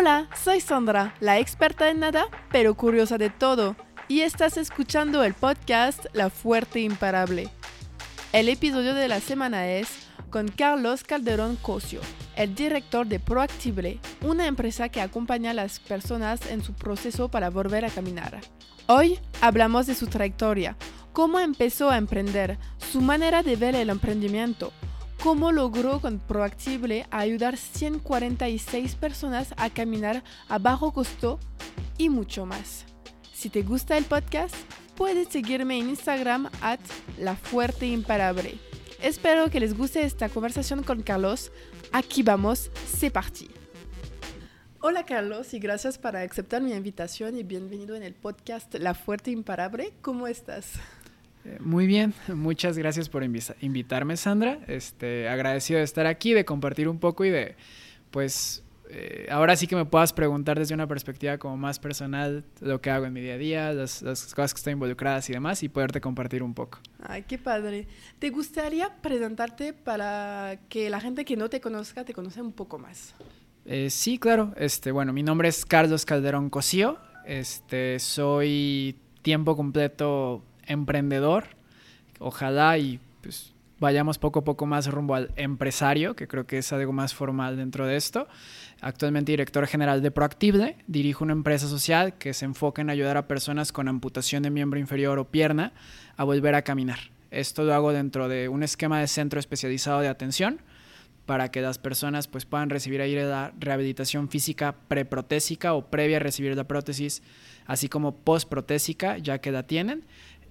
Hola, 0.00 0.30
soy 0.34 0.62
Sandra, 0.62 1.14
la 1.20 1.40
experta 1.40 1.90
en 1.90 2.00
nada, 2.00 2.24
pero 2.50 2.74
curiosa 2.74 3.18
de 3.18 3.28
todo, 3.28 3.76
y 4.08 4.20
estás 4.22 4.56
escuchando 4.56 5.22
el 5.22 5.34
podcast 5.34 6.06
La 6.14 6.30
Fuerte 6.30 6.80
Imparable. 6.80 7.50
El 8.32 8.48
episodio 8.48 8.94
de 8.94 9.08
la 9.08 9.20
semana 9.20 9.68
es 9.68 9.90
con 10.30 10.48
Carlos 10.48 11.04
Calderón 11.04 11.56
Cosio, 11.56 12.00
el 12.34 12.54
director 12.54 13.06
de 13.06 13.20
Proactible, 13.20 14.00
una 14.22 14.46
empresa 14.46 14.88
que 14.88 15.02
acompaña 15.02 15.50
a 15.50 15.54
las 15.54 15.80
personas 15.80 16.46
en 16.46 16.64
su 16.64 16.72
proceso 16.72 17.28
para 17.28 17.50
volver 17.50 17.84
a 17.84 17.90
caminar. 17.90 18.40
Hoy 18.86 19.18
hablamos 19.42 19.86
de 19.86 19.94
su 19.94 20.06
trayectoria, 20.06 20.78
cómo 21.12 21.40
empezó 21.40 21.90
a 21.90 21.98
emprender, 21.98 22.56
su 22.78 23.02
manera 23.02 23.42
de 23.42 23.56
ver 23.56 23.74
el 23.74 23.90
emprendimiento, 23.90 24.72
cómo 25.22 25.52
logró 25.52 26.00
con 26.00 26.18
Proactible 26.18 27.06
ayudar 27.10 27.56
146 27.56 28.94
personas 28.94 29.52
a 29.56 29.68
caminar 29.68 30.22
a 30.48 30.58
bajo 30.58 30.92
costo 30.92 31.38
y 31.98 32.08
mucho 32.08 32.46
más. 32.46 32.86
Si 33.32 33.50
te 33.50 33.62
gusta 33.62 33.98
el 33.98 34.04
podcast, 34.04 34.54
puedes 34.96 35.28
seguirme 35.28 35.78
en 35.78 35.90
Instagram 35.90 36.48
at 36.62 36.80
La 37.18 37.36
Fuerte 37.36 37.86
Imparable. 37.86 38.58
Espero 39.02 39.50
que 39.50 39.60
les 39.60 39.76
guste 39.76 40.02
esta 40.02 40.28
conversación 40.28 40.82
con 40.82 41.02
Carlos. 41.02 41.52
Aquí 41.92 42.22
vamos, 42.22 42.70
c'est 42.86 43.12
parti. 43.12 43.50
Hola 44.82 45.04
Carlos 45.04 45.52
y 45.52 45.58
gracias 45.58 45.98
por 45.98 46.16
aceptar 46.16 46.62
mi 46.62 46.72
invitación 46.72 47.36
y 47.36 47.42
bienvenido 47.42 47.94
en 47.94 48.02
el 48.02 48.14
podcast 48.14 48.74
La 48.76 48.94
Fuerte 48.94 49.30
Imparable. 49.30 49.92
¿Cómo 50.00 50.26
estás? 50.26 50.72
Eh, 51.44 51.58
muy 51.60 51.86
bien, 51.86 52.12
muchas 52.28 52.76
gracias 52.76 53.08
por 53.08 53.24
invitarme, 53.24 54.16
Sandra. 54.16 54.58
Este, 54.66 55.28
agradecido 55.28 55.78
de 55.78 55.84
estar 55.84 56.06
aquí, 56.06 56.32
de 56.32 56.44
compartir 56.44 56.88
un 56.88 56.98
poco 56.98 57.24
y 57.24 57.30
de, 57.30 57.56
pues, 58.10 58.62
eh, 58.92 59.28
ahora 59.30 59.54
sí 59.54 59.66
que 59.68 59.76
me 59.76 59.84
puedas 59.84 60.12
preguntar 60.12 60.58
desde 60.58 60.74
una 60.74 60.86
perspectiva 60.86 61.38
como 61.38 61.56
más 61.56 61.78
personal 61.78 62.44
lo 62.60 62.80
que 62.80 62.90
hago 62.90 63.06
en 63.06 63.12
mi 63.12 63.20
día 63.20 63.34
a 63.34 63.38
día, 63.38 63.72
las, 63.72 64.02
las, 64.02 64.34
cosas 64.34 64.52
que 64.52 64.58
estoy 64.58 64.72
involucradas 64.72 65.30
y 65.30 65.32
demás, 65.32 65.62
y 65.62 65.68
poderte 65.68 66.00
compartir 66.00 66.42
un 66.42 66.54
poco. 66.54 66.78
Ay, 67.00 67.22
qué 67.22 67.38
padre. 67.38 67.86
¿Te 68.18 68.30
gustaría 68.30 68.90
presentarte 69.00 69.72
para 69.72 70.58
que 70.68 70.90
la 70.90 71.00
gente 71.00 71.24
que 71.24 71.36
no 71.36 71.48
te 71.48 71.60
conozca 71.60 72.04
te 72.04 72.12
conozca 72.12 72.42
un 72.42 72.52
poco 72.52 72.78
más? 72.78 73.14
Eh, 73.64 73.90
sí, 73.90 74.18
claro. 74.18 74.52
Este, 74.56 74.90
bueno, 74.90 75.12
mi 75.12 75.22
nombre 75.22 75.48
es 75.48 75.64
Carlos 75.64 76.04
Calderón 76.04 76.50
Cosío. 76.50 76.98
Este, 77.24 77.98
soy 78.00 78.98
tiempo 79.22 79.56
completo 79.56 80.42
emprendedor. 80.70 81.44
Ojalá 82.18 82.78
y 82.78 83.00
pues 83.22 83.52
vayamos 83.80 84.18
poco 84.18 84.40
a 84.40 84.44
poco 84.44 84.66
más 84.66 84.86
rumbo 84.86 85.14
al 85.14 85.32
empresario, 85.36 86.14
que 86.14 86.28
creo 86.28 86.46
que 86.46 86.58
es 86.58 86.72
algo 86.72 86.92
más 86.92 87.14
formal 87.14 87.56
dentro 87.56 87.86
de 87.86 87.96
esto. 87.96 88.28
Actualmente 88.80 89.32
director 89.32 89.66
general 89.66 90.02
de 90.02 90.10
Proactive, 90.10 90.76
dirijo 90.86 91.24
una 91.24 91.32
empresa 91.32 91.66
social 91.66 92.18
que 92.18 92.34
se 92.34 92.44
enfoca 92.44 92.82
en 92.82 92.90
ayudar 92.90 93.16
a 93.16 93.26
personas 93.26 93.72
con 93.72 93.88
amputación 93.88 94.42
de 94.42 94.50
miembro 94.50 94.78
inferior 94.78 95.18
o 95.18 95.30
pierna 95.30 95.72
a 96.16 96.24
volver 96.24 96.54
a 96.54 96.62
caminar. 96.62 96.98
Esto 97.30 97.64
lo 97.64 97.74
hago 97.74 97.92
dentro 97.92 98.28
de 98.28 98.48
un 98.48 98.62
esquema 98.62 99.00
de 99.00 99.06
centro 99.06 99.40
especializado 99.40 100.00
de 100.00 100.08
atención 100.08 100.60
para 101.24 101.50
que 101.50 101.60
las 101.60 101.78
personas 101.78 102.26
pues, 102.26 102.44
puedan 102.44 102.70
recibir 102.70 103.00
ahí 103.00 103.14
la 103.14 103.52
rehabilitación 103.58 104.28
física 104.28 104.74
preprotésica 104.88 105.74
o 105.74 105.88
previa 105.88 106.16
a 106.16 106.20
recibir 106.20 106.56
la 106.56 106.64
prótesis, 106.64 107.22
así 107.66 107.88
como 107.88 108.16
postprotésica, 108.16 109.16
ya 109.18 109.38
que 109.40 109.52
la 109.52 109.64
tienen 109.64 110.04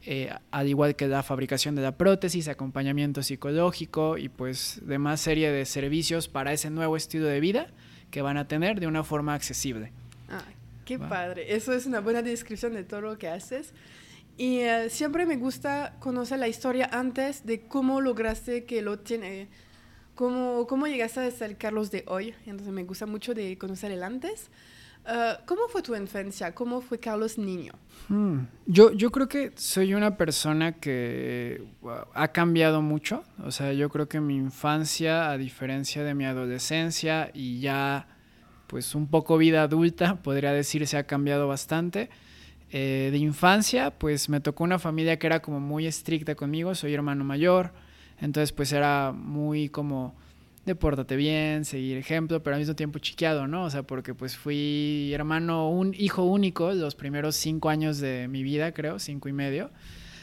eh, 0.06 0.34
al 0.52 0.68
igual 0.68 0.96
que 0.96 1.08
la 1.08 1.24
fabricación 1.24 1.76
de 1.76 1.82
la 1.82 1.98
prótesis, 1.98 2.48
acompañamiento 2.48 3.22
psicológico 3.22 4.18
y 4.18 4.30
pues 4.30 4.80
demás 4.84 5.20
serie 5.20 5.52
de 5.52 5.66
servicios 5.66 6.28
para 6.28 6.54
ese 6.54 6.70
nuevo 6.70 6.96
estilo 6.96 7.26
de 7.26 7.40
vida 7.40 7.68
que 8.12 8.22
van 8.22 8.38
a 8.38 8.48
tener 8.48 8.80
de 8.80 8.88
una 8.88 9.04
forma 9.04 9.34
accesible. 9.34 9.92
Ah, 10.30 10.44
qué 10.86 10.98
padre. 10.98 11.56
Eso 11.56 11.74
es 11.74 11.86
una 11.86 12.00
buena 12.00 12.22
descripción 12.22 12.74
de 12.74 12.84
todo 12.84 13.02
lo 13.02 13.18
que 13.18 13.28
haces. 13.28 13.74
Y 14.38 14.60
eh, 14.60 14.90
siempre 14.90 15.26
me 15.26 15.36
gusta 15.36 15.98
conocer 16.00 16.40
la 16.40 16.48
historia 16.48 16.90
antes 16.94 17.46
de 17.46 17.62
cómo 17.68 18.00
lograste 18.00 18.64
que 18.64 18.82
lo 18.82 19.00
tiene, 19.00 19.50
cómo, 20.16 20.66
cómo 20.66 20.88
llegaste 20.88 21.20
a 21.20 21.30
ser 21.30 21.58
Carlos 21.58 21.92
de 21.92 22.06
hoy. 22.08 22.34
Entonces 22.46 22.74
me 22.74 22.86
gusta 22.86 23.06
mucho 23.06 23.34
de 23.34 23.58
conocer 23.58 23.92
el 23.92 24.02
antes. 24.02 24.50
Ah, 25.12 25.40
¿Cómo 25.48 25.68
fue 25.70 25.82
tu 25.82 25.96
infancia? 25.96 26.54
¿Cómo 26.54 26.82
fue 26.82 27.00
Carlos 27.00 27.40
niño? 27.40 27.74
Hmm. 28.10 28.42
Yo, 28.68 28.92
yo 28.92 29.10
creo 29.10 29.28
que 29.28 29.52
soy 29.56 29.96
una 29.96 30.18
persona 30.18 30.74
que 30.74 31.64
ha 32.14 32.28
cambiado 32.28 32.84
mucho. 32.84 33.24
O 33.44 33.50
sea, 33.50 33.74
yo 33.74 33.90
creo 33.90 34.08
que 34.08 34.22
mi 34.22 34.36
infancia, 34.36 35.32
a 35.32 35.38
diferencia 35.40 36.04
de 36.04 36.14
mi 36.14 36.26
adolescencia 36.26 37.32
y 37.34 37.60
ya 37.60 38.08
pues 38.68 38.94
un 38.94 39.08
poco 39.08 39.40
vida 39.40 39.64
adulta, 39.64 40.16
podría 40.24 40.54
decirse, 40.54 40.96
ha 40.96 41.08
cambiado 41.08 41.48
bastante. 41.48 42.12
Eh, 42.72 43.10
de 43.12 43.18
infancia, 43.18 43.90
pues 43.90 44.30
me 44.30 44.42
tocó 44.42 44.64
una 44.64 44.78
familia 44.78 45.18
que 45.18 45.26
era 45.26 45.42
como 45.42 45.60
muy 45.60 45.88
estricta 45.88 46.36
conmigo, 46.36 46.76
soy 46.76 46.94
hermano 46.94 47.24
mayor, 47.24 47.74
entonces 48.22 48.52
pues 48.52 48.72
era 48.74 49.12
muy 49.12 49.70
como 49.70 50.14
de 50.76 51.16
bien, 51.16 51.66
seguir 51.66 51.98
ejemplo, 51.98 52.42
pero 52.42 52.56
al 52.56 52.62
mismo 52.62 52.76
tiempo 52.76 53.00
chiqueado, 53.00 53.48
¿no? 53.48 53.64
O 53.64 53.70
sea, 53.70 53.84
porque 53.84 54.14
pues 54.14 54.38
fui 54.38 55.12
hermano, 55.14 55.70
un 55.70 55.94
hijo 55.98 56.24
único 56.24 56.74
los 56.74 56.96
primeros 56.96 57.36
cinco 57.36 57.70
años 57.70 58.00
de 58.00 58.28
mi 58.28 58.44
vida, 58.44 58.72
creo, 58.74 59.00
cinco 59.00 59.30
y 59.30 59.34
medio. 59.34 59.72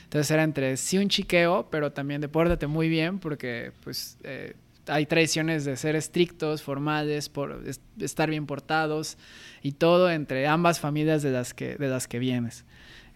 Entonces 0.05 0.31
era 0.31 0.45
entre 0.45 0.77
sí 0.77 0.99
un 0.99 1.09
chiqueo, 1.09 1.69
pero 1.71 1.93
también 1.93 2.21
de 2.21 2.29
muy 2.67 2.89
bien, 2.89 3.19
porque 3.19 3.73
pues 3.83 4.19
eh, 4.23 4.55
hay 4.87 5.07
tradiciones 5.07 5.65
de 5.65 5.77
ser 5.77 5.97
estrictos, 5.97 6.63
formales, 6.63 7.29
por 7.29 7.63
estar 8.01 8.31
bien 8.31 8.47
portados 8.47 9.19
y 9.63 9.73
todo 9.73 10.11
entre 10.11 10.47
ambas 10.47 10.81
familias 10.81 11.23
de 11.23 11.31
las 11.33 11.55
que, 11.55 11.77
de 11.77 11.89
las 11.89 12.07
que 12.07 12.19
vienes. 12.19 12.65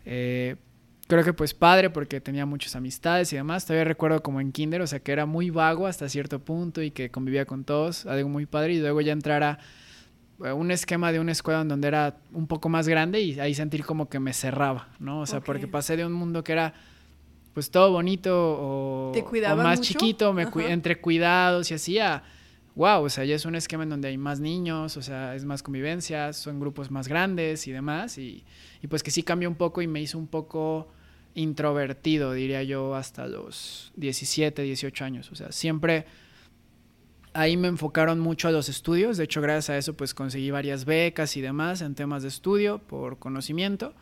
Eh, 0.05 0.57
creo 1.11 1.25
que 1.25 1.33
pues 1.33 1.53
padre 1.53 1.91
porque 1.91 2.21
tenía 2.21 2.47
muchas 2.47 2.77
amistades 2.77 3.33
y 3.33 3.37
demás. 3.37 3.67
Todavía 3.67 3.85
recuerdo 3.85 4.23
como 4.23 4.41
en 4.41 4.53
kinder, 4.53 4.81
o 4.81 4.87
sea, 4.87 5.01
que 5.01 5.11
era 5.13 5.27
muy 5.27 5.51
vago 5.51 5.87
hasta 5.87 6.09
cierto 6.09 6.39
punto 6.39 6.83
y 6.83 6.93
que 6.93 7.11
convivía 7.11 7.45
con 7.45 7.65
todos, 7.65 8.07
algo 8.07 8.29
muy 8.29 8.47
padre. 8.47 8.75
Y 8.75 8.81
luego 8.81 9.01
ya 9.01 9.13
entrar 9.13 9.43
a 9.43 9.59
eh, 10.45 10.53
un 10.53 10.71
esquema 10.71 11.11
de 11.11 11.19
una 11.19 11.33
escuela 11.33 11.65
donde 11.65 11.89
era 11.89 12.17
un 12.33 12.47
poco 12.47 12.69
más 12.69 12.87
grande 12.87 13.21
y 13.21 13.39
ahí 13.41 13.55
sentir 13.55 13.85
como 13.85 14.09
que 14.09 14.21
me 14.21 14.33
cerraba, 14.33 14.89
¿no? 15.01 15.21
O 15.21 15.27
sea, 15.27 15.41
porque 15.41 15.67
pasé 15.67 15.97
de 15.97 16.07
un 16.07 16.13
mundo 16.13 16.45
que 16.45 16.53
era 16.53 16.75
pues 17.53 17.73
todo 17.73 17.91
bonito 17.91 18.33
o, 18.33 19.13
más 19.57 19.81
chiquito, 19.81 20.33
me 20.33 20.47
entre 20.69 21.01
cuidados 21.01 21.73
y 21.73 21.75
así 21.75 21.99
a 21.99 22.23
wow, 22.77 23.03
o 23.03 23.09
sea, 23.09 23.25
ya 23.25 23.35
es 23.35 23.45
un 23.45 23.57
esquema 23.57 23.83
en 23.83 23.91
donde 23.91 24.07
hay 24.07 24.17
más 24.17 24.39
niños, 24.39 24.97
o 24.97 25.03
sea, 25.03 25.35
es 25.35 25.45
más 25.45 25.61
convivencia, 25.65 26.33
son 26.33 26.61
grupos 26.61 26.89
más 26.89 27.09
grandes 27.09 27.67
y 27.67 27.73
demás, 27.73 28.17
y, 28.17 28.45
y 28.81 28.87
pues 28.87 29.03
que 29.03 29.11
sí 29.11 29.25
cambió 29.25 29.49
un 29.49 29.57
poco 29.57 29.83
y 29.83 29.89
me 29.89 30.01
hizo 30.01 30.17
un 30.17 30.29
poco 30.29 30.89
introvertido, 31.35 32.33
diría 32.33 32.63
yo, 32.63 32.95
hasta 32.95 33.27
los 33.27 33.93
17, 33.97 34.63
18 34.63 35.05
años. 35.05 35.31
O 35.33 35.35
sea, 35.35 35.53
siempre 35.53 36.07
ahí 37.33 37.57
me 37.57 37.69
enfocaron 37.69 38.21
mucho 38.21 38.49
a 38.49 38.51
los 38.51 38.69
estudios. 38.69 39.17
De 39.17 39.25
hecho, 39.25 39.41
gracias 39.41 39.71
a 39.71 39.79
eso, 39.79 39.95
pues 39.95 40.15
conseguí 40.15 40.51
varias 40.51 40.85
becas 40.85 41.37
y 41.37 41.41
demás 41.41 41.81
en 41.83 41.95
temas 41.95 42.23
de 42.23 42.29
estudio 42.29 42.79
por 42.79 43.19
conocimiento, 43.19 43.95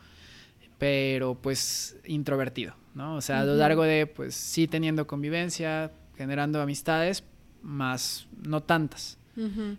pero 0.77 1.35
pues 1.35 1.97
introvertido, 2.05 2.75
¿no? 2.95 3.15
O 3.15 3.21
sea, 3.21 3.41
a 3.41 3.45
lo 3.45 3.55
largo 3.55 3.83
de, 3.83 4.07
pues 4.07 4.35
sí 4.35 4.67
teniendo 4.67 5.07
convivencia, 5.07 5.91
generando 6.17 6.61
amistades, 6.61 7.23
más 7.61 8.27
no 8.45 8.63
tantas 8.63 9.17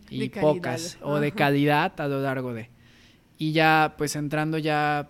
y 0.09 0.29
pocas, 0.29 0.99
o 1.03 1.19
de 1.19 1.33
calidad 1.33 2.01
a 2.01 2.09
lo 2.09 2.23
largo 2.23 2.55
de. 2.55 2.71
Y 3.37 3.53
ya, 3.53 3.95
pues 3.97 4.17
entrando 4.17 4.59
ya 4.59 5.09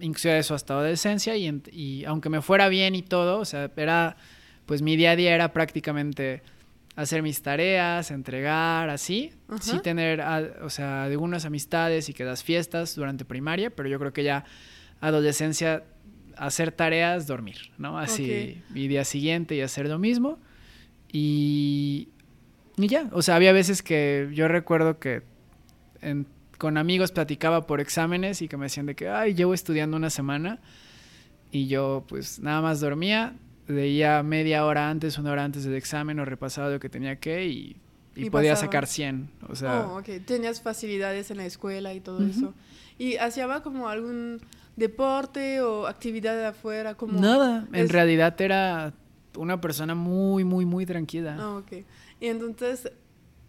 inclusive 0.00 0.38
eso 0.38 0.54
hasta 0.54 0.74
adolescencia 0.74 1.36
y, 1.36 1.62
y 1.70 2.04
aunque 2.04 2.28
me 2.28 2.42
fuera 2.42 2.68
bien 2.68 2.94
y 2.94 3.02
todo, 3.02 3.38
o 3.38 3.44
sea, 3.44 3.70
era, 3.76 4.16
pues 4.66 4.82
mi 4.82 4.96
día 4.96 5.12
a 5.12 5.16
día 5.16 5.34
era 5.34 5.52
prácticamente 5.52 6.42
hacer 6.96 7.22
mis 7.22 7.42
tareas, 7.42 8.10
entregar, 8.10 8.88
así, 8.88 9.32
sí 9.60 9.80
tener, 9.80 10.20
o 10.62 10.70
sea, 10.70 11.04
algunas 11.04 11.44
amistades 11.44 12.08
y 12.08 12.14
que 12.14 12.24
das 12.24 12.44
fiestas 12.44 12.94
durante 12.94 13.24
primaria, 13.24 13.70
pero 13.70 13.88
yo 13.88 13.98
creo 13.98 14.12
que 14.12 14.22
ya 14.22 14.44
adolescencia, 15.00 15.84
hacer 16.36 16.70
tareas, 16.70 17.26
dormir, 17.26 17.72
¿no? 17.78 17.98
Así, 17.98 18.62
mi 18.70 18.86
día 18.86 19.04
siguiente 19.04 19.56
y 19.56 19.60
hacer 19.60 19.88
lo 19.88 19.98
mismo. 19.98 20.38
Y, 21.12 22.08
y 22.76 22.86
ya, 22.86 23.08
o 23.12 23.22
sea, 23.22 23.36
había 23.36 23.52
veces 23.52 23.82
que 23.82 24.28
yo 24.32 24.46
recuerdo 24.46 24.98
que 24.98 25.22
en 26.00 26.26
con 26.64 26.78
amigos 26.78 27.12
platicaba 27.12 27.66
por 27.66 27.78
exámenes 27.78 28.40
y 28.40 28.48
que 28.48 28.56
me 28.56 28.64
decían 28.64 28.86
de 28.86 28.94
que, 28.94 29.10
ay, 29.10 29.34
llevo 29.34 29.52
estudiando 29.52 29.98
una 29.98 30.08
semana 30.08 30.60
y 31.52 31.66
yo 31.66 32.06
pues 32.08 32.40
nada 32.40 32.62
más 32.62 32.80
dormía, 32.80 33.34
leía 33.68 34.22
media 34.22 34.64
hora 34.64 34.88
antes, 34.88 35.18
una 35.18 35.30
hora 35.30 35.44
antes 35.44 35.64
del 35.64 35.74
examen 35.74 36.18
o 36.20 36.24
repasaba 36.24 36.70
lo 36.70 36.80
que 36.80 36.88
tenía 36.88 37.16
que 37.16 37.44
y, 37.44 37.76
podía 38.30 38.56
sacar 38.56 38.86
100. 38.86 39.30
O 39.50 39.54
sea, 39.54 39.88
oh, 39.88 40.02
Tenías 40.24 40.62
facilidades 40.62 41.30
en 41.30 41.36
la 41.36 41.44
escuela 41.44 41.92
y 41.92 42.00
todo 42.00 42.24
eso. 42.24 42.54
¿Y 42.96 43.16
hacía 43.16 43.60
como 43.60 43.90
algún 43.90 44.40
deporte 44.74 45.60
o 45.60 45.86
actividad 45.86 46.34
de 46.34 46.46
afuera? 46.46 46.94
Como 46.94 47.20
Nada, 47.20 47.68
en 47.74 47.90
realidad 47.90 48.40
era 48.40 48.94
una 49.36 49.60
persona 49.60 49.94
muy, 49.94 50.44
muy, 50.44 50.64
muy 50.64 50.86
tranquila. 50.86 51.36
Ah, 51.38 51.56
ok. 51.58 51.84
Y 52.20 52.28
entonces 52.28 52.90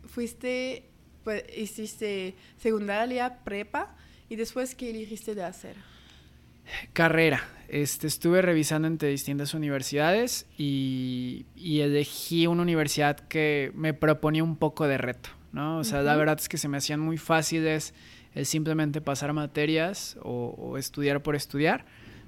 fuiste 0.06 0.89
pues, 1.25 1.44
hiciste 1.57 2.36
secundaria, 2.57 3.39
prepa, 3.44 3.95
y 4.30 4.38
después, 4.38 4.75
¿qué 4.75 4.92
elegiste 4.92 5.36
de 5.36 5.44
hacer? 5.44 5.75
Carrera. 6.94 7.44
Este, 7.68 8.06
estuve 8.06 8.44
revisando 8.44 8.88
entre 8.88 9.10
distintas 9.10 9.56
universidades 9.56 10.45
y, 10.57 11.45
elegí 11.57 12.48
una 12.48 12.62
universidad 12.62 13.19
que 13.19 13.72
me 13.75 13.94
proponía 13.94 14.44
un 14.44 14.56
poco 14.56 14.88
de 14.88 15.00
reto, 15.00 15.30
¿no? 15.51 15.80
O 15.80 15.83
sea, 15.83 16.04
la 16.04 16.16
verdad 16.16 16.38
es 16.39 16.48
que 16.48 16.57
se 16.57 16.68
me 16.68 16.77
hacían 16.77 17.00
muy 17.00 17.18
fáciles 17.18 17.94
el 18.36 18.45
simplemente 18.45 19.01
pasar 19.01 19.33
materias 19.33 20.18
o, 20.22 20.56
o 20.57 20.77
estudiar 20.77 21.24
por 21.24 21.36
estudiar, 21.36 21.86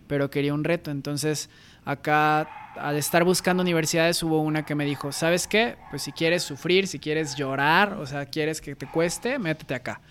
pero 0.07 0.31
quería 0.31 0.55
un 0.55 0.63
reto. 0.63 0.89
Entonces, 0.89 1.49
acá, 1.87 2.41
al 2.75 2.97
estar 2.97 3.23
buscando 3.23 3.63
universidades, 3.63 4.21
hubo 4.21 4.41
una 4.41 4.65
que 4.65 4.75
me 4.75 4.85
dijo, 4.85 5.11
¿sabes 5.13 5.47
qué? 5.47 5.77
Pues 5.89 6.01
si 6.01 6.11
quieres 6.11 6.43
sufrir, 6.43 6.87
si 6.87 6.99
quieres 6.99 7.35
llorar, 7.35 7.93
o 7.93 8.05
sea, 8.05 8.25
quieres 8.25 8.59
que 8.59 8.75
te 8.75 8.85
cueste, 8.87 9.39
métete 9.39 9.73
acá. 9.73 10.01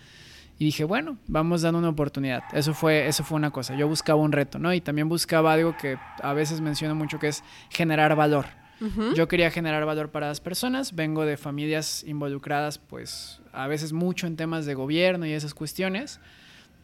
Y 0.59 0.65
dije, 0.65 0.85
bueno, 0.85 1.19
vamos 1.27 1.61
dando 1.61 1.79
una 1.79 1.91
oportunidad. 1.91 2.43
Eso 2.55 2.73
fue, 2.73 3.07
eso 3.07 3.23
fue 3.25 3.37
una 3.37 3.51
cosa. 3.51 3.77
Yo 3.77 3.87
buscaba 3.87 4.19
un 4.19 4.33
reto, 4.33 4.59
¿no? 4.59 4.73
Y 4.73 4.81
también 4.81 5.07
buscaba 5.07 5.53
algo 5.53 5.77
que 5.77 5.99
a 6.23 6.33
veces 6.33 6.63
menciono 6.63 6.95
mucho, 6.95 7.19
que 7.19 7.29
es 7.29 7.45
generar 7.69 8.17
valor. 8.17 8.47
Yo 9.15 9.27
quería 9.27 9.51
generar 9.51 9.85
valor 9.87 10.11
para 10.11 10.29
las 10.29 10.41
personas. 10.41 10.95
Vengo 10.95 11.25
de 11.25 11.37
familias 11.37 12.05
involucradas, 12.05 12.79
pues, 12.79 13.41
a 13.53 13.67
veces 13.67 13.93
mucho 13.93 14.27
en 14.27 14.37
temas 14.37 14.67
de 14.67 14.75
gobierno 14.75 15.27
y 15.27 15.33
esas 15.33 15.55
cuestiones. 15.55 16.21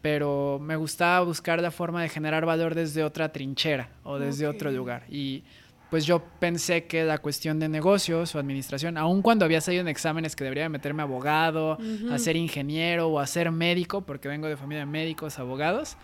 Pero 0.03 0.59
me 0.61 0.75
gustaba 0.75 1.25
buscar 1.25 1.59
la 1.59 1.71
forma 1.71 2.03
de 2.03 2.09
generar 2.09 2.45
valor 2.45 2.75
desde 2.75 3.03
otra 3.03 3.31
trinchera 3.31 3.89
o 4.03 4.19
desde 4.19 4.45
otro 4.45 4.69
lugar. 4.69 5.05
Y 5.09 5.43
pues 5.89 6.05
yo 6.05 6.21
pensé 6.39 6.85
que 6.85 7.05
la 7.05 7.19
cuestión 7.19 7.59
de 7.59 7.69
negocios 7.69 8.35
o 8.35 8.39
administración, 8.39 8.97
aun 8.97 9.21
cuando 9.21 9.45
había 9.45 9.61
salido 9.61 9.81
en 9.81 9.87
exámenes 9.87 10.35
que 10.35 10.43
debería 10.43 10.67
meterme 10.67 11.03
abogado, 11.03 11.77
a 12.11 12.17
ser 12.17 12.35
ingeniero 12.35 13.07
o 13.07 13.19
a 13.19 13.27
ser 13.27 13.49
médico, 13.51 14.01
porque 14.01 14.27
vengo 14.27 14.47
de 14.47 14.57
familia 14.57 14.81
de 14.81 14.91
médicos, 14.91 15.39
abogados, 15.39 15.95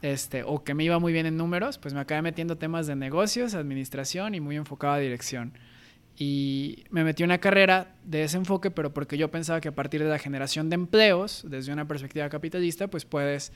este, 0.00 0.42
o 0.42 0.64
que 0.64 0.74
me 0.74 0.84
iba 0.84 0.98
muy 0.98 1.12
bien 1.12 1.26
en 1.26 1.36
números, 1.36 1.76
pues 1.76 1.92
me 1.92 2.00
acabé 2.00 2.22
metiendo 2.22 2.56
temas 2.56 2.86
de 2.86 2.96
negocios, 2.96 3.54
administración 3.54 4.34
y 4.34 4.40
muy 4.40 4.56
enfocado 4.56 4.94
a 4.94 4.98
dirección. 4.98 5.52
Y 6.18 6.84
me 6.90 7.04
metí 7.04 7.22
una 7.24 7.38
carrera 7.38 7.94
de 8.04 8.24
ese 8.24 8.38
enfoque, 8.38 8.70
pero 8.70 8.92
porque 8.94 9.18
yo 9.18 9.30
pensaba 9.30 9.60
que 9.60 9.68
a 9.68 9.74
partir 9.74 10.02
de 10.02 10.08
la 10.08 10.18
generación 10.18 10.70
de 10.70 10.74
empleos, 10.74 11.44
desde 11.46 11.72
una 11.72 11.86
perspectiva 11.86 12.28
capitalista, 12.28 12.88
pues 12.88 13.04
puedes 13.04 13.52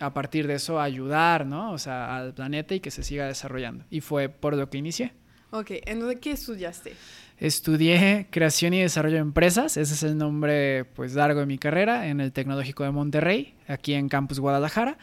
a 0.00 0.12
partir 0.12 0.46
de 0.48 0.54
eso 0.54 0.80
ayudar, 0.80 1.46
¿no? 1.46 1.72
O 1.72 1.78
sea, 1.78 2.16
al 2.16 2.34
planeta 2.34 2.74
y 2.74 2.80
que 2.80 2.90
se 2.90 3.04
siga 3.04 3.26
desarrollando. 3.26 3.84
Y 3.88 4.00
fue 4.00 4.28
por 4.28 4.56
lo 4.56 4.68
que 4.68 4.78
inicié. 4.78 5.12
Ok, 5.50 5.70
¿en 5.84 6.18
qué 6.18 6.32
estudiaste? 6.32 6.94
Estudié 7.38 8.26
creación 8.30 8.72
y 8.74 8.80
desarrollo 8.80 9.16
de 9.16 9.20
empresas, 9.20 9.76
ese 9.76 9.94
es 9.94 10.02
el 10.02 10.16
nombre 10.16 10.84
pues 10.84 11.14
largo 11.14 11.40
de 11.40 11.46
mi 11.46 11.58
carrera, 11.58 12.06
en 12.08 12.20
el 12.20 12.32
Tecnológico 12.32 12.84
de 12.84 12.90
Monterrey, 12.90 13.54
aquí 13.68 13.94
en 13.94 14.08
Campus 14.08 14.40
Guadalajara. 14.40 14.96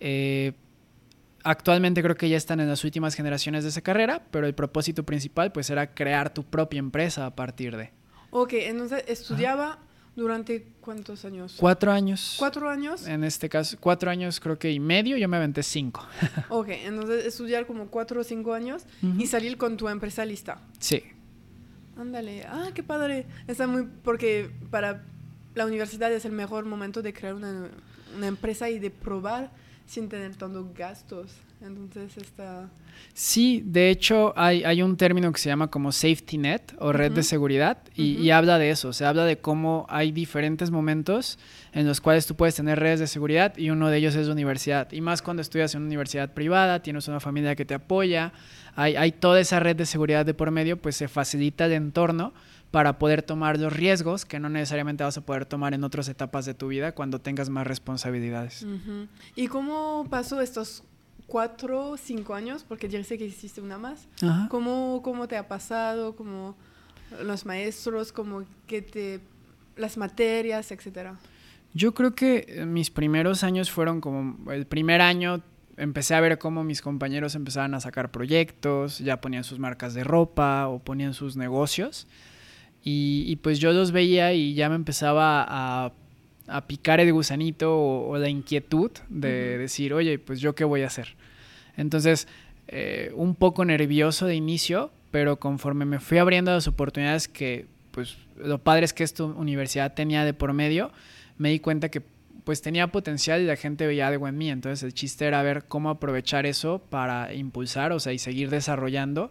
Eh, 0.00 0.52
actualmente 1.44 2.02
creo 2.02 2.16
que 2.16 2.28
ya 2.28 2.36
están 2.36 2.60
en 2.60 2.68
las 2.68 2.82
últimas 2.84 3.14
generaciones 3.14 3.62
de 3.62 3.70
esa 3.70 3.82
carrera, 3.82 4.24
pero 4.30 4.46
el 4.46 4.54
propósito 4.54 5.04
principal 5.04 5.52
pues 5.52 5.70
era 5.70 5.94
crear 5.94 6.32
tu 6.32 6.42
propia 6.44 6.78
empresa 6.78 7.26
a 7.26 7.34
partir 7.34 7.76
de. 7.76 7.90
Ok, 8.30 8.54
entonces 8.54 9.04
estudiaba... 9.06 9.78
¿Durante 10.16 10.68
cuántos 10.80 11.24
años? 11.24 11.56
Cuatro 11.58 11.90
años. 11.90 12.36
¿Cuatro 12.38 12.70
años? 12.70 13.04
En 13.08 13.24
este 13.24 13.48
caso, 13.48 13.76
cuatro 13.80 14.12
años 14.12 14.38
creo 14.38 14.56
que 14.56 14.70
y 14.70 14.78
medio, 14.78 15.16
yo 15.16 15.28
me 15.28 15.36
aventé 15.36 15.64
cinco. 15.64 16.06
ok, 16.50 16.68
entonces 16.68 17.26
estudiar 17.26 17.66
como 17.66 17.88
cuatro 17.88 18.20
o 18.20 18.22
cinco 18.22 18.54
años 18.54 18.84
y 19.18 19.26
salir 19.26 19.56
con 19.56 19.76
tu 19.76 19.88
empresa 19.88 20.24
lista. 20.24 20.60
Sí. 20.78 21.02
Ándale, 21.98 22.44
ah, 22.46 22.70
qué 22.72 22.84
padre. 22.84 23.26
Está 23.48 23.66
muy, 23.66 23.88
porque 24.04 24.52
para 24.70 25.02
la 25.56 25.66
universidad 25.66 26.12
es 26.12 26.24
el 26.24 26.32
mejor 26.32 26.64
momento 26.64 27.02
de 27.02 27.12
crear 27.12 27.34
una, 27.34 27.70
una 28.16 28.26
empresa 28.28 28.70
y 28.70 28.78
de 28.78 28.90
probar 28.90 29.50
sin 29.86 30.08
tener 30.08 30.34
tantos 30.36 30.72
gastos. 30.74 31.32
Entonces 31.60 32.16
está... 32.18 32.68
Sí, 33.14 33.62
de 33.64 33.90
hecho 33.90 34.34
hay, 34.36 34.64
hay, 34.64 34.82
un 34.82 34.96
término 34.96 35.32
que 35.32 35.40
se 35.40 35.48
llama 35.48 35.68
como 35.68 35.92
safety 35.92 36.36
net 36.36 36.74
o 36.78 36.92
red 36.92 37.12
de 37.12 37.22
seguridad 37.22 37.78
y, 37.94 38.30
habla 38.30 38.58
de 38.58 38.70
eso, 38.70 38.92
se 38.92 39.04
habla 39.04 39.24
de 39.24 39.38
cómo 39.38 39.86
hay 39.88 40.12
diferentes 40.12 40.70
momentos 40.70 41.38
en 41.72 41.86
los 41.86 42.00
cuales 42.00 42.26
tú 42.26 42.36
puedes 42.36 42.54
tener 42.54 42.78
redes 42.78 43.00
de 43.00 43.06
seguridad 43.06 43.56
y 43.56 43.70
uno 43.70 43.88
de 43.88 43.96
ellos 43.96 44.14
es 44.14 44.26
la 44.26 44.32
universidad. 44.32 44.92
Y 44.92 45.00
más 45.00 45.22
cuando 45.22 45.40
estudias 45.40 45.74
en 45.74 45.80
una 45.80 45.88
universidad 45.88 46.34
privada, 46.34 46.82
tienes 46.82 47.08
una 47.08 47.18
familia 47.18 47.56
que 47.56 47.64
te 47.64 47.74
apoya, 47.74 48.32
hay, 48.76 48.96
hay 48.96 49.12
toda 49.12 49.40
esa 49.40 49.58
red 49.58 49.76
de 49.76 49.86
seguridad 49.86 50.26
de 50.26 50.34
por 50.34 50.50
medio, 50.50 50.76
pues 50.76 50.96
se 50.96 51.08
facilita 51.08 51.66
el 51.66 51.72
entorno 51.72 52.34
para 52.74 52.98
poder 52.98 53.22
tomar 53.22 53.56
los 53.56 53.72
riesgos 53.72 54.24
que 54.24 54.40
no 54.40 54.48
necesariamente 54.48 55.04
vas 55.04 55.16
a 55.16 55.20
poder 55.20 55.46
tomar 55.46 55.74
en 55.74 55.84
otras 55.84 56.08
etapas 56.08 56.44
de 56.44 56.54
tu 56.54 56.66
vida 56.66 56.90
cuando 56.90 57.20
tengas 57.20 57.48
más 57.48 57.64
responsabilidades. 57.68 58.66
¿Y 59.36 59.46
cómo 59.46 60.08
pasó 60.10 60.40
estos 60.40 60.82
cuatro, 61.28 61.94
cinco 61.96 62.34
años, 62.34 62.64
porque 62.66 62.88
ya 62.88 63.04
sé 63.04 63.16
que 63.16 63.26
hiciste 63.26 63.60
una 63.60 63.78
más. 63.78 64.08
¿Cómo, 64.48 65.02
¿Cómo 65.04 65.28
te 65.28 65.36
ha 65.36 65.46
pasado? 65.46 66.16
¿Cómo 66.16 66.56
los 67.22 67.46
maestros? 67.46 68.10
¿Cómo 68.10 68.42
que 68.66 68.82
te... 68.82 69.20
las 69.76 69.96
materias, 69.96 70.72
etcétera? 70.72 71.14
Yo 71.74 71.94
creo 71.94 72.16
que 72.16 72.64
mis 72.66 72.90
primeros 72.90 73.44
años 73.44 73.70
fueron 73.70 74.00
como... 74.00 74.50
El 74.50 74.66
primer 74.66 75.00
año 75.00 75.44
empecé 75.76 76.16
a 76.16 76.20
ver 76.20 76.38
cómo 76.40 76.64
mis 76.64 76.82
compañeros 76.82 77.36
empezaban 77.36 77.72
a 77.74 77.80
sacar 77.80 78.10
proyectos, 78.10 78.98
ya 78.98 79.20
ponían 79.20 79.44
sus 79.44 79.60
marcas 79.60 79.94
de 79.94 80.02
ropa 80.02 80.66
o 80.66 80.80
ponían 80.80 81.14
sus 81.14 81.36
negocios. 81.36 82.08
Y, 82.86 83.36
pues 83.36 83.60
yo 83.60 83.72
los 83.72 83.92
veía 83.92 84.34
y 84.34 84.52
ya 84.52 84.68
me 84.68 84.74
empezaba 84.74 85.44
a 85.48 85.92
a 86.46 86.66
picar 86.66 87.00
el 87.00 87.12
gusanito 87.12 87.76
o, 87.76 88.18
la 88.18 88.28
inquietud 88.28 88.90
de 89.08 89.58
decir, 89.58 89.94
oye, 89.94 90.18
pues 90.18 90.40
yo 90.40 90.54
qué 90.54 90.64
voy 90.64 90.82
a 90.82 90.86
hacer. 90.86 91.16
Entonces, 91.76 92.28
eh, 92.68 93.12
un 93.14 93.34
poco 93.34 93.64
nervioso 93.64 94.26
de 94.26 94.34
inicio, 94.34 94.90
pero 95.10 95.38
conforme 95.38 95.84
me 95.84 96.00
fui 96.00 96.18
abriendo 96.18 96.52
las 96.52 96.68
oportunidades 96.68 97.28
que, 97.28 97.66
pues, 97.90 98.16
lo 98.36 98.58
padre 98.58 98.84
es 98.84 98.92
que 98.92 99.04
esta 99.04 99.24
universidad 99.24 99.94
tenía 99.94 100.24
de 100.24 100.34
por 100.34 100.52
medio, 100.52 100.90
me 101.38 101.50
di 101.50 101.60
cuenta 101.60 101.88
que 101.88 102.02
pues 102.44 102.60
tenía 102.60 102.88
potencial 102.88 103.40
y 103.40 103.46
la 103.46 103.56
gente 103.56 103.86
veía 103.86 104.06
algo 104.06 104.28
en 104.28 104.36
mí. 104.36 104.50
Entonces 104.50 104.82
el 104.82 104.92
chiste 104.92 105.24
era 105.24 105.42
ver 105.42 105.64
cómo 105.66 105.88
aprovechar 105.88 106.44
eso 106.44 106.78
para 106.90 107.32
impulsar, 107.32 107.92
o 107.92 108.00
sea, 108.00 108.12
y 108.12 108.18
seguir 108.18 108.50
desarrollando 108.50 109.30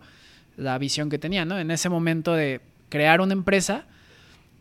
la 0.57 0.79
visión 0.79 1.11
que 1.11 1.19
tenía, 1.19 1.45
¿no? 1.45 1.59
En 1.59 1.69
ese 1.69 1.89
momento 1.89 2.33
de 2.33 2.59
crear 2.93 3.21
una 3.21 3.33
empresa, 3.33 3.87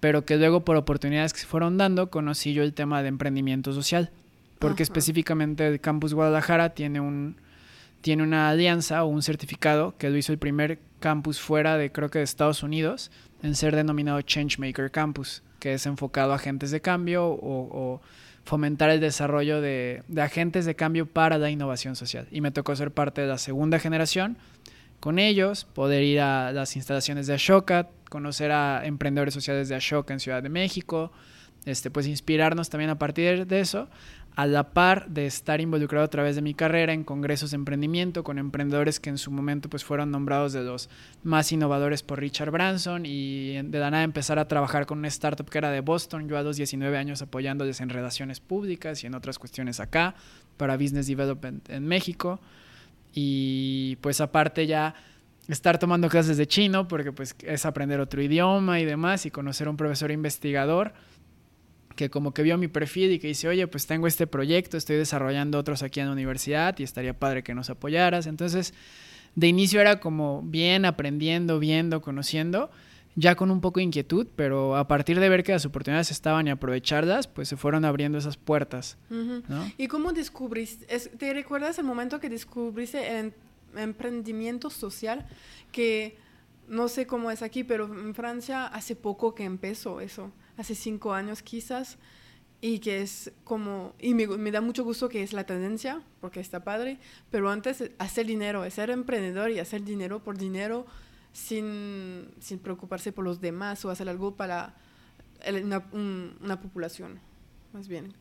pero 0.01 0.25
que 0.25 0.39
luego 0.39 0.65
por 0.65 0.77
oportunidades 0.77 1.35
que 1.35 1.41
se 1.41 1.47
fueron 1.47 1.77
dando 1.77 2.09
conocí 2.09 2.55
yo 2.55 2.63
el 2.63 2.73
tema 2.73 3.03
de 3.03 3.09
emprendimiento 3.09 3.75
social, 3.75 4.11
porque 4.59 4.83
específicamente 4.83 5.67
el 5.67 5.83
Campus 5.83 6.15
Guadalajara 6.15 6.71
tiene 6.71 6.99
un 6.99 7.37
tiene 8.01 8.23
una 8.23 8.49
alianza 8.49 9.05
o 9.05 9.09
un 9.09 9.21
certificado 9.21 9.99
que 9.99 10.09
lo 10.09 10.17
hizo 10.17 10.33
el 10.33 10.39
primer 10.39 10.79
campus 10.99 11.41
fuera 11.41 11.77
de 11.77 11.93
creo 11.93 12.09
que 12.09 12.21
de 12.21 12.25
Estados 12.25 12.63
Unidos 12.63 13.11
en 13.43 13.55
ser 13.55 13.77
denominado 13.77 14.23
Changemaker 14.23 14.91
Campus, 14.91 15.43
que 15.61 15.75
es 15.75 15.85
enfocado 15.85 16.33
a 16.33 16.37
agentes 16.37 16.71
de 16.71 16.81
cambio 16.81 17.27
o, 17.27 18.01
fomentar 18.45 18.89
el 18.89 19.01
desarrollo 19.01 19.61
de, 19.61 20.03
de, 20.09 20.23
agentes 20.23 20.65
de 20.65 20.75
cambio 20.75 21.05
para 21.05 21.37
la 21.37 21.51
innovación 21.51 21.97
social. 21.97 22.27
Y 22.33 22.41
me 22.41 22.51
tocó 22.51 22.75
ser 22.75 22.93
parte 22.93 23.21
de 23.21 23.29
la 23.29 23.39
segunda 23.39 23.79
generación 23.79 24.39
con 25.03 25.19
ellos, 25.19 25.65
poder 25.65 26.05
ir 26.05 26.21
a 26.21 26.53
las 26.53 26.77
instalaciones 26.77 27.27
de 27.27 27.35
Ashoka, 27.35 27.89
conocer 28.09 28.53
a 28.53 28.87
emprendedores 28.87 29.35
sociales 29.35 29.69
de 29.69 29.75
Ashoka 29.75 30.15
en 30.15 30.21
Ciudad 30.21 30.45
de 30.45 30.49
México, 30.49 31.11
este, 31.65 31.91
pues 31.91 32.07
inspirarnos 32.07 32.71
también 32.71 32.89
a 32.89 33.01
partir 33.01 33.49
de 33.49 33.59
eso, 33.59 33.89
a 34.37 34.47
la 34.47 34.71
par 34.71 35.09
de 35.09 35.27
estar 35.27 35.61
involucrado 35.61 36.05
a 36.05 36.09
través 36.09 36.37
de 36.37 36.43
mi 36.43 36.55
carrera 36.55 36.93
en 36.93 37.03
congresos 37.03 37.51
de 37.51 37.57
emprendimiento 37.57 38.23
con 38.23 38.39
emprendedores 38.39 39.01
que 39.01 39.11
en 39.11 39.19
su 39.19 39.33
momento 39.33 39.69
pues 39.69 39.83
fueron 39.83 40.13
nombrados 40.13 40.53
de 40.53 40.63
los 40.63 40.89
más 41.25 41.51
innovadores 41.51 42.05
por 42.05 42.21
Richard 42.21 42.53
Branson 42.53 43.05
y 43.05 43.61
de 43.61 43.79
la 43.81 43.91
nada 43.91 44.05
empezar 44.05 44.39
a 44.39 44.47
trabajar 44.47 44.87
con 44.87 44.99
una 44.99 45.09
startup 45.09 45.51
que 45.51 45.59
era 45.59 45.73
de 45.73 45.81
Boston, 45.81 46.29
yo 46.29 46.39
a 46.39 46.43
los 46.43 46.57
19 46.59 46.97
años 46.97 47.23
apoyándoles 47.23 47.81
en 47.81 47.89
relaciones 47.89 48.39
públicas 48.39 49.03
y 49.03 49.09
en 49.09 49.17
otras 49.17 49.41
cuestiones 49.41 49.81
acá 49.81 50.15
para 50.57 50.77
Business 50.77 51.09
Development 51.09 51.69
en 51.71 51.89
México 51.89 52.39
y 53.13 53.97
pues 54.01 54.21
aparte 54.21 54.67
ya 54.67 54.95
estar 55.49 55.79
tomando 55.79 56.09
clases 56.09 56.37
de 56.37 56.47
chino, 56.47 56.89
porque 56.89 57.13
pues 57.13 57.35
es 57.43 57.67
aprender 57.67 58.01
otro 58.01 58.23
idioma 58.23 58.81
y 58.81 58.85
demás, 58.85 59.27
y 59.27 59.31
conocer 59.31 59.67
a 59.67 59.71
un 59.71 59.77
profesor 59.77 60.11
investigador 60.11 60.93
que 61.95 62.11
como 62.11 62.33
que 62.33 62.43
vio 62.43 62.59
mi 62.59 62.69
perfil 62.69 63.13
y 63.13 63.19
que 63.19 63.29
dice, 63.29 63.49
oye, 63.49 63.67
pues 63.67 63.87
tengo 63.87 64.07
este 64.07 64.27
proyecto, 64.27 64.77
estoy 64.77 64.97
desarrollando 64.97 65.59
otros 65.59 65.83
aquí 65.83 66.01
en 66.01 66.07
la 66.07 66.13
universidad 66.13 66.79
y 66.79 66.83
estaría 66.83 67.19
padre 67.19 67.43
que 67.43 67.55
nos 67.55 67.71
apoyaras. 67.71 68.27
Entonces, 68.27 68.75
de 69.35 69.49
inicio 69.49 69.81
era 69.81 70.01
como 70.01 70.43
bien 70.43 70.85
aprendiendo, 70.85 71.59
viendo, 71.59 72.01
conociendo, 72.01 72.71
ya 73.15 73.35
con 73.35 73.51
un 73.51 73.61
poco 73.61 73.81
de 73.81 73.85
inquietud, 73.85 74.27
pero 74.37 74.77
a 74.77 74.89
partir 74.89 75.21
de 75.21 75.29
ver 75.29 75.43
que 75.43 75.53
las 75.53 75.67
oportunidades 75.67 76.11
estaban 76.11 76.47
y 76.47 76.51
aprovecharlas, 76.51 77.27
pues 77.27 77.49
se 77.49 77.57
fueron 77.57 77.85
abriendo 77.85 78.19
esas 78.19 78.37
puertas. 78.37 78.97
¿Y 79.77 79.89
cómo 79.89 80.13
descubriste? 80.13 80.87
¿Te 80.87 81.35
recuerdas 81.35 81.79
el 81.79 81.85
momento 81.85 82.21
que 82.21 82.29
descubriste 82.29 83.19
el 83.19 83.35
emprendimiento 83.77 84.71
social 84.71 85.27
que 85.71 86.17
no 86.69 86.89
sé 86.89 87.07
cómo 87.07 87.31
es 87.31 87.43
aquí, 87.43 87.65
pero 87.65 87.85
en 87.85 88.15
Francia 88.15 88.67
hace 88.67 88.97
poco 88.97 89.35
que 89.35 89.45
empezó 89.45 90.01
eso. 90.01 90.33
hace 90.57 90.75
cinco 90.75 91.13
años 91.13 91.43
quizás, 91.43 91.99
y 92.61 92.79
que 92.79 93.03
es 93.03 93.33
como, 93.45 93.95
y 93.99 94.15
me, 94.15 94.27
me, 94.27 94.51
da 94.51 94.61
mucho 94.61 94.85
gusto 94.85 95.09
que 95.09 95.23
es 95.23 95.33
la 95.33 95.45
tendencia, 95.45 96.03
porque 96.21 96.41
está 96.41 96.63
padre, 96.63 96.99
pero 97.31 97.51
antes 97.51 97.91
hacer 97.99 98.27
dinero, 98.27 98.69
ser 98.71 98.91
emprendedor 98.91 99.51
y 99.51 99.59
hacer 99.59 99.83
dinero 99.83 100.23
por 100.23 100.39
dinero 100.39 100.87
sin, 101.33 102.29
sin 102.41 102.59
preocuparse 102.59 103.13
por 103.13 103.25
los 103.25 103.41
demás 103.41 103.85
o 103.85 103.91
hacer 103.91 104.09
algo 104.09 104.37
para 104.37 104.75
una, 105.63 105.83
una 106.41 106.61
población, 106.61 107.19
más 107.73 107.89
bien. 107.89 108.13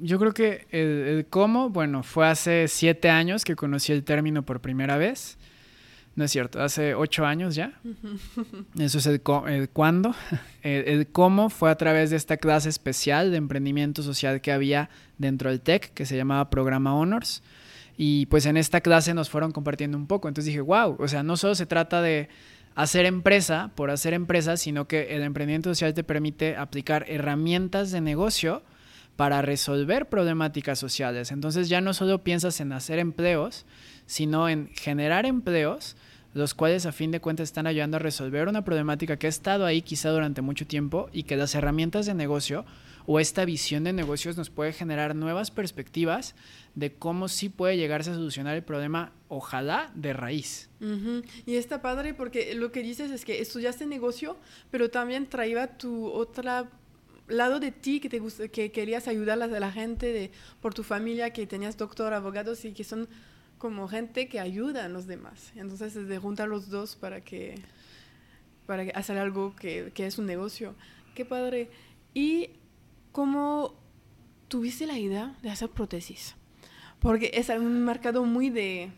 Yo 0.00 0.18
creo 0.18 0.32
que 0.32 0.66
el, 0.70 1.26
cómo, 1.28 1.70
bueno, 1.70 2.02
fue 2.02 2.28
hace 2.28 2.68
siete 2.68 3.10
años 3.10 3.44
que 3.44 3.56
conocí 3.56 3.92
el 3.92 4.04
término 4.04 4.44
por 4.44 4.60
primera 4.60 4.96
vez. 4.96 5.36
No 6.14 6.24
es 6.24 6.32
cierto, 6.32 6.62
hace 6.62 6.94
ocho 6.94 7.26
años 7.26 7.54
ya. 7.54 7.78
Eso 8.78 8.98
es 8.98 9.06
el, 9.06 9.20
el 9.48 9.68
cuándo. 9.68 10.14
El, 10.62 11.06
cómo 11.06 11.48
fue 11.48 11.70
a 11.70 11.76
través 11.76 12.10
de 12.10 12.16
esta 12.16 12.36
clase 12.36 12.68
especial 12.68 13.30
de 13.30 13.36
emprendimiento 13.36 14.02
social 14.02 14.40
que 14.40 14.52
había 14.52 14.90
dentro 15.16 15.50
del 15.50 15.60
TEC, 15.60 15.94
que 15.94 16.04
se 16.04 16.16
llamaba 16.16 16.50
Programa 16.50 16.94
Honors. 16.94 17.42
Y 18.00 18.26
pues 18.26 18.46
en 18.46 18.56
esta 18.56 18.80
clase 18.80 19.12
nos 19.12 19.28
fueron 19.28 19.50
compartiendo 19.50 19.98
un 19.98 20.06
poco. 20.06 20.28
Entonces 20.28 20.46
dije, 20.46 20.60
wow, 20.60 20.96
o 20.98 21.08
sea, 21.08 21.24
no 21.24 21.36
solo 21.36 21.56
se 21.56 21.66
trata 21.66 22.00
de 22.00 22.28
hacer 22.76 23.06
empresa 23.06 23.72
por 23.74 23.90
hacer 23.90 24.14
empresa, 24.14 24.56
sino 24.56 24.86
que 24.86 25.16
el 25.16 25.22
emprendimiento 25.22 25.68
social 25.70 25.94
te 25.94 26.04
permite 26.04 26.56
aplicar 26.56 27.04
herramientas 27.08 27.90
de 27.90 28.00
negocio 28.00 28.62
para 29.16 29.42
resolver 29.42 30.08
problemáticas 30.08 30.78
sociales. 30.78 31.32
Entonces 31.32 31.68
ya 31.68 31.80
no 31.80 31.92
solo 31.92 32.22
piensas 32.22 32.60
en 32.60 32.72
hacer 32.72 33.00
empleos, 33.00 33.66
sino 34.06 34.48
en 34.48 34.70
generar 34.74 35.26
empleos 35.26 35.96
los 36.34 36.54
cuales 36.54 36.86
a 36.86 36.92
fin 36.92 37.10
de 37.10 37.20
cuentas 37.20 37.48
están 37.48 37.66
ayudando 37.66 37.96
a 37.96 38.00
resolver 38.00 38.46
una 38.46 38.64
problemática 38.64 39.16
que 39.16 39.26
ha 39.26 39.30
estado 39.30 39.66
ahí 39.66 39.82
quizá 39.82 40.10
durante 40.10 40.40
mucho 40.40 40.66
tiempo 40.66 41.08
y 41.12 41.24
que 41.24 41.36
las 41.36 41.54
herramientas 41.56 42.06
de 42.06 42.14
negocio 42.14 42.64
o 43.10 43.18
esta 43.18 43.46
visión 43.46 43.84
de 43.84 43.94
negocios 43.94 44.36
nos 44.36 44.50
puede 44.50 44.74
generar 44.74 45.16
nuevas 45.16 45.50
perspectivas 45.50 46.34
de 46.74 46.92
cómo 46.92 47.28
sí 47.28 47.48
puede 47.48 47.78
llegarse 47.78 48.10
a 48.10 48.14
solucionar 48.14 48.54
el 48.54 48.62
problema, 48.62 49.14
ojalá 49.28 49.90
de 49.94 50.12
raíz. 50.12 50.68
Y 51.46 51.56
está 51.56 51.80
padre 51.80 52.12
porque 52.12 52.54
lo 52.54 52.70
que 52.70 52.82
dices 52.82 53.10
es 53.10 53.24
que 53.24 53.40
estudiaste 53.40 53.86
negocio, 53.86 54.36
pero 54.70 54.90
también 54.90 55.26
traía 55.26 55.78
tu 55.78 56.06
otra 56.08 56.68
lado 57.28 57.60
de 57.60 57.72
ti 57.72 57.98
que 58.00 58.10
te 58.10 58.20
que 58.50 58.72
querías 58.72 59.08
ayudar 59.08 59.42
a 59.42 59.46
la 59.46 59.72
gente 59.72 60.12
de, 60.12 60.30
por 60.60 60.74
tu 60.74 60.82
familia 60.82 61.30
que 61.30 61.46
tenías 61.46 61.78
doctor 61.78 62.12
abogados 62.12 62.66
y 62.66 62.72
que 62.72 62.84
son 62.84 63.08
como 63.56 63.88
gente 63.88 64.28
que 64.28 64.38
ayuda 64.38 64.84
a 64.84 64.88
los 64.90 65.06
demás. 65.06 65.54
Entonces, 65.56 65.94
de 65.94 66.18
juntar 66.18 66.48
los 66.48 66.68
dos 66.68 66.94
para 66.94 67.22
que 67.22 67.54
para 68.66 68.82
hacer 68.94 69.16
algo 69.16 69.56
que, 69.56 69.92
que, 69.94 70.06
es 70.06 70.18
un 70.18 70.26
negocio. 70.26 70.74
Qué 71.14 71.24
padre. 71.24 71.70
¿Y 72.12 72.50
cómo 73.18 73.74
tuviste 74.46 74.86
la 74.86 74.96
idea 74.96 75.34
de 75.42 75.50
hacer 75.50 75.70
prótesis? 75.70 76.36
Porque 77.00 77.32
es 77.34 77.48
un 77.48 77.84
mercado 77.84 78.22
muy 78.22 78.48
de 78.48 78.92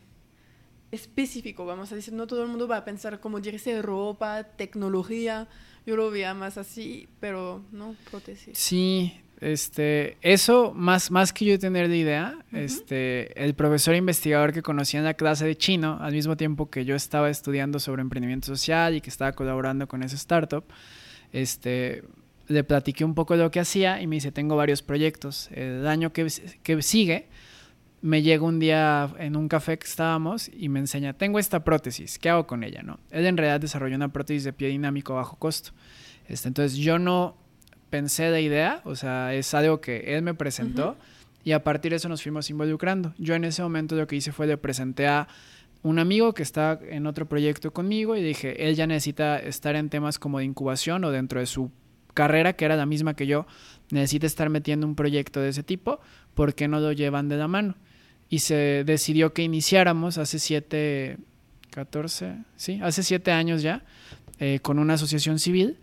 específico, 0.90 1.64
vamos 1.64 1.90
a 1.90 1.94
decir, 1.94 2.12
no 2.12 2.26
todo 2.26 2.42
el 2.42 2.50
mundo 2.50 2.68
va 2.68 2.76
a 2.76 2.84
pensar 2.84 3.18
como 3.20 3.40
dirse 3.40 3.80
ropa, 3.80 4.44
tecnología, 4.44 5.48
yo 5.86 5.96
lo 5.96 6.10
veía 6.10 6.34
más 6.34 6.58
así, 6.58 7.08
pero 7.18 7.64
no, 7.72 7.96
prótesis. 8.10 8.58
Sí, 8.58 9.14
este, 9.40 10.18
eso, 10.20 10.74
más, 10.74 11.10
más 11.10 11.32
que 11.32 11.46
yo 11.46 11.58
tener 11.58 11.88
de 11.88 11.96
idea, 11.96 12.44
este, 12.52 13.42
el 13.42 13.54
profesor 13.54 13.94
investigador 13.94 14.52
que 14.52 14.60
conocí 14.60 14.98
en 14.98 15.04
la 15.04 15.14
clase 15.14 15.46
de 15.46 15.56
chino, 15.56 15.96
al 15.98 16.12
mismo 16.12 16.36
tiempo 16.36 16.68
que 16.68 16.84
yo 16.84 16.94
estaba 16.94 17.30
estudiando 17.30 17.78
sobre 17.78 18.02
emprendimiento 18.02 18.48
social 18.48 18.94
y 18.94 19.00
que 19.00 19.08
estaba 19.08 19.32
colaborando 19.32 19.88
con 19.88 20.02
esa 20.02 20.16
startup, 20.16 20.64
este, 21.32 22.02
le 22.50 22.64
platiqué 22.64 23.04
un 23.04 23.14
poco 23.14 23.36
de 23.36 23.44
lo 23.44 23.50
que 23.50 23.60
hacía 23.60 24.02
y 24.02 24.08
me 24.08 24.16
dice, 24.16 24.32
tengo 24.32 24.56
varios 24.56 24.82
proyectos. 24.82 25.48
El 25.52 25.86
año 25.86 26.12
que, 26.12 26.26
que 26.64 26.82
sigue, 26.82 27.28
me 28.02 28.22
llega 28.22 28.44
un 28.44 28.58
día 28.58 29.08
en 29.18 29.36
un 29.36 29.48
café 29.48 29.78
que 29.78 29.86
estábamos 29.86 30.50
y 30.52 30.68
me 30.68 30.80
enseña, 30.80 31.12
tengo 31.12 31.38
esta 31.38 31.62
prótesis, 31.62 32.18
¿qué 32.18 32.28
hago 32.28 32.48
con 32.48 32.64
ella? 32.64 32.82
¿no? 32.82 32.98
Él 33.10 33.24
en 33.26 33.36
realidad 33.36 33.60
desarrolló 33.60 33.94
una 33.94 34.12
prótesis 34.12 34.42
de 34.42 34.52
pie 34.52 34.68
dinámico 34.68 35.12
a 35.12 35.16
bajo 35.16 35.36
costo. 35.36 35.70
Este, 36.28 36.48
entonces 36.48 36.76
yo 36.76 36.98
no 36.98 37.36
pensé 37.88 38.30
de 38.32 38.42
idea, 38.42 38.80
o 38.84 38.96
sea, 38.96 39.32
es 39.32 39.54
algo 39.54 39.80
que 39.80 40.16
él 40.16 40.22
me 40.22 40.34
presentó 40.34 40.96
y 41.44 41.52
a 41.52 41.62
partir 41.62 41.90
de 41.90 41.96
eso 41.96 42.08
nos 42.08 42.22
fuimos 42.22 42.50
involucrando. 42.50 43.14
Yo 43.16 43.34
en 43.36 43.44
ese 43.44 43.62
momento 43.62 43.94
lo 43.94 44.08
que 44.08 44.16
hice 44.16 44.32
fue 44.32 44.48
le 44.48 44.56
presenté 44.56 45.06
a 45.06 45.28
un 45.82 46.00
amigo 46.00 46.34
que 46.34 46.42
está 46.42 46.80
en 46.82 47.06
otro 47.06 47.28
proyecto 47.28 47.72
conmigo 47.72 48.16
y 48.16 48.22
dije, 48.22 48.68
él 48.68 48.74
ya 48.74 48.88
necesita 48.88 49.38
estar 49.38 49.76
en 49.76 49.88
temas 49.88 50.18
como 50.18 50.38
de 50.38 50.44
incubación 50.44 51.04
o 51.04 51.10
dentro 51.10 51.38
de 51.38 51.46
su 51.46 51.70
carrera, 52.14 52.54
que 52.54 52.64
era 52.64 52.76
la 52.76 52.86
misma 52.86 53.14
que 53.14 53.26
yo, 53.26 53.46
necesita 53.90 54.26
estar 54.26 54.48
metiendo 54.50 54.86
un 54.86 54.94
proyecto 54.94 55.40
de 55.40 55.48
ese 55.50 55.62
tipo, 55.62 56.00
¿por 56.34 56.54
qué 56.54 56.68
no 56.68 56.80
lo 56.80 56.92
llevan 56.92 57.28
de 57.28 57.36
la 57.36 57.48
mano? 57.48 57.74
Y 58.28 58.40
se 58.40 58.84
decidió 58.84 59.32
que 59.32 59.42
iniciáramos 59.42 60.18
hace 60.18 60.38
siete, 60.38 61.18
14, 61.70 62.36
sí, 62.56 62.80
hace 62.82 63.02
siete 63.02 63.32
años 63.32 63.62
ya, 63.62 63.82
eh, 64.38 64.60
con 64.62 64.78
una 64.78 64.94
asociación 64.94 65.38
civil 65.38 65.78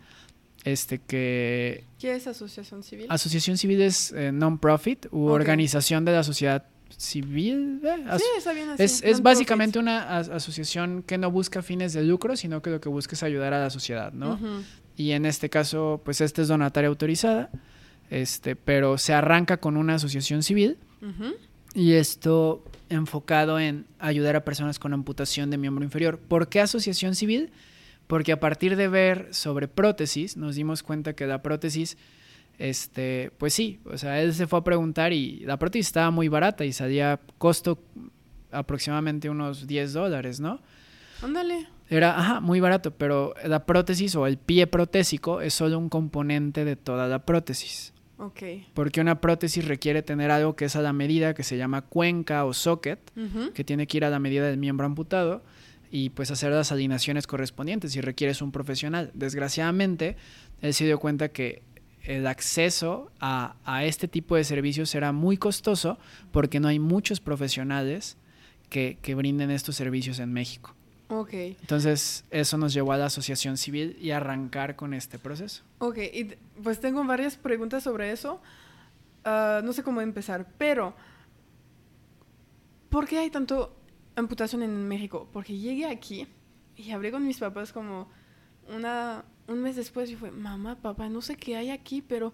este 0.64 1.00
que... 1.00 1.86
¿Qué 2.00 2.16
es 2.16 2.28
asociación 2.28 2.84
civil? 2.84 3.06
Asociación 3.10 3.58
civil 3.58 3.82
es 3.82 4.12
eh, 4.12 4.32
non-profit 4.32 5.08
u 5.12 5.28
organización 5.28 6.04
de 6.04 6.12
la 6.12 6.24
sociedad 6.24 6.66
civil. 6.98 7.80
¿eh? 7.84 8.18
sí, 8.18 8.24
está 8.38 8.54
bien 8.54 8.70
así. 8.70 8.84
Es, 8.84 9.04
es 9.04 9.22
básicamente 9.22 9.80
una 9.80 10.18
asociación 10.18 11.04
que 11.04 11.18
no 11.18 11.32
busca 11.32 11.62
fines 11.62 11.94
de 11.94 12.04
lucro, 12.04 12.36
sino 12.36 12.62
que 12.62 12.70
lo 12.70 12.82
que 12.82 12.90
busca 12.90 13.16
es 13.16 13.24
ayudar 13.24 13.54
a 13.54 13.62
la 13.62 13.70
sociedad, 13.70 14.12
¿no? 14.12 14.40
Y 14.98 15.12
en 15.12 15.26
este 15.26 15.50
caso, 15.50 16.02
pues 16.04 16.20
este 16.20 16.42
es 16.42 16.50
donataria 16.50 16.90
autorizada, 16.90 17.50
este, 18.10 18.58
pero 18.58 18.98
se 18.98 19.14
arranca 19.14 19.58
con 19.58 19.78
una 19.78 19.96
asociación 19.96 20.44
civil 20.44 20.78
y 21.74 21.94
esto 21.94 22.66
enfocado 22.90 23.60
en 23.60 23.86
ayudar 24.00 24.36
a 24.36 24.44
personas 24.44 24.80
con 24.80 24.94
amputación 24.94 25.50
de 25.50 25.58
miembro 25.58 25.86
inferior. 25.86 26.18
¿Por 26.18 26.50
qué 26.50 26.60
asociación 26.60 27.16
civil? 27.16 27.52
porque 28.08 28.32
a 28.32 28.40
partir 28.40 28.76
de 28.76 28.88
ver 28.88 29.28
sobre 29.32 29.68
prótesis 29.68 30.38
nos 30.38 30.56
dimos 30.56 30.82
cuenta 30.82 31.14
que 31.14 31.28
la 31.28 31.44
prótesis, 31.44 31.98
este, 32.58 33.32
pues 33.38 33.54
sí, 33.54 33.80
o 33.86 33.98
sea, 33.98 34.22
él 34.22 34.34
se 34.34 34.48
fue 34.48 34.60
a 34.60 34.64
preguntar 34.64 35.14
y 35.14 35.42
la 35.42 35.60
prótesis 35.60 35.88
estaba 35.88 36.10
muy 36.10 36.30
barata 36.30 36.66
y 36.66 36.72
salía 36.72 37.20
costo 37.38 37.84
aproximadamente 38.52 39.30
unos 39.30 39.68
10 39.68 39.94
dólares, 39.94 40.40
¿no? 40.40 40.62
Ándale. 41.22 41.68
Era, 41.90 42.20
ajá, 42.20 42.40
muy 42.42 42.60
barato, 42.60 42.92
pero 42.92 43.34
la 43.46 43.66
prótesis 43.66 44.16
o 44.16 44.28
el 44.28 44.38
pie 44.38 44.68
protésico 44.68 45.42
es 45.42 45.54
solo 45.54 45.80
un 45.80 45.90
componente 45.90 46.66
de 46.66 46.76
toda 46.76 47.08
la 47.08 47.26
prótesis. 47.26 47.94
Ok. 48.18 48.42
Porque 48.74 49.00
una 49.00 49.22
prótesis 49.22 49.66
requiere 49.66 50.02
tener 50.02 50.32
algo 50.32 50.56
que 50.56 50.66
es 50.66 50.76
a 50.76 50.82
la 50.82 50.92
medida, 50.92 51.34
que 51.34 51.44
se 51.44 51.58
llama 51.58 51.84
cuenca 51.84 52.46
o 52.46 52.54
socket, 52.54 53.00
que 53.54 53.64
tiene 53.64 53.88
que 53.88 53.98
ir 53.98 54.06
a 54.06 54.10
la 54.10 54.20
medida 54.20 54.48
del 54.48 54.58
miembro 54.58 54.86
amputado 54.86 55.44
y 55.92 56.10
pues 56.10 56.32
hacer 56.32 56.52
las 56.52 56.72
alineaciones 56.72 57.28
correspondientes 57.28 57.94
si 57.94 58.02
requieres 58.02 58.42
un 58.42 58.52
profesional. 58.52 59.12
Desgraciadamente, 59.14 60.18
él 60.62 60.74
se 60.74 60.86
dio 60.86 61.00
cuenta 61.00 61.30
que 61.30 61.62
el 62.04 62.26
acceso 62.26 63.12
a, 63.20 63.56
este 63.84 64.08
tipo 64.08 64.36
de 64.36 64.44
servicios 64.44 64.90
será 64.90 65.12
muy 65.12 65.38
costoso 65.38 66.00
porque 66.32 66.60
no 66.60 66.70
hay 66.70 66.80
muchos 66.80 67.20
profesionales 67.20 68.18
que, 68.70 68.98
brinden 69.16 69.52
estos 69.52 69.76
servicios 69.76 70.20
en 70.20 70.32
México. 70.32 70.76
Ok. 71.10 71.34
Entonces, 71.34 72.26
eso 72.32 72.58
nos 72.58 72.74
llevó 72.74 72.92
a 72.92 72.98
la 72.98 73.06
asociación 73.06 73.58
civil 73.58 73.98
y 74.02 74.12
arrancar 74.12 74.76
con 74.76 74.94
este 74.94 75.20
proceso. 75.20 75.64
Ok, 75.80 75.98
y 75.98 76.26
pues 76.62 76.80
tengo 76.80 77.04
varias 77.06 77.38
preguntas 77.38 77.84
sobre 77.84 78.12
eso. 78.12 78.42
Ah, 79.24 79.62
no 79.64 79.74
sé 79.74 79.84
cómo 79.84 80.02
empezar, 80.02 80.48
pero 80.58 80.94
¿por 82.90 83.08
qué 83.08 83.20
hay 83.20 83.30
tanto 83.30 83.78
amputación 84.18 84.64
en 84.64 84.88
México, 84.88 85.30
porque 85.32 85.58
llegué 85.58 85.86
aquí 85.86 86.28
y 86.76 86.92
hablé 86.92 87.12
con 87.12 87.26
mis 87.26 87.38
papás 87.38 87.72
como 87.72 88.10
una, 88.76 89.24
un 89.48 89.62
mes 89.62 89.76
después 89.76 90.10
y 90.10 90.16
fue, 90.16 90.32
mamá, 90.32 90.76
papá, 90.76 91.08
no 91.08 91.22
sé 91.22 91.36
qué 91.36 91.56
hay 91.56 91.70
aquí, 91.70 92.02
pero 92.02 92.34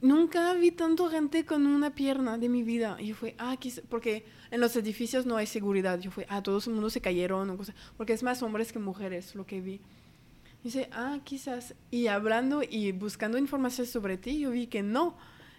nunca 0.00 0.54
vi 0.54 0.70
tanto 0.70 1.08
gente 1.08 1.44
con 1.44 1.66
una 1.66 1.94
pierna 1.94 2.38
de 2.38 2.48
mi 2.48 2.62
vida. 2.62 2.96
Y 3.00 3.12
fue, 3.12 3.34
ah, 3.38 3.56
porque 3.88 4.24
en 4.50 4.60
los 4.60 4.76
edificios 4.76 5.26
no 5.26 5.36
hay 5.36 5.46
seguridad. 5.46 5.98
Yo 6.00 6.10
fue, 6.10 6.26
ah, 6.28 6.42
todo 6.42 6.58
el 6.58 6.72
mundo 6.72 6.90
se 6.90 7.00
cayeron 7.00 7.50
o 7.50 7.56
cosas, 7.56 7.74
porque 7.96 8.12
es 8.12 8.22
más 8.22 8.42
hombres 8.42 8.72
que 8.72 8.78
mujeres 8.78 9.34
lo 9.34 9.46
que 9.46 9.60
vi. 9.60 9.80
Y 10.62 10.64
dice, 10.64 10.88
ah, 10.92 11.18
quizás. 11.24 11.74
Y 11.90 12.08
hablando 12.08 12.62
y 12.62 12.92
buscando 12.92 13.38
información 13.38 13.86
sobre 13.86 14.16
ti, 14.16 14.40
yo 14.40 14.50
vi 14.50 14.66
que 14.66 14.82
no, 14.82 15.16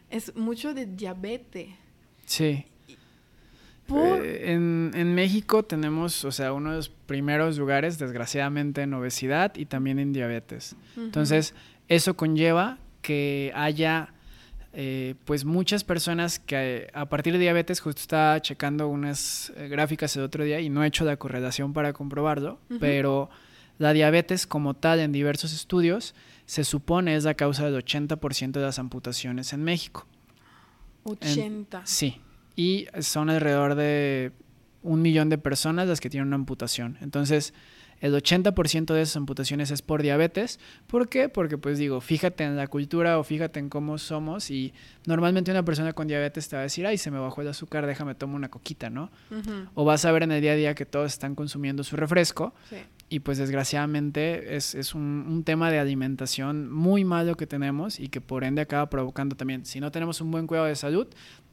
es 0.10 0.36
mucho 0.36 0.74
de 0.74 0.86
diabetes. 0.86 1.70
Sí. 2.26 2.66
Eh, 3.94 4.54
en, 4.54 5.16
México 5.16 5.64
tenemos, 5.64 6.24
o 6.24 6.32
sea, 6.32 6.54
uno 6.54 6.72
de 6.72 6.78
los 6.78 6.90
primeros 6.90 7.58
lugares, 7.58 7.98
desgraciadamente, 7.98 8.84
en 8.84 8.94
obesidad 8.94 9.56
y 9.56 9.66
también 9.66 10.00
en 10.00 10.14
diabetes. 10.14 10.76
Entonces, 10.96 11.54
eso 11.88 12.16
conlleva 12.16 12.78
que 13.02 13.52
haya, 13.56 14.14
eh, 14.74 15.16
pues, 15.26 15.44
muchas 15.44 15.84
personas 15.84 16.40
que 16.40 16.90
a 16.94 17.08
partir 17.08 17.34
de 17.34 17.40
diabetes, 17.40 17.80
justo 17.80 18.02
estaba 18.02 18.42
checando 18.42 18.88
unas 18.88 19.52
eh, 19.56 19.68
gráficas 19.68 20.16
el 20.16 20.24
otro 20.24 20.44
día 20.44 20.60
y 20.62 20.70
no 20.70 20.84
he 20.84 20.88
hecho 20.88 21.04
la 21.04 21.18
correlación 21.18 21.74
para 21.74 21.94
comprobarlo, 21.94 22.60
pero 22.80 23.30
la 23.78 23.94
diabetes 23.94 24.48
como 24.48 24.74
tal 24.74 25.00
en 25.00 25.12
diversos 25.12 25.54
estudios 25.54 26.16
se 26.46 26.64
supone 26.64 27.16
es 27.16 27.24
la 27.24 27.34
causa 27.34 27.70
del 27.70 27.84
80% 27.84 28.52
de 28.52 28.62
las 28.62 28.80
amputaciones 28.80 29.54
en 29.54 29.64
México. 29.64 30.06
80. 31.04 31.82
sí, 31.86 32.22
y 32.56 32.88
son 33.00 33.30
alrededor 33.30 33.76
de 33.76 34.32
un 34.84 35.02
millón 35.02 35.30
de 35.30 35.38
personas 35.38 35.88
las 35.88 36.00
que 36.00 36.10
tienen 36.10 36.28
una 36.28 36.36
amputación. 36.36 36.98
Entonces, 37.02 37.54
el 38.02 38.14
80% 38.16 38.94
de 38.94 39.02
esas 39.02 39.16
amputaciones 39.16 39.72
es 39.72 39.82
por 39.82 40.02
diabetes. 40.02 40.60
¿Por 40.88 41.08
qué? 41.08 41.30
Porque 41.30 41.58
pues 41.58 41.78
digo, 41.78 42.02
fíjate 42.02 42.44
en 42.44 42.58
la 42.58 42.68
cultura 42.68 43.20
o 43.20 43.24
fíjate 43.24 43.60
en 43.60 43.70
cómo 43.70 43.98
somos 43.98 44.50
y 44.52 44.74
normalmente 45.06 45.52
una 45.52 45.64
persona 45.64 45.94
con 45.94 46.08
diabetes 46.08 46.50
te 46.50 46.56
va 46.56 46.62
a 46.62 46.64
decir, 46.64 46.86
ay, 46.88 46.98
se 46.98 47.12
me 47.12 47.20
bajó 47.20 47.42
el 47.42 47.48
azúcar, 47.48 47.86
déjame 47.86 48.16
tomar 48.16 48.36
una 48.36 48.50
coquita, 48.50 48.90
¿no? 48.90 49.12
O 49.76 49.86
vas 49.86 50.04
a 50.06 50.12
ver 50.12 50.24
en 50.24 50.32
el 50.32 50.42
día 50.42 50.54
a 50.54 50.56
día 50.56 50.76
que 50.76 50.86
todos 50.86 51.12
están 51.12 51.36
consumiendo 51.36 51.84
su 51.84 51.96
refresco 51.96 52.54
y 53.08 53.20
pues 53.20 53.38
desgraciadamente 53.38 54.56
es, 54.56 54.74
es 54.74 54.96
un, 54.96 55.26
un, 55.28 55.44
tema 55.44 55.70
de 55.70 55.80
alimentación 55.80 56.72
muy 56.72 57.04
malo 57.04 57.36
que 57.36 57.46
tenemos 57.46 58.00
y 58.00 58.08
que 58.08 58.22
por 58.22 58.44
ende 58.44 58.62
acaba 58.62 58.90
provocando 58.90 59.36
también, 59.36 59.66
si 59.66 59.80
no 59.80 59.92
tenemos 59.92 60.22
un 60.22 60.32
buen 60.32 60.48
cuidado 60.48 60.68
de 60.68 60.76
salud, 60.76 61.08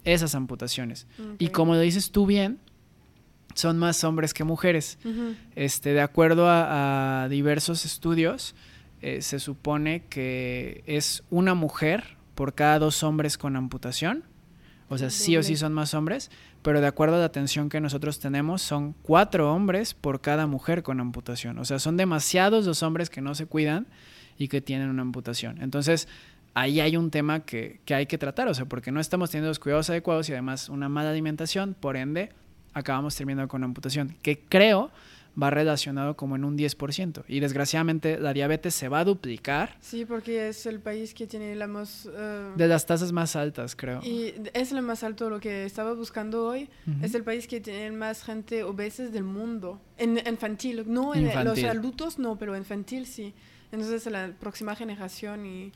esas 0.05 0.35
amputaciones. 0.35 1.07
Y 1.39 1.49
como 1.49 1.75
lo 1.75 1.81
dices 1.81 2.11
tú 2.11 2.27
bien, 2.27 2.59
son 3.59 3.77
más 3.77 4.05
hombres 4.05 4.35
que 4.35 4.45
mujeres. 4.45 4.99
este, 5.57 5.93
de 5.93 6.01
acuerdo 6.01 6.47
a, 6.49 7.27
diversos 7.29 7.85
estudios, 7.85 8.55
eh, 9.03 9.21
se 9.21 9.41
supone 9.41 10.05
que 10.09 10.85
es 10.87 11.25
una 11.31 11.55
mujer 11.55 12.17
por 12.37 12.55
cada 12.55 12.79
dos 12.79 13.03
hombres 13.03 13.37
con 13.37 13.57
amputación. 13.57 14.23
O 14.89 14.97
sea, 14.97 15.11
sí 15.11 15.37
o 15.37 15.43
sí 15.43 15.57
son 15.57 15.75
más 15.75 15.93
hombres, 15.93 16.31
pero 16.63 16.81
de 16.81 16.87
acuerdo 16.87 17.17
a 17.17 17.19
la 17.19 17.25
atención 17.25 17.69
que 17.69 17.81
nosotros 17.81 18.21
tenemos, 18.21 18.63
son 18.63 18.95
cuatro 19.03 19.53
hombres 19.53 19.93
por 19.93 20.21
cada 20.21 20.47
mujer 20.47 20.83
con 20.83 21.01
amputación. 21.01 21.59
O 21.59 21.65
sea, 21.65 21.79
son 21.79 21.97
demasiados 21.97 22.65
los 22.65 22.83
hombres 22.83 23.11
que 23.11 23.21
no 23.21 23.35
se 23.35 23.47
cuidan 23.47 23.87
y 24.39 24.49
que 24.49 24.61
tienen 24.61 24.89
una 24.89 25.03
amputación. 25.03 25.61
Entonces, 25.61 26.09
ahí 26.55 26.81
hay 26.81 26.97
un 26.97 27.11
tema 27.11 27.41
que, 27.41 27.81
que 27.85 27.95
hay 27.95 28.07
que 28.07 28.19
tratar, 28.19 28.49
o 28.49 28.55
sea, 28.55 28.67
porque 28.67 28.93
no 28.93 29.01
estamos 29.01 29.31
teniendo 29.31 29.49
los 29.49 29.59
cuidados 29.59 29.91
adecuados 29.91 30.29
y 30.29 30.33
además 30.33 30.69
una 30.69 30.89
mala 30.89 31.11
alimentación, 31.11 31.75
por 31.79 31.97
ende, 31.97 32.31
acabamos 32.73 33.15
terminando 33.17 33.49
con 33.49 33.65
amputación, 33.65 34.17
que 34.23 34.41
creo 34.41 34.91
va 35.41 35.51
relacionado 35.51 36.17
como 36.17 36.37
en 36.37 36.45
un 36.45 36.59
10%. 36.59 37.25
Y 37.29 37.41
desgraciadamente 37.41 38.19
la 38.19 38.33
diabetes 38.33 38.75
se 38.75 38.89
va 38.89 39.01
a 39.01 39.05
duplicar. 39.05 39.77
Sí, 39.81 40.05
porque 40.05 40.49
es 40.49 40.67
el 40.67 40.81
país 40.81 41.15
que 41.15 41.27
tiene 41.27 41.55
la 41.55 41.67
más... 41.67 42.09
Eh, 42.13 42.53
de 42.57 42.69
las 42.69 42.87
tasas 42.87 43.13
más 43.13 43.37
altas, 43.37 43.77
creo. 43.77 44.01
Y 44.03 44.35
es 44.53 44.73
lo 44.73 44.83
más 44.83 45.05
alto, 45.05 45.31
lo 45.31 45.39
que 45.41 45.65
estaba 45.65 45.93
buscando 45.95 46.45
hoy. 46.45 46.69
Es 47.03 47.15
el 47.15 47.23
país 47.23 47.47
que 47.47 47.61
tiene 47.61 47.91
más 47.93 48.25
gente 48.25 48.65
obesa 48.65 49.05
del 49.05 49.25
mundo. 49.25 49.81
En 49.97 50.19
infantil, 50.27 50.85
no 50.87 51.15
en 51.15 51.27
los 51.45 51.63
adultos, 51.63 52.19
no, 52.19 52.37
pero 52.37 52.57
infantil 52.57 53.07
sí. 53.07 53.35
Entonces 53.71 54.07
la 54.07 54.33
próxima 54.39 54.75
generación 54.75 55.47
y... 55.47 55.73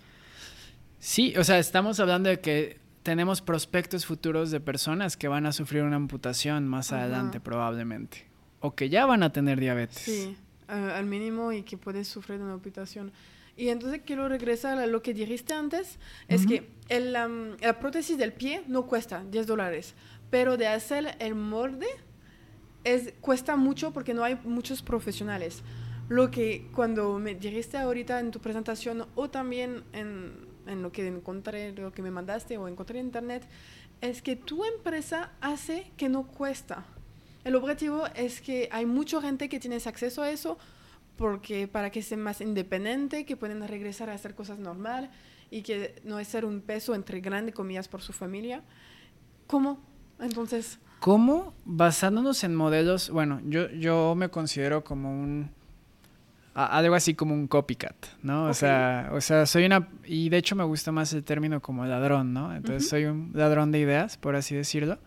Sí, 0.99 1.35
o 1.37 1.43
sea, 1.43 1.59
estamos 1.59 1.99
hablando 1.99 2.29
de 2.29 2.41
que 2.41 2.79
tenemos 3.03 3.43
prospectos 3.43 4.07
futuros 4.07 4.51
de 4.51 4.61
personas 4.61 5.17
que 5.17 5.29
van 5.29 5.47
a 5.47 5.53
sufrir 5.53 5.83
una 5.83 5.97
amputación 5.97 6.69
más 6.69 6.93
adelante 6.93 7.41
probablemente. 7.41 8.27
O 8.61 8.75
que 8.75 8.89
ya 8.89 9.07
van 9.07 9.23
a 9.23 9.33
tener 9.33 9.59
diabetes. 9.59 9.99
Sí, 9.99 10.37
al 10.69 11.07
mínimo 11.07 11.53
y 11.53 11.63
que 11.63 11.77
puedes 11.77 12.09
sufrir 12.09 12.41
una 12.41 12.55
amputación. 12.55 13.13
Y 13.57 13.69
entonces 13.69 14.01
quiero 14.07 14.29
regresar 14.29 14.79
a 14.79 14.87
lo 14.87 15.03
que 15.03 15.13
dijiste 15.13 15.53
antes, 15.53 15.99
es 16.29 16.47
que 16.47 16.71
el, 16.89 17.13
la 17.13 17.79
prótesis 17.81 18.17
del 18.17 18.33
pie 18.33 18.63
no 18.67 18.87
cuesta 18.87 19.25
10 19.31 19.47
dólares, 19.47 19.95
pero 20.31 20.57
de 20.57 20.69
hacer 20.69 21.17
el 21.19 21.35
molde 21.35 21.87
es, 22.85 23.13
cuesta 23.21 23.57
mucho 23.57 23.93
porque 23.93 24.15
no 24.15 24.25
hay 24.25 24.39
muchos 24.45 24.81
profesionales. 24.81 25.63
Lo 26.09 26.31
que 26.31 26.69
cuando 26.75 27.19
me 27.19 27.35
dijiste 27.35 27.77
ahorita 27.77 28.21
en 28.21 28.31
tu 28.31 28.41
presentación 28.41 29.07
o 29.15 29.29
también 29.29 29.85
en, 29.93 30.52
en 30.67 30.83
lo 30.83 30.93
que 30.93 31.07
encontré, 31.07 31.73
lo 31.73 31.93
que 31.93 32.03
me 32.03 32.11
mandaste 32.11 32.59
o 32.59 32.69
encontré 32.69 32.99
en 32.99 33.07
internet, 33.07 33.43
es 34.01 34.23
que 34.23 34.37
tu 34.37 34.65
empresa 34.65 35.33
hace 35.41 35.91
que 35.97 36.09
no 36.09 36.27
cuesta. 36.27 36.85
El 37.45 37.57
objetivo 37.57 38.07
es 38.15 38.41
que 38.41 38.69
hay 38.71 38.87
mucha 38.87 39.21
gente 39.21 39.49
que 39.49 39.59
tiene 39.59 39.77
acceso 39.77 40.23
a 40.23 40.31
eso 40.31 40.59
porque 41.17 41.69
para 41.69 41.91
que 41.91 42.03
sea 42.03 42.19
más 42.19 42.41
independiente, 42.41 43.25
que 43.25 43.37
pueden 43.37 43.67
regresar 43.67 44.11
a 44.11 44.15
hacer 44.15 44.35
cosas 44.35 44.59
normal 44.59 45.11
y 45.51 45.63
que 45.63 46.01
no 46.05 46.19
es 46.19 46.29
ser 46.29 46.45
un 46.45 46.61
peso 46.61 46.95
entre 46.95 47.21
grandes 47.21 47.55
comillas 47.55 47.89
por 47.89 48.01
su 48.01 48.13
familia. 48.13 48.63
¿Cómo? 49.47 49.79
Entonces... 50.21 50.79
¿Cómo? 51.01 51.53
Basándonos 51.65 52.45
en 52.45 52.55
modelos, 52.55 53.11
bueno, 53.11 53.41
yo, 53.45 53.69
yo 53.71 54.15
me 54.17 54.29
considero 54.29 54.85
como 54.85 55.13
un 55.13 55.51
algo 56.55 56.95
así 56.95 57.15
como 57.15 57.35
un 57.35 57.47
copycat, 57.47 57.95
¿no? 58.23 58.47
O 58.47 58.55
sea, 58.55 59.11
o 59.13 59.21
sea, 59.21 59.47
soy 59.47 59.65
una 59.65 59.89
y 60.05 60.29
de 60.29 60.37
hecho 60.37 60.55
me 60.55 60.65
gusta 60.65 60.93
más 60.93 61.13
el 61.13 61.25
término 61.25 61.61
como 61.61 61.87
ladrón, 61.87 62.33
¿no? 62.35 62.55
Entonces 62.55 62.89
soy 62.89 63.07
un 63.07 63.31
ladrón 63.35 63.73
de 63.73 63.79
ideas, 63.79 64.19
por 64.19 64.37
así 64.37 64.55
decirlo. 64.55 64.99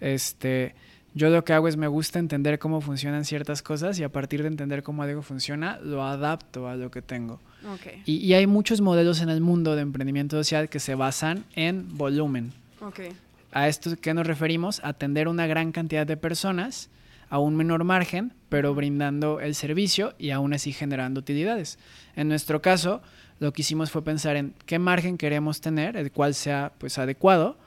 Este, 0.00 0.74
yo 1.14 1.30
lo 1.30 1.44
que 1.44 1.54
hago 1.54 1.66
es 1.66 1.76
me 1.76 1.88
gusta 1.88 2.18
entender 2.18 2.58
cómo 2.58 2.80
funcionan 2.80 3.24
ciertas 3.24 3.62
cosas 3.62 3.98
y 3.98 4.04
a 4.04 4.10
partir 4.10 4.42
de 4.42 4.48
entender 4.48 4.82
cómo 4.82 5.02
algo 5.02 5.22
funciona, 5.22 5.78
lo 5.82 6.04
adapto 6.04 6.68
a 6.68 6.76
lo 6.76 6.90
que 6.90 7.02
tengo. 7.02 7.40
Okay. 7.74 8.02
Y, 8.04 8.16
y, 8.18 8.34
hay 8.34 8.46
muchos 8.46 8.80
modelos 8.80 9.22
en 9.22 9.28
el 9.28 9.40
mundo 9.40 9.74
de 9.74 9.82
emprendimiento 9.82 10.36
social 10.36 10.68
que 10.68 10.78
se 10.78 10.94
basan 10.94 11.44
en 11.54 11.96
volumen. 11.96 12.52
Okay. 12.80 13.08
A 13.50 13.66
esto 13.66 13.96
que 13.96 14.14
nos 14.14 14.26
referimos, 14.26 14.80
atender 14.84 15.26
una 15.26 15.48
gran 15.48 15.72
cantidad 15.72 16.06
de 16.06 16.16
personas 16.16 16.90
a 17.28 17.38
un 17.38 17.56
menor 17.56 17.84
margen, 17.84 18.32
pero 18.48 18.74
brindando 18.74 19.40
el 19.40 19.54
servicio 19.54 20.14
y 20.18 20.30
aún 20.30 20.52
así 20.54 20.72
generando 20.72 21.20
utilidades. 21.20 21.78
En 22.14 22.28
nuestro 22.28 22.62
caso, 22.62 23.02
lo 23.38 23.52
que 23.52 23.62
hicimos 23.62 23.90
fue 23.90 24.02
pensar 24.02 24.36
en 24.36 24.54
qué 24.64 24.78
margen 24.78 25.18
queremos 25.18 25.60
tener, 25.60 25.96
el 25.96 26.12
cual 26.12 26.34
sea 26.34 26.72
pues 26.78 26.98
adecuado, 26.98 27.58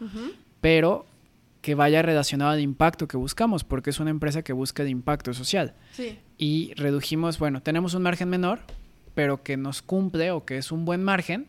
pero 0.62 1.06
que 1.62 1.76
vaya 1.76 2.02
relacionado 2.02 2.52
al 2.52 2.62
impacto 2.62 3.08
que 3.08 3.18
buscamos, 3.18 3.64
porque 3.64 3.90
es 3.90 4.00
una 4.00 4.10
empresa 4.10 4.42
que 4.42 4.54
busca 4.54 4.84
el 4.84 4.90
impacto 4.90 5.34
social. 5.34 5.74
Y 6.38 6.74
redujimos, 6.76 7.38
bueno, 7.38 7.62
tenemos 7.62 7.94
un 7.94 8.04
margen 8.04 8.30
menor, 8.30 8.60
pero 9.14 9.44
que 9.44 9.58
nos 9.58 9.82
cumple 9.82 10.32
o 10.32 10.46
que 10.46 10.58
es 10.58 10.72
un 10.72 10.86
buen 10.86 11.04
margen 11.04 11.48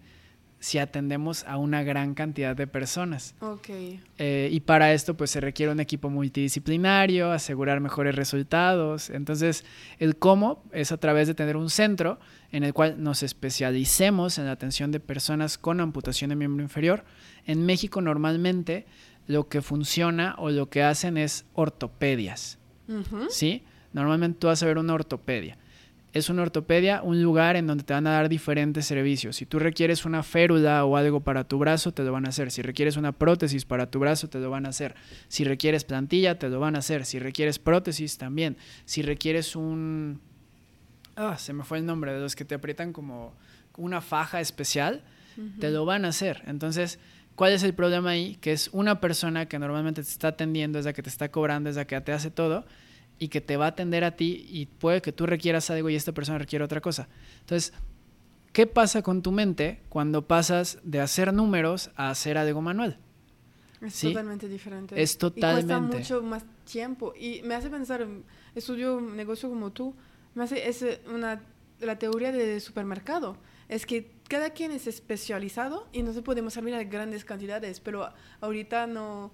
si 0.60 0.76
atendemos 0.78 1.44
a 1.44 1.56
una 1.56 1.82
gran 1.82 2.14
cantidad 2.14 2.54
de 2.54 2.66
personas. 2.66 3.34
Okay. 3.40 4.00
Eh, 4.18 4.50
y 4.52 4.60
para 4.60 4.92
esto 4.92 5.16
pues 5.16 5.30
se 5.30 5.40
requiere 5.40 5.72
un 5.72 5.80
equipo 5.80 6.10
multidisciplinario, 6.10 7.32
asegurar 7.32 7.80
mejores 7.80 8.14
resultados. 8.14 9.08
Entonces 9.08 9.64
el 9.98 10.16
cómo 10.16 10.62
es 10.72 10.92
a 10.92 10.98
través 10.98 11.26
de 11.28 11.34
tener 11.34 11.56
un 11.56 11.70
centro 11.70 12.20
en 12.52 12.62
el 12.62 12.74
cual 12.74 13.02
nos 13.02 13.22
especialicemos 13.22 14.36
en 14.38 14.44
la 14.44 14.52
atención 14.52 14.92
de 14.92 15.00
personas 15.00 15.56
con 15.56 15.80
amputación 15.80 16.28
de 16.28 16.36
miembro 16.36 16.62
inferior. 16.62 17.04
En 17.46 17.64
México 17.64 18.02
normalmente 18.02 18.86
lo 19.26 19.48
que 19.48 19.62
funciona 19.62 20.34
o 20.38 20.50
lo 20.50 20.68
que 20.68 20.82
hacen 20.82 21.16
es 21.16 21.46
ortopedias. 21.54 22.58
¿Sí? 23.28 23.62
Normalmente 23.92 24.40
tú 24.40 24.48
vas 24.48 24.62
a 24.62 24.66
ver 24.66 24.76
una 24.76 24.94
ortopedia 24.94 25.56
es 26.12 26.28
una 26.28 26.42
ortopedia, 26.42 27.02
un 27.02 27.22
lugar 27.22 27.54
en 27.54 27.68
donde 27.68 27.84
te 27.84 27.92
van 27.92 28.06
a 28.06 28.12
dar 28.12 28.28
diferentes 28.28 28.84
servicios. 28.84 29.36
Si 29.36 29.46
tú 29.46 29.60
requieres 29.60 30.04
una 30.04 30.24
férula 30.24 30.84
o 30.84 30.96
algo 30.96 31.20
para 31.20 31.44
tu 31.44 31.58
brazo, 31.58 31.92
te 31.92 32.02
lo 32.02 32.10
van 32.10 32.26
a 32.26 32.30
hacer. 32.30 32.50
Si 32.50 32.62
requieres 32.62 32.96
una 32.96 33.12
prótesis 33.12 33.64
para 33.64 33.90
tu 33.90 34.00
brazo, 34.00 34.28
te 34.28 34.40
lo 34.40 34.50
van 34.50 34.66
a 34.66 34.70
hacer. 34.70 34.96
Si 35.28 35.44
requieres 35.44 35.84
plantilla, 35.84 36.38
te 36.38 36.48
lo 36.48 36.58
van 36.58 36.74
a 36.74 36.80
hacer. 36.80 37.06
Si 37.06 37.20
requieres 37.20 37.60
prótesis, 37.60 38.18
también. 38.18 38.56
Si 38.86 39.02
requieres 39.02 39.54
un... 39.54 40.20
Ah, 41.14 41.36
se 41.38 41.52
me 41.52 41.62
fue 41.62 41.78
el 41.78 41.86
nombre, 41.86 42.12
de 42.12 42.20
los 42.20 42.34
que 42.34 42.44
te 42.44 42.56
aprietan 42.56 42.92
como 42.92 43.34
una 43.76 44.00
faja 44.00 44.40
especial, 44.40 45.02
te 45.60 45.70
lo 45.70 45.84
van 45.84 46.04
a 46.04 46.08
hacer. 46.08 46.42
Entonces, 46.46 46.98
¿cuál 47.36 47.52
es 47.52 47.62
el 47.62 47.72
problema 47.72 48.10
ahí? 48.10 48.36
Que 48.40 48.52
es 48.52 48.68
una 48.72 49.00
persona 49.00 49.46
que 49.46 49.58
normalmente 49.58 50.02
te 50.02 50.08
está 50.08 50.28
atendiendo, 50.28 50.78
es 50.78 50.86
la 50.86 50.92
que 50.92 51.02
te 51.02 51.08
está 51.08 51.30
cobrando, 51.30 51.70
es 51.70 51.76
la 51.76 51.86
que 51.86 52.00
te 52.00 52.12
hace 52.12 52.30
todo 52.30 52.64
y 53.20 53.28
que 53.28 53.40
te 53.40 53.56
va 53.56 53.66
a 53.66 53.68
atender 53.68 54.02
a 54.02 54.16
ti 54.16 54.46
y 54.48 54.66
puede 54.66 55.02
que 55.02 55.12
tú 55.12 55.26
requieras 55.26 55.70
algo 55.70 55.90
y 55.90 55.94
esta 55.94 56.12
persona 56.12 56.38
requiere 56.38 56.64
otra 56.64 56.80
cosa. 56.80 57.06
Entonces, 57.40 57.74
¿qué 58.52 58.66
pasa 58.66 59.02
con 59.02 59.22
tu 59.22 59.30
mente 59.30 59.82
cuando 59.90 60.26
pasas 60.26 60.78
de 60.82 61.00
hacer 61.00 61.32
números 61.32 61.90
a 61.96 62.08
hacer 62.08 62.38
algo 62.38 62.62
manual? 62.62 62.98
Es 63.82 64.00
totalmente 64.00 64.48
diferente. 64.48 65.00
Es 65.00 65.18
totalmente. 65.18 65.72
Y 65.72 65.76
cuesta 65.76 65.98
mucho 65.98 66.22
más 66.22 66.44
tiempo. 66.64 67.12
Y 67.14 67.42
me 67.42 67.54
hace 67.54 67.68
pensar, 67.68 68.06
estudio 68.54 68.96
un 68.96 69.14
negocio 69.14 69.50
como 69.50 69.70
tú, 69.70 69.94
me 70.34 70.44
hace, 70.44 70.66
es 70.66 70.82
una, 71.12 71.42
la 71.78 71.98
teoría 71.98 72.32
de 72.32 72.58
supermercado. 72.58 73.36
Es 73.68 73.84
que 73.84 74.12
cada 74.28 74.50
quien 74.50 74.72
es 74.72 74.86
especializado 74.86 75.88
y 75.92 76.02
no 76.02 76.14
se 76.14 76.22
podemos 76.22 76.54
servir 76.54 76.74
a 76.74 76.82
grandes 76.84 77.26
cantidades, 77.26 77.80
pero 77.80 78.10
ahorita 78.40 78.86
no 78.86 79.30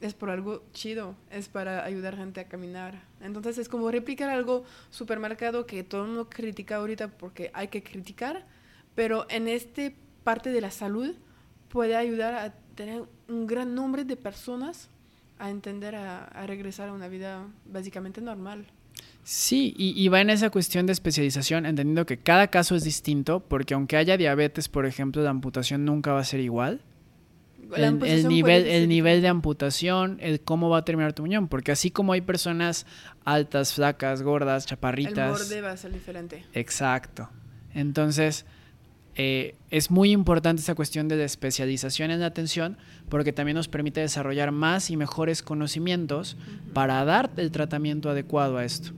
es 0.00 0.14
por 0.14 0.30
algo 0.30 0.62
chido, 0.72 1.16
es 1.30 1.48
para 1.48 1.84
ayudar 1.84 2.16
gente 2.16 2.40
a 2.40 2.48
caminar. 2.48 3.02
Entonces 3.20 3.58
es 3.58 3.68
como 3.68 3.90
replicar 3.90 4.28
algo 4.28 4.64
supermercado 4.90 5.66
que 5.66 5.82
todo 5.84 6.02
el 6.02 6.08
mundo 6.08 6.28
critica 6.28 6.76
ahorita 6.76 7.08
porque 7.08 7.50
hay 7.54 7.68
que 7.68 7.82
criticar, 7.82 8.46
pero 8.94 9.26
en 9.30 9.48
este 9.48 9.96
parte 10.24 10.50
de 10.50 10.60
la 10.60 10.70
salud 10.70 11.14
puede 11.68 11.96
ayudar 11.96 12.34
a 12.34 12.54
tener 12.74 13.04
un 13.28 13.46
gran 13.46 13.74
nombre 13.74 14.04
de 14.04 14.16
personas 14.16 14.90
a 15.38 15.50
entender, 15.50 15.94
a, 15.94 16.46
regresar 16.46 16.88
a 16.88 16.92
una 16.92 17.08
vida 17.08 17.46
básicamente 17.64 18.20
normal. 18.20 18.66
Sí, 19.22 19.74
y, 19.76 20.08
va 20.08 20.20
en 20.20 20.30
esa 20.30 20.50
cuestión 20.50 20.86
de 20.86 20.92
especialización, 20.92 21.66
entendiendo 21.66 22.06
que 22.06 22.16
cada 22.16 22.46
caso 22.46 22.76
es 22.76 22.84
distinto, 22.84 23.40
porque 23.40 23.74
aunque 23.74 23.96
haya 23.96 24.16
diabetes, 24.16 24.68
por 24.68 24.86
ejemplo, 24.86 25.22
la 25.22 25.30
amputación 25.30 25.84
nunca 25.84 26.12
va 26.12 26.20
a 26.20 26.24
ser 26.24 26.40
igual. 26.40 26.80
El, 27.74 28.28
nivel, 28.28 28.66
el 28.66 28.88
nivel 28.88 29.22
de 29.22 29.28
amputación, 29.28 30.18
el 30.20 30.40
cómo 30.40 30.68
va 30.68 30.78
a 30.78 30.84
terminar 30.84 31.12
tu 31.12 31.22
muñón, 31.22 31.48
porque 31.48 31.72
así 31.72 31.90
como 31.90 32.12
hay 32.12 32.20
personas 32.20 32.86
altas, 33.24 33.72
flacas, 33.72 34.22
gordas, 34.22 34.66
chaparritas. 34.66 35.40
El 35.40 35.46
borde 35.46 35.60
va 35.60 35.72
a 35.72 35.76
ser 35.76 35.92
diferente. 35.92 36.44
Exacto. 36.52 37.28
Entonces, 37.74 38.46
eh, 39.16 39.54
es 39.70 39.90
muy 39.90 40.12
importante 40.12 40.60
esa 40.60 40.74
cuestión 40.74 41.08
de 41.08 41.16
la 41.16 41.24
especialización 41.24 42.10
en 42.10 42.20
la 42.20 42.26
atención 42.26 42.76
porque 43.08 43.32
también 43.32 43.56
nos 43.56 43.68
permite 43.68 44.00
desarrollar 44.00 44.52
más 44.52 44.90
y 44.90 44.96
mejores 44.96 45.42
conocimientos 45.42 46.36
para 46.74 47.02
dar 47.04 47.30
el 47.38 47.50
tratamiento 47.50 48.10
adecuado 48.10 48.58
a 48.58 48.64
esto. 48.64 48.92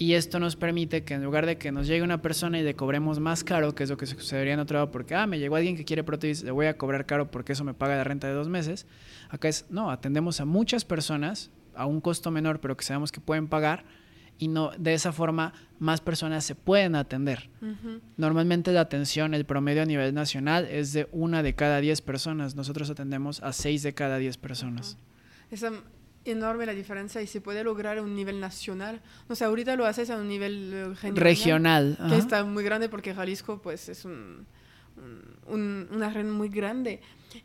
Y 0.00 0.14
esto 0.14 0.40
nos 0.40 0.56
permite 0.56 1.04
que 1.04 1.12
en 1.12 1.22
lugar 1.22 1.44
de 1.44 1.58
que 1.58 1.72
nos 1.72 1.86
llegue 1.86 2.02
una 2.02 2.22
persona 2.22 2.58
y 2.58 2.62
le 2.62 2.74
cobremos 2.74 3.20
más 3.20 3.44
caro, 3.44 3.74
que 3.74 3.82
es 3.82 3.90
lo 3.90 3.98
que 3.98 4.06
sucedería 4.06 4.54
en 4.54 4.60
otro 4.60 4.78
lado, 4.78 4.90
porque, 4.90 5.14
ah, 5.14 5.26
me 5.26 5.38
llegó 5.38 5.56
alguien 5.56 5.76
que 5.76 5.84
quiere 5.84 6.02
prótesis, 6.02 6.42
le 6.42 6.52
voy 6.52 6.64
a 6.64 6.78
cobrar 6.78 7.04
caro 7.04 7.30
porque 7.30 7.52
eso 7.52 7.64
me 7.64 7.74
paga 7.74 7.96
la 7.96 8.04
renta 8.04 8.26
de 8.26 8.32
dos 8.32 8.48
meses. 8.48 8.86
Acá 9.28 9.48
es, 9.48 9.66
no, 9.68 9.90
atendemos 9.90 10.40
a 10.40 10.46
muchas 10.46 10.86
personas 10.86 11.50
a 11.74 11.84
un 11.84 12.00
costo 12.00 12.30
menor, 12.30 12.60
pero 12.60 12.78
que 12.78 12.84
sabemos 12.86 13.12
que 13.12 13.20
pueden 13.20 13.46
pagar 13.46 13.84
y 14.38 14.48
no 14.48 14.70
de 14.78 14.94
esa 14.94 15.12
forma 15.12 15.52
más 15.78 16.00
personas 16.00 16.46
se 16.46 16.54
pueden 16.54 16.94
atender. 16.94 17.50
Normalmente 18.16 18.72
la 18.72 18.80
atención, 18.80 19.34
el 19.34 19.44
promedio 19.44 19.82
a 19.82 19.84
nivel 19.84 20.14
nacional 20.14 20.64
es 20.64 20.94
de 20.94 21.10
una 21.12 21.42
de 21.42 21.54
cada 21.54 21.78
diez 21.82 22.00
personas. 22.00 22.54
Nosotros 22.54 22.88
atendemos 22.88 23.42
a 23.42 23.52
seis 23.52 23.82
de 23.82 23.92
cada 23.92 24.16
diez 24.16 24.38
personas 24.38 24.96
enorme 26.24 26.66
la 26.66 26.74
diferencia 26.74 27.22
y 27.22 27.26
se 27.26 27.40
puede 27.40 27.64
lograr 27.64 27.98
a 27.98 28.02
un 28.02 28.14
nivel 28.14 28.40
nacional. 28.40 29.00
O 29.28 29.34
sea, 29.34 29.48
ahorita 29.48 29.76
lo 29.76 29.86
haces 29.86 30.10
a 30.10 30.16
un 30.16 30.28
nivel 30.28 30.94
eh, 31.02 31.10
regional, 31.12 31.98
que 32.08 32.16
está 32.16 32.44
muy 32.44 32.64
grande 32.64 32.88
porque 32.88 33.14
Jalisco 33.14 33.60
pues 33.62 33.88
es 33.88 34.04
un, 34.04 34.46
una 35.46 36.10
red 36.10 36.26
muy 36.26 36.48
grande. 36.48 37.00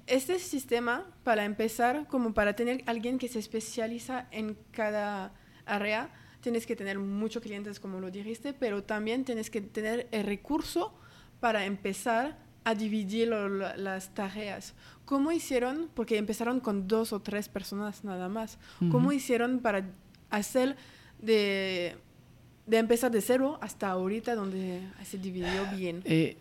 Este 0.07 0.39
sistema, 0.39 1.05
para 1.23 1.45
empezar, 1.45 2.07
como 2.07 2.33
para 2.33 2.55
tener 2.55 2.83
alguien 2.85 3.17
que 3.17 3.27
se 3.27 3.39
especializa 3.39 4.27
en 4.31 4.57
cada 4.71 5.33
área, 5.65 6.09
tienes 6.41 6.65
que 6.65 6.75
tener 6.75 6.99
muchos 6.99 7.41
clientes, 7.41 7.79
como 7.79 7.99
lo 7.99 8.11
dijiste, 8.11 8.53
pero 8.53 8.83
también 8.83 9.25
tienes 9.25 9.49
que 9.49 9.61
tener 9.61 10.07
el 10.11 10.25
recurso 10.25 10.93
para 11.39 11.65
empezar 11.65 12.44
a 12.65 12.73
dividir 12.73 13.29
las 13.29 14.13
tareas. 14.13 14.73
¿Cómo 15.05 15.31
hicieron? 15.31 15.87
Porque 15.93 16.17
empezaron 16.17 16.59
con 16.59 16.87
dos 16.87 17.13
o 17.13 17.21
tres 17.21 17.47
personas 17.47 18.03
nada 18.03 18.27
más. 18.27 18.57
¿Cómo 18.91 19.11
hicieron 19.11 19.59
para 19.59 19.85
hacer 20.31 20.75
de, 21.21 21.95
de, 22.65 22.77
empezar 22.77 23.11
de 23.11 23.21
cero 23.21 23.59
hasta 23.61 23.89
ahorita 23.89 24.33
donde 24.33 24.81
se 25.03 25.19
dividió 25.19 25.67
bien? 25.77 26.01
Eh, 26.05 26.37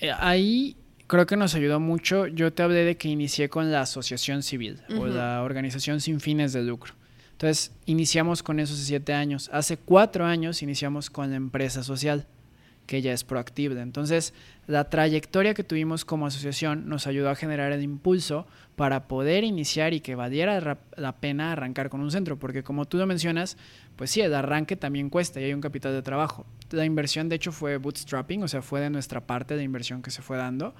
eh, 0.00 0.10
ahí 0.18 0.76
creo 1.06 1.26
que 1.26 1.36
nos 1.36 1.54
ayudó 1.54 1.78
mucho. 1.78 2.26
Yo 2.26 2.54
te 2.54 2.62
hablé 2.62 2.84
de 2.84 2.96
que 2.96 3.08
inicié 3.08 3.50
con 3.50 3.70
la 3.70 3.82
asociación 3.82 4.42
civil 4.42 4.80
o 4.98 5.06
la 5.06 5.42
organización 5.42 6.00
sin 6.00 6.20
fines 6.20 6.54
de 6.54 6.62
lucro. 6.62 6.94
Entonces, 7.32 7.70
iniciamos 7.84 8.42
con 8.42 8.60
esos 8.60 8.78
siete 8.78 9.12
años. 9.12 9.50
Hace 9.52 9.76
cuatro 9.76 10.24
años 10.24 10.62
iniciamos 10.62 11.10
con 11.10 11.28
la 11.28 11.36
empresa 11.36 11.82
social 11.82 12.26
que 12.86 13.02
ya 13.02 13.12
es 13.12 13.24
proactiva. 13.24 13.80
Entonces, 13.82 14.32
la 14.66 14.88
trayectoria 14.88 15.54
que 15.54 15.64
tuvimos 15.64 16.04
como 16.04 16.26
asociación 16.26 16.88
nos 16.88 17.06
ayudó 17.06 17.30
a 17.30 17.34
generar 17.34 17.72
el 17.72 17.82
impulso 17.82 18.46
para 18.76 19.08
poder 19.08 19.44
iniciar 19.44 19.94
y 19.94 20.00
que 20.00 20.14
valiera 20.14 20.78
la 20.96 21.16
pena 21.16 21.52
arrancar 21.52 21.88
con 21.88 22.00
un 22.00 22.10
centro, 22.10 22.38
porque 22.38 22.62
como 22.62 22.84
tú 22.84 22.98
lo 22.98 23.06
mencionas, 23.06 23.56
pues 23.96 24.10
sí, 24.10 24.20
el 24.20 24.34
arranque 24.34 24.76
también 24.76 25.10
cuesta 25.10 25.40
y 25.40 25.44
hay 25.44 25.54
un 25.54 25.60
capital 25.60 25.92
de 25.92 26.02
trabajo. 26.02 26.46
La 26.70 26.84
inversión, 26.84 27.28
de 27.28 27.36
hecho, 27.36 27.52
fue 27.52 27.78
bootstrapping, 27.78 28.42
o 28.42 28.48
sea, 28.48 28.62
fue 28.62 28.80
de 28.80 28.90
nuestra 28.90 29.26
parte 29.26 29.56
de 29.56 29.62
inversión 29.62 30.02
que 30.02 30.10
se 30.10 30.22
fue 30.22 30.36
dando. 30.36 30.74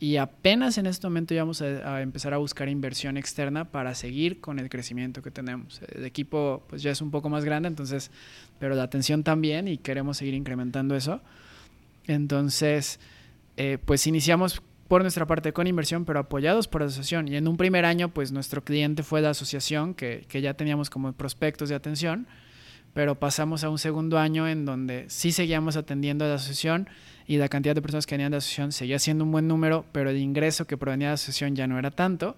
Y 0.00 0.16
apenas 0.16 0.76
en 0.76 0.86
este 0.86 1.06
momento 1.06 1.34
ya 1.34 1.42
vamos 1.42 1.62
a, 1.62 1.96
a, 1.96 2.02
empezar 2.02 2.34
a 2.34 2.38
buscar 2.38 2.68
inversión 2.68 3.16
externa 3.16 3.70
para 3.70 3.94
seguir 3.94 4.40
con 4.40 4.58
el 4.58 4.68
crecimiento 4.68 5.22
que 5.22 5.30
tenemos. 5.30 5.80
El 5.94 6.04
equipo 6.04 6.64
pues 6.68 6.82
ya 6.82 6.90
es 6.90 7.00
un 7.00 7.10
poco 7.10 7.28
más 7.28 7.44
grande, 7.44 7.68
entonces, 7.68 8.10
pero 8.58 8.74
la 8.74 8.82
atención 8.82 9.22
también 9.22 9.68
y 9.68 9.78
queremos 9.78 10.16
seguir 10.18 10.34
incrementando 10.34 10.96
eso. 10.96 11.22
Entonces, 12.06 13.00
eh, 13.56 13.78
pues 13.84 14.06
iniciamos 14.06 14.62
por 14.88 15.02
nuestra 15.02 15.26
parte 15.26 15.52
con 15.52 15.66
inversión, 15.66 16.04
pero 16.04 16.20
apoyados 16.20 16.68
por 16.68 16.82
la 16.82 16.88
asociación. 16.88 17.28
Y 17.28 17.36
en 17.36 17.48
un 17.48 17.56
primer 17.56 17.84
año, 17.84 18.10
pues 18.10 18.32
nuestro 18.32 18.62
cliente 18.62 19.02
fue 19.02 19.20
la 19.20 19.30
asociación, 19.30 19.94
que, 19.94 20.24
que, 20.28 20.40
ya 20.40 20.54
teníamos 20.54 20.90
como 20.90 21.12
prospectos 21.12 21.68
de 21.68 21.74
atención, 21.74 22.26
pero 22.92 23.18
pasamos 23.18 23.64
a 23.64 23.70
un 23.70 23.78
segundo 23.78 24.18
año 24.18 24.46
en 24.46 24.64
donde 24.64 25.06
sí 25.08 25.32
seguíamos 25.32 25.76
atendiendo 25.76 26.24
a 26.24 26.28
la 26.28 26.34
asociación 26.34 26.88
y 27.26 27.38
la 27.38 27.48
cantidad 27.48 27.74
de 27.74 27.80
personas 27.80 28.06
que 28.06 28.14
venían 28.14 28.30
de 28.30 28.36
la 28.36 28.38
asociación 28.38 28.72
seguía 28.72 28.98
siendo 28.98 29.24
un 29.24 29.32
buen 29.32 29.48
número, 29.48 29.86
pero 29.92 30.10
el 30.10 30.18
ingreso 30.18 30.66
que 30.66 30.76
provenía 30.76 31.08
de 31.08 31.10
la 31.12 31.14
asociación 31.14 31.56
ya 31.56 31.66
no 31.66 31.78
era 31.78 31.90
tanto. 31.90 32.36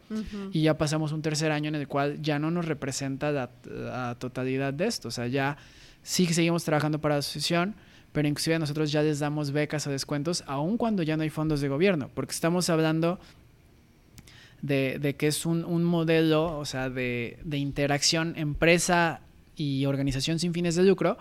Y 0.53 0.62
ya 0.62 0.79
pasamos 0.79 1.12
un 1.12 1.22
tercer 1.22 1.51
año 1.51 1.68
en 1.68 1.75
el 1.75 1.88
cual 1.88 2.22
ya 2.22 2.38
no 2.38 2.51
nos 2.51 2.66
representa 2.66 3.33
la, 3.33 3.51
la 3.64 4.16
totalidad 4.18 4.72
de 4.72 4.87
esto. 4.87 5.09
O 5.09 5.11
sea, 5.11 5.27
ya 5.27 5.57
sí 6.03 6.27
seguimos 6.27 6.62
trabajando 6.62 7.01
para 7.01 7.16
la 7.16 7.18
asociación, 7.18 7.75
pero 8.12 8.29
inclusive 8.29 8.59
nosotros 8.61 8.92
ya 8.92 9.03
les 9.03 9.18
damos 9.18 9.51
becas 9.51 9.87
o 9.88 9.90
descuentos 9.90 10.44
aun 10.46 10.79
cuando 10.79 11.03
ya 11.03 11.16
no 11.16 11.25
hay 11.25 11.31
fondos 11.31 11.61
de 11.61 11.68
gobierno, 11.68 12.09
porque 12.14 12.33
estamos 12.33 12.70
hablando 12.70 13.18
de, 14.62 15.16
que 15.18 15.27
es 15.27 15.46
un, 15.46 15.85
modelo, 15.85 16.59
o 16.59 16.64
sea, 16.64 16.90
de, 16.90 17.38
de, 17.44 17.59
interacción 17.59 18.35
empresa 18.37 19.20
y 19.57 19.85
organización 19.87 20.38
sin 20.38 20.55
fines 20.55 20.77
de 20.77 20.85
lucro 20.85 21.18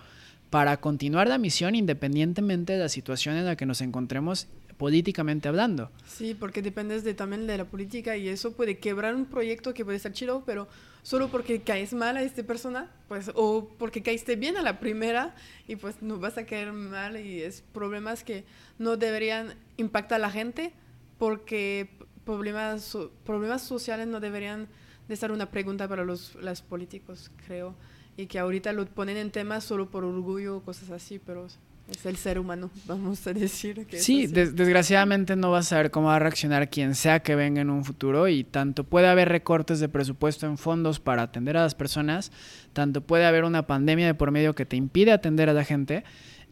para 0.49 0.77
continuar 0.77 1.27
la 1.27 1.37
misión 1.37 1.75
independientemente 1.75 2.73
de 2.73 2.79
la 2.79 2.89
situación 2.89 3.35
en 3.35 3.45
la 3.45 3.55
que 3.55 3.65
nos 3.65 3.81
encontremos 3.81 4.47
políticamente 4.77 5.47
hablando. 5.47 5.89
Sí, 6.07 6.35
porque 6.37 6.61
dependes 6.61 7.03
de, 7.03 7.13
también 7.13 7.47
de 7.47 7.57
la 7.57 7.65
política 7.65 8.17
y 8.17 8.27
eso 8.27 8.53
puede 8.53 8.77
quebrar 8.77 9.15
un 9.15 9.25
proyecto 9.25 9.73
que 9.73 9.85
puede 9.85 9.99
ser 9.99 10.13
chido, 10.13 10.43
pero 10.45 10.67
solo 11.01 11.29
porque 11.29 11.61
caes 11.61 11.93
mal 11.93 12.17
a 12.17 12.23
esta 12.23 12.43
persona, 12.43 12.91
pues, 13.07 13.31
o 13.35 13.69
porque 13.77 14.03
caíste 14.03 14.35
bien 14.35 14.57
a 14.57 14.61
la 14.61 14.79
primera 14.79 15.35
y 15.67 15.75
pues 15.75 16.01
no 16.01 16.17
vas 16.19 16.37
a 16.37 16.45
caer 16.45 16.73
mal 16.73 17.19
y 17.19 17.41
es 17.41 17.61
problemas 17.61 18.23
que 18.23 18.43
no 18.79 18.97
deberían 18.97 19.55
impactar 19.77 20.17
a 20.17 20.19
la 20.19 20.31
gente 20.31 20.73
porque 21.17 21.89
problemas, 22.25 22.97
problemas 23.23 23.61
sociales 23.61 24.07
no 24.07 24.19
deberían 24.19 24.67
de 25.07 25.15
ser 25.15 25.31
una 25.31 25.51
pregunta 25.51 25.87
para 25.87 26.03
los, 26.03 26.35
los 26.35 26.61
políticos, 26.61 27.31
creo, 27.45 27.75
y 28.17 28.27
que 28.27 28.39
ahorita 28.39 28.73
lo 28.73 28.85
ponen 28.85 29.17
en 29.17 29.31
tema 29.31 29.61
solo 29.61 29.89
por 29.89 30.03
orgullo 30.03 30.57
o 30.57 30.61
cosas 30.61 30.89
así, 30.91 31.19
pero 31.19 31.47
es 31.89 32.05
el 32.05 32.17
ser 32.17 32.39
humano, 32.39 32.71
vamos 32.87 33.25
a 33.27 33.33
decir. 33.33 33.85
Que 33.85 33.99
sí, 33.99 34.27
desgraciadamente 34.27 35.35
no 35.35 35.51
vas 35.51 35.67
a 35.67 35.69
saber 35.69 35.91
cómo 35.91 36.07
va 36.07 36.15
a 36.15 36.19
reaccionar 36.19 36.69
quien 36.69 36.95
sea 36.95 37.21
que 37.21 37.35
venga 37.35 37.61
en 37.61 37.69
un 37.69 37.83
futuro 37.83 38.27
y 38.27 38.43
tanto 38.43 38.83
puede 38.83 39.07
haber 39.07 39.29
recortes 39.29 39.79
de 39.79 39.89
presupuesto 39.89 40.45
en 40.45 40.57
fondos 40.57 40.99
para 40.99 41.23
atender 41.23 41.57
a 41.57 41.61
las 41.61 41.75
personas, 41.75 42.31
tanto 42.73 43.01
puede 43.01 43.25
haber 43.25 43.43
una 43.43 43.67
pandemia 43.67 44.07
de 44.07 44.13
por 44.13 44.31
medio 44.31 44.55
que 44.55 44.65
te 44.65 44.75
impide 44.75 45.11
atender 45.11 45.49
a 45.49 45.53
la 45.53 45.63
gente 45.63 46.03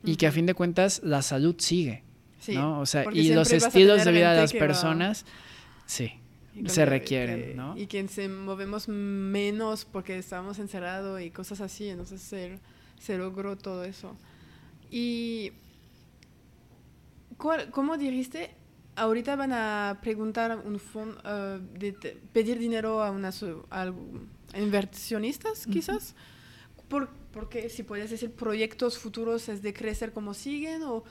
y 0.04 0.18
que 0.18 0.28
a 0.28 0.32
fin 0.32 0.46
de 0.46 0.54
cuentas 0.54 1.02
la 1.04 1.22
salud 1.22 1.56
sigue. 1.60 2.04
¿no? 2.50 2.82
O 2.82 2.86
sea, 2.86 3.06
y 3.14 3.34
los 3.34 3.52
estilos 3.52 4.04
de 4.04 4.12
vida 4.12 4.34
de 4.34 4.42
las 4.42 4.54
personas, 4.54 5.26
sí, 5.86 6.12
se 6.68 6.86
requieren, 6.86 7.56
¿no? 7.56 7.78
Y 7.78 7.88
que 7.88 8.08
se 8.08 8.30
movemos 8.30 8.88
menos 8.88 9.86
porque 9.86 10.18
estábamos 10.18 10.60
encerrados 10.60 11.22
y 11.22 11.32
cosas 11.32 11.62
así, 11.62 11.90
entonces 11.90 12.22
se, 12.22 12.60
se 13.00 13.18
logró 13.18 13.58
todo 13.58 13.84
eso. 13.84 14.16
Y, 14.92 15.52
¿cómo 17.38 17.98
dijiste? 17.98 18.52
Ahorita 18.96 19.36
van 19.36 19.54
a 19.54 20.00
preguntar 20.02 20.62
un 20.64 20.80
fondo, 20.80 21.20
de 21.60 21.94
pedir 22.32 22.60
dinero 22.60 23.02
a, 23.02 23.12
inversionistas, 24.56 25.66
quizás. 25.66 26.14
¿Por, 26.88 27.10
porque 27.32 27.70
si 27.70 27.82
puedes 27.82 28.12
decir 28.12 28.32
proyectos 28.32 29.00
futuros 29.00 29.50
es 29.50 29.64
de 29.64 29.74
crecer 29.74 30.14
como 30.14 30.36
siguen 30.36 30.84
o 30.84 31.04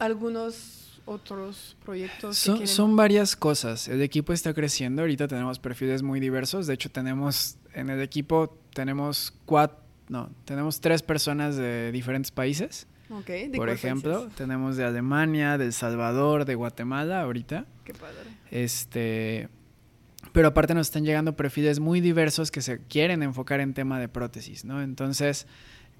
algunos 0.00 0.79
otros 1.10 1.76
proyectos? 1.84 2.38
Son, 2.38 2.66
son 2.66 2.96
varias 2.96 3.36
cosas. 3.36 3.88
El 3.88 4.02
equipo 4.02 4.32
está 4.32 4.54
creciendo. 4.54 5.02
Ahorita 5.02 5.28
tenemos 5.28 5.58
perfiles 5.58 6.02
muy 6.02 6.20
diversos. 6.20 6.66
De 6.66 6.74
hecho, 6.74 6.90
tenemos 6.90 7.56
en 7.74 7.90
el 7.90 8.00
equipo 8.00 8.56
tenemos 8.74 9.32
cuatro, 9.46 9.78
no, 10.08 10.30
tenemos 10.44 10.80
tres 10.80 11.02
personas 11.02 11.56
de 11.56 11.92
diferentes 11.92 12.30
países. 12.30 12.86
Por 13.56 13.70
ejemplo, 13.70 14.28
tenemos 14.36 14.76
de 14.76 14.84
Alemania, 14.84 15.58
de 15.58 15.66
El 15.66 15.72
Salvador, 15.72 16.44
de 16.44 16.54
Guatemala 16.54 17.22
ahorita. 17.22 17.66
Qué 17.84 17.92
padre. 17.92 18.30
Este, 18.52 19.48
pero 20.32 20.48
aparte 20.48 20.74
nos 20.74 20.86
están 20.86 21.04
llegando 21.04 21.34
perfiles 21.34 21.80
muy 21.80 22.00
diversos 22.00 22.52
que 22.52 22.62
se 22.62 22.78
quieren 22.78 23.24
enfocar 23.24 23.58
en 23.58 23.74
tema 23.74 23.98
de 23.98 24.08
prótesis, 24.08 24.64
¿no? 24.64 24.80
Entonces, 24.80 25.48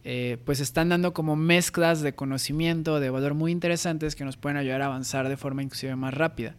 eh, 0.04 0.38
pues 0.44 0.60
están 0.60 0.88
dando 0.88 1.12
como 1.12 1.36
mezclas 1.36 2.00
de 2.00 2.14
conocimiento, 2.14 3.00
de 3.00 3.10
valor 3.10 3.34
muy 3.34 3.52
interesantes 3.52 4.16
que 4.16 4.24
nos 4.24 4.36
pueden 4.36 4.56
ayudar 4.56 4.82
a 4.82 4.86
avanzar 4.86 5.28
de 5.28 5.36
forma 5.36 5.62
inclusive 5.62 5.94
más 5.96 6.14
rápida. 6.14 6.54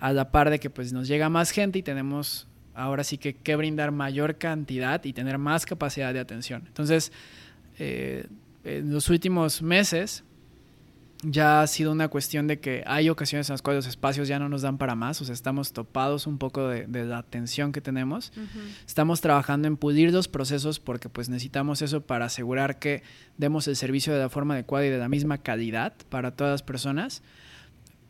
A 0.00 0.12
la 0.12 0.30
par 0.30 0.50
de 0.50 0.58
que 0.58 0.70
pues 0.70 0.92
nos 0.92 1.08
llega 1.08 1.28
más 1.28 1.50
gente 1.50 1.78
y 1.78 1.82
tenemos 1.82 2.46
ahora 2.74 3.04
sí 3.04 3.18
que 3.18 3.34
que 3.34 3.56
brindar 3.56 3.90
mayor 3.90 4.38
cantidad 4.38 5.04
y 5.04 5.12
tener 5.12 5.38
más 5.38 5.66
capacidad 5.66 6.12
de 6.12 6.20
atención. 6.20 6.64
Entonces, 6.66 7.12
eh, 7.78 8.26
en 8.64 8.92
los 8.92 9.08
últimos 9.08 9.62
meses 9.62 10.24
ya 11.22 11.62
ha 11.62 11.66
sido 11.66 11.90
una 11.90 12.08
cuestión 12.08 12.46
de 12.46 12.60
que 12.60 12.84
hay 12.86 13.08
ocasiones 13.08 13.48
en 13.48 13.54
las 13.54 13.62
cuales 13.62 13.84
los 13.84 13.90
espacios 13.90 14.28
ya 14.28 14.38
no 14.38 14.48
nos 14.48 14.62
dan 14.62 14.78
para 14.78 14.94
más, 14.94 15.20
o 15.20 15.24
sea, 15.24 15.34
estamos 15.34 15.72
topados 15.72 16.28
un 16.28 16.38
poco 16.38 16.68
de, 16.68 16.86
la 17.04 17.18
atención 17.18 17.72
que 17.72 17.80
tenemos. 17.80 18.32
Estamos 18.86 19.20
trabajando 19.20 19.66
en 19.66 19.76
pulir 19.76 20.12
los 20.12 20.28
procesos 20.28 20.78
porque 20.78 21.08
pues 21.08 21.28
necesitamos 21.28 21.82
eso 21.82 22.02
para 22.02 22.26
asegurar 22.26 22.78
que 22.78 23.02
demos 23.36 23.66
el 23.66 23.74
servicio 23.74 24.12
de 24.12 24.20
la 24.20 24.28
forma 24.28 24.54
adecuada 24.54 24.86
y 24.86 24.90
de 24.90 24.98
la 24.98 25.08
misma 25.08 25.38
calidad 25.38 25.92
para 26.08 26.30
todas 26.30 26.52
las 26.52 26.62
personas. 26.62 27.22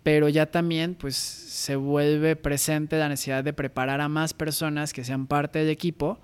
Pero 0.03 0.29
ya 0.29 0.47
también 0.47 0.95
pues 0.95 1.17
se 1.17 1.77
vuelve 1.77 2.37
presente 2.37 2.99
la 2.99 3.09
necesidad 3.09 3.43
de 3.43 3.53
preparar 3.53 4.01
a 4.01 4.09
más 4.09 4.35
personas 4.35 4.93
que 4.93 5.05
sean 5.05 5.27
parte 5.27 5.61
del 5.61 5.71
equipo 5.71 6.21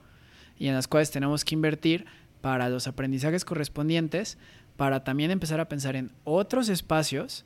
y 0.59 0.69
en 0.69 0.75
las 0.75 0.87
cuales 0.87 1.11
tenemos 1.11 1.45
que 1.45 1.55
invertir 1.55 2.05
para 2.41 2.69
los 2.69 2.87
aprendizajes 2.87 3.45
correspondientes 3.47 4.37
para 4.77 5.05
también 5.05 5.31
empezar 5.31 5.61
a 5.61 5.69
pensar 5.69 5.97
en 5.97 6.11
otros 6.25 6.69
espacios 6.69 7.45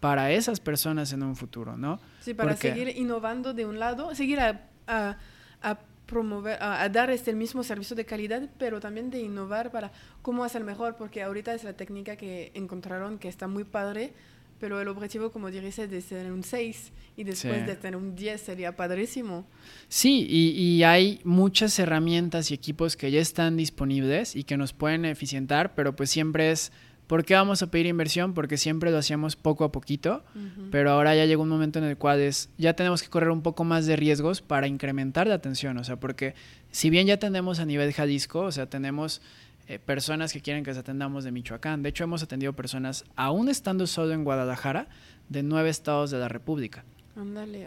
para 0.00 0.30
esas 0.30 0.60
personas 0.60 1.12
en 1.12 1.22
un 1.22 1.36
futuro, 1.36 1.76
¿no? 1.76 2.00
Sí, 2.20 2.32
para 2.32 2.56
seguir 2.56 2.88
innovando 2.96 3.52
de 3.52 3.66
un 3.66 3.78
lado, 3.78 4.14
seguir 4.14 4.40
a, 4.40 4.62
a, 4.86 5.78
promover, 6.06 6.60
a, 6.60 6.88
dar 6.88 7.10
este, 7.10 7.34
mismo 7.34 7.62
servicio 7.62 7.94
de 7.94 8.04
calidad, 8.04 8.48
pero 8.58 8.80
también 8.80 9.10
de 9.10 9.20
innovar 9.20 9.70
para 9.70 9.92
cómo 10.22 10.42
hacer 10.42 10.64
mejor, 10.64 10.96
porque 10.96 11.22
ahorita 11.22 11.54
es 11.54 11.64
la 11.64 11.74
técnica 11.74 12.16
que 12.16 12.50
encontraron 12.54 13.18
que 13.18 13.28
está 13.28 13.46
muy 13.46 13.64
padre, 13.64 14.12
pero 14.60 14.80
el 14.80 14.88
objetivo, 14.88 15.32
como 15.32 15.50
dices, 15.50 15.90
de 15.90 16.00
ser 16.02 16.30
un 16.30 16.44
6 16.44 16.92
y 17.16 17.24
después 17.24 17.66
de 17.66 17.74
tener 17.76 17.96
un 17.96 18.14
10 18.14 18.40
sería 18.40 18.76
padrísimo. 18.76 19.46
Sí, 19.88 20.26
y, 20.28 20.50
y, 20.50 20.82
hay 20.84 21.20
muchas 21.24 21.78
herramientas 21.78 22.50
y 22.50 22.54
equipos 22.54 22.96
que 22.96 23.10
ya 23.10 23.20
están 23.20 23.56
disponibles 23.56 24.36
y 24.36 24.44
que 24.44 24.56
nos 24.56 24.72
pueden 24.72 25.06
eficientar, 25.06 25.74
pero 25.74 25.96
pues 25.96 26.10
siempre 26.10 26.50
es, 26.50 26.72
¿por 27.06 27.24
qué 27.24 27.34
vamos 27.34 27.62
a 27.62 27.70
pedir 27.70 27.86
inversión? 27.86 28.34
Porque 28.34 28.58
siempre 28.58 28.90
lo 28.90 28.98
hacíamos 28.98 29.34
poco 29.34 29.64
a 29.64 29.72
poquito, 29.72 30.22
pero 30.70 30.90
ahora 30.92 31.16
ya 31.16 31.24
llega 31.24 31.42
un 31.42 31.48
momento 31.48 31.78
en 31.78 31.86
el 31.86 31.96
cual 31.96 32.20
es, 32.20 32.50
ya 32.58 32.74
tenemos 32.74 33.02
que 33.02 33.08
correr 33.08 33.30
un 33.30 33.42
poco 33.42 33.64
más 33.64 33.86
de 33.86 33.96
riesgos 33.96 34.42
para 34.42 34.68
incrementar 34.68 35.26
la 35.26 35.34
atención, 35.34 35.78
o 35.78 35.84
sea, 35.84 35.96
porque 35.96 36.34
si 36.70 36.90
bien 36.90 37.06
ya 37.06 37.18
tenemos 37.18 37.58
a 37.60 37.64
nivel 37.64 37.92
Jalisco, 37.92 38.40
o 38.40 38.52
sea, 38.52 38.66
tenemos 38.66 39.22
eh, 39.70 39.78
personas 39.78 40.32
que 40.32 40.40
quieren 40.40 40.64
que 40.64 40.72
les 40.72 40.78
atendamos 40.78 41.22
de 41.22 41.30
Michoacán. 41.30 41.84
De 41.84 41.90
hecho, 41.90 42.02
hemos 42.02 42.24
atendido 42.24 42.52
personas, 42.54 43.04
aún 43.14 43.48
estando 43.48 43.86
solo 43.86 44.12
en 44.14 44.24
Guadalajara, 44.24 44.88
de 45.28 45.44
nueve 45.44 45.70
estados 45.70 46.10
de 46.10 46.18
la 46.18 46.26
República. 46.26 46.84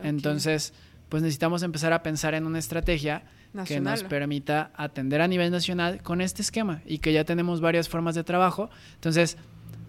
Entonces, 0.04 0.74
pues 1.08 1.24
necesitamos 1.24 1.64
empezar 1.64 1.94
a 1.94 2.04
pensar 2.04 2.34
en 2.34 2.46
una 2.46 2.60
estrategia 2.60 3.24
que 3.66 3.80
nos 3.80 4.04
permita 4.04 4.72
atender 4.76 5.22
a 5.22 5.30
nivel 5.30 5.50
nacional 5.50 6.04
con 6.04 6.20
este 6.20 6.42
esquema 6.42 6.82
y 6.86 6.98
que 6.98 7.14
ya 7.14 7.24
tenemos 7.24 7.62
varias 7.62 7.88
formas 7.88 8.16
de 8.16 8.26
trabajo. 8.26 8.70
Entonces, 8.96 9.38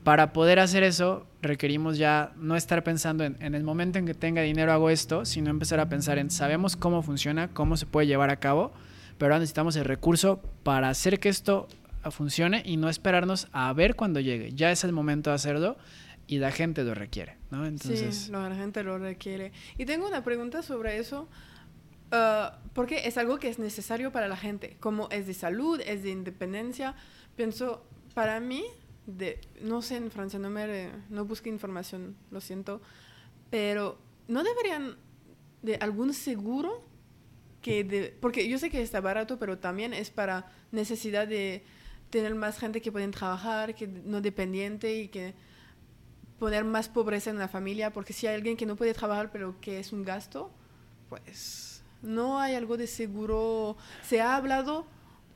para 0.04 0.32
poder 0.32 0.60
hacer 0.60 0.84
eso, 0.84 1.26
requerimos 1.42 1.98
ya 1.98 2.32
no 2.36 2.54
estar 2.54 2.84
pensando 2.84 3.24
en, 3.24 3.36
en 3.40 3.56
el 3.56 3.64
momento 3.64 3.98
en 3.98 4.06
que 4.06 4.14
tenga 4.14 4.42
dinero 4.42 4.72
hago 4.72 4.88
esto, 4.88 5.24
sino 5.24 5.50
empezar 5.50 5.80
a 5.80 5.88
pensar 5.88 6.18
en 6.18 6.30
sabemos 6.30 6.76
cómo 6.76 7.02
funciona, 7.02 7.48
cómo 7.48 7.76
se 7.76 7.86
puede 7.86 8.06
llevar 8.06 8.30
a 8.30 8.36
cabo, 8.36 8.72
pero 9.18 9.34
ahora 9.34 9.40
necesitamos 9.40 9.74
el 9.74 9.84
recurso 9.84 10.40
para 10.62 10.90
hacer 10.90 11.18
que 11.18 11.28
esto 11.28 11.66
funcione 12.10 12.62
y 12.64 12.76
no 12.76 12.88
esperarnos 12.88 13.48
a 13.52 13.72
ver 13.72 13.96
cuando 13.96 14.20
llegue. 14.20 14.52
Ya 14.54 14.70
es 14.70 14.84
el 14.84 14.92
momento 14.92 15.30
de 15.30 15.36
hacerlo 15.36 15.76
y 16.26 16.38
la 16.38 16.50
gente 16.50 16.84
lo 16.84 16.94
requiere, 16.94 17.36
¿no? 17.50 17.66
Entonces... 17.66 18.16
Sí, 18.16 18.32
la 18.32 18.54
gente 18.54 18.82
lo 18.82 18.98
requiere. 18.98 19.52
Y 19.76 19.84
tengo 19.84 20.06
una 20.06 20.24
pregunta 20.24 20.62
sobre 20.62 20.98
eso, 20.98 21.28
ah, 22.10 22.58
porque 22.72 23.06
es 23.06 23.18
algo 23.18 23.38
que 23.38 23.48
es 23.48 23.58
necesario 23.58 24.12
para 24.12 24.28
la 24.28 24.36
gente, 24.36 24.76
como 24.80 25.08
es 25.10 25.26
de 25.26 25.34
salud, 25.34 25.80
es 25.84 26.02
de 26.02 26.10
independencia. 26.10 26.94
Pienso, 27.36 27.86
para 28.14 28.40
mí, 28.40 28.64
de, 29.06 29.40
no 29.60 29.82
sé 29.82 29.96
en 29.96 30.10
Francia, 30.10 30.38
no, 30.38 30.50
me, 30.50 30.90
no 31.10 31.24
busqué 31.24 31.50
información, 31.50 32.16
lo 32.30 32.40
siento, 32.40 32.80
pero 33.50 33.98
¿no 34.28 34.42
deberían 34.42 34.96
de 35.62 35.76
algún 35.76 36.14
seguro 36.14 36.84
que 37.60 37.84
de, 37.84 38.14
porque 38.20 38.48
yo 38.48 38.58
sé 38.58 38.68
que 38.68 38.82
está 38.82 39.00
barato, 39.00 39.38
pero 39.38 39.58
también 39.58 39.94
es 39.94 40.10
para 40.10 40.52
necesidad 40.70 41.26
de 41.26 41.64
tener 42.14 42.36
más 42.36 42.58
gente 42.60 42.80
que 42.80 42.92
pueden 42.92 43.10
trabajar, 43.10 43.74
que 43.74 43.88
no 43.88 44.20
dependiente 44.20 45.00
y 45.00 45.08
que 45.08 45.34
poner 46.38 46.64
más 46.64 46.88
pobreza 46.88 47.30
en 47.30 47.38
la 47.38 47.48
familia, 47.48 47.92
porque 47.92 48.12
si 48.12 48.28
hay 48.28 48.36
alguien 48.36 48.56
que 48.56 48.66
no 48.66 48.76
puede 48.76 48.94
trabajar 48.94 49.32
pero 49.32 49.60
que 49.60 49.80
es 49.80 49.92
un 49.92 50.04
gasto, 50.04 50.52
pues 51.08 51.82
no 52.02 52.38
hay 52.38 52.54
algo 52.54 52.76
de 52.76 52.86
seguro. 52.86 53.76
Se 54.08 54.20
ha 54.20 54.36
hablado 54.36 54.86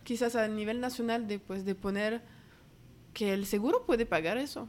quizás 0.05 0.37
a 0.37 0.47
nivel 0.47 0.79
nacional 0.81 1.27
de, 1.27 1.41
pues, 1.41 1.65
de 1.65 1.75
poner 1.75 2.23
que 3.13 3.35
el 3.35 3.45
seguro 3.47 3.85
puede 3.85 4.07
pagar 4.07 4.39
eso. 4.39 4.69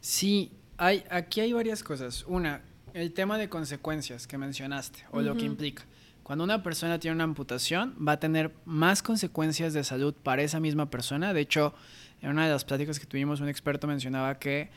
Sí, 0.00 0.52
hay, 0.78 1.04
aquí 1.10 1.42
hay 1.42 1.52
varias 1.52 1.82
cosas. 1.82 2.24
Una, 2.26 2.62
el 2.94 3.12
tema 3.12 3.36
de 3.36 3.50
consecuencias 3.50 4.26
que 4.26 4.38
mencionaste 4.38 5.04
o 5.10 5.20
lo 5.20 5.36
que 5.36 5.44
implica. 5.44 5.84
Cuando 6.22 6.44
una 6.44 6.62
persona 6.62 6.98
tiene 6.98 7.16
una 7.16 7.24
amputación, 7.24 7.94
va 7.96 8.12
a 8.12 8.20
tener 8.20 8.52
más 8.64 9.02
consecuencias 9.02 9.72
de 9.72 9.82
salud 9.84 10.14
para 10.14 10.42
esa 10.42 10.60
misma 10.60 10.90
persona. 10.90 11.32
De 11.32 11.40
hecho, 11.40 11.74
en 12.20 12.30
una 12.30 12.46
de 12.46 12.52
las 12.52 12.64
pláticas 12.64 13.00
que 13.00 13.06
tuvimos, 13.06 13.40
un 13.40 13.48
experto 13.48 13.86
mencionaba 13.86 14.38
que 14.38 14.70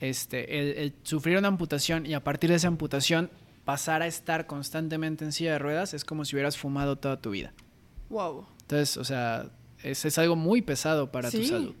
este, 0.00 0.82
el, 0.82 0.94
sufrir 1.02 1.38
una 1.38 1.48
amputación 1.48 2.06
y 2.06 2.14
a 2.14 2.22
partir 2.22 2.50
de 2.50 2.56
esa 2.56 2.68
amputación 2.68 3.30
pasar 3.64 4.02
a 4.02 4.06
estar 4.06 4.46
constantemente 4.46 5.24
en 5.24 5.32
silla 5.32 5.52
de 5.52 5.58
ruedas 5.58 5.94
es 5.94 6.04
como 6.04 6.24
si 6.24 6.36
hubieras 6.36 6.56
fumado 6.56 6.96
toda 6.96 7.20
tu 7.20 7.30
vida. 7.30 7.52
Wow. 8.08 8.46
Entonces, 8.62 8.96
o 8.96 9.04
sea, 9.04 9.46
es, 9.82 10.04
es 10.04 10.18
algo 10.18 10.36
muy 10.36 10.62
pesado 10.62 11.10
para 11.10 11.30
tu 11.30 11.44
salud. 11.44 11.74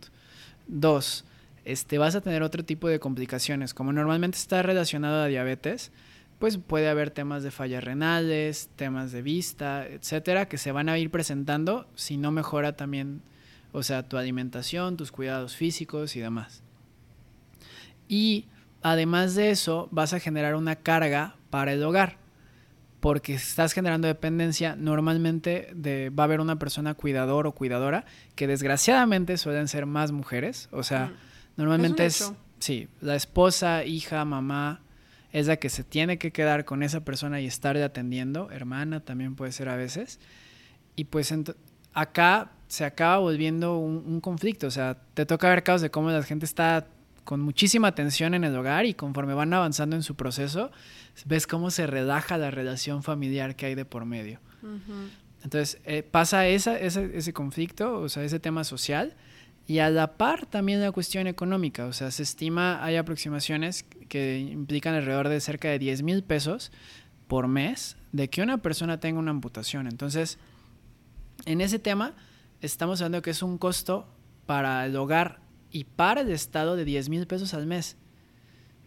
Dos, 0.66 1.24
este, 1.64 1.98
vas 1.98 2.14
a 2.14 2.20
tener 2.20 2.42
otro 2.42 2.64
tipo 2.64 2.88
de 2.88 3.00
complicaciones. 3.00 3.74
Como 3.74 3.92
normalmente 3.92 4.38
está 4.38 4.62
relacionado 4.62 5.22
a 5.22 5.26
diabetes, 5.26 5.92
pues 6.40 6.56
puede 6.56 6.88
haber 6.88 7.10
temas 7.10 7.42
de 7.42 7.50
fallas 7.50 7.84
renales, 7.84 8.70
temas 8.74 9.12
de 9.12 9.20
vista, 9.20 9.86
etcétera, 9.86 10.48
que 10.48 10.56
se 10.56 10.72
van 10.72 10.88
a 10.88 10.96
ir 10.96 11.10
presentando 11.10 11.86
si 11.94 12.16
no 12.16 12.32
mejora 12.32 12.76
también, 12.76 13.20
o 13.72 13.82
sea, 13.82 14.08
tu 14.08 14.16
alimentación, 14.16 14.96
tus 14.96 15.12
cuidados 15.12 15.54
físicos 15.54 16.16
y 16.16 16.20
demás. 16.20 16.62
Y 18.08 18.46
además 18.80 19.34
de 19.34 19.50
eso, 19.50 19.88
vas 19.90 20.14
a 20.14 20.18
generar 20.18 20.54
una 20.54 20.76
carga 20.76 21.36
para 21.50 21.74
el 21.74 21.82
hogar, 21.82 22.16
porque 23.00 23.34
estás 23.34 23.74
generando 23.74 24.08
dependencia, 24.08 24.76
normalmente 24.76 25.68
de, 25.74 26.08
va 26.08 26.22
a 26.22 26.24
haber 26.24 26.40
una 26.40 26.58
persona 26.58 26.94
cuidador 26.94 27.46
o 27.46 27.52
cuidadora, 27.52 28.06
que 28.34 28.46
desgraciadamente 28.46 29.36
suelen 29.36 29.68
ser 29.68 29.84
más 29.84 30.10
mujeres, 30.10 30.70
o 30.72 30.84
sea, 30.84 31.12
normalmente 31.58 32.06
es, 32.06 32.32
sí, 32.60 32.88
la 33.02 33.14
esposa, 33.14 33.84
hija, 33.84 34.24
mamá, 34.24 34.80
es 35.32 35.46
la 35.46 35.56
que 35.56 35.68
se 35.68 35.84
tiene 35.84 36.18
que 36.18 36.32
quedar 36.32 36.64
con 36.64 36.82
esa 36.82 37.04
persona 37.04 37.40
y 37.40 37.46
estarle 37.46 37.82
atendiendo, 37.82 38.50
hermana 38.50 39.00
también 39.00 39.36
puede 39.36 39.52
ser 39.52 39.68
a 39.68 39.76
veces. 39.76 40.18
Y 40.96 41.04
pues 41.04 41.32
acá 41.94 42.52
se 42.68 42.84
acaba 42.84 43.18
volviendo 43.18 43.78
un, 43.78 44.20
conflicto, 44.20 44.66
o 44.66 44.70
sea, 44.70 44.96
te 45.14 45.26
toca 45.26 45.48
ver 45.48 45.62
casos 45.62 45.82
de 45.82 45.90
cómo 45.90 46.10
la 46.10 46.22
gente 46.22 46.44
está 46.44 46.86
con 47.24 47.40
muchísima 47.40 47.88
atención 47.88 48.34
en 48.34 48.44
el 48.44 48.56
hogar 48.56 48.86
y 48.86 48.94
conforme 48.94 49.34
van 49.34 49.52
avanzando 49.52 49.96
en 49.96 50.02
su 50.02 50.14
proceso, 50.14 50.70
ves 51.26 51.46
cómo 51.46 51.70
se 51.70 51.86
relaja 51.86 52.38
la 52.38 52.50
relación 52.50 53.02
familiar 53.02 53.56
que 53.56 53.66
hay 53.66 53.74
de 53.74 53.84
por 53.84 54.04
medio. 54.04 54.40
Entonces, 55.42 55.80
eh, 55.84 56.02
pasa 56.02 56.46
esa, 56.46 56.78
ese, 56.78 57.16
ese 57.16 57.32
conflicto, 57.32 58.00
o 58.00 58.08
sea, 58.08 58.24
ese 58.24 58.40
tema 58.40 58.64
social, 58.64 59.16
y 59.70 59.78
a 59.78 59.88
la 59.88 60.16
par 60.16 60.46
también 60.46 60.80
la 60.80 60.90
cuestión 60.90 61.28
económica, 61.28 61.86
o 61.86 61.92
sea, 61.92 62.10
se 62.10 62.24
estima, 62.24 62.84
hay 62.84 62.96
aproximaciones 62.96 63.84
que 64.08 64.40
implican 64.40 64.96
alrededor 64.96 65.28
de 65.28 65.40
cerca 65.40 65.68
de 65.68 65.78
10 65.78 66.02
mil 66.02 66.24
pesos 66.24 66.72
por 67.28 67.46
mes 67.46 67.96
de 68.10 68.28
que 68.28 68.42
una 68.42 68.58
persona 68.58 68.98
tenga 68.98 69.20
una 69.20 69.30
amputación. 69.30 69.86
Entonces, 69.86 70.40
en 71.44 71.60
ese 71.60 71.78
tema, 71.78 72.16
estamos 72.60 73.00
hablando 73.00 73.22
que 73.22 73.30
es 73.30 73.44
un 73.44 73.58
costo 73.58 74.08
para 74.44 74.84
el 74.86 74.96
hogar 74.96 75.38
y 75.70 75.84
para 75.84 76.22
el 76.22 76.32
Estado 76.32 76.74
de 76.74 76.84
10 76.84 77.08
mil 77.08 77.28
pesos 77.28 77.54
al 77.54 77.68
mes. 77.68 77.96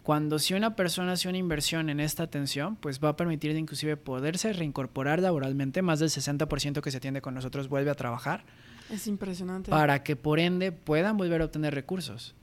Cuando 0.03 0.37
si 0.37 0.53
una 0.53 0.75
persona 0.75 1.13
hace 1.13 1.29
una 1.29 1.37
inversión 1.37 1.89
en 1.89 2.01
esta 2.01 2.23
atención, 2.23 2.75
pues 2.75 3.01
va 3.01 3.07
a 3.07 3.15
permitir 3.15 3.55
inclusive 3.55 3.95
poderse 3.95 4.51
reincorporar 4.51 5.21
laboralmente, 5.21 5.81
más 5.81 5.99
del 5.99 6.09
60% 6.09 6.81
que 6.81 6.91
se 6.91 6.97
atiende 6.97 7.21
con 7.21 7.35
nosotros 7.35 7.69
vuelve 7.69 7.89
a 7.89 7.95
trabajar 7.95 8.43
es 8.89 9.07
impresionante. 9.07 9.71
Para 9.71 10.03
que 10.03 10.15
por 10.15 10.39
ende 10.39 10.71
puedan 10.71 11.17
volver 11.17 11.41
a 11.41 11.45
obtener 11.45 11.73
recursos. 11.73 12.35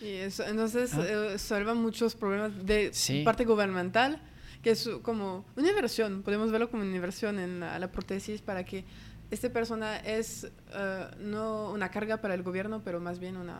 Y 0.00 0.12
eso, 0.12 0.44
entonces 0.44 0.94
ah. 0.94 1.04
eh, 1.06 1.74
muchos 1.74 2.14
problemas 2.14 2.64
de 2.64 2.92
parte 3.24 3.44
gubernamental, 3.44 4.20
que 4.62 4.70
es 4.70 4.88
como 5.02 5.44
una 5.56 5.68
inversión, 5.68 6.22
podemos 6.22 6.52
verlo 6.52 6.70
como 6.70 6.82
una 6.82 6.94
inversión 6.94 7.38
en 7.38 7.60
la, 7.60 7.90
prótesis 7.90 8.40
para 8.40 8.64
que 8.64 8.84
esta 9.30 9.50
persona 9.50 9.96
es 9.98 10.50
eh, 10.72 11.06
no 11.18 11.70
una 11.72 11.90
carga 11.90 12.18
para 12.18 12.34
el 12.34 12.42
gobierno, 12.42 12.80
pero 12.84 13.00
más 13.00 13.18
bien 13.18 13.36
una... 13.36 13.58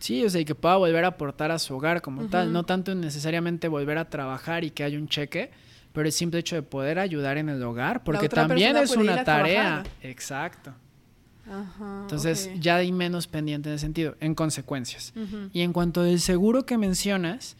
Sí, 0.00 0.24
o 0.24 0.30
sea, 0.30 0.40
y 0.40 0.44
que 0.44 0.56
pueda 0.56 0.76
volver 0.76 1.04
a 1.04 1.08
aportar 1.08 1.52
a 1.52 1.60
su 1.60 1.76
hogar 1.76 2.02
como 2.02 2.26
tal, 2.26 2.52
no 2.52 2.64
tanto 2.64 2.92
necesariamente 2.92 3.68
volver 3.68 3.98
a 3.98 4.10
trabajar 4.10 4.64
y 4.64 4.72
que 4.72 4.82
haya 4.82 4.98
un 4.98 5.06
cheque, 5.06 5.52
pero 5.92 6.06
el 6.06 6.12
simple 6.12 6.40
hecho 6.40 6.56
de 6.56 6.62
poder 6.62 6.98
ayudar 6.98 7.38
en 7.38 7.48
el 7.48 7.62
hogar, 7.62 8.02
porque 8.02 8.28
también 8.28 8.76
es 8.76 8.96
una 8.96 9.22
tarea. 9.22 9.84
Exacto. 10.02 10.74
Entonces 12.02 12.50
ya 12.60 12.76
hay 12.76 12.92
menos 12.92 13.26
pendiente 13.26 13.68
en 13.68 13.74
ese 13.74 13.82
sentido, 13.82 14.16
en 14.20 14.34
consecuencias. 14.34 15.12
Y 15.52 15.60
en 15.62 15.72
cuanto 15.72 16.02
del 16.02 16.20
seguro 16.20 16.64
que 16.66 16.78
mencionas, 16.78 17.56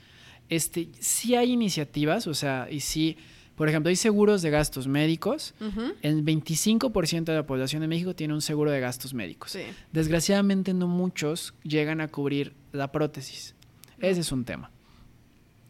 este, 0.49 0.89
sí 1.01 1.35
hay 1.35 1.53
iniciativas, 1.53 2.27
o 2.27 2.35
sea, 2.35 2.69
y 2.71 2.81
sí, 2.81 3.17
por 3.57 3.69
ejemplo, 3.69 3.91
hay 3.91 3.97
seguros 3.97 4.43
de 4.43 4.51
gastos 4.51 4.87
médicos. 4.87 5.55
El 6.03 6.25
25% 6.25 7.25
de 7.25 7.35
la 7.35 7.47
población 7.47 7.83
de 7.83 7.89
México 7.89 8.15
tiene 8.15 8.35
un 8.35 8.43
seguro 8.43 8.71
de 8.71 8.81
gastos 8.81 9.15
médicos. 9.15 9.57
Desgraciadamente 9.93 10.75
no 10.75 10.89
muchos 10.89 11.55
llegan 11.63 12.01
a 12.01 12.09
cubrir 12.09 12.55
la 12.73 12.93
prótesis. 12.93 13.55
Ese 13.99 14.21
es 14.21 14.33
un 14.33 14.45
tema. 14.45 14.71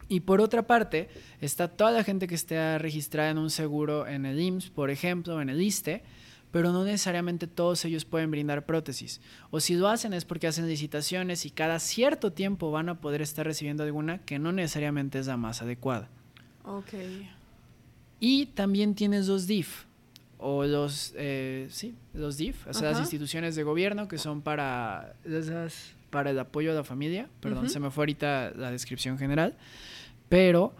Y 0.09 0.21
por 0.21 0.41
otra 0.41 0.67
parte, 0.67 1.09
está 1.41 1.69
toda 1.69 1.91
la 1.91 2.05
gente 2.05 2.27
que 2.27 2.35
esté 2.35 2.79
registrada 2.79 3.31
en 3.31 3.39
un 3.39 3.51
seguro 3.51 4.07
en 4.07 4.27
el 4.27 4.41
IMSS, 4.41 4.71
por 4.71 4.91
ejemplo, 4.91 5.41
en 5.41 5.49
el 5.49 5.61
ISTE, 5.63 6.03
pero 6.53 6.71
no 6.71 6.85
necesariamente 6.85 7.47
todos 7.47 7.85
ellos 7.85 8.05
pueden 8.05 8.31
brindar 8.31 8.67
prótesis. 8.67 9.21
O 9.51 9.59
si 9.59 9.75
lo 9.75 9.89
hacen 9.89 10.13
es 10.13 10.25
porque 10.25 10.47
hacen 10.47 10.69
licitaciones 10.69 11.47
y 11.47 11.51
cada 11.51 11.81
cierto 11.81 12.33
tiempo 12.33 12.71
van 12.71 12.91
a 12.91 13.01
poder 13.01 13.23
estar 13.23 13.47
recibiendo 13.47 13.83
alguna 13.83 14.19
que 14.19 14.39
no 14.39 14.53
necesariamente 14.53 15.19
es 15.19 15.27
la 15.27 15.39
más 15.39 15.63
adecuada. 15.63 16.09
Ok. 16.65 16.93
Y 18.21 18.47
también 18.47 18.95
tienes 18.95 19.27
los 19.27 19.47
DIF, 19.47 19.87
o 20.39 20.65
los, 20.65 21.15
eh, 21.17 21.67
sí, 21.71 21.95
los 22.13 22.37
DIF, 22.37 22.67
o 22.67 22.75
sea, 22.75 22.91
las 22.91 23.01
instituciones 23.01 23.57
de 23.57 23.63
gobierno 23.63 24.07
que 24.07 24.19
son 24.19 24.43
para, 24.43 25.15
esas, 25.25 25.95
para 26.11 26.31
el 26.31 26.39
apoyo 26.39 26.73
a 26.73 26.75
la 26.75 26.85
familia. 26.85 27.29
Perdón, 27.41 27.71
se 27.71 27.81
me 27.81 27.91
fue 27.91 28.03
ahorita 28.03 28.53
la 28.55 28.71
descripción 28.71 29.19
general. 29.19 29.57
Pero, 30.29 30.75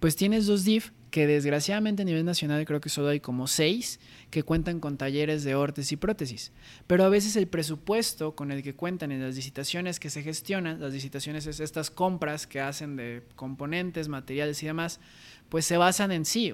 pues 0.00 0.16
tienes 0.16 0.46
dos 0.46 0.64
DIF 0.64 0.90
que 1.10 1.26
desgraciadamente 1.26 2.02
a 2.02 2.04
nivel 2.04 2.24
nacional 2.24 2.64
creo 2.66 2.80
que 2.80 2.88
solo 2.88 3.08
hay 3.08 3.20
como 3.20 3.46
seis 3.46 3.98
que 4.30 4.42
cuentan 4.42 4.80
con 4.80 4.98
talleres 4.98 5.42
de 5.44 5.54
órtesis 5.54 5.92
y 5.92 5.96
prótesis. 5.96 6.52
Pero 6.86 7.04
a 7.04 7.08
veces 7.08 7.36
el 7.36 7.48
presupuesto 7.48 8.34
con 8.34 8.52
el 8.52 8.62
que 8.62 8.74
cuentan 8.74 9.12
en 9.12 9.22
las 9.22 9.36
licitaciones 9.36 10.00
que 10.00 10.10
se 10.10 10.22
gestionan, 10.22 10.80
las 10.80 10.92
licitaciones 10.92 11.46
es 11.46 11.60
estas 11.60 11.90
compras 11.90 12.46
que 12.46 12.60
hacen 12.60 12.96
de 12.96 13.22
componentes, 13.36 14.08
materiales 14.08 14.62
y 14.62 14.66
demás, 14.66 15.00
pues 15.48 15.64
se 15.64 15.76
basan 15.76 16.12
en 16.12 16.24
sí, 16.24 16.52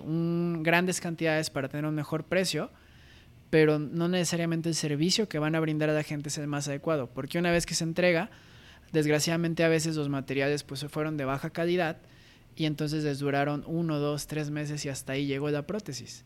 grandes 0.60 1.00
cantidades 1.00 1.50
para 1.50 1.68
tener 1.68 1.86
un 1.86 1.94
mejor 1.94 2.24
precio, 2.24 2.70
pero 3.50 3.78
no 3.78 4.08
necesariamente 4.08 4.68
el 4.68 4.74
servicio 4.74 5.28
que 5.28 5.38
van 5.38 5.54
a 5.54 5.60
brindar 5.60 5.90
a 5.90 5.94
la 5.94 6.02
gente 6.02 6.28
es 6.28 6.38
el 6.38 6.46
más 6.46 6.68
adecuado, 6.68 7.10
porque 7.12 7.38
una 7.38 7.50
vez 7.50 7.66
que 7.66 7.74
se 7.74 7.84
entrega, 7.84 8.30
desgraciadamente 8.92 9.64
a 9.64 9.68
veces 9.68 9.96
los 9.96 10.08
materiales 10.08 10.62
pues 10.62 10.80
se 10.80 10.88
fueron 10.88 11.16
de 11.16 11.24
baja 11.24 11.50
calidad, 11.50 11.98
y 12.56 12.66
entonces 12.66 13.04
les 13.04 13.18
duraron 13.18 13.64
uno, 13.66 13.98
dos, 13.98 14.26
tres 14.26 14.50
meses 14.50 14.84
y 14.84 14.88
hasta 14.88 15.14
ahí 15.14 15.26
llegó 15.26 15.50
la 15.50 15.66
prótesis. 15.66 16.24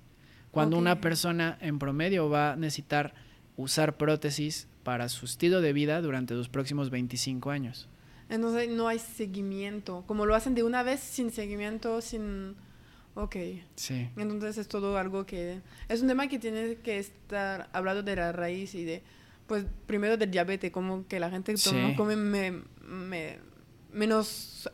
Cuando 0.51 0.79
una 0.79 1.01
persona 1.01 1.59
en 1.61 1.79
promedio 1.79 2.29
va 2.29 2.53
a 2.53 2.57
necesitar 2.57 3.15
usar 3.57 3.97
prótesis 3.97 4.67
para 4.83 5.09
su 5.09 5.27
estilo 5.27 5.61
de 5.61 5.73
vida 5.73 6.01
durante 6.01 6.35
los 6.35 6.49
próximos 6.49 6.91
25 6.91 7.51
años. 7.51 7.89
Entonces 8.29 8.69
no 8.69 8.89
hay 8.89 8.99
seguimiento, 8.99 10.05
como 10.07 10.27
lo 10.27 10.35
hacen 10.35 10.55
de 10.55 10.63
una 10.63 10.83
vez 10.83 11.01
sin 11.01 11.31
seguimiento, 11.31 12.01
sin... 12.01 12.57
Ok. 13.15 13.37
Sí. 13.75 14.09
Entonces 14.17 14.59
es 14.59 14.69
todo 14.69 14.97
algo 14.97 15.27
que... 15.27 15.61
Es 15.89 16.03
un 16.03 16.09
tema 16.09 16.29
que 16.29 16.39
tiene 16.39 16.77
que 16.77 16.99
estar 16.99 17.69
hablado 17.73 18.03
de 18.03 18.17
la 18.17 18.33
raíz 18.33 18.75
y 18.75 18.85
de, 18.85 19.03
pues 19.47 19.65
primero 19.87 20.17
del 20.17 20.31
diabetes, 20.31 20.71
como 20.71 21.07
que 21.07 21.19
la 21.19 21.31
gente 21.31 21.55
come 21.97 22.63
menos 23.93 24.71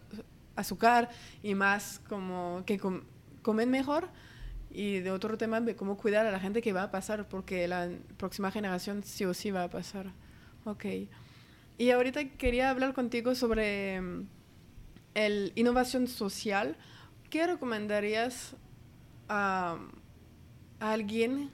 azúcar 0.57 1.11
y 1.43 1.55
más 1.55 2.01
como 2.09 2.63
que 2.67 2.81
comen 3.43 3.71
mejor. 3.71 4.09
Y 4.71 5.01
de 5.01 5.13
otro 5.13 5.39
tema 5.39 5.61
de 5.61 5.77
cómo 5.77 5.97
cuidar 5.97 6.27
a 6.27 6.33
la 6.33 6.41
gente 6.41 6.61
que 6.61 6.73
va 6.73 6.85
a 6.85 6.91
pasar, 6.91 7.29
porque 7.29 7.69
la 7.69 7.91
próxima 8.17 8.51
generación 8.51 9.05
sí 9.05 9.25
o 9.25 9.33
sí 9.33 9.53
va 9.53 9.65
a 9.65 9.71
pasar. 9.71 10.13
Ok. 10.65 10.87
Y 11.79 11.91
ahorita 11.91 12.29
quería 12.31 12.71
hablar 12.71 12.93
contigo 12.93 13.35
sobre 13.35 14.01
mm, 14.01 14.27
el 15.15 15.53
innovación 15.55 16.09
social. 16.09 16.77
¿Qué 17.31 17.47
recomendarías 17.47 18.57
a, 19.29 19.79
a 20.81 20.93
alguien 20.93 21.51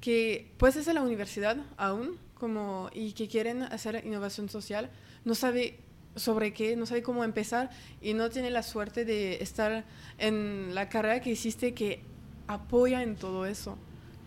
que 0.00 0.54
pues 0.56 0.76
es 0.76 0.88
en 0.88 0.94
la 0.94 1.02
universidad 1.02 1.58
aún 1.76 2.18
como 2.34 2.90
y 2.92 3.12
que 3.12 3.28
quieren 3.28 3.62
hacer 3.62 4.04
innovación 4.06 4.48
social, 4.48 4.90
no 5.24 5.34
sabe 5.34 5.80
sobre 6.16 6.52
qué, 6.52 6.76
no 6.76 6.86
sabe 6.86 7.02
cómo 7.02 7.24
empezar 7.24 7.70
y 8.00 8.14
no 8.14 8.30
tiene 8.30 8.50
la 8.50 8.62
suerte 8.62 9.04
de 9.04 9.42
estar 9.42 9.84
en 10.18 10.74
la 10.74 10.88
carrera 10.88 11.20
que 11.20 11.30
hiciste 11.30 11.74
que 11.74 12.00
apoya 12.46 13.02
en 13.02 13.16
todo 13.16 13.46
eso. 13.46 13.78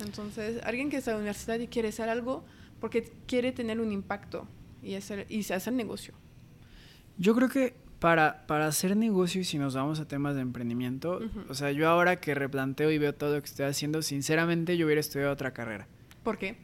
Entonces, 0.04 0.62
alguien 0.64 0.90
que 0.90 0.98
está 0.98 1.12
en 1.12 1.18
la 1.18 1.22
universidad 1.22 1.60
y 1.60 1.68
quiere 1.68 1.90
hacer 1.90 2.10
algo 2.10 2.44
porque 2.80 3.12
quiere 3.28 3.52
tener 3.52 3.80
un 3.80 3.92
impacto 3.92 4.48
y 4.82 4.96
hacer, 4.96 5.26
y 5.30 5.40
hacer 5.52 5.74
negocio. 5.74 6.14
Yo 7.18 7.36
creo 7.36 7.50
que 7.50 7.74
para, 8.00 8.48
para 8.48 8.68
hacer 8.68 8.96
negocio 8.96 9.42
y 9.42 9.44
si 9.44 9.58
nos 9.58 9.76
vamos 9.76 10.00
a 10.00 10.08
temas 10.08 10.36
de 10.36 10.42
emprendimiento, 10.42 11.20
o 11.50 11.54
sea, 11.54 11.72
yo 11.72 11.90
ahora 11.90 12.22
que 12.22 12.34
replanteo 12.34 12.92
y 12.92 12.98
veo 12.98 13.14
todo 13.14 13.36
lo 13.36 13.42
que 13.42 13.48
estoy 13.48 13.66
haciendo, 13.66 14.02
sinceramente 14.02 14.78
yo 14.78 14.86
hubiera 14.86 15.02
estudiado 15.02 15.34
otra 15.34 15.52
carrera. 15.52 15.88
¿Por 16.24 16.38
qué? 16.38 16.56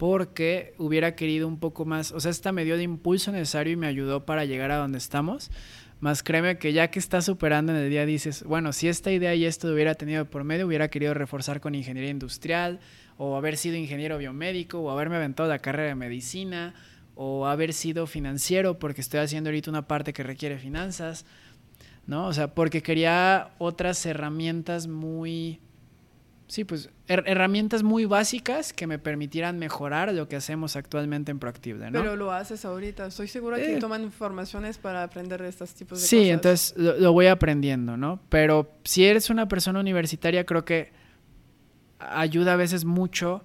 Porque 0.00 0.72
hubiera 0.78 1.14
querido 1.14 1.46
un 1.46 1.58
poco 1.58 1.84
más, 1.84 2.10
o 2.12 2.20
sea, 2.20 2.30
esta 2.30 2.52
me 2.52 2.64
dio 2.64 2.74
el 2.74 2.80
impulso 2.80 3.32
necesario 3.32 3.74
y 3.74 3.76
me 3.76 3.86
ayudó 3.86 4.24
para 4.24 4.46
llegar 4.46 4.70
a 4.70 4.78
donde 4.78 4.96
estamos. 4.96 5.50
Más 6.00 6.22
créeme 6.22 6.56
que 6.56 6.72
ya 6.72 6.88
que 6.90 6.98
estás 6.98 7.26
superando 7.26 7.72
en 7.72 7.82
el 7.82 7.90
día 7.90 8.06
dices, 8.06 8.42
bueno, 8.44 8.72
si 8.72 8.88
esta 8.88 9.12
idea 9.12 9.34
y 9.34 9.44
esto 9.44 9.68
hubiera 9.68 9.94
tenido 9.96 10.24
por 10.24 10.42
medio, 10.42 10.66
hubiera 10.66 10.88
querido 10.88 11.12
reforzar 11.12 11.60
con 11.60 11.74
ingeniería 11.74 12.10
industrial, 12.10 12.80
o 13.18 13.36
haber 13.36 13.58
sido 13.58 13.76
ingeniero 13.76 14.16
biomédico, 14.16 14.80
o 14.80 14.88
haberme 14.88 15.16
aventado 15.16 15.50
la 15.50 15.58
carrera 15.58 15.90
de 15.90 15.96
medicina, 15.96 16.72
o 17.14 17.46
haber 17.46 17.74
sido 17.74 18.06
financiero, 18.06 18.78
porque 18.78 19.02
estoy 19.02 19.20
haciendo 19.20 19.50
ahorita 19.50 19.68
una 19.68 19.86
parte 19.86 20.14
que 20.14 20.22
requiere 20.22 20.56
finanzas, 20.56 21.26
¿no? 22.06 22.26
O 22.26 22.32
sea, 22.32 22.54
porque 22.54 22.82
quería 22.82 23.50
otras 23.58 24.06
herramientas 24.06 24.86
muy 24.86 25.60
sí, 26.50 26.64
pues 26.64 26.90
herramientas 27.06 27.84
muy 27.84 28.06
básicas 28.06 28.72
que 28.72 28.88
me 28.88 28.98
permitieran 28.98 29.58
mejorar 29.58 30.12
lo 30.12 30.26
que 30.26 30.34
hacemos 30.34 30.74
actualmente 30.74 31.30
en 31.30 31.38
Proactive, 31.38 31.90
¿no? 31.90 32.00
Pero 32.00 32.16
lo 32.16 32.32
haces 32.32 32.64
ahorita. 32.64 33.06
Estoy 33.06 33.28
segura 33.28 33.56
que 33.56 33.76
toman 33.76 34.02
informaciones 34.02 34.76
para 34.76 35.04
aprender 35.04 35.40
de 35.40 35.48
estos 35.48 35.72
tipos 35.74 36.00
de 36.00 36.06
sí, 36.06 36.16
cosas. 36.16 36.26
Sí, 36.26 36.30
entonces 36.30 36.74
lo, 36.76 37.12
voy 37.12 37.28
aprendiendo, 37.28 37.96
¿no? 37.96 38.20
Pero 38.28 38.72
si 38.82 39.04
eres 39.04 39.30
una 39.30 39.46
persona 39.46 39.78
universitaria, 39.78 40.44
creo 40.44 40.64
que 40.64 40.92
ayuda 42.00 42.54
a 42.54 42.56
veces 42.56 42.84
mucho 42.84 43.44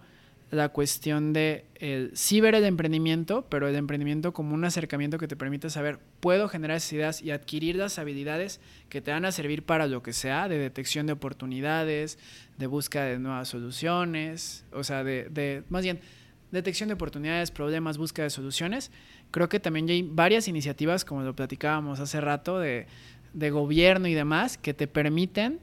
la 0.56 0.70
cuestión 0.70 1.34
de 1.34 1.66
el, 1.76 2.12
sí 2.14 2.42
ver 2.42 2.56
el 2.56 2.64
emprendimiento, 2.64 3.46
pero 3.50 3.68
el 3.68 3.76
emprendimiento 3.76 4.34
como 4.34 4.54
un 4.54 4.66
acercamiento 4.66 5.18
que 5.18 5.28
te 5.28 5.36
permite 5.36 5.70
saber, 5.70 6.00
puedo 6.20 6.48
generar 6.48 6.78
esas 6.78 6.94
ideas 6.94 7.22
y 7.22 7.32
adquirir 7.32 7.76
las 7.76 8.00
habilidades 8.00 8.60
que 8.90 9.02
te 9.02 9.12
van 9.12 9.26
a 9.26 9.32
servir 9.32 9.64
para 9.64 9.88
lo 9.88 10.02
que 10.02 10.14
sea, 10.14 10.48
de 10.48 10.58
detección 10.58 11.06
de 11.06 11.14
oportunidades, 11.14 12.18
de 12.58 12.68
búsqueda 12.68 13.06
de 13.06 13.20
nuevas 13.20 13.50
soluciones, 13.50 14.66
o 14.72 14.84
sea, 14.84 15.04
de, 15.04 15.30
de 15.30 15.64
más 15.70 15.84
bien, 15.84 16.00
detección 16.52 16.88
de 16.88 16.96
oportunidades, 16.96 17.52
problemas, 17.52 17.98
búsqueda 17.98 18.24
de 18.24 18.30
soluciones. 18.30 18.92
Creo 19.32 19.50
que 19.50 19.60
también 19.60 19.90
hay 19.90 20.02
varias 20.02 20.48
iniciativas, 20.48 21.06
como 21.06 21.22
lo 21.22 21.36
platicábamos 21.36 22.00
hace 22.00 22.22
rato, 22.22 22.60
de, 22.60 22.88
de 23.34 23.52
gobierno 23.52 24.08
y 24.08 24.14
demás, 24.14 24.58
que 24.58 24.74
te 24.74 24.88
permiten 24.88 25.60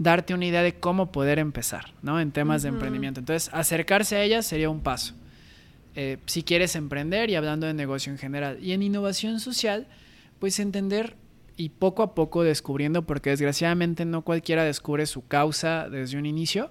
darte 0.00 0.32
una 0.32 0.46
idea 0.46 0.62
de 0.62 0.72
cómo 0.72 1.12
poder 1.12 1.38
empezar, 1.38 1.92
¿no? 2.00 2.18
En 2.20 2.32
temas 2.32 2.62
de 2.62 2.70
emprendimiento. 2.70 3.20
Entonces, 3.20 3.50
acercarse 3.52 4.16
a 4.16 4.22
ellas 4.22 4.46
sería 4.46 4.70
un 4.70 4.80
paso. 4.80 5.12
Eh, 5.94 6.16
si 6.24 6.42
quieres 6.42 6.74
emprender 6.74 7.28
y 7.28 7.34
hablando 7.34 7.66
de 7.66 7.74
negocio 7.74 8.10
en 8.10 8.16
general. 8.16 8.58
Y 8.62 8.72
en 8.72 8.82
innovación 8.82 9.40
social, 9.40 9.86
pues 10.38 10.58
entender 10.58 11.16
y 11.58 11.68
poco 11.68 12.02
a 12.02 12.14
poco 12.14 12.42
descubriendo, 12.42 13.02
porque 13.02 13.28
desgraciadamente 13.28 14.06
no 14.06 14.22
cualquiera 14.22 14.64
descubre 14.64 15.04
su 15.04 15.26
causa 15.26 15.90
desde 15.90 16.16
un 16.16 16.24
inicio, 16.24 16.70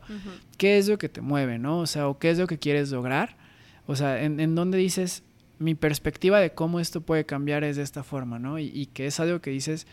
qué 0.58 0.80
es 0.80 0.88
lo 0.88 0.98
que 0.98 1.08
te 1.08 1.22
mueve, 1.22 1.60
¿no? 1.60 1.78
O 1.82 1.86
sea, 1.86 2.08
o 2.08 2.18
qué 2.18 2.32
es 2.32 2.39
lo 2.39 2.48
que 2.48 2.58
quieres 2.58 2.89
lograr. 2.89 3.38
O 3.86 3.95
sea, 3.95 4.24
en, 4.24 4.39
en 4.39 4.56
donde 4.56 4.80
dices, 4.80 5.22
mi 5.60 5.76
perspectiva 5.76 6.39
de 6.39 6.56
cómo 6.56 6.80
esto 6.80 7.01
puede 7.01 7.28
cambiar 7.28 7.64
es 7.64 7.76
de 7.76 7.84
esta 7.84 8.01
forma, 8.01 8.39
¿no? 8.39 8.58
Y, 8.58 8.72
y 8.74 8.88
que 8.88 9.06
es 9.06 9.20
algo 9.20 9.39
que 9.39 9.51
dices, 9.51 9.86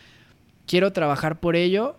quiero 0.66 0.94
trabajar 0.94 1.38
por 1.38 1.54
ello 1.54 1.98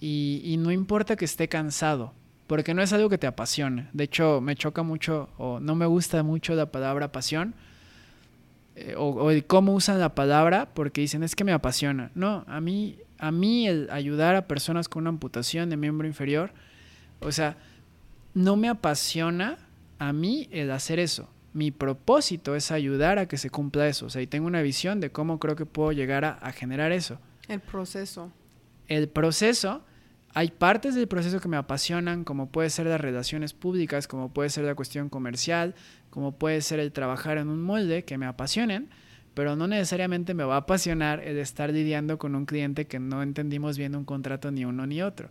y, 0.00 0.56
no 0.58 0.70
importa 0.70 1.16
que 1.16 1.24
esté 1.24 1.48
cansado, 1.48 2.12
porque 2.46 2.74
no 2.74 2.82
es 2.82 2.92
algo 2.92 3.08
que 3.08 3.18
te 3.18 3.26
apasione. 3.26 3.88
De 3.92 4.04
hecho, 4.04 4.40
me 4.40 4.54
choca 4.54 4.82
mucho 4.82 5.30
o 5.38 5.60
no 5.60 5.74
me 5.74 5.86
gusta 5.86 6.22
mucho 6.22 6.54
la 6.54 6.70
palabra 6.70 7.12
pasión 7.12 7.54
eh, 8.76 8.94
o, 8.96 9.08
o, 9.08 9.30
cómo 9.46 9.74
usan 9.74 9.98
la 9.98 10.14
palabra 10.14 10.68
porque 10.74 11.00
dicen 11.00 11.22
es 11.22 11.34
que 11.34 11.44
me 11.44 11.52
apasiona. 11.52 12.10
No, 12.14 12.44
a 12.46 12.60
mí, 12.60 12.98
a 13.18 13.32
mí 13.32 13.66
el 13.66 13.88
ayudar 13.90 14.36
a 14.36 14.46
personas 14.46 14.88
con 14.88 15.02
una 15.02 15.10
amputación 15.10 15.70
de 15.70 15.76
miembro 15.76 16.06
inferior, 16.06 16.52
o 17.20 17.32
sea, 17.32 17.56
no 18.34 18.56
me 18.56 18.68
apasiona 18.68 19.58
a 19.98 20.12
mí 20.12 20.48
el 20.50 20.70
hacer 20.70 20.98
eso. 20.98 21.30
Mi 21.54 21.70
propósito 21.70 22.54
es 22.54 22.70
ayudar 22.70 23.18
a 23.18 23.26
que 23.26 23.38
se 23.38 23.48
cumpla 23.48 23.88
eso. 23.88 24.06
O 24.06 24.10
sea, 24.10 24.20
y 24.20 24.26
tengo 24.26 24.46
una 24.46 24.60
visión 24.60 25.00
de 25.00 25.10
cómo 25.10 25.38
creo 25.38 25.56
que 25.56 25.64
puedo 25.64 25.90
llegar 25.92 26.26
a 26.26 26.52
generar 26.52 26.92
eso. 26.92 27.18
El 27.48 27.60
proceso 27.60 28.30
el 28.88 29.08
proceso 29.08 29.84
hay 30.36 30.50
partes 30.50 30.94
del 30.94 31.08
proceso 31.08 31.40
que 31.40 31.48
me 31.48 31.56
apasionan, 31.56 32.22
como 32.22 32.50
puede 32.50 32.68
ser 32.68 32.84
las 32.84 33.00
relaciones 33.00 33.54
públicas, 33.54 34.06
como 34.06 34.34
puede 34.34 34.50
ser 34.50 34.64
la 34.64 34.74
cuestión 34.74 35.08
comercial, 35.08 35.74
como 36.10 36.32
puede 36.32 36.60
ser 36.60 36.78
el 36.78 36.92
trabajar 36.92 37.38
en 37.38 37.48
un 37.48 37.62
molde, 37.62 38.04
que 38.04 38.18
me 38.18 38.26
apasionen, 38.26 38.90
pero 39.32 39.56
no 39.56 39.66
necesariamente 39.66 40.34
me 40.34 40.44
va 40.44 40.56
a 40.56 40.58
apasionar 40.58 41.20
el 41.20 41.38
estar 41.38 41.72
lidiando 41.72 42.18
con 42.18 42.34
un 42.34 42.44
cliente 42.44 42.86
que 42.86 42.98
no 42.98 43.22
entendimos 43.22 43.78
bien 43.78 43.96
un 43.96 44.04
contrato 44.04 44.50
ni 44.50 44.66
uno 44.66 44.86
ni 44.86 45.00
otro. 45.00 45.30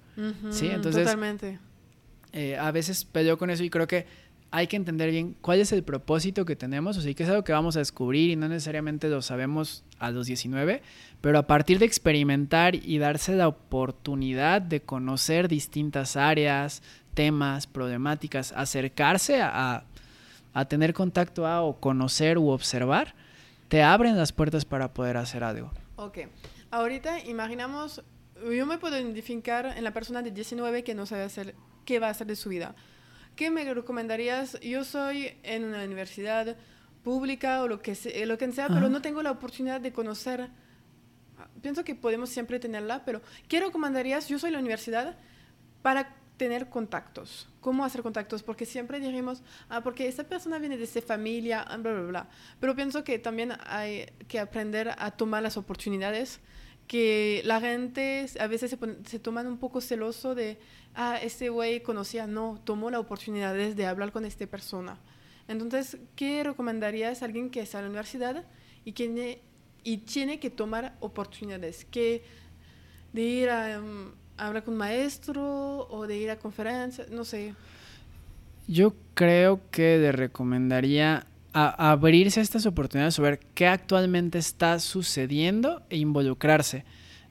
¿Sí? 0.49 0.69
Entonces, 0.69 1.03
totalmente. 1.03 1.59
Eh, 2.33 2.57
a 2.57 2.71
veces 2.71 3.05
peleo 3.05 3.37
con 3.37 3.51
eso 3.51 3.63
y 3.63 3.69
creo 3.69 3.85
que 3.85 4.07
hay 4.51 4.67
que 4.67 4.75
entender 4.75 5.11
bien 5.11 5.35
cuál 5.41 5.59
es 5.59 5.71
el 5.71 5.83
propósito 5.83 6.45
que 6.45 6.55
tenemos, 6.55 6.97
o 6.97 7.01
sea, 7.01 7.13
que 7.13 7.23
es 7.23 7.29
algo 7.29 7.43
que 7.43 7.51
vamos 7.51 7.75
a 7.75 7.79
descubrir 7.79 8.29
y 8.29 8.35
no 8.35 8.47
necesariamente 8.47 9.09
lo 9.09 9.21
sabemos 9.21 9.83
a 9.99 10.11
los 10.11 10.27
19, 10.27 10.81
pero 11.21 11.39
a 11.39 11.47
partir 11.47 11.79
de 11.79 11.85
experimentar 11.85 12.75
y 12.75 12.97
darse 12.97 13.35
la 13.35 13.47
oportunidad 13.47 14.61
de 14.61 14.81
conocer 14.81 15.47
distintas 15.47 16.15
áreas, 16.15 16.83
temas, 17.13 17.67
problemáticas, 17.67 18.53
acercarse 18.53 19.41
a, 19.41 19.83
a 20.53 20.65
tener 20.65 20.93
contacto 20.93 21.45
a 21.45 21.61
o 21.61 21.79
conocer 21.79 22.37
u 22.37 22.49
observar, 22.49 23.13
te 23.67 23.83
abren 23.83 24.17
las 24.17 24.31
puertas 24.31 24.63
para 24.63 24.93
poder 24.93 25.17
hacer 25.17 25.43
algo. 25.43 25.71
Ok, 25.97 26.19
ahorita 26.71 27.19
imaginamos, 27.25 28.03
yo 28.41 28.65
me 28.65 28.77
puedo 28.77 28.97
identificar 28.97 29.73
en 29.75 29.83
la 29.83 29.91
persona 29.91 30.21
de 30.21 30.31
19 30.31 30.83
que 30.83 30.95
no 30.95 31.05
sabe 31.05 31.23
hacer 31.23 31.55
qué 31.83 31.99
va 31.99 32.07
a 32.07 32.11
hacer 32.11 32.27
de 32.27 32.35
su 32.35 32.49
vida. 32.49 32.75
¿Qué 33.35 33.51
me 33.51 33.73
recomendarías? 33.73 34.59
Yo 34.61 34.83
soy 34.85 35.37
en 35.43 35.65
una 35.65 35.83
universidad 35.83 36.55
pública 37.03 37.61
o 37.61 37.67
lo 37.67 37.81
que, 37.81 37.93
sea, 37.93 38.25
lo 38.25 38.37
que 38.37 38.51
sea, 38.51 38.67
pero 38.67 38.89
no 38.89 39.01
tengo 39.01 39.21
la 39.21 39.31
oportunidad 39.31 39.81
de 39.81 39.91
conocer. 39.91 40.49
Pienso 41.61 41.83
que 41.83 41.95
podemos 41.95 42.29
siempre 42.29 42.59
tenerla, 42.59 43.03
pero 43.03 43.21
¿qué 43.49 43.59
recomendarías? 43.59 44.29
Yo 44.29 44.39
soy 44.39 44.51
la 44.51 44.59
universidad 44.59 45.17
para 45.81 46.15
tener 46.37 46.69
contactos. 46.69 47.49
¿Cómo 47.59 47.83
hacer 47.83 48.03
contactos? 48.03 48.41
Porque 48.41 48.65
siempre 48.65 48.99
dijimos, 48.99 49.43
ah, 49.69 49.81
porque 49.81 50.07
esta 50.07 50.23
persona 50.23 50.57
viene 50.57 50.77
de 50.77 50.85
esta 50.85 51.01
familia, 51.01 51.61
ah, 51.61 51.77
bla, 51.77 51.91
bla, 51.91 52.01
bla. 52.03 52.29
Pero 52.59 52.75
pienso 52.75 53.03
que 53.03 53.19
también 53.19 53.53
hay 53.67 54.05
que 54.27 54.39
aprender 54.39 54.95
a 54.97 55.11
tomar 55.11 55.43
las 55.43 55.57
oportunidades 55.57 56.39
que 56.87 57.41
la 57.45 57.59
gente 57.59 58.27
a 58.39 58.47
veces 58.47 58.71
se, 58.71 58.77
se 59.05 59.19
toman 59.19 59.47
un 59.47 59.57
poco 59.57 59.81
celoso 59.81 60.35
de, 60.35 60.57
ah, 60.95 61.17
este 61.21 61.49
güey 61.49 61.81
conocía, 61.81 62.27
no, 62.27 62.59
tomó 62.63 62.89
la 62.89 62.99
oportunidad 62.99 63.53
de 63.53 63.85
hablar 63.85 64.11
con 64.11 64.25
esta 64.25 64.45
persona. 64.47 64.97
Entonces, 65.47 65.97
¿qué 66.15 66.43
recomendarías 66.43 67.21
a 67.21 67.25
alguien 67.25 67.49
que 67.49 67.61
está 67.61 67.79
en 67.79 67.85
la 67.85 67.89
universidad 67.89 68.43
y, 68.83 68.93
tiene, 68.93 69.39
y 69.83 69.97
tiene 69.97 70.39
que 70.39 70.49
tomar 70.49 70.95
oportunidades? 70.99 71.85
Que 71.85 72.23
de 73.13 73.21
ir 73.21 73.49
a, 73.49 73.79
um, 73.79 74.11
hablar 74.37 74.63
con 74.63 74.73
un 74.73 74.79
maestro 74.79 75.87
o 75.87 76.07
de 76.07 76.17
ir 76.17 76.31
a 76.31 76.39
conferencias, 76.39 77.09
no 77.09 77.23
sé. 77.23 77.53
Yo 78.67 78.95
creo 79.13 79.61
que 79.69 79.97
le 79.97 80.11
recomendaría 80.11 81.27
a, 81.55 81.91
abrirse 81.91 82.41
estas 82.41 82.65
oportunidades, 82.65 83.17
ver 83.17 83.39
qué 83.55 83.67
actualmente 83.67 84.37
está 84.37 84.77
sucediendo 84.79 85.81
e 85.89 85.97
involucrarse. 85.97 86.83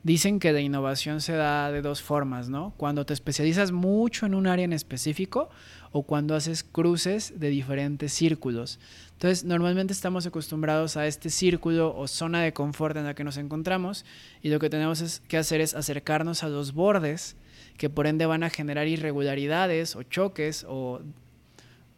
Dicen 0.03 0.39
que 0.39 0.53
la 0.53 0.61
innovación 0.61 1.21
se 1.21 1.35
da 1.35 1.71
de 1.71 1.83
dos 1.83 2.03
formas, 2.03 2.49
¿no? 2.49 2.75
Cuando 2.77 3.07
te 3.07 3.15
especializas 3.15 3.71
mucho 3.71 4.27
en 4.27 4.35
un 4.35 4.47
área 4.47 4.65
en 4.65 4.73
específico 4.73 5.51
o 5.93 6.03
cuando 6.03 6.35
haces 6.35 6.65
cruces 6.65 7.39
de 7.39 7.49
diferentes 7.49 8.13
círculos. 8.13 8.81
Entonces, 9.13 9.45
normalmente 9.45 9.93
estamos 9.93 10.27
acostumbrados 10.27 10.97
a 10.97 11.07
este 11.07 11.31
círculo 11.31 11.97
o 11.97 12.09
zona 12.09 12.43
de 12.43 12.53
confort 12.53 12.97
en 12.97 13.05
la 13.05 13.15
que 13.15 13.25
nos 13.25 13.37
encontramos 13.37 14.05
y 14.43 14.49
lo 14.49 14.59
que 14.59 14.71
tenemos 14.71 15.21
que 15.29 15.37
hacer 15.39 15.61
es 15.61 15.75
acercarnos 15.75 16.43
a 16.45 16.49
los 16.49 16.73
bordes 16.73 17.37
que 17.77 17.91
por 17.91 18.07
ende 18.07 18.27
van 18.27 18.43
a 18.43 18.51
generar 18.51 18.89
irregularidades 18.89 19.97
o 19.97 20.03
choques 20.03 20.65
o 20.69 21.01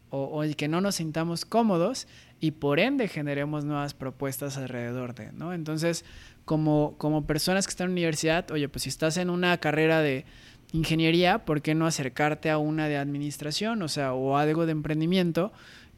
o, 0.09 0.43
el 0.43 0.55
que 0.55 0.67
no 0.67 0.81
nos 0.81 0.95
sintamos 0.95 1.45
cómodos 1.45 2.07
y 2.39 2.51
por 2.51 2.79
ende 2.79 3.07
generemos 3.07 3.65
nuevas 3.65 3.93
propuestas 3.93 4.57
alrededor 4.57 5.15
de, 5.15 5.31
¿no? 5.33 5.53
Entonces, 5.53 6.05
como, 6.45 6.95
como 6.97 7.25
personas 7.25 7.65
que 7.65 7.71
están 7.71 7.85
en 7.85 7.91
la 7.91 7.93
universidad, 7.93 8.49
oye, 8.51 8.69
pues 8.69 8.83
si 8.83 8.89
estás 8.89 9.17
en 9.17 9.29
una 9.29 9.57
carrera 9.57 10.01
de 10.01 10.25
ingeniería, 10.71 11.45
¿por 11.45 11.61
qué 11.61 11.75
no 11.75 11.87
acercarte 11.87 12.49
a 12.49 12.57
una 12.57 12.87
de 12.87 12.97
administración, 12.97 13.81
o 13.81 13.87
sea, 13.87 14.13
o 14.13 14.37
algo 14.37 14.65
de 14.65 14.71
emprendimiento 14.71 15.51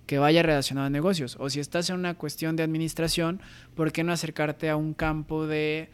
que 0.05 0.17
vaya 0.17 0.41
relacionado 0.41 0.87
a 0.87 0.89
negocios? 0.89 1.37
O 1.39 1.49
si 1.49 1.59
estás 1.59 1.89
en 1.89 1.97
una 1.97 2.15
cuestión 2.15 2.55
de 2.55 2.63
administración, 2.63 3.41
¿por 3.75 3.91
qué 3.91 4.03
no 4.03 4.11
acercarte 4.11 4.69
a 4.69 4.75
un 4.75 4.93
campo 4.93 5.45
de 5.45 5.89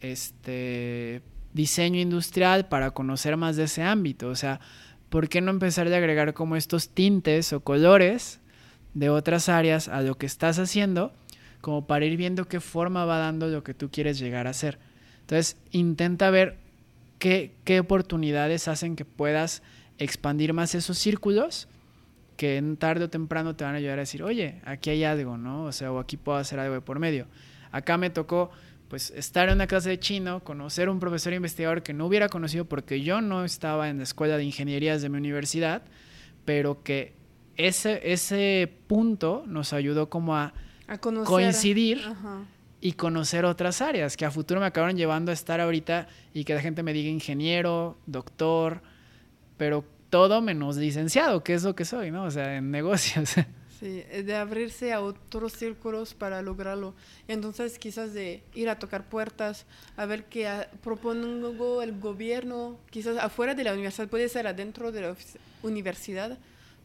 este 0.00 1.22
diseño 1.52 2.00
industrial 2.00 2.68
para 2.68 2.92
conocer 2.92 3.36
más 3.36 3.56
de 3.56 3.64
ese 3.64 3.82
ámbito? 3.82 4.28
O 4.28 4.34
sea, 4.36 4.60
¿por 5.14 5.28
qué 5.28 5.40
no 5.40 5.52
empezar 5.52 5.86
a 5.86 5.96
agregar 5.96 6.34
como 6.34 6.56
estos 6.56 6.88
tintes 6.88 7.52
o 7.52 7.60
colores 7.60 8.40
de 8.94 9.10
otras 9.10 9.48
áreas 9.48 9.86
a 9.86 10.02
lo 10.02 10.16
que 10.16 10.26
estás 10.26 10.58
haciendo, 10.58 11.12
como 11.60 11.86
para 11.86 12.04
ir 12.04 12.16
viendo 12.16 12.48
qué 12.48 12.58
forma 12.58 13.04
va 13.04 13.18
dando 13.18 13.46
lo 13.46 13.62
que 13.62 13.74
tú 13.74 13.92
quieres 13.92 14.18
llegar 14.18 14.48
a 14.48 14.50
hacer? 14.50 14.80
Entonces, 15.20 15.56
intenta 15.70 16.30
ver 16.30 16.56
qué, 17.20 17.54
qué 17.62 17.78
oportunidades 17.78 18.66
hacen 18.66 18.96
que 18.96 19.04
puedas 19.04 19.62
expandir 19.98 20.52
más 20.52 20.74
esos 20.74 20.98
círculos 20.98 21.68
que 22.36 22.56
en 22.56 22.76
tarde 22.76 23.04
o 23.04 23.08
temprano 23.08 23.54
te 23.54 23.62
van 23.62 23.74
a 23.74 23.78
ayudar 23.78 23.98
a 23.98 24.02
decir, 24.02 24.24
oye, 24.24 24.60
aquí 24.64 24.90
hay 24.90 25.04
algo, 25.04 25.38
¿no? 25.38 25.66
O 25.66 25.70
sea, 25.70 25.92
o 25.92 26.00
aquí 26.00 26.16
puedo 26.16 26.38
hacer 26.38 26.58
algo 26.58 26.74
de 26.74 26.80
por 26.80 26.98
medio. 26.98 27.28
Acá 27.70 27.98
me 27.98 28.10
tocó 28.10 28.50
pues 28.88 29.10
estar 29.10 29.48
en 29.48 29.56
una 29.56 29.66
clase 29.66 29.90
de 29.90 29.98
chino, 29.98 30.44
conocer 30.44 30.88
un 30.88 31.00
profesor 31.00 31.32
investigador 31.32 31.82
que 31.82 31.92
no 31.92 32.06
hubiera 32.06 32.28
conocido 32.28 32.64
porque 32.64 33.00
yo 33.02 33.20
no 33.20 33.44
estaba 33.44 33.88
en 33.88 33.98
la 33.98 34.04
escuela 34.04 34.36
de 34.36 34.44
ingenierías 34.44 35.02
de 35.02 35.08
mi 35.08 35.18
universidad, 35.18 35.82
pero 36.44 36.82
que 36.82 37.14
ese, 37.56 38.12
ese 38.12 38.72
punto 38.86 39.44
nos 39.46 39.72
ayudó 39.72 40.10
como 40.10 40.36
a, 40.36 40.52
coincidir 41.24 42.02
y 42.80 42.92
conocer 42.92 43.46
otras 43.46 43.80
áreas 43.80 44.16
que 44.16 44.26
a 44.26 44.30
futuro 44.30 44.60
me 44.60 44.66
acabaron 44.66 44.96
llevando 44.96 45.30
a 45.30 45.34
estar 45.34 45.60
ahorita 45.60 46.06
y 46.34 46.44
que 46.44 46.54
la 46.54 46.60
gente 46.60 46.82
me 46.82 46.92
diga 46.92 47.08
ingeniero, 47.08 47.96
doctor, 48.06 48.82
pero 49.56 49.84
todo 50.10 50.42
menos 50.42 50.76
licenciado, 50.76 51.42
que 51.42 51.54
es 51.54 51.62
lo 51.62 51.74
que 51.74 51.84
soy, 51.84 52.10
¿no? 52.10 52.24
O 52.24 52.30
sea, 52.30 52.56
en 52.56 52.70
negocios. 52.70 53.34
Sí, 53.84 54.02
eh, 54.10 54.22
de 54.22 54.34
abrirse 54.34 54.94
a 54.94 55.02
otros 55.02 55.52
círculos 55.52 56.14
para 56.14 56.40
lograrlo. 56.40 56.94
Entonces, 57.28 57.78
quizás 57.78 58.14
de 58.14 58.42
ir 58.54 58.70
a 58.70 58.78
tocar 58.78 59.10
puertas, 59.10 59.66
a 59.98 60.06
ver 60.06 60.24
qué 60.24 60.48
propongo 60.82 61.82
el 61.82 62.00
gobierno, 62.00 62.78
quizás 62.88 63.18
afuera 63.18 63.54
de 63.54 63.62
la 63.62 63.74
universidad, 63.74 64.08
puede 64.08 64.30
ser 64.30 64.46
adentro 64.46 64.90
de 64.90 65.02
la 65.02 65.16
universidad, 65.62 66.38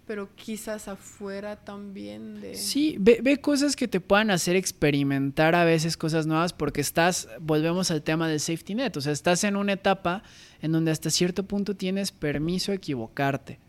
pero 0.08 0.28
quizás 0.36 0.89
afuera 0.89 1.56
también 1.56 2.41
de... 2.41 2.56
Sí, 2.56 2.97
ve, 3.00 3.22
ve, 3.24 3.39
cosas 3.39 3.78
que 3.78 3.88
te 3.88 4.02
puedan 4.02 4.30
hacer 4.30 4.58
experimentar 4.58 5.56
a 5.56 5.64
veces 5.64 5.95
cosas 5.95 6.28
nuevas 6.28 6.52
porque 6.52 6.82
estás, 6.82 7.30
volvemos 7.39 7.91
al 7.91 8.04
tema 8.04 8.28
del 8.28 8.41
safety 8.41 8.76
net, 8.76 8.97
o 8.97 9.00
sea, 9.00 9.14
estás 9.14 9.45
en 9.45 9.56
una 9.56 9.72
etapa 9.72 10.22
en 10.62 10.74
donde 10.74 10.91
hasta 10.91 11.10
cierto 11.12 11.43
punto 11.43 11.78
tienes 11.78 12.12
permiso 12.12 12.74
a 12.74 12.76
equivocarte. 12.76 13.69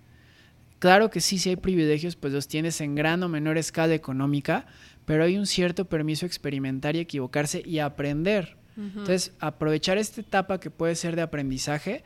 Claro 0.80 1.10
que 1.10 1.20
sí, 1.20 1.38
si 1.38 1.50
hay 1.50 1.56
privilegios, 1.56 2.16
pues 2.16 2.32
los 2.32 2.48
tienes 2.48 2.80
en 2.80 2.94
gran 2.94 3.22
o 3.22 3.28
menor 3.28 3.58
escala 3.58 3.94
económica, 3.94 4.64
pero 5.04 5.24
hay 5.24 5.36
un 5.36 5.46
cierto 5.46 5.84
permiso 5.84 6.24
a 6.24 6.28
experimentar 6.28 6.96
y 6.96 7.00
equivocarse 7.00 7.62
y 7.64 7.78
aprender. 7.78 8.56
Entonces, 8.76 9.34
aprovechar 9.40 9.98
esta 9.98 10.22
etapa 10.22 10.58
que 10.58 10.70
puede 10.70 10.94
ser 10.94 11.14
de 11.14 11.20
aprendizaje, 11.20 12.02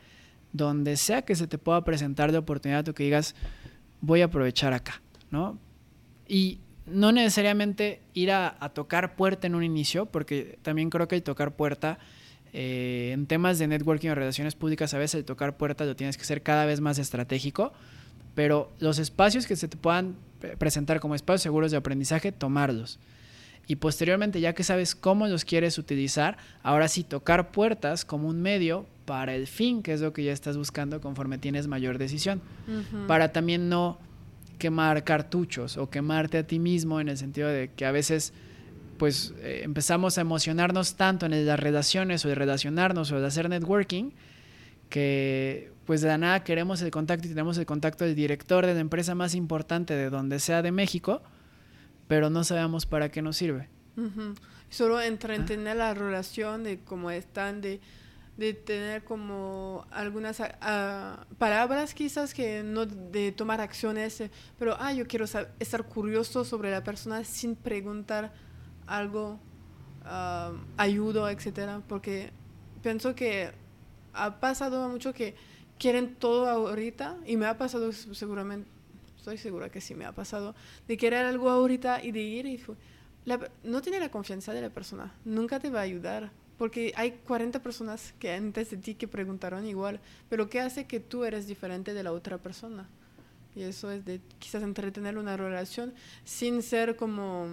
donde 0.51 0.97
sea 0.97 1.21
que 1.21 1.35
se 1.35 1.47
te 1.47 1.57
pueda 1.57 1.85
presentar 1.85 2.33
de 2.33 2.37
oportunidad 2.37 2.85
o 2.89 2.93
que 2.93 3.05
digas, 3.05 3.33
voy 4.01 4.21
a 4.21 4.25
aprovechar 4.25 4.73
acá, 4.73 5.01
¿no? 5.31 5.57
Y 6.27 6.59
no 6.85 7.13
necesariamente 7.13 8.01
ir 8.13 8.31
a, 8.31 8.57
tocar 8.73 9.15
puerta 9.15 9.47
en 9.47 9.55
un 9.55 9.63
inicio, 9.63 10.07
porque 10.07 10.59
también 10.63 10.89
creo 10.89 11.07
que 11.07 11.15
el 11.15 11.23
tocar 11.23 11.55
puerta 11.55 11.97
eh, 12.51 13.11
en 13.13 13.25
temas 13.25 13.57
de 13.57 13.67
networking 13.67 14.09
o 14.09 14.15
relaciones 14.15 14.53
públicas, 14.55 14.93
a 14.93 14.97
veces 14.97 15.19
el 15.19 15.23
tocar 15.23 15.55
puerta 15.55 15.85
lo 15.85 15.95
tienes 15.95 16.17
que 16.17 16.23
hacer 16.23 16.43
cada 16.43 16.65
vez 16.65 16.81
más 16.81 16.99
estratégico 16.99 17.71
pero 18.35 18.71
los 18.79 18.99
espacios 18.99 19.47
que 19.47 19.55
se 19.55 19.67
te 19.67 19.77
puedan 19.77 20.15
presentar 20.59 20.99
como 20.99 21.15
espacios 21.15 21.41
seguros 21.41 21.71
de 21.71 21.77
aprendizaje, 21.77 22.31
tomarlos. 22.31 22.99
Y 23.67 23.77
posteriormente, 23.77 24.41
ya 24.41 24.53
que 24.53 24.63
sabes 24.63 24.93
cómo 24.93 25.27
los 25.27 25.43
quieres 25.43 25.79
utilizar, 25.79 26.37
ahora 26.61 26.87
sí 26.87 27.03
tocar 27.03 27.51
puertas 27.51 28.05
como 28.05 28.27
un 28.27 28.41
medio 28.41 28.85
para 29.05 29.33
el 29.33 29.47
fin, 29.47 29.81
que 29.81 29.93
es 29.93 30.01
lo 30.01 30.13
que 30.13 30.23
ya 30.23 30.33
estás 30.33 30.57
buscando 30.57 31.01
conforme 31.01 31.39
tienes 31.39 31.67
mayor 31.67 31.97
decisión. 31.97 32.41
Para 33.07 33.31
también 33.31 33.69
no 33.69 33.97
quemar 34.59 35.03
cartuchos 35.03 35.77
o 35.77 35.89
quemarte 35.89 36.37
a 36.37 36.47
ti 36.47 36.59
mismo 36.59 36.99
en 36.99 37.09
el 37.09 37.17
sentido 37.17 37.49
de 37.49 37.71
que 37.75 37.85
a 37.85 37.91
veces 37.91 38.33
pues 38.97 39.33
eh, 39.41 39.61
empezamos 39.63 40.17
a 40.17 40.21
emocionarnos 40.21 40.95
tanto 40.95 41.25
en 41.25 41.45
las 41.45 41.59
relaciones 41.59 42.23
o 42.23 42.29
de 42.29 42.35
relacionarnos 42.35 43.11
o 43.11 43.19
de 43.19 43.27
hacer 43.27 43.49
networking 43.49 44.11
que 44.89 45.71
pues 45.85 46.01
de 46.01 46.07
la 46.07 46.17
nada 46.17 46.43
queremos 46.43 46.81
el 46.81 46.91
contacto 46.91 47.27
y 47.27 47.29
tenemos 47.29 47.57
el 47.57 47.65
contacto 47.65 48.05
del 48.05 48.15
director 48.15 48.65
de 48.65 48.73
la 48.73 48.79
empresa 48.79 49.13
más 49.15 49.35
importante 49.35 49.93
de 49.93 50.09
donde 50.09 50.39
sea 50.39 50.61
de 50.61 50.71
México, 50.71 51.21
pero 52.07 52.29
no 52.29 52.43
sabemos 52.43 52.85
para 52.85 53.09
qué 53.09 53.21
nos 53.21 53.37
sirve. 53.37 53.69
Solo 54.69 55.01
entretener 55.01 55.77
la 55.77 55.93
relación 55.93 56.63
de 56.63 56.79
cómo 56.79 57.11
están, 57.11 57.61
de 57.61 57.79
de 58.37 58.53
tener 58.53 59.03
como 59.03 59.85
algunas 59.91 60.41
ah, 60.41 61.25
palabras 61.37 61.93
quizás 61.93 62.33
que 62.33 62.63
no 62.63 62.85
de 62.85 63.31
tomar 63.31 63.61
acciones, 63.61 64.19
eh, 64.21 64.31
pero 64.59 64.75
ah, 64.79 64.91
yo 64.91 65.07
quiero 65.07 65.25
estar 65.25 65.83
curioso 65.85 66.43
sobre 66.43 66.69
la 66.71 66.83
persona 66.83 67.23
sin 67.23 67.55
preguntar 67.55 68.33
algo, 68.87 69.39
uh, 70.03 70.55
ayudo, 70.77 71.29
etcétera, 71.29 71.81
porque 71.87 72.31
pienso 72.83 73.15
que 73.15 73.51
ha 74.15 74.39
pasado 74.39 74.87
mucho 74.89 75.13
que 75.13 75.35
quieren 75.77 76.15
todo 76.15 76.47
ahorita 76.49 77.17
y 77.25 77.37
me 77.37 77.45
ha 77.45 77.57
pasado 77.57 77.91
seguramente, 77.91 78.69
estoy 79.17 79.37
segura 79.37 79.69
que 79.69 79.81
sí 79.81 79.95
me 79.95 80.05
ha 80.05 80.13
pasado, 80.13 80.55
de 80.87 80.97
querer 80.97 81.25
algo 81.25 81.49
ahorita 81.49 82.03
y 82.03 82.11
de 82.11 82.21
ir 82.21 82.45
y 82.45 82.61
no 83.63 83.81
tiene 83.81 83.99
la 83.99 84.09
confianza 84.09 84.53
de 84.53 84.61
la 84.61 84.69
persona, 84.69 85.13
nunca 85.25 85.59
te 85.59 85.69
va 85.69 85.79
a 85.79 85.83
ayudar 85.83 86.31
porque 86.57 86.93
hay 86.95 87.11
40 87.11 87.61
personas 87.61 88.13
que 88.19 88.31
antes 88.31 88.69
de 88.69 88.77
ti 88.77 88.95
que 88.95 89.07
preguntaron 89.07 89.65
igual, 89.65 89.99
pero 90.29 90.49
¿qué 90.49 90.61
hace 90.61 90.85
que 90.85 90.99
tú 90.99 91.25
eres 91.25 91.47
diferente 91.47 91.93
de 91.93 92.03
la 92.03 92.13
otra 92.13 92.37
persona? 92.37 92.87
Y 93.55 93.63
eso 93.63 93.91
es 93.91 94.05
de 94.05 94.21
quizás 94.39 94.63
entretener 94.63 95.17
una 95.17 95.37
relación 95.37 95.93
sin 96.23 96.61
ser 96.61 96.95
como, 96.95 97.47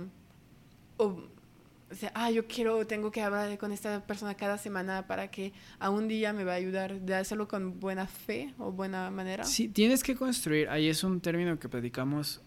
o, 1.92 1.94
sea, 1.94 2.10
ah, 2.14 2.30
yo 2.30 2.46
quiero, 2.46 2.86
tengo 2.86 3.10
que 3.10 3.20
hablar 3.20 3.56
con 3.58 3.70
esta 3.70 4.00
persona 4.04 4.34
cada 4.34 4.58
semana 4.58 5.06
para 5.06 5.28
que 5.28 5.52
a 5.78 5.90
un 5.90 6.08
día 6.08 6.32
me 6.32 6.44
va 6.44 6.52
a 6.52 6.56
ayudar, 6.56 7.00
de 7.00 7.14
hacerlo 7.14 7.46
con 7.46 7.78
buena 7.78 8.06
fe 8.06 8.54
o 8.58 8.72
buena 8.72 9.10
manera. 9.10 9.44
Sí, 9.44 9.68
tienes 9.68 10.02
que 10.02 10.16
construir, 10.16 10.68
ahí 10.68 10.88
es 10.88 11.04
un 11.04 11.20
término 11.20 11.58
que 11.58 11.68
predicamos 11.68 12.40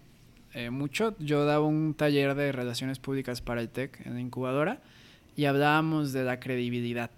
eh, 0.54 0.70
mucho. 0.70 1.16
Yo 1.20 1.46
daba 1.46 1.66
un 1.66 1.94
taller 1.94 2.34
de 2.34 2.52
relaciones 2.52 2.98
públicas 3.00 3.42
para 3.42 3.62
el 3.62 3.70
TEC 3.70 4.06
en 4.06 4.16
la 4.16 4.22
incubadora 4.22 4.82
y 5.36 5.46
hablábamos 5.46 6.14
de 6.14 6.24
la 6.24 6.40
credibilidad. 6.40 7.12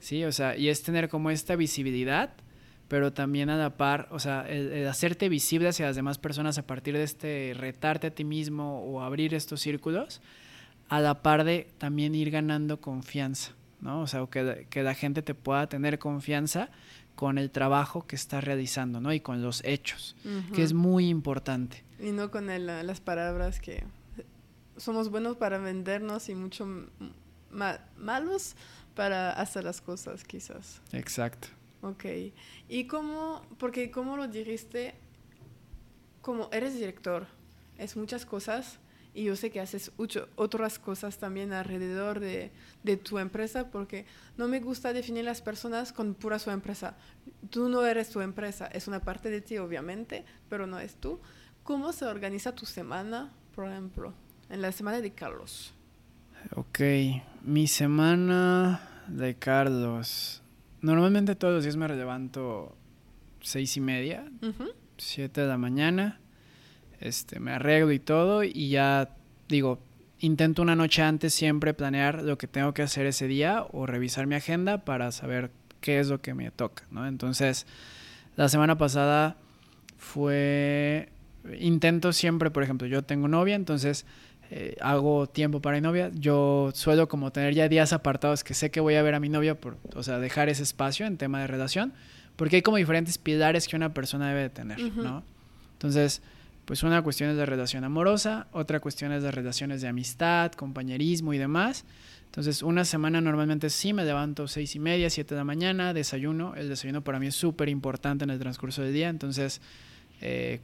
Sí, 0.00 0.24
o 0.24 0.32
sea, 0.32 0.56
y 0.56 0.70
es 0.70 0.82
tener 0.82 1.10
como 1.10 1.30
esta 1.30 1.56
visibilidad, 1.56 2.30
pero 2.88 3.12
también 3.12 3.50
a 3.50 3.58
la 3.58 3.76
par, 3.76 4.08
o 4.10 4.18
sea, 4.18 4.46
el, 4.48 4.86
hacerte 4.88 5.28
visible 5.28 5.68
hacia 5.68 5.84
las 5.84 5.94
demás 5.94 6.16
personas 6.18 6.56
a 6.56 6.66
partir 6.66 6.94
de 6.94 7.02
este 7.02 7.52
retarte 7.54 8.06
a 8.06 8.10
ti 8.14 8.24
mismo 8.24 8.82
o 8.82 9.02
abrir 9.02 9.34
estos 9.34 9.60
círculos, 9.60 10.22
a 10.92 11.00
la 11.00 11.22
par 11.22 11.44
de 11.44 11.70
también 11.78 12.14
ir 12.14 12.30
ganando 12.30 12.82
confianza, 12.82 13.52
¿no? 13.80 14.02
O 14.02 14.06
sea, 14.06 14.26
que, 14.26 14.66
que 14.68 14.82
la 14.82 14.92
gente 14.92 15.22
te 15.22 15.34
pueda 15.34 15.66
tener 15.66 15.98
confianza 15.98 16.68
con 17.14 17.38
el 17.38 17.50
trabajo 17.50 18.06
que 18.06 18.14
estás 18.14 18.44
realizando, 18.44 19.00
¿no? 19.00 19.10
Y 19.10 19.20
con 19.20 19.40
los 19.40 19.64
hechos, 19.64 20.14
que 20.54 20.62
es 20.62 20.74
muy 20.74 21.08
importante. 21.08 21.82
Y 21.98 22.10
no 22.10 22.30
con 22.30 22.46
las 22.46 23.00
palabras 23.00 23.58
que 23.58 23.84
somos 24.76 25.08
buenos 25.08 25.38
para 25.38 25.56
vendernos 25.56 26.28
y 26.28 26.34
mucho 26.34 26.68
malos 27.96 28.54
para 28.94 29.30
hacer 29.30 29.64
las 29.64 29.80
cosas, 29.80 30.24
quizás. 30.24 30.82
Exacto. 30.92 31.48
Ok. 31.80 32.04
¿Y 32.68 32.84
cómo, 32.84 33.40
porque 33.56 33.90
cómo 33.90 34.18
lo 34.18 34.28
dijiste, 34.28 34.94
como 36.20 36.50
eres 36.52 36.74
director, 36.74 37.26
es 37.78 37.96
muchas 37.96 38.26
cosas 38.26 38.78
y 39.14 39.24
yo 39.24 39.36
sé 39.36 39.50
que 39.50 39.60
haces 39.60 39.92
otras 40.36 40.78
cosas 40.78 41.18
también 41.18 41.52
alrededor 41.52 42.20
de, 42.20 42.50
de, 42.82 42.96
tu 42.96 43.18
empresa 43.18 43.70
porque 43.70 44.06
no 44.36 44.48
me 44.48 44.60
gusta 44.60 44.92
definir 44.92 45.24
las 45.24 45.42
personas 45.42 45.92
con 45.92 46.14
pura 46.14 46.38
su 46.38 46.50
empresa. 46.50 46.96
Tú 47.50 47.68
no 47.68 47.84
eres 47.84 48.10
tu 48.10 48.20
empresa, 48.20 48.66
es 48.66 48.88
una 48.88 49.00
parte 49.00 49.30
de 49.30 49.40
ti 49.40 49.58
obviamente, 49.58 50.24
pero 50.48 50.66
no 50.66 50.78
es 50.78 50.94
tú. 50.94 51.20
¿Cómo 51.62 51.92
se 51.92 52.06
organiza 52.06 52.54
tu 52.54 52.66
semana, 52.66 53.32
por 53.54 53.68
ejemplo? 53.68 54.14
en 54.52 54.60
la 54.60 54.70
semana 54.70 55.00
de 55.00 55.10
Carlos. 55.12 55.72
Ok, 56.54 56.80
mi 57.42 57.66
semana 57.66 58.80
de 59.08 59.34
Carlos. 59.34 60.42
Normalmente 60.82 61.34
todos 61.34 61.54
los 61.54 61.64
días 61.64 61.76
me 61.76 61.88
levanto 61.88 62.76
seis 63.40 63.76
y 63.76 63.80
media, 63.80 64.30
siete 64.98 65.40
de 65.40 65.46
la 65.46 65.56
mañana. 65.56 66.20
Este, 67.02 67.40
me 67.40 67.52
arreglo 67.52 67.92
y 67.92 67.98
todo 67.98 68.44
y 68.44 68.70
ya 68.70 69.10
digo, 69.48 69.80
intento 70.20 70.62
una 70.62 70.76
noche 70.76 71.02
antes 71.02 71.34
siempre 71.34 71.74
planear 71.74 72.22
lo 72.22 72.38
que 72.38 72.46
tengo 72.46 72.72
que 72.72 72.82
hacer 72.82 73.06
ese 73.06 73.26
día 73.26 73.66
o 73.72 73.86
revisar 73.86 74.26
mi 74.26 74.36
agenda 74.36 74.84
para 74.84 75.10
saber 75.10 75.50
qué 75.80 75.98
es 75.98 76.08
lo 76.08 76.20
que 76.20 76.32
me 76.32 76.50
toca, 76.50 76.84
¿no? 76.90 77.06
Entonces, 77.06 77.66
la 78.36 78.48
semana 78.48 78.78
pasada 78.78 79.36
fue 79.98 81.08
intento 81.58 82.12
siempre, 82.12 82.50
por 82.50 82.62
ejemplo, 82.62 82.86
yo 82.86 83.02
tengo 83.02 83.26
novia, 83.26 83.56
entonces 83.56 84.06
eh, 84.50 84.76
hago 84.80 85.26
tiempo 85.28 85.60
para 85.60 85.76
mi 85.76 85.80
novia. 85.80 86.10
Yo 86.14 86.70
suelo 86.74 87.08
como 87.08 87.32
tener 87.32 87.54
ya 87.54 87.68
días 87.68 87.92
apartados 87.92 88.44
que 88.44 88.54
sé 88.54 88.70
que 88.70 88.80
voy 88.80 88.94
a 88.94 89.02
ver 89.02 89.14
a 89.14 89.20
mi 89.20 89.28
novia, 89.28 89.60
por, 89.60 89.76
o 89.94 90.02
sea, 90.02 90.18
dejar 90.18 90.48
ese 90.48 90.62
espacio 90.62 91.06
en 91.06 91.16
tema 91.16 91.40
de 91.40 91.46
relación, 91.46 91.92
porque 92.36 92.56
hay 92.56 92.62
como 92.62 92.76
diferentes 92.76 93.18
pilares 93.18 93.66
que 93.66 93.76
una 93.76 93.92
persona 93.92 94.28
debe 94.28 94.42
de 94.42 94.50
tener, 94.50 94.78
¿no? 94.78 95.24
Entonces, 95.72 96.22
pues 96.64 96.82
una 96.82 97.02
cuestión 97.02 97.30
es 97.30 97.36
la 97.36 97.46
relación 97.46 97.84
amorosa, 97.84 98.46
otra 98.52 98.80
cuestión 98.80 99.12
es 99.12 99.22
las 99.22 99.34
relaciones 99.34 99.82
de 99.82 99.88
amistad, 99.88 100.52
compañerismo 100.52 101.34
y 101.34 101.38
demás. 101.38 101.84
Entonces, 102.26 102.62
una 102.62 102.84
semana 102.84 103.20
normalmente 103.20 103.68
sí 103.68 103.92
me 103.92 104.04
levanto 104.04 104.48
seis 104.48 104.74
y 104.74 104.78
media, 104.78 105.10
siete 105.10 105.34
de 105.34 105.40
la 105.40 105.44
mañana, 105.44 105.92
desayuno. 105.92 106.54
El 106.54 106.68
desayuno 106.68 107.02
para 107.04 107.18
mí 107.18 107.26
es 107.26 107.34
súper 107.34 107.68
importante 107.68 108.24
en 108.24 108.30
el 108.30 108.38
transcurso 108.38 108.80
del 108.82 108.94
día. 108.94 109.10
Entonces, 109.10 109.60
eh, 110.22 110.60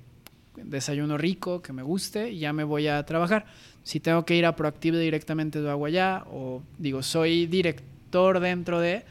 desayuno 0.56 1.18
rico, 1.18 1.60
que 1.60 1.72
me 1.72 1.82
guste, 1.82 2.30
y 2.30 2.38
ya 2.38 2.52
me 2.52 2.64
voy 2.64 2.88
a 2.88 3.04
trabajar. 3.04 3.44
Si 3.82 4.00
tengo 4.00 4.24
que 4.24 4.34
ir 4.34 4.46
a 4.46 4.56
Proactive 4.56 4.98
directamente 4.98 5.58
lo 5.60 5.70
hago 5.70 5.84
allá, 5.86 6.24
o 6.30 6.62
digo, 6.78 7.02
soy 7.02 7.46
director 7.46 8.40
dentro 8.40 8.80
de, 8.80 9.04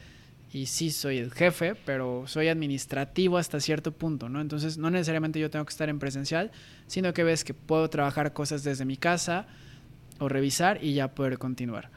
y 0.52 0.68
sí 0.68 0.92
soy 0.92 1.18
el 1.18 1.32
jefe, 1.32 1.76
pero 1.76 2.24
soy 2.28 2.48
administrativo 2.48 3.38
hasta 3.38 3.60
cierto 3.60 3.92
punto, 3.92 4.30
¿no? 4.30 4.42
Entonces 4.42 4.78
no 4.78 4.90
necesariamente 4.90 5.40
yo 5.40 5.50
tengo 5.50 5.66
que 5.66 5.72
estar 5.72 5.90
en 5.90 6.00
presencial, 6.00 6.52
sino 6.88 7.14
que 7.14 7.24
ves 7.24 7.44
que 7.44 7.54
puedo 7.54 7.90
trabajar 7.90 8.34
cosas 8.34 8.64
desde 8.64 8.86
mi 8.86 8.98
casa 8.98 9.48
o 10.20 10.30
revisar 10.30 10.84
y 10.84 10.94
ya 10.94 11.14
poder 11.14 11.38
continuar. 11.38 11.90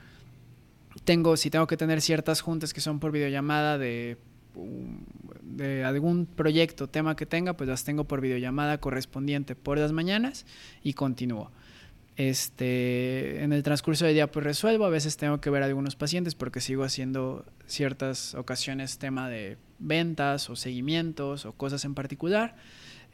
Tengo, 1.04 1.36
si 1.36 1.50
tengo 1.50 1.66
que 1.66 1.76
tener 1.76 2.00
ciertas 2.00 2.40
juntas 2.40 2.74
que 2.74 2.80
son 2.80 2.98
por 2.98 3.12
videollamada 3.12 3.78
de 3.78 4.18
de 5.42 5.84
algún 5.84 6.26
proyecto, 6.26 6.88
tema 6.88 7.16
que 7.16 7.26
tenga, 7.26 7.54
pues 7.54 7.68
las 7.68 7.84
tengo 7.84 8.04
por 8.04 8.20
videollamada 8.20 8.78
correspondiente 8.78 9.54
por 9.54 9.78
las 9.78 9.92
mañanas 9.92 10.46
y 10.82 10.94
continúo. 10.94 11.50
Este, 12.20 13.42
en 13.42 13.54
el 13.54 13.62
transcurso 13.62 14.04
del 14.04 14.12
día 14.12 14.30
pues 14.30 14.44
resuelvo, 14.44 14.84
a 14.84 14.90
veces 14.90 15.16
tengo 15.16 15.40
que 15.40 15.48
ver 15.48 15.62
a 15.62 15.66
algunos 15.66 15.96
pacientes 15.96 16.34
porque 16.34 16.60
sigo 16.60 16.84
haciendo 16.84 17.46
ciertas 17.66 18.34
ocasiones 18.34 18.98
tema 18.98 19.30
de 19.30 19.56
ventas 19.78 20.50
o 20.50 20.54
seguimientos 20.54 21.46
o 21.46 21.52
cosas 21.52 21.86
en 21.86 21.94
particular. 21.94 22.56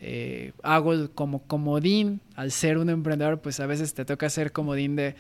Eh, 0.01 0.55
hago 0.65 1.09
como 1.15 1.45
comodín, 1.47 2.21
al 2.35 2.51
ser 2.51 2.79
un 2.79 2.91
emprendedor 2.91 3.41
pues 3.41 3.61
a 3.61 3.67
veces 3.67 3.95
te 3.95 4.05
toca 4.05 4.27
hacer 4.27 4.51
comodín 4.51 4.97
de 4.97 5.15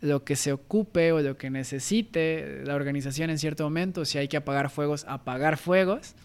lo 0.00 0.24
que 0.24 0.34
se 0.34 0.50
ocupe 0.50 1.12
o 1.12 1.20
lo 1.20 1.36
que 1.36 1.48
necesite 1.48 2.64
la 2.64 2.74
organización 2.74 3.30
en 3.30 3.38
cierto 3.38 3.62
momento, 3.62 4.04
si 4.04 4.18
hay 4.18 4.26
que 4.26 4.36
apagar 4.36 4.68
fuegos, 4.68 5.04
apagar 5.06 5.58
fuegos. 5.58 6.16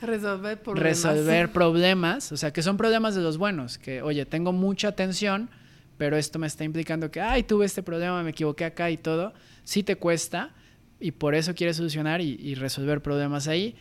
Resolver 0.00 0.62
problemas. 0.62 0.82
Resolver 0.82 1.52
problemas, 1.52 2.32
o 2.32 2.38
sea, 2.38 2.54
que 2.54 2.62
son 2.62 2.78
problemas 2.78 3.14
de 3.14 3.20
los 3.20 3.36
buenos, 3.36 3.76
que, 3.76 4.00
oye, 4.00 4.24
tengo 4.24 4.52
mucha 4.52 4.92
tensión, 4.92 5.50
pero 5.96 6.16
esto 6.16 6.38
me 6.38 6.46
está 6.46 6.64
implicando 6.64 7.10
que, 7.10 7.20
ay, 7.20 7.42
tuve 7.42 7.66
este 7.66 7.82
problema, 7.82 8.22
me 8.22 8.30
equivoqué 8.30 8.64
acá 8.64 8.90
y 8.90 8.96
todo, 8.96 9.34
sí 9.64 9.82
te 9.82 9.96
cuesta 9.96 10.54
y 11.00 11.12
por 11.12 11.34
eso 11.34 11.54
quieres 11.54 11.76
solucionar 11.76 12.20
y, 12.20 12.54
resolver 12.54 13.02
problemas 13.02 13.48
ahí, 13.48 13.76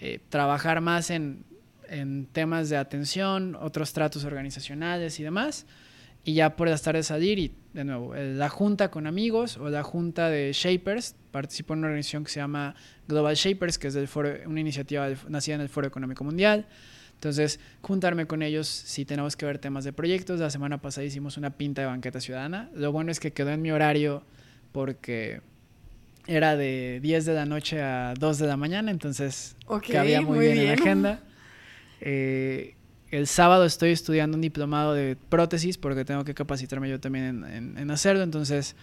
eh, 0.00 0.20
trabajar 0.28 0.80
más 0.80 1.10
en, 1.10 1.44
en 1.88 2.26
temas 2.26 2.68
de 2.68 2.76
atención, 2.76 3.56
otros 3.60 3.92
tratos 3.92 4.24
organizacionales 4.24 5.18
y 5.20 5.22
demás 5.22 5.66
y 6.24 6.34
ya 6.34 6.56
por 6.56 6.68
las 6.68 6.82
tardes 6.82 7.06
salir 7.06 7.38
y 7.38 7.54
de 7.72 7.84
nuevo, 7.84 8.14
la 8.14 8.50
junta 8.50 8.90
con 8.90 9.06
amigos 9.06 9.56
o 9.56 9.70
la 9.70 9.82
junta 9.82 10.28
de 10.28 10.52
Shapers, 10.52 11.14
participo 11.30 11.72
en 11.72 11.78
una 11.78 11.88
organización 11.88 12.24
que 12.24 12.30
se 12.30 12.40
llama 12.40 12.74
Global 13.06 13.34
Shapers, 13.34 13.78
que 13.78 13.88
es 13.88 13.94
del 13.94 14.08
foro, 14.08 14.30
una 14.46 14.60
iniciativa 14.60 15.08
nacida 15.28 15.54
en 15.54 15.60
el 15.62 15.70
Foro 15.70 15.86
Económico 15.86 16.24
Mundial. 16.24 16.66
Entonces, 17.18 17.58
juntarme 17.82 18.26
con 18.26 18.42
ellos 18.42 18.68
si 18.68 19.04
tenemos 19.04 19.36
que 19.36 19.44
ver 19.44 19.58
temas 19.58 19.82
de 19.82 19.92
proyectos. 19.92 20.38
La 20.38 20.50
semana 20.50 20.80
pasada 20.80 21.04
hicimos 21.04 21.36
una 21.36 21.50
pinta 21.50 21.82
de 21.82 21.88
banqueta 21.88 22.20
ciudadana. 22.20 22.70
Lo 22.74 22.92
bueno 22.92 23.10
es 23.10 23.18
que 23.18 23.32
quedó 23.32 23.50
en 23.50 23.60
mi 23.60 23.72
horario 23.72 24.22
porque 24.70 25.40
era 26.28 26.56
de 26.56 27.00
10 27.02 27.24
de 27.24 27.34
la 27.34 27.44
noche 27.44 27.82
a 27.82 28.14
2 28.16 28.38
de 28.38 28.46
la 28.46 28.56
mañana, 28.56 28.90
entonces 28.92 29.56
cabía 29.90 30.20
muy, 30.20 30.38
bien, 30.40 30.58
en 30.58 30.66
la 30.66 30.72
agenda. 30.74 31.20
Eh, 32.00 32.76
el 33.10 33.26
sábado 33.26 33.64
estoy 33.64 33.90
estudiando 33.90 34.36
un 34.36 34.42
diplomado 34.42 34.94
de 34.94 35.16
prótesis 35.16 35.78
porque 35.78 36.04
tengo 36.04 36.24
que 36.24 36.34
capacitarme 36.34 36.88
yo 36.88 37.00
también 37.00 37.74
en, 37.76 37.90
hacerlo. 37.90 38.22
Entonces, 38.22 38.76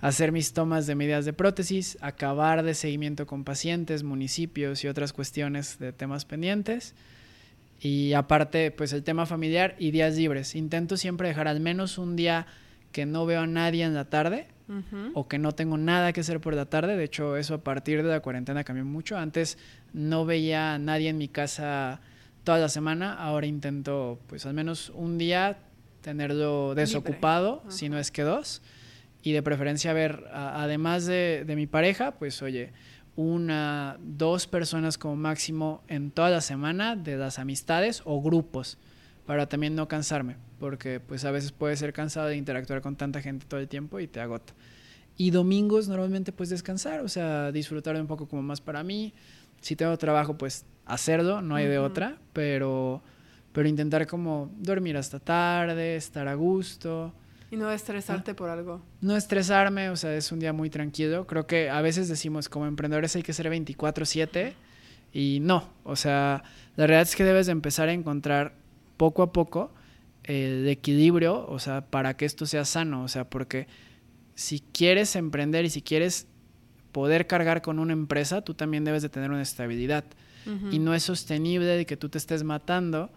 hacer 0.00 0.32
mis 0.32 0.54
tomas 0.54 0.88
de 0.88 0.94
medidas 0.94 1.24
de 1.24 1.34
prótesis, 1.34 1.98
acabar 2.00 2.62
de 2.62 2.74
seguimiento 2.74 3.26
con 3.26 3.44
pacientes, 3.44 4.02
municipios 4.02 4.82
y 4.82 4.88
otras 4.88 5.12
cuestiones 5.12 5.78
de 5.78 5.92
temas 5.92 6.24
pendientes. 6.24 6.94
Y 7.80 8.14
aparte, 8.14 8.70
pues 8.70 8.92
el 8.92 9.02
tema 9.02 9.26
familiar 9.26 9.76
y 9.78 9.90
días 9.90 10.16
libres. 10.16 10.54
Intento 10.54 10.96
siempre 10.96 11.28
dejar 11.28 11.48
al 11.48 11.60
menos 11.60 11.98
un 11.98 12.16
día 12.16 12.46
que 12.92 13.06
no 13.06 13.26
veo 13.26 13.42
a 13.42 13.46
nadie 13.46 13.84
en 13.84 13.94
la 13.94 14.06
tarde 14.06 14.48
o 15.14 15.28
que 15.28 15.38
no 15.38 15.52
tengo 15.52 15.78
nada 15.78 16.12
que 16.12 16.20
hacer 16.20 16.40
por 16.40 16.54
la 16.54 16.66
tarde. 16.66 16.96
De 16.96 17.04
hecho, 17.04 17.36
eso 17.36 17.54
a 17.54 17.58
partir 17.62 18.02
de 18.02 18.08
la 18.08 18.20
cuarentena 18.20 18.64
cambió 18.64 18.84
mucho. 18.84 19.16
Antes 19.16 19.58
no 19.92 20.24
veía 20.24 20.74
a 20.74 20.78
nadie 20.78 21.10
en 21.10 21.18
mi 21.18 21.28
casa 21.28 22.00
toda 22.42 22.58
la 22.58 22.68
semana. 22.68 23.14
Ahora 23.14 23.46
intento, 23.46 24.18
pues 24.26 24.46
al 24.46 24.54
menos 24.54 24.90
un 24.94 25.18
día 25.18 25.58
tenerlo 26.00 26.74
desocupado, 26.74 27.62
si 27.68 27.88
no 27.88 27.98
es 27.98 28.10
que 28.10 28.22
dos. 28.22 28.62
Y 29.22 29.32
de 29.32 29.42
preferencia 29.42 29.92
ver, 29.92 30.24
además 30.32 31.04
de, 31.04 31.44
de 31.46 31.56
mi 31.56 31.66
pareja, 31.66 32.12
pues 32.12 32.40
oye, 32.42 32.72
una, 33.16 33.96
dos 34.00 34.46
personas 34.46 34.98
como 34.98 35.16
máximo 35.16 35.82
en 35.88 36.10
toda 36.10 36.30
la 36.30 36.40
semana 36.40 36.96
de 36.96 37.16
las 37.16 37.38
amistades 37.38 38.02
o 38.04 38.22
grupos 38.22 38.78
para 39.24 39.48
también 39.48 39.74
no 39.74 39.88
cansarme, 39.88 40.36
porque 40.60 41.00
pues 41.00 41.24
a 41.24 41.30
veces 41.30 41.50
puede 41.50 41.76
ser 41.76 41.92
cansado 41.92 42.28
de 42.28 42.36
interactuar 42.36 42.80
con 42.80 42.96
tanta 42.96 43.20
gente 43.20 43.46
todo 43.46 43.58
el 43.58 43.68
tiempo 43.68 43.98
y 44.00 44.06
te 44.06 44.20
agota. 44.20 44.52
Y 45.16 45.30
domingos 45.30 45.88
normalmente 45.88 46.30
pues 46.30 46.50
descansar, 46.50 47.00
o 47.00 47.08
sea, 47.08 47.50
disfrutar 47.50 47.96
un 47.96 48.06
poco 48.06 48.28
como 48.28 48.42
más 48.42 48.60
para 48.60 48.82
mí. 48.84 49.14
Si 49.62 49.74
tengo 49.74 49.96
trabajo 49.96 50.36
pues 50.36 50.66
hacerlo, 50.84 51.40
no 51.40 51.56
hay 51.56 51.66
de 51.66 51.78
otra, 51.78 52.18
pero, 52.34 53.02
pero 53.52 53.66
intentar 53.66 54.06
como 54.06 54.50
dormir 54.58 54.96
hasta 54.98 55.18
tarde, 55.18 55.96
estar 55.96 56.28
a 56.28 56.34
gusto. 56.34 57.14
Y 57.50 57.56
no 57.56 57.70
estresarte 57.70 58.34
por 58.34 58.48
algo. 58.48 58.82
No 59.00 59.16
estresarme, 59.16 59.90
o 59.90 59.96
sea, 59.96 60.14
es 60.16 60.32
un 60.32 60.40
día 60.40 60.52
muy 60.52 60.68
tranquilo. 60.70 61.26
Creo 61.26 61.46
que 61.46 61.70
a 61.70 61.80
veces 61.80 62.08
decimos 62.08 62.48
como 62.48 62.66
emprendedores 62.66 63.14
hay 63.16 63.22
que 63.22 63.32
ser 63.32 63.48
24/7 63.48 64.54
y 65.12 65.38
no, 65.40 65.68
o 65.84 65.96
sea, 65.96 66.42
la 66.76 66.86
realidad 66.86 67.08
es 67.08 67.16
que 67.16 67.24
debes 67.24 67.46
de 67.46 67.52
empezar 67.52 67.88
a 67.88 67.92
encontrar 67.92 68.54
poco 68.96 69.22
a 69.22 69.32
poco 69.32 69.72
el 70.24 70.66
equilibrio, 70.68 71.46
o 71.48 71.58
sea, 71.58 71.86
para 71.86 72.16
que 72.16 72.24
esto 72.24 72.46
sea 72.46 72.64
sano, 72.64 73.04
o 73.04 73.08
sea, 73.08 73.30
porque 73.30 73.68
si 74.34 74.60
quieres 74.72 75.14
emprender 75.14 75.64
y 75.64 75.70
si 75.70 75.82
quieres 75.82 76.26
poder 76.90 77.26
cargar 77.26 77.62
con 77.62 77.78
una 77.78 77.92
empresa, 77.92 78.42
tú 78.42 78.54
también 78.54 78.84
debes 78.84 79.02
de 79.02 79.08
tener 79.08 79.30
una 79.30 79.42
estabilidad. 79.42 80.04
Y 80.70 80.78
no 80.78 80.94
es 80.94 81.02
sostenible 81.02 81.66
de 81.66 81.86
que 81.86 81.96
tú 81.96 82.08
te 82.08 82.18
estés 82.18 82.44
matando 82.44 83.10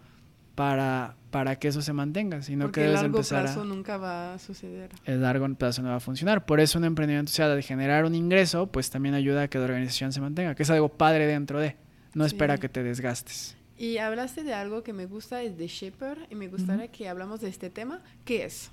para, 0.60 1.16
para 1.30 1.58
que 1.58 1.68
eso 1.68 1.80
se 1.80 1.94
mantenga, 1.94 2.42
sino 2.42 2.66
Porque 2.66 2.82
que 2.82 2.86
debes 2.88 3.00
el 3.00 3.12
largo 3.12 3.26
plazo 3.26 3.64
nunca 3.64 3.96
va 3.96 4.34
a 4.34 4.38
suceder. 4.38 4.90
El 5.06 5.22
largo 5.22 5.48
plazo 5.54 5.80
no 5.80 5.88
va 5.88 5.96
a 5.96 6.00
funcionar. 6.00 6.44
Por 6.44 6.60
eso 6.60 6.78
un 6.78 6.84
emprendimiento, 6.84 7.32
sea, 7.32 7.48
de 7.48 7.62
generar 7.62 8.04
un 8.04 8.14
ingreso, 8.14 8.66
pues 8.66 8.90
también 8.90 9.14
ayuda 9.14 9.44
a 9.44 9.48
que 9.48 9.56
la 9.56 9.64
organización 9.64 10.12
se 10.12 10.20
mantenga, 10.20 10.54
que 10.54 10.62
es 10.62 10.68
algo 10.68 10.90
padre 10.90 11.26
dentro 11.26 11.60
de, 11.60 11.76
no 12.12 12.26
espera 12.26 12.58
que 12.58 12.68
te 12.68 12.82
desgastes. 12.82 13.56
Y 13.78 13.96
hablaste 13.96 14.44
de 14.44 14.52
algo 14.52 14.82
que 14.82 14.92
me 14.92 15.06
gusta, 15.06 15.40
es 15.42 15.56
de 15.56 15.66
Shaper, 15.66 16.26
y 16.28 16.34
me 16.34 16.48
gustaría 16.48 16.88
que 16.88 17.08
hablamos 17.08 17.40
de 17.40 17.48
este 17.48 17.70
tema. 17.70 18.02
¿Qué 18.26 18.44
es? 18.44 18.70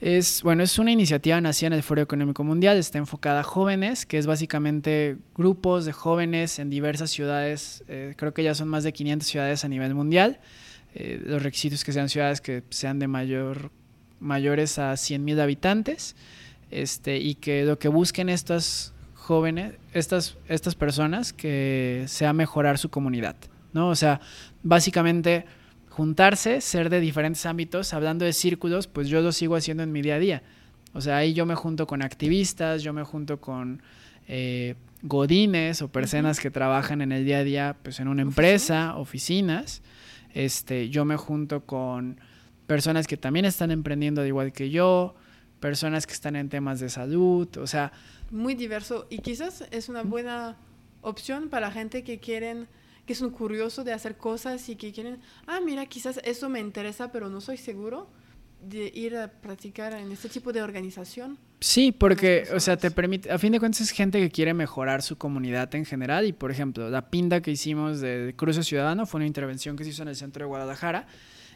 Es, 0.00 0.42
bueno, 0.42 0.62
es 0.62 0.78
una 0.78 0.92
iniciativa 0.92 1.38
nacida 1.38 1.66
en 1.66 1.72
el 1.74 1.82
Foro 1.82 2.00
Económico 2.00 2.44
Mundial, 2.44 2.78
está 2.78 2.96
enfocada 2.96 3.40
a 3.40 3.42
jóvenes, 3.42 4.06
que 4.06 4.16
es 4.16 4.26
básicamente 4.26 5.18
grupos 5.34 5.84
de 5.84 5.92
jóvenes 5.92 6.58
en 6.58 6.70
diversas 6.70 7.10
ciudades, 7.10 7.84
eh, 7.88 8.14
creo 8.16 8.32
que 8.32 8.42
ya 8.42 8.54
son 8.54 8.68
más 8.68 8.84
de 8.84 8.94
500 8.94 9.28
ciudades 9.28 9.64
a 9.64 9.68
nivel 9.68 9.94
mundial. 9.94 10.38
Eh, 11.00 11.22
los 11.24 11.44
requisitos 11.44 11.84
que 11.84 11.92
sean 11.92 12.08
ciudades 12.08 12.40
que 12.40 12.64
sean 12.70 12.98
de 12.98 13.06
mayor, 13.06 13.70
mayores 14.18 14.80
a 14.80 14.94
100.000 14.94 15.40
habitantes, 15.40 16.16
este, 16.72 17.18
y 17.18 17.36
que 17.36 17.64
lo 17.64 17.78
que 17.78 17.86
busquen 17.86 18.28
estas 18.28 18.94
jóvenes, 19.14 19.74
estas, 19.92 20.38
estas 20.48 20.74
personas, 20.74 21.32
que 21.32 22.02
sea 22.08 22.32
mejorar 22.32 22.78
su 22.78 22.90
comunidad. 22.90 23.36
¿no? 23.72 23.90
O 23.90 23.94
sea, 23.94 24.20
básicamente 24.64 25.44
juntarse, 25.88 26.60
ser 26.60 26.90
de 26.90 26.98
diferentes 26.98 27.46
ámbitos, 27.46 27.94
hablando 27.94 28.24
de 28.24 28.32
círculos, 28.32 28.88
pues 28.88 29.08
yo 29.08 29.20
lo 29.20 29.30
sigo 29.30 29.54
haciendo 29.54 29.84
en 29.84 29.92
mi 29.92 30.02
día 30.02 30.16
a 30.16 30.18
día. 30.18 30.42
O 30.94 31.00
sea, 31.00 31.18
ahí 31.18 31.32
yo 31.32 31.46
me 31.46 31.54
junto 31.54 31.86
con 31.86 32.02
activistas, 32.02 32.82
yo 32.82 32.92
me 32.92 33.04
junto 33.04 33.40
con 33.40 33.82
eh, 34.26 34.74
godines 35.02 35.80
o 35.80 35.92
personas 35.92 36.40
que 36.40 36.50
trabajan 36.50 37.02
en 37.02 37.12
el 37.12 37.24
día 37.24 37.38
a 37.38 37.44
día, 37.44 37.76
pues 37.84 38.00
en 38.00 38.08
una 38.08 38.22
empresa, 38.22 38.96
oficinas. 38.96 39.80
Este, 40.38 40.88
yo 40.88 41.04
me 41.04 41.16
junto 41.16 41.66
con 41.66 42.20
personas 42.68 43.08
que 43.08 43.16
también 43.16 43.44
están 43.44 43.72
emprendiendo 43.72 44.22
de 44.22 44.28
igual 44.28 44.52
que 44.52 44.70
yo, 44.70 45.16
personas 45.58 46.06
que 46.06 46.12
están 46.12 46.36
en 46.36 46.48
temas 46.48 46.78
de 46.78 46.90
salud, 46.90 47.48
o 47.56 47.66
sea... 47.66 47.90
Muy 48.30 48.54
diverso 48.54 49.08
y 49.10 49.18
quizás 49.18 49.64
es 49.72 49.88
una 49.88 50.04
buena 50.04 50.56
opción 51.00 51.48
para 51.48 51.72
gente 51.72 52.04
que 52.04 52.20
quieren 52.20 52.68
que 53.04 53.16
son 53.16 53.30
curiosos 53.30 53.84
de 53.84 53.92
hacer 53.92 54.16
cosas 54.16 54.68
y 54.68 54.76
que 54.76 54.92
quieren, 54.92 55.18
ah, 55.48 55.58
mira, 55.58 55.86
quizás 55.86 56.20
eso 56.22 56.48
me 56.48 56.60
interesa, 56.60 57.10
pero 57.10 57.28
no 57.28 57.40
soy 57.40 57.56
seguro 57.56 58.08
de 58.60 58.90
ir 58.94 59.16
a 59.16 59.28
practicar 59.28 59.92
en 59.94 60.10
este 60.12 60.28
tipo 60.28 60.52
de 60.52 60.62
organización. 60.62 61.38
Sí, 61.60 61.92
porque, 61.92 62.46
o 62.54 62.60
sea, 62.60 62.76
te 62.76 62.90
permite, 62.90 63.30
a 63.30 63.38
fin 63.38 63.52
de 63.52 63.58
cuentas 63.58 63.80
es 63.80 63.90
gente 63.90 64.20
que 64.20 64.30
quiere 64.30 64.54
mejorar 64.54 65.02
su 65.02 65.16
comunidad 65.16 65.74
en 65.74 65.84
general 65.84 66.26
y, 66.26 66.32
por 66.32 66.50
ejemplo, 66.50 66.88
la 66.88 67.10
pinta 67.10 67.40
que 67.40 67.50
hicimos 67.50 68.00
de 68.00 68.34
Cruce 68.36 68.62
Ciudadano 68.62 69.06
fue 69.06 69.18
una 69.18 69.26
intervención 69.26 69.76
que 69.76 69.84
se 69.84 69.90
hizo 69.90 70.02
en 70.02 70.08
el 70.08 70.16
centro 70.16 70.44
de 70.44 70.48
Guadalajara 70.48 71.06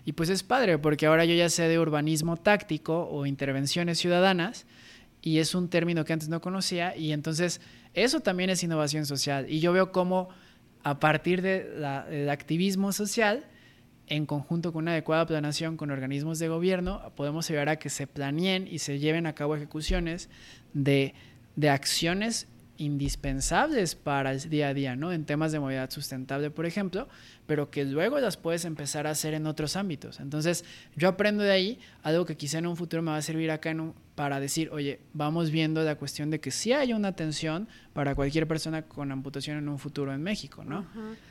y 0.04 0.12
pues 0.12 0.28
es 0.28 0.42
padre 0.42 0.78
porque 0.78 1.06
ahora 1.06 1.24
yo 1.24 1.34
ya 1.34 1.48
sé 1.48 1.68
de 1.68 1.78
urbanismo 1.78 2.36
táctico 2.36 3.08
o 3.08 3.26
intervenciones 3.26 3.98
ciudadanas 3.98 4.66
y 5.20 5.38
es 5.38 5.54
un 5.54 5.68
término 5.68 6.04
que 6.04 6.12
antes 6.12 6.28
no 6.28 6.40
conocía 6.40 6.96
y 6.96 7.12
entonces 7.12 7.60
eso 7.94 8.20
también 8.20 8.50
es 8.50 8.62
innovación 8.64 9.06
social 9.06 9.46
y 9.48 9.60
yo 9.60 9.72
veo 9.72 9.92
cómo 9.92 10.28
a 10.82 10.98
partir 10.98 11.42
del 11.42 12.28
activismo 12.28 12.92
social, 12.92 13.44
en 14.06 14.26
conjunto 14.26 14.72
con 14.72 14.84
una 14.84 14.92
adecuada 14.92 15.26
planeación 15.26 15.76
con 15.76 15.90
organismos 15.90 16.38
de 16.38 16.48
gobierno, 16.48 17.12
podemos 17.16 17.48
llegar 17.48 17.68
a 17.68 17.76
que 17.76 17.90
se 17.90 18.06
planeen 18.06 18.66
y 18.70 18.78
se 18.78 18.98
lleven 18.98 19.26
a 19.26 19.34
cabo 19.34 19.56
ejecuciones 19.56 20.28
de, 20.74 21.14
de 21.56 21.70
acciones 21.70 22.48
indispensables 22.76 23.94
para 23.94 24.32
el 24.32 24.48
día 24.48 24.68
a 24.68 24.74
día, 24.74 24.96
¿no? 24.96 25.12
En 25.12 25.24
temas 25.24 25.52
de 25.52 25.60
movilidad 25.60 25.90
sustentable, 25.90 26.50
por 26.50 26.66
ejemplo, 26.66 27.08
pero 27.46 27.70
que 27.70 27.84
luego 27.84 28.18
las 28.18 28.36
puedes 28.36 28.64
empezar 28.64 29.06
a 29.06 29.10
hacer 29.10 29.34
en 29.34 29.46
otros 29.46 29.76
ámbitos. 29.76 30.20
Entonces, 30.20 30.64
yo 30.96 31.08
aprendo 31.08 31.42
de 31.42 31.50
ahí 31.50 31.78
algo 32.02 32.24
que 32.24 32.36
quizá 32.36 32.58
en 32.58 32.66
un 32.66 32.76
futuro 32.76 33.02
me 33.02 33.10
va 33.10 33.16
a 33.16 33.22
servir 33.22 33.50
acá 33.50 33.70
en 33.70 33.94
para 34.14 34.40
decir, 34.40 34.68
oye, 34.72 35.00
vamos 35.14 35.50
viendo 35.50 35.82
la 35.82 35.94
cuestión 35.94 36.30
de 36.30 36.38
que 36.38 36.50
sí 36.50 36.72
hay 36.72 36.92
una 36.92 37.08
atención 37.08 37.66
para 37.94 38.14
cualquier 38.14 38.46
persona 38.46 38.82
con 38.82 39.10
amputación 39.10 39.56
en 39.56 39.68
un 39.68 39.78
futuro 39.78 40.12
en 40.12 40.22
México, 40.22 40.64
¿no? 40.64 40.86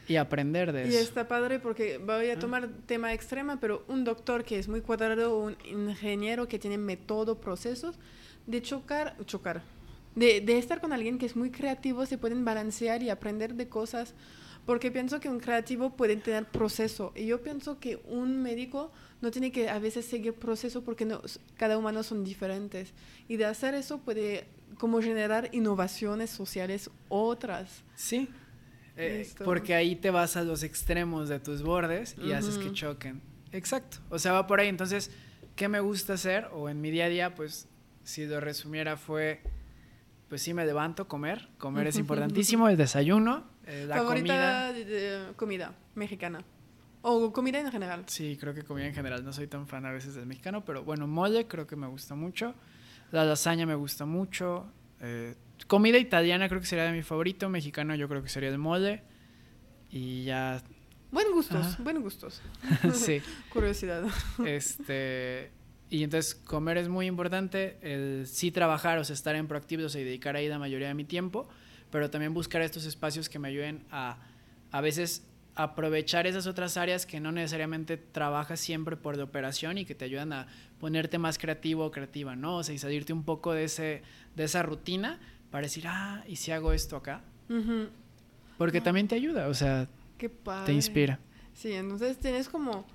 Y 0.08 0.16
aprender 0.16 0.72
de 0.72 0.84
eso. 0.84 0.94
Y 0.94 0.96
está 0.96 1.28
padre 1.28 1.60
porque 1.60 2.00
voy 2.00 2.32
a 2.32 2.40
tomar 2.40 2.70
tema 2.88 3.14
extrema, 3.14 3.60
pero 3.60 3.86
un 3.88 4.04
doctor 4.04 4.44
que 4.44 4.58
es 4.58 4.68
muy 4.68 4.82
cuadrado, 4.82 5.38
un 5.38 5.56
ingeniero 5.64 6.48
que 6.48 6.58
tiene 6.58 6.78
método, 6.80 7.40
procesos, 7.40 8.00
de 8.48 8.62
chocar, 8.64 9.16
chocar, 9.26 9.62
de, 10.16 10.42
de 10.42 10.58
estar 10.58 10.82
con 10.82 10.94
alguien 10.94 11.18
que 11.18 11.26
es 11.26 11.36
muy 11.36 11.52
creativo, 11.52 12.06
se 12.06 12.18
pueden 12.18 12.46
balancear 12.46 13.04
y 13.04 13.10
aprender 13.10 13.56
de 13.56 13.70
cosas 13.70 14.14
porque 14.66 14.92
pienso 14.92 15.20
que 15.20 15.30
un 15.30 15.40
creativo 15.40 15.96
puede 15.96 16.16
tener 16.18 16.46
proceso 16.46 17.14
y 17.16 17.26
yo 17.26 17.42
pienso 17.42 17.80
que 17.80 18.00
un 18.06 18.42
médico 18.42 18.92
no 19.22 19.32
tiene 19.32 19.52
que 19.52 19.70
a 19.70 19.80
veces 19.80 20.06
seguir 20.06 20.34
proceso 20.34 20.84
porque 20.84 21.06
no, 21.06 21.22
cada 21.58 21.78
humano 21.78 22.04
son 22.04 22.24
diferentes 22.24 22.94
y 23.28 23.38
de 23.38 23.46
hacer 23.46 23.74
eso 23.74 24.00
puede 24.00 24.46
como 24.78 25.02
generar 25.02 25.50
innovaciones 25.52 26.30
sociales 26.30 26.90
otras. 27.10 27.84
Sí, 27.96 28.30
eh, 28.98 29.28
porque 29.44 29.74
ahí 29.74 29.96
te 29.96 30.12
vas 30.12 30.38
a 30.38 30.44
los 30.44 30.64
extremos 30.64 31.30
de 31.30 31.40
tus 31.40 31.62
bordes 31.62 32.16
y 32.24 32.34
haces 32.34 32.58
que 32.58 32.72
choquen. 32.72 33.22
Exacto, 33.52 33.98
o 34.10 34.20
sea, 34.20 34.32
va 34.32 34.48
por 34.48 34.60
ahí. 34.60 34.68
Entonces, 34.68 35.12
¿qué 35.56 35.68
me 35.68 35.80
gusta 35.80 36.14
hacer? 36.14 36.48
O 36.54 36.70
en 36.70 36.80
mi 36.82 36.92
día 36.92 37.06
a 37.06 37.10
día, 37.10 37.36
pues, 37.36 37.68
si 38.04 38.26
lo 38.26 38.40
resumiera 38.40 38.96
fue, 38.98 39.42
pues 40.32 40.44
sí 40.44 40.54
me 40.54 40.66
levanto, 40.66 41.10
comer, 41.10 41.50
comer 41.58 41.88
es 41.88 41.98
importantísimo, 41.98 42.70
el 42.70 42.78
desayuno, 42.78 43.44
eh, 43.66 43.84
la 43.86 43.98
Favorita 43.98 44.34
comida. 44.34 44.72
De, 44.72 45.34
comida 45.36 45.76
mexicana. 45.94 46.42
O 47.02 47.34
comida 47.34 47.60
en 47.60 47.70
general. 47.70 48.06
Sí, 48.08 48.38
creo 48.40 48.54
que 48.54 48.64
comida 48.64 48.86
en 48.86 48.94
general. 48.94 49.26
No 49.26 49.34
soy 49.34 49.48
tan 49.48 49.68
fan 49.68 49.86
a 49.86 49.92
veces 49.92 50.16
del 50.16 50.26
mexicano, 50.28 50.64
pero 50.64 50.86
bueno, 50.86 51.06
mole 51.06 51.48
creo 51.48 51.68
que 51.68 51.76
me 51.76 51.86
gusta 51.86 52.16
mucho. 52.16 52.56
La 53.12 53.26
lasaña 53.26 53.66
me 53.66 53.76
gusta 53.76 54.06
mucho. 54.06 54.72
Eh, 55.02 55.36
comida 55.68 55.98
italiana 55.98 56.48
creo 56.48 56.62
que 56.62 56.68
sería 56.68 56.86
de 56.86 56.94
mi 56.94 57.02
favorito. 57.02 57.50
Mexicano 57.50 57.94
yo 57.96 58.08
creo 58.08 58.24
que 58.24 58.30
sería 58.30 58.48
el 58.48 58.58
mole. 58.58 59.04
Y 59.90 60.24
ya. 60.24 60.64
Buen 61.12 61.30
gustos, 61.34 61.78
buenos 61.84 62.04
gustos. 62.04 62.42
sí. 62.94 63.22
Curiosidad. 63.52 64.06
Este. 64.46 65.52
Y 65.92 66.04
entonces 66.04 66.34
comer 66.34 66.78
es 66.78 66.90
muy 66.90 67.06
importante. 67.06 67.78
El 67.84 68.26
sí 68.26 68.50
trabajar, 68.50 68.98
o 68.98 69.04
sea, 69.04 69.14
estar 69.14 69.36
en 69.36 69.48
proactivos 69.48 69.94
y 69.96 70.04
dedicar 70.04 70.36
ahí 70.36 70.48
la 70.48 70.58
mayoría 70.58 70.88
de 70.88 70.96
mi 70.96 71.06
tiempo 71.06 71.48
pero 71.92 72.10
también 72.10 72.34
buscar 72.34 72.62
estos 72.62 72.86
espacios 72.86 73.28
que 73.28 73.38
me 73.38 73.50
ayuden 73.50 73.84
a 73.92 74.18
a 74.72 74.82
veces 74.82 75.24
aprovechar 75.54 76.28
esas 76.28 76.48
otras 76.48 76.78
áreas 76.78 77.06
que 77.06 77.20
no 77.20 77.32
necesariamente 77.32 77.98
trabajas 77.98 78.60
siempre 78.60 78.96
por 78.96 79.18
de 79.18 79.24
operación 79.24 79.78
y 79.78 79.86
que 79.86 79.94
te 79.94 80.06
ayudan 80.06 80.32
a 80.32 80.48
ponerte 80.80 81.18
más 81.18 81.38
creativo 81.38 81.86
o 81.86 81.92
creativa, 81.92 82.38
¿no? 82.38 82.58
O 82.58 82.64
sea, 82.64 82.74
y 82.74 82.78
salirte 82.78 83.12
un 83.12 83.24
poco 83.24 83.52
de, 83.52 83.66
ese, 83.66 84.02
de 84.36 84.46
esa 84.46 84.64
rutina 84.64 85.20
para 85.52 85.64
decir, 85.64 85.84
ah, 85.88 86.24
¿y 86.26 86.38
si 86.38 86.52
hago 86.52 86.72
esto 86.72 86.96
acá? 86.96 87.22
Porque 88.58 88.80
también 88.80 89.10
te 89.10 89.16
ayuda, 89.16 89.50
o 89.50 89.54
sea, 89.54 89.90
te 90.66 90.72
inspira. 90.72 91.20
Sí, 91.54 91.74
entonces 91.74 92.18
tienes 92.18 92.48
como 92.48 92.88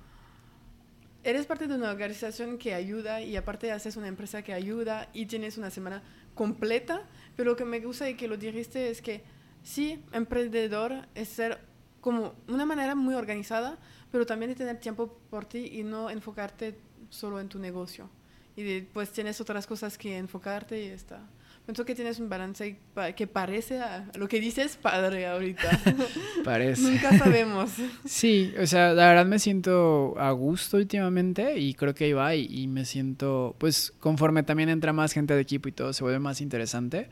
eres 1.23 1.45
parte 1.45 1.67
de 1.67 1.75
una 1.75 1.91
organización 1.91 2.57
que 2.57 2.73
ayuda 2.73 3.21
y 3.21 3.35
aparte 3.35 3.71
haces 3.71 3.97
una 3.97 4.07
empresa 4.07 4.41
que 4.41 4.53
ayuda 4.53 5.09
y 5.13 5.25
tienes 5.25 5.57
una 5.57 5.69
semana 5.69 6.03
completa, 6.35 7.03
pero 7.35 7.51
lo 7.51 7.57
que 7.57 7.65
me 7.65 7.79
gusta 7.79 8.09
y 8.09 8.15
que 8.15 8.27
lo 8.27 8.37
dijiste 8.37 8.89
es 8.89 9.01
que 9.01 9.23
sí, 9.63 10.01
emprendedor 10.11 11.07
es 11.15 11.29
ser 11.29 11.59
como 12.01 12.35
una 12.47 12.65
manera 12.65 12.95
muy 12.95 13.15
organizada, 13.15 13.77
pero 14.11 14.25
también 14.25 14.51
de 14.51 14.55
tener 14.55 14.79
tiempo 14.79 15.19
por 15.29 15.45
ti 15.45 15.69
y 15.73 15.83
no 15.83 16.09
enfocarte 16.09 16.77
solo 17.09 17.39
en 17.39 17.49
tu 17.49 17.59
negocio. 17.59 18.09
Y 18.55 18.63
después 18.63 19.11
tienes 19.11 19.41
otras 19.41 19.67
cosas 19.67 19.97
que 19.97 20.17
enfocarte 20.17 20.81
y 20.83 20.87
está. 20.87 21.21
Pienso 21.67 21.83
que 21.83 21.95
tienes 21.95 22.17
un 22.21 22.29
balance 22.29 22.79
que 23.17 23.27
parece 23.27 23.81
a 23.81 24.09
lo 24.17 24.29
que 24.29 24.39
dices 24.39 24.77
padre 24.77 25.27
ahorita. 25.27 25.69
parece. 26.45 26.81
Nunca 26.81 27.17
sabemos. 27.17 27.71
sí, 28.05 28.53
o 28.57 28.65
sea, 28.65 28.93
la 28.93 29.09
verdad 29.09 29.25
me 29.25 29.37
siento 29.37 30.15
a 30.17 30.31
gusto 30.31 30.77
últimamente 30.77 31.59
y 31.59 31.73
creo 31.73 31.93
que 31.93 32.05
ahí 32.05 32.13
va 32.13 32.33
y, 32.35 32.47
y, 32.49 32.67
me 32.69 32.85
siento, 32.85 33.53
pues 33.57 33.91
conforme 33.99 34.43
también 34.43 34.69
entra 34.69 34.93
más 34.93 35.11
gente 35.11 35.33
de 35.33 35.41
equipo 35.41 35.67
y 35.67 35.73
todo, 35.73 35.91
se 35.91 36.05
vuelve 36.05 36.19
más 36.19 36.39
interesante. 36.39 37.09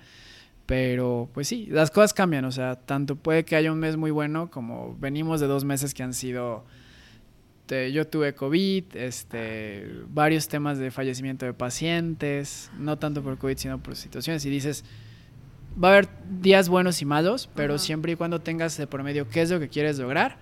Pero 0.65 1.29
pues 1.33 1.49
sí, 1.49 1.67
las 1.69 1.91
cosas 1.91 2.13
cambian, 2.13 2.45
o 2.45 2.51
sea, 2.53 2.75
tanto 2.77 3.17
puede 3.17 3.43
que 3.43 3.57
haya 3.57 3.73
un 3.73 3.79
mes 3.79 3.97
muy 3.97 4.11
bueno 4.11 4.49
como 4.49 4.95
venimos 4.97 5.41
de 5.41 5.47
dos 5.47 5.65
meses 5.65 5.93
que 5.93 6.01
han 6.01 6.13
sido 6.13 6.63
este, 7.65 7.91
yo 7.91 8.05
tuve 8.05 8.35
COVID, 8.35 8.95
este, 8.95 9.89
varios 10.09 10.47
temas 10.47 10.77
de 10.77 10.91
fallecimiento 10.91 11.47
de 11.47 11.53
pacientes, 11.53 12.69
no 12.77 12.99
tanto 12.99 13.23
por 13.23 13.39
COVID, 13.39 13.57
sino 13.57 13.81
por 13.81 13.95
situaciones. 13.95 14.45
Y 14.45 14.51
dices, 14.51 14.85
va 15.83 15.87
a 15.87 15.91
haber 15.93 16.07
días 16.29 16.69
buenos 16.69 17.01
y 17.01 17.05
malos, 17.05 17.49
pero 17.55 17.79
siempre 17.79 18.11
y 18.11 18.15
cuando 18.17 18.39
tengas 18.39 18.77
de 18.77 18.85
por 18.85 19.01
medio 19.01 19.27
qué 19.27 19.41
es 19.41 19.49
lo 19.49 19.59
que 19.59 19.67
quieres 19.67 19.97
lograr, 19.97 20.37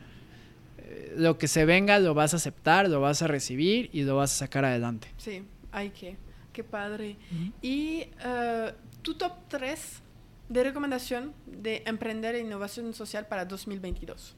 eh, 0.79 1.13
lo 1.15 1.37
que 1.37 1.47
se 1.47 1.63
venga 1.63 1.97
lo 1.97 2.13
vas 2.13 2.33
a 2.33 2.37
aceptar, 2.37 2.89
lo 2.89 2.99
vas 2.99 3.21
a 3.21 3.27
recibir 3.27 3.89
y 3.93 4.03
lo 4.03 4.17
vas 4.17 4.33
a 4.33 4.35
sacar 4.39 4.65
adelante. 4.65 5.07
Sí, 5.15 5.43
hay 5.71 5.91
que, 5.91 6.17
qué 6.51 6.65
padre. 6.65 7.15
Y 7.61 8.07
uh, 8.17 8.73
tu 9.01 9.13
top 9.13 9.31
3 9.47 10.01
de 10.49 10.61
recomendación 10.61 11.31
de 11.45 11.83
emprender 11.85 12.35
en 12.35 12.47
innovación 12.47 12.93
social 12.93 13.27
para 13.27 13.45
2022. 13.45 14.35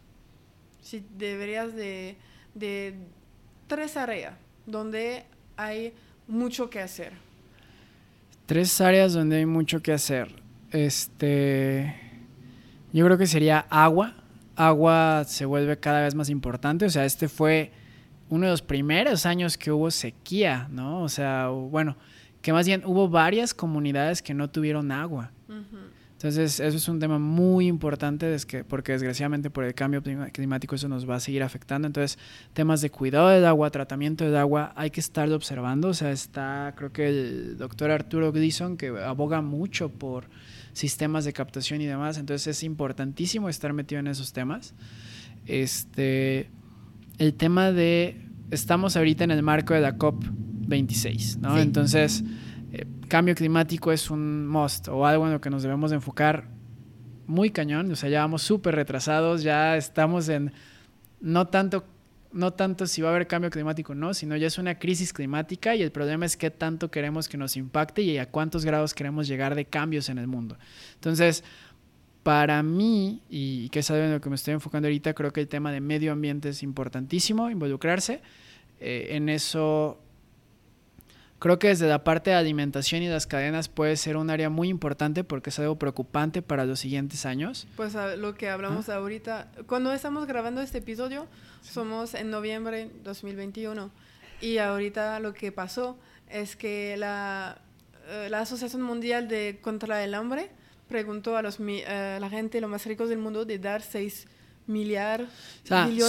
Si 0.83 1.03
deberías 1.17 1.73
de 1.73 2.15
de 2.55 2.95
tres 3.67 3.95
áreas 3.97 4.33
donde 4.65 5.25
hay 5.55 5.93
mucho 6.27 6.71
que 6.71 6.79
hacer. 6.79 7.13
Tres 8.47 8.81
áreas 8.81 9.13
donde 9.13 9.37
hay 9.37 9.45
mucho 9.45 9.81
que 9.81 9.93
hacer. 9.93 10.29
Este, 10.71 11.95
yo 12.91 13.05
creo 13.05 13.17
que 13.17 13.27
sería 13.27 13.59
agua. 13.69 14.15
Agua 14.55 15.23
se 15.25 15.45
vuelve 15.45 15.77
cada 15.77 16.01
vez 16.01 16.15
más 16.15 16.29
importante. 16.29 16.85
O 16.85 16.89
sea, 16.89 17.05
este 17.05 17.27
fue 17.27 17.71
uno 18.29 18.45
de 18.45 18.51
los 18.51 18.61
primeros 18.61 19.25
años 19.25 19.57
que 19.57 19.71
hubo 19.71 19.91
sequía, 19.91 20.67
¿no? 20.71 21.01
O 21.01 21.09
sea, 21.09 21.49
bueno, 21.49 21.97
que 22.41 22.53
más 22.53 22.65
bien 22.65 22.83
hubo 22.85 23.09
varias 23.09 23.53
comunidades 23.53 24.21
que 24.21 24.33
no 24.33 24.49
tuvieron 24.49 24.91
agua. 24.91 25.31
Entonces, 26.15 26.61
eso 26.61 26.77
es 26.77 26.87
un 26.87 26.99
tema 26.99 27.19
muy 27.19 27.67
importante 27.67 28.33
porque 28.69 28.93
desgraciadamente 28.93 29.49
por 29.49 29.65
el 29.65 29.75
cambio 29.75 30.01
climático 30.01 30.75
eso 30.75 30.87
nos 30.87 31.07
va 31.07 31.15
a 31.15 31.19
seguir 31.19 31.43
afectando. 31.43 31.87
Entonces, 31.87 32.17
temas 32.53 32.79
de 32.79 32.89
cuidado 32.89 33.27
del 33.27 33.45
agua, 33.45 33.69
tratamiento 33.69 34.23
del 34.23 34.37
agua, 34.37 34.71
hay 34.77 34.91
que 34.91 35.01
estarlo 35.01 35.35
observando. 35.35 35.89
O 35.89 35.93
sea, 35.93 36.11
está, 36.11 36.73
creo 36.77 36.93
que 36.93 37.09
el 37.09 37.57
doctor 37.57 37.91
Arturo 37.91 38.31
Gleason, 38.31 38.77
que 38.77 38.87
aboga 38.87 39.41
mucho 39.41 39.89
por 39.89 40.29
sistemas 40.71 41.25
de 41.25 41.33
captación 41.33 41.81
y 41.81 41.85
demás. 41.85 42.17
Entonces, 42.17 42.47
es 42.47 42.63
importantísimo 42.63 43.49
estar 43.49 43.73
metido 43.73 43.99
en 43.99 44.07
esos 44.07 44.31
temas. 44.31 44.73
Este, 45.45 46.49
el 47.17 47.33
tema 47.33 47.73
de, 47.73 48.21
estamos 48.51 48.95
ahorita 48.95 49.25
en 49.25 49.31
el 49.31 49.43
marco 49.43 49.73
de 49.73 49.81
la 49.81 49.97
COP26, 49.97 51.39
¿no? 51.39 51.59
Entonces 51.59 52.23
cambio 53.07 53.35
climático 53.35 53.91
es 53.91 54.09
un 54.09 54.47
must 54.47 54.87
o 54.87 55.05
algo 55.05 55.25
en 55.25 55.33
lo 55.33 55.41
que 55.41 55.49
nos 55.49 55.63
debemos 55.63 55.91
enfocar 55.91 56.47
muy 57.27 57.49
cañón. 57.51 57.91
O 57.91 57.95
sea, 57.95 58.09
ya 58.09 58.21
vamos 58.21 58.41
súper 58.41 58.75
retrasados, 58.75 59.43
ya 59.43 59.77
estamos 59.77 60.29
en 60.29 60.53
no 61.21 61.47
tanto, 61.47 61.85
no 62.31 62.53
tanto 62.53 62.85
si 62.87 63.01
va 63.01 63.09
a 63.09 63.11
haber 63.15 63.27
cambio 63.27 63.49
climático 63.49 63.95
no, 63.95 64.13
sino 64.13 64.35
ya 64.35 64.47
es 64.47 64.57
una 64.57 64.77
crisis 64.77 65.13
climática 65.13 65.75
y 65.75 65.81
el 65.81 65.91
problema 65.91 66.25
es 66.25 66.37
qué 66.37 66.51
tanto 66.51 66.91
queremos 66.91 67.27
que 67.27 67.37
nos 67.37 67.57
impacte 67.57 68.01
y 68.01 68.17
a 68.17 68.29
cuántos 68.29 68.65
grados 68.65 68.93
queremos 68.93 69.27
llegar 69.27 69.55
de 69.55 69.65
cambios 69.65 70.09
en 70.09 70.17
el 70.17 70.27
mundo. 70.27 70.57
Entonces, 70.95 71.43
para 72.23 72.63
mí, 72.63 73.21
y 73.29 73.69
que 73.69 73.79
es 73.79 73.91
algo 73.91 74.03
en 74.03 74.11
lo 74.13 74.21
que 74.21 74.29
me 74.29 74.35
estoy 74.35 74.53
enfocando 74.55 74.87
ahorita, 74.87 75.13
creo 75.13 75.31
que 75.31 75.41
el 75.41 75.47
tema 75.47 75.71
de 75.71 75.79
medio 75.79 76.11
ambiente 76.11 76.49
es 76.49 76.63
importantísimo, 76.63 77.49
involucrarse. 77.49 78.21
Eh, 78.79 79.09
en 79.11 79.29
eso 79.29 80.01
Creo 81.39 81.59
que 81.59 81.67
desde 81.67 81.87
la 81.87 82.03
parte 82.03 82.29
de 82.29 82.37
alimentación 82.37 83.03
y 83.03 83.09
las 83.09 83.27
cadenas 83.27 83.67
puede 83.67 83.97
ser 83.97 84.15
un 84.17 84.29
área 84.29 84.49
muy 84.49 84.69
importante 84.69 85.23
porque 85.23 85.49
es 85.49 85.59
algo 85.59 85.77
preocupante 85.77 86.41
para 86.41 86.65
los 86.65 86.79
siguientes 86.79 87.25
años. 87.25 87.67
Pues 87.75 87.93
lo 88.17 88.35
que 88.35 88.49
hablamos 88.49 88.87
ahorita, 88.89 89.51
cuando 89.67 89.93
estamos 89.93 90.27
grabando 90.27 90.61
este 90.61 90.77
episodio, 90.77 91.27
somos 91.61 92.13
en 92.13 92.29
noviembre 92.31 92.89
2021 93.03 93.91
y 94.41 94.57
ahorita 94.57 95.19
lo 95.19 95.33
que 95.33 95.51
pasó 95.51 95.97
es 96.29 96.55
que 96.55 96.95
la, 96.97 97.59
eh, 98.07 98.27
la 98.29 98.39
Asociación 98.39 98.81
Mundial 98.81 99.27
de 99.27 99.59
contra 99.61 100.03
el 100.03 100.13
Hambre 100.13 100.49
preguntó 100.87 101.35
a 101.35 101.41
los, 101.41 101.57
eh, 101.59 102.17
la 102.19 102.29
gente, 102.29 102.61
los 102.61 102.69
más 102.69 102.85
ricos 102.85 103.09
del 103.09 103.17
mundo, 103.19 103.45
de 103.45 103.59
dar 103.59 103.81
6 103.81 104.27
millar, 104.67 105.27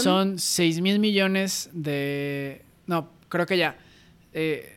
son 0.02 0.38
6 0.38 0.80
mil 0.80 0.98
millones 0.98 1.68
de... 1.72 2.62
No, 2.86 3.10
creo 3.28 3.46
que 3.46 3.58
ya. 3.58 3.76
Eh, 4.32 4.75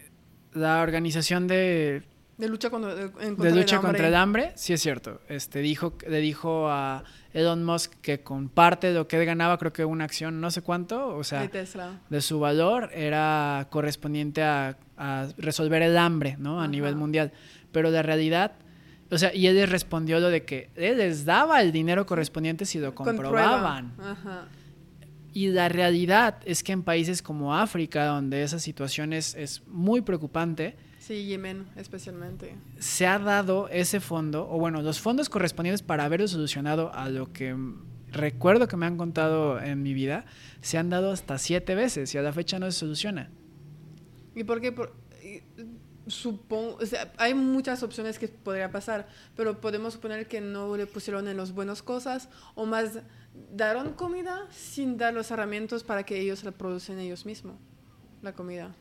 la 0.53 0.81
organización 0.81 1.47
de 1.47 2.03
de 2.39 2.47
lucha 2.47 2.69
contra, 2.69 2.95
de, 2.95 3.51
lucha 3.51 3.75
el 3.75 3.81
contra 3.81 4.07
el 4.07 4.15
hambre, 4.15 4.53
sí 4.55 4.71
es 4.71 4.81
cierto. 4.81 5.19
Este 5.27 5.59
dijo, 5.59 5.97
le 6.07 6.21
dijo 6.21 6.69
a 6.69 7.03
Elon 7.33 7.65
Musk 7.65 7.95
que 8.01 8.21
con 8.21 8.47
parte 8.47 8.87
de 8.87 8.93
lo 8.93 9.09
que 9.09 9.19
él 9.19 9.25
ganaba, 9.25 9.57
creo 9.57 9.73
que 9.73 9.83
una 9.83 10.05
acción, 10.05 10.39
no 10.39 10.49
sé 10.49 10.61
cuánto, 10.61 11.17
o 11.17 11.23
sea, 11.25 11.49
de, 11.49 12.21
su 12.21 12.39
valor 12.39 12.91
era 12.93 13.67
correspondiente 13.69 14.41
a, 14.41 14.77
resolver 15.37 15.81
el 15.81 15.97
hambre, 15.97 16.37
¿no? 16.39 16.61
A 16.61 16.67
nivel 16.69 16.95
mundial. 16.95 17.33
Pero 17.73 17.91
la 17.91 18.03
realidad, 18.03 18.53
o 19.11 19.17
sea, 19.17 19.35
y 19.35 19.47
él 19.47 19.55
les 19.57 19.69
respondió 19.69 20.21
lo 20.21 20.29
de 20.29 20.45
que 20.45 20.69
él 20.77 20.99
les 20.99 21.25
daba 21.25 21.61
el 21.61 21.73
dinero 21.73 22.05
correspondiente 22.05 22.63
si 22.63 22.79
lo 22.79 22.95
comprobaban. 22.95 23.91
Ajá. 23.99 24.47
Y 25.39 25.47
la 25.51 25.69
realidad 25.69 26.41
es 26.43 26.63
que 26.63 26.73
en 26.73 26.83
países 26.83 27.21
como 27.21 27.55
África, 27.55 28.07
donde 28.07 28.43
esa 28.43 28.59
situación 28.59 29.13
es, 29.13 29.63
muy 29.67 30.01
preocupante, 30.01 30.75
Sí, 30.99 31.27
Yemen 31.27 31.65
especialmente. 31.77 32.55
Se 32.77 33.07
ha 33.07 33.17
dado 33.19 33.69
ese 33.69 34.01
fondo, 34.01 34.49
o 34.51 34.59
bueno, 34.59 34.81
los 34.81 34.99
fondos 34.99 35.29
correspondientes 35.29 35.81
para 35.81 36.03
haberlo 36.03 36.27
solucionado 36.27 36.93
a 36.93 37.07
lo 37.07 37.31
que 37.31 37.55
recuerdo 38.11 38.67
que 38.67 38.75
me 38.75 38.85
han 38.85 38.97
contado 38.97 39.61
en 39.61 39.81
mi 39.81 39.93
vida, 39.93 40.25
se 40.59 40.77
han 40.77 40.89
dado 40.89 41.13
hasta 41.13 41.37
siete 41.37 41.73
veces 41.73 42.13
y 42.13 42.17
a 42.17 42.21
la 42.21 42.33
fecha 42.33 42.59
no 42.59 42.69
se 42.69 42.77
soluciona. 42.77 43.29
¿Y 44.35 44.43
por 44.43 44.59
qué? 44.59 44.75
Supongo, 46.09 46.77
o 46.81 46.85
sea, 46.85 47.11
hay 47.17 47.33
muchas 47.33 47.83
opciones 47.83 48.19
que 48.19 48.27
podría 48.27 48.71
pasar, 48.71 49.07
pero 49.35 49.59
podemos 49.61 49.93
suponer 49.93 50.27
que 50.27 50.41
no 50.41 50.75
le 50.75 50.85
pusieron 50.87 51.27
en 51.27 51.37
las 51.37 51.53
buenas 51.53 51.81
cosas 51.81 52.29
o 52.55 52.65
más 52.65 52.99
daron 53.55 53.93
comida 53.93 54.47
sin 54.51 54.97
dar 54.97 55.13
los 55.13 55.31
herramientas 55.31 55.83
para 55.83 56.03
que 56.03 56.19
ellos 56.19 56.43
la 56.43 56.51
producen 56.51 56.99
ellos 56.99 57.25
mismos, 57.25 57.55
la 58.21 58.33
comida. 58.33 58.75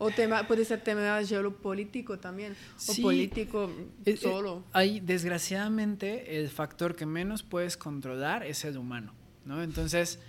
O 0.00 0.10
tema, 0.10 0.46
puede 0.46 0.64
ser 0.64 0.80
tema 0.80 1.20
geopolítico 1.24 2.20
también, 2.20 2.54
o 2.86 3.02
político 3.02 3.68
eh, 4.04 4.12
eh, 4.12 4.16
solo. 4.16 4.62
hay, 4.72 5.00
desgraciadamente, 5.00 6.38
el 6.40 6.48
factor 6.50 6.94
que 6.94 7.04
menos 7.04 7.42
puedes 7.42 7.76
controlar 7.76 8.44
es 8.44 8.64
el 8.64 8.78
humano, 8.78 9.12
¿no? 9.44 9.60
Entonces, 9.60 10.20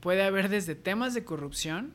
puede 0.00 0.24
haber 0.24 0.48
desde 0.48 0.74
temas 0.74 1.14
de 1.14 1.24
corrupción, 1.24 1.94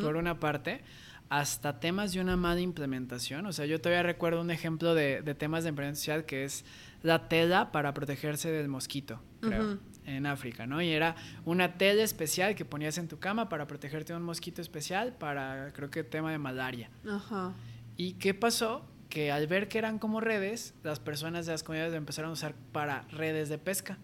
por 0.00 0.16
una 0.16 0.40
parte, 0.40 0.80
hasta 1.28 1.80
temas 1.80 2.12
de 2.12 2.20
una 2.20 2.36
mala 2.36 2.60
implementación. 2.60 3.46
O 3.46 3.52
sea, 3.52 3.66
yo 3.66 3.80
todavía 3.80 4.02
recuerdo 4.02 4.40
un 4.40 4.50
ejemplo 4.50 4.94
de, 4.94 5.22
temas 5.38 5.64
de 5.64 5.70
emprendimiento 5.70 6.26
que 6.26 6.44
es 6.44 6.64
la 7.02 7.28
tela 7.28 7.70
para 7.72 7.94
protegerse 7.94 8.50
del 8.50 8.68
mosquito, 8.68 9.20
creo 9.40 9.78
en 10.08 10.26
África, 10.26 10.66
¿no? 10.66 10.80
Y 10.80 10.90
era 10.90 11.16
una 11.44 11.76
tela 11.76 12.02
especial 12.02 12.54
que 12.54 12.64
ponías 12.64 12.98
en 12.98 13.08
tu 13.08 13.18
cama 13.18 13.48
para 13.48 13.66
protegerte 13.66 14.12
de 14.12 14.16
un 14.18 14.24
mosquito 14.24 14.62
especial 14.62 15.12
para, 15.12 15.72
creo 15.74 15.90
que, 15.90 16.02
tema 16.02 16.32
de 16.32 16.38
malaria. 16.38 16.90
Ajá. 17.08 17.52
¿Y 17.96 18.14
qué 18.14 18.34
pasó? 18.34 18.86
Que 19.08 19.30
al 19.30 19.46
ver 19.46 19.68
que 19.68 19.78
eran 19.78 19.98
como 19.98 20.20
redes, 20.20 20.74
las 20.82 21.00
personas 21.00 21.46
de 21.46 21.52
las 21.52 21.62
comunidades 21.62 21.92
lo 21.92 21.98
empezaron 21.98 22.30
a 22.30 22.32
usar 22.32 22.54
para 22.72 23.02
redes 23.10 23.48
de 23.48 23.58
pesca. 23.58 23.98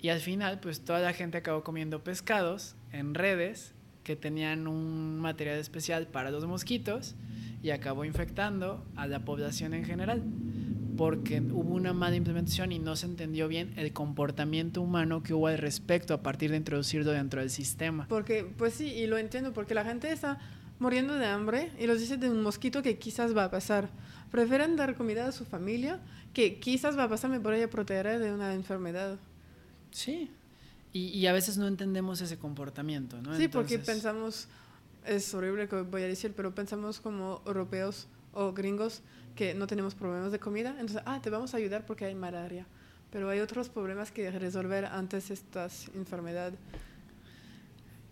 Y 0.00 0.10
al 0.10 0.20
final, 0.20 0.60
pues 0.60 0.84
toda 0.84 1.00
la 1.00 1.12
gente 1.12 1.38
acabó 1.38 1.64
comiendo 1.64 2.04
pescados 2.04 2.76
en 2.92 3.14
redes 3.14 3.74
que 4.08 4.16
tenían 4.16 4.66
un 4.66 5.18
material 5.18 5.58
especial 5.58 6.06
para 6.06 6.30
los 6.30 6.46
mosquitos 6.46 7.14
y 7.62 7.72
acabó 7.72 8.06
infectando 8.06 8.82
a 8.96 9.06
la 9.06 9.26
población 9.26 9.74
en 9.74 9.84
general. 9.84 10.22
porque 10.96 11.40
hubo 11.40 11.74
una 11.74 11.92
mala 11.92 12.16
implementación 12.16 12.72
y 12.72 12.78
no 12.78 12.96
se 12.96 13.04
entendió 13.04 13.46
bien 13.48 13.72
el 13.76 13.92
comportamiento 13.92 14.80
humano 14.80 15.22
que 15.22 15.34
hubo 15.34 15.46
al 15.46 15.58
respecto 15.58 16.14
a 16.14 16.22
partir 16.22 16.50
de 16.50 16.56
introducirlo 16.56 17.12
dentro 17.12 17.40
del 17.40 17.50
sistema. 17.50 18.06
Porque, 18.08 18.44
pues 18.56 18.74
sí, 18.74 18.86
y 18.86 19.06
lo 19.06 19.18
entiendo, 19.18 19.52
porque 19.52 19.74
la 19.74 19.84
gente 19.84 20.10
está 20.10 20.40
muriendo 20.78 21.14
de 21.14 21.26
hambre 21.26 21.70
y 21.78 21.86
los 21.86 22.00
dice 22.00 22.16
de 22.16 22.30
un 22.30 22.42
mosquito 22.42 22.82
que 22.82 22.98
quizás 22.98 23.36
va 23.36 23.44
a 23.44 23.50
pasar. 23.50 23.90
Prefieren 24.30 24.74
dar 24.74 24.96
comida 24.96 25.28
a 25.28 25.32
su 25.32 25.44
familia 25.44 26.00
que 26.32 26.58
quizás 26.58 26.96
va 26.98 27.04
a 27.04 27.08
pasarme 27.08 27.40
por 27.40 27.52
ella 27.52 27.68
proteger 27.68 28.18
de 28.18 28.32
una 28.32 28.54
enfermedad. 28.54 29.18
Sí, 29.90 30.30
y, 30.92 31.08
y, 31.08 31.26
a 31.26 31.32
veces 31.32 31.58
no 31.58 31.66
entendemos 31.66 32.20
ese 32.20 32.38
comportamiento, 32.38 33.20
¿no? 33.20 33.36
Sí, 33.36 33.48
porque 33.48 33.78
pensamos, 33.78 34.48
es 35.04 35.32
horrible 35.34 35.68
que 35.68 35.82
voy 35.82 36.02
a 36.02 36.06
decir, 36.06 36.32
pero 36.34 36.54
pensamos 36.54 37.00
como 37.00 37.42
europeos 37.46 38.08
o 38.32 38.52
gringos 38.52 39.02
que 39.34 39.54
no 39.54 39.66
tenemos 39.66 39.94
problemas 39.94 40.32
de 40.32 40.38
comida, 40.38 40.70
entonces, 40.70 41.02
ah, 41.06 41.20
te 41.22 41.30
vamos 41.30 41.54
a 41.54 41.58
ayudar 41.58 41.86
porque 41.86 42.04
hay 42.04 42.14
malaria. 42.14 42.66
Pero 43.10 43.30
hay 43.30 43.40
otros 43.40 43.68
problemas 43.68 44.10
que 44.10 44.30
resolver 44.30 44.84
antes 44.84 45.30
estas 45.30 45.88
enfermedades, 45.94 46.58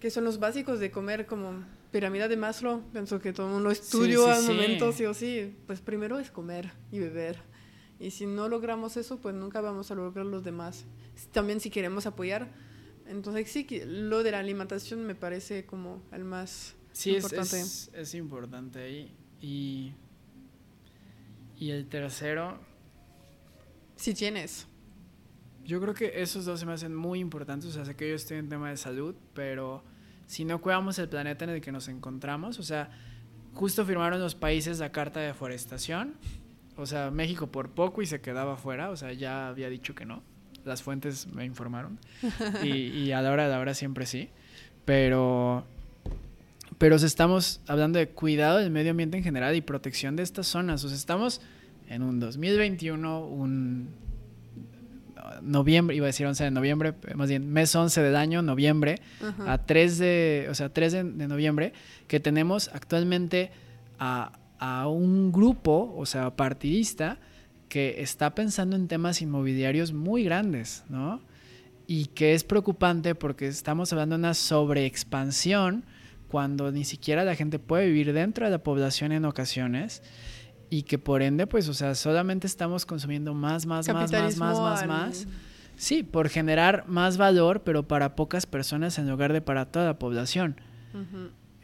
que 0.01 0.11
son 0.11 0.25
los 0.25 0.39
básicos 0.39 0.81
de 0.81 0.91
comer, 0.91 1.27
como 1.27 1.65
pirámide 1.91 2.29
de 2.29 2.37
Maslow. 2.37 2.83
Pienso 2.93 3.21
que 3.21 3.33
todo 3.33 3.49
el 3.49 3.55
mundo 3.55 3.71
estudió 3.71 4.31
al 4.31 4.45
momento, 4.45 4.93
sí 4.93 5.05
o 5.05 5.15
sí. 5.15 5.55
Pues 5.67 5.81
primero 5.81 6.19
es 6.19 6.31
comer 6.31 6.73
y 6.93 6.99
beber. 7.01 7.39
Y 7.99 8.11
si 8.11 8.27
no 8.27 8.49
logramos 8.49 8.97
eso, 8.97 9.19
pues 9.19 9.35
nunca 9.35 9.61
vamos 9.61 9.91
a 9.91 9.95
lograr 9.95 10.27
los 10.27 10.45
demás. 10.45 10.85
También 11.33 11.61
si 11.61 11.71
queremos 11.71 12.07
apoyar. 12.07 12.49
Entonces 13.09 13.51
sí, 13.51 13.67
lo 13.87 14.23
de 14.23 14.33
la 14.33 14.41
alimentación 14.41 15.07
me 15.07 15.15
parece 15.15 15.65
como 15.65 16.03
el 16.13 16.25
más 16.25 16.75
importante. 17.05 17.47
Sí, 17.47 17.57
es, 17.57 17.91
es, 17.95 18.15
importante 18.15 18.81
ahí. 18.81 19.15
Y 19.41 19.93
y 21.59 21.71
el 21.71 21.87
tercero... 21.87 22.59
Si 23.97 24.13
tienes. 24.13 24.67
Yo 25.65 25.81
creo 25.81 25.95
que 25.95 26.21
esos 26.21 26.45
dos 26.45 26.61
se 26.61 26.67
me 26.67 26.73
hacen 26.73 26.95
muy 26.95 27.19
importantes. 27.19 27.71
O 27.71 27.73
sea, 27.73 27.85
sé 27.87 27.97
que 27.97 28.09
yo 28.11 28.15
estoy 28.15 28.37
en 28.37 28.49
tema 28.49 28.69
de 28.69 28.77
salud, 28.77 29.15
pero 29.33 29.83
si 30.27 30.45
no 30.45 30.61
cuidamos 30.61 30.99
el 30.99 31.09
planeta 31.09 31.45
en 31.45 31.51
el 31.51 31.61
que 31.63 31.73
nos 31.73 31.89
encontramos, 31.89 32.59
o 32.59 32.63
sea, 32.63 32.91
justo 33.55 33.87
firmaron 33.87 34.21
los 34.21 34.35
países 34.35 34.79
la 34.81 34.93
carta 34.93 35.21
de 35.21 35.29
deforestación. 35.29 36.15
O 36.77 36.85
sea, 36.85 37.11
México 37.11 37.51
por 37.51 37.71
poco 37.71 38.03
y 38.03 38.07
se 38.07 38.21
quedaba 38.21 38.59
fuera. 38.59 38.91
O 38.91 38.97
sea, 38.97 39.15
ya 39.15 39.49
había 39.49 39.71
dicho 39.71 39.95
que 39.95 40.05
no. 40.05 40.23
Las 40.67 40.83
fuentes 40.83 41.27
me 41.29 41.45
informaron. 41.45 41.99
Y, 42.63 42.69
y 42.69 43.13
a 43.13 43.23
la 43.23 43.31
hora 43.31 43.45
de 43.45 43.51
la 43.51 43.59
hora 43.59 43.73
siempre 43.73 44.05
sí. 44.05 44.29
Pero 44.85 45.65
pero 46.79 46.97
estamos 46.97 47.61
hablando 47.67 47.99
de 47.99 48.09
cuidado 48.09 48.59
del 48.59 48.71
medio 48.71 48.91
ambiente 48.91 49.17
en 49.17 49.25
general 49.25 49.55
y 49.55 49.63
protección 49.63 50.15
de 50.17 50.23
estas 50.23 50.47
zonas. 50.47 50.85
O 50.85 50.89
sea, 50.89 50.97
estamos 50.97 51.41
en 51.89 52.03
un 52.03 52.21
2021, 52.21 53.27
un 53.27 53.89
noviembre, 55.43 55.97
iba 55.97 56.07
a 56.07 56.09
decir 56.09 56.27
11 56.27 56.45
de 56.45 56.51
noviembre, 56.51 56.95
más 57.15 57.29
bien 57.29 57.51
mes 57.51 57.75
11 57.75 58.03
del 58.03 58.17
año, 58.17 58.43
noviembre, 58.43 59.01
a 59.47 59.59
3 59.59 59.99
de, 59.99 60.47
o 60.51 60.55
sea, 60.55 60.69
3 60.69 60.93
de, 60.93 61.05
noviembre, 61.29 61.73
que 62.09 62.21
tenemos 62.21 62.71
actualmente 62.73 63.51
a, 63.99 64.39
a, 64.59 64.89
un 64.89 65.33
grupo, 65.33 65.95
o 65.97 66.07
sea, 66.07 66.37
partidista, 66.37 67.19
que 67.69 68.03
está 68.03 68.35
pensando 68.35 68.77
en 68.77 68.89
temas 68.89 69.23
inmobiliarios 69.23 69.93
muy 69.93 70.25
grandes, 70.25 70.85
¿no? 70.89 71.21
Y 71.87 72.07
que 72.07 72.35
es 72.35 72.45
preocupante 72.45 73.15
porque 73.15 73.47
estamos 73.47 73.93
hablando 73.93 74.17
de 74.17 74.21
una 74.21 74.35
sobreexpansión 74.35 75.85
cuando 76.29 76.73
ni 76.73 76.85
siquiera 76.85 77.25
la 77.25 77.35
gente 77.35 77.59
puede 77.59 77.87
vivir 77.87 78.13
dentro 78.13 78.45
de 78.45 78.51
la 78.51 78.59
población 78.59 79.13
en 79.13 79.25
ocasiones 79.25 80.03
y 80.71 80.83
que 80.83 80.99
por 80.99 81.23
ende, 81.23 81.47
pues, 81.47 81.69
o 81.69 81.75
sea, 81.75 81.95
solamente 81.95 82.47
estamos 82.47 82.87
consumiendo 82.87 83.35
más, 83.35 83.67
más, 83.67 83.89
más, 83.89 84.11
más, 84.11 84.37
más, 84.37 84.59
más, 84.59 84.87
más. 84.87 85.29
Sí, 85.77 86.03
por 86.03 86.29
generar 86.29 86.85
más 86.89 87.19
valor, 87.19 87.63
pero 87.63 87.87
para 87.87 88.17
pocas 88.17 88.47
personas 88.47 88.99
en 88.99 89.09
lugar 89.09 89.33
de 89.33 89.43
para 89.43 89.67
toda 89.67 89.85
la 89.85 89.99
población. 89.99 90.61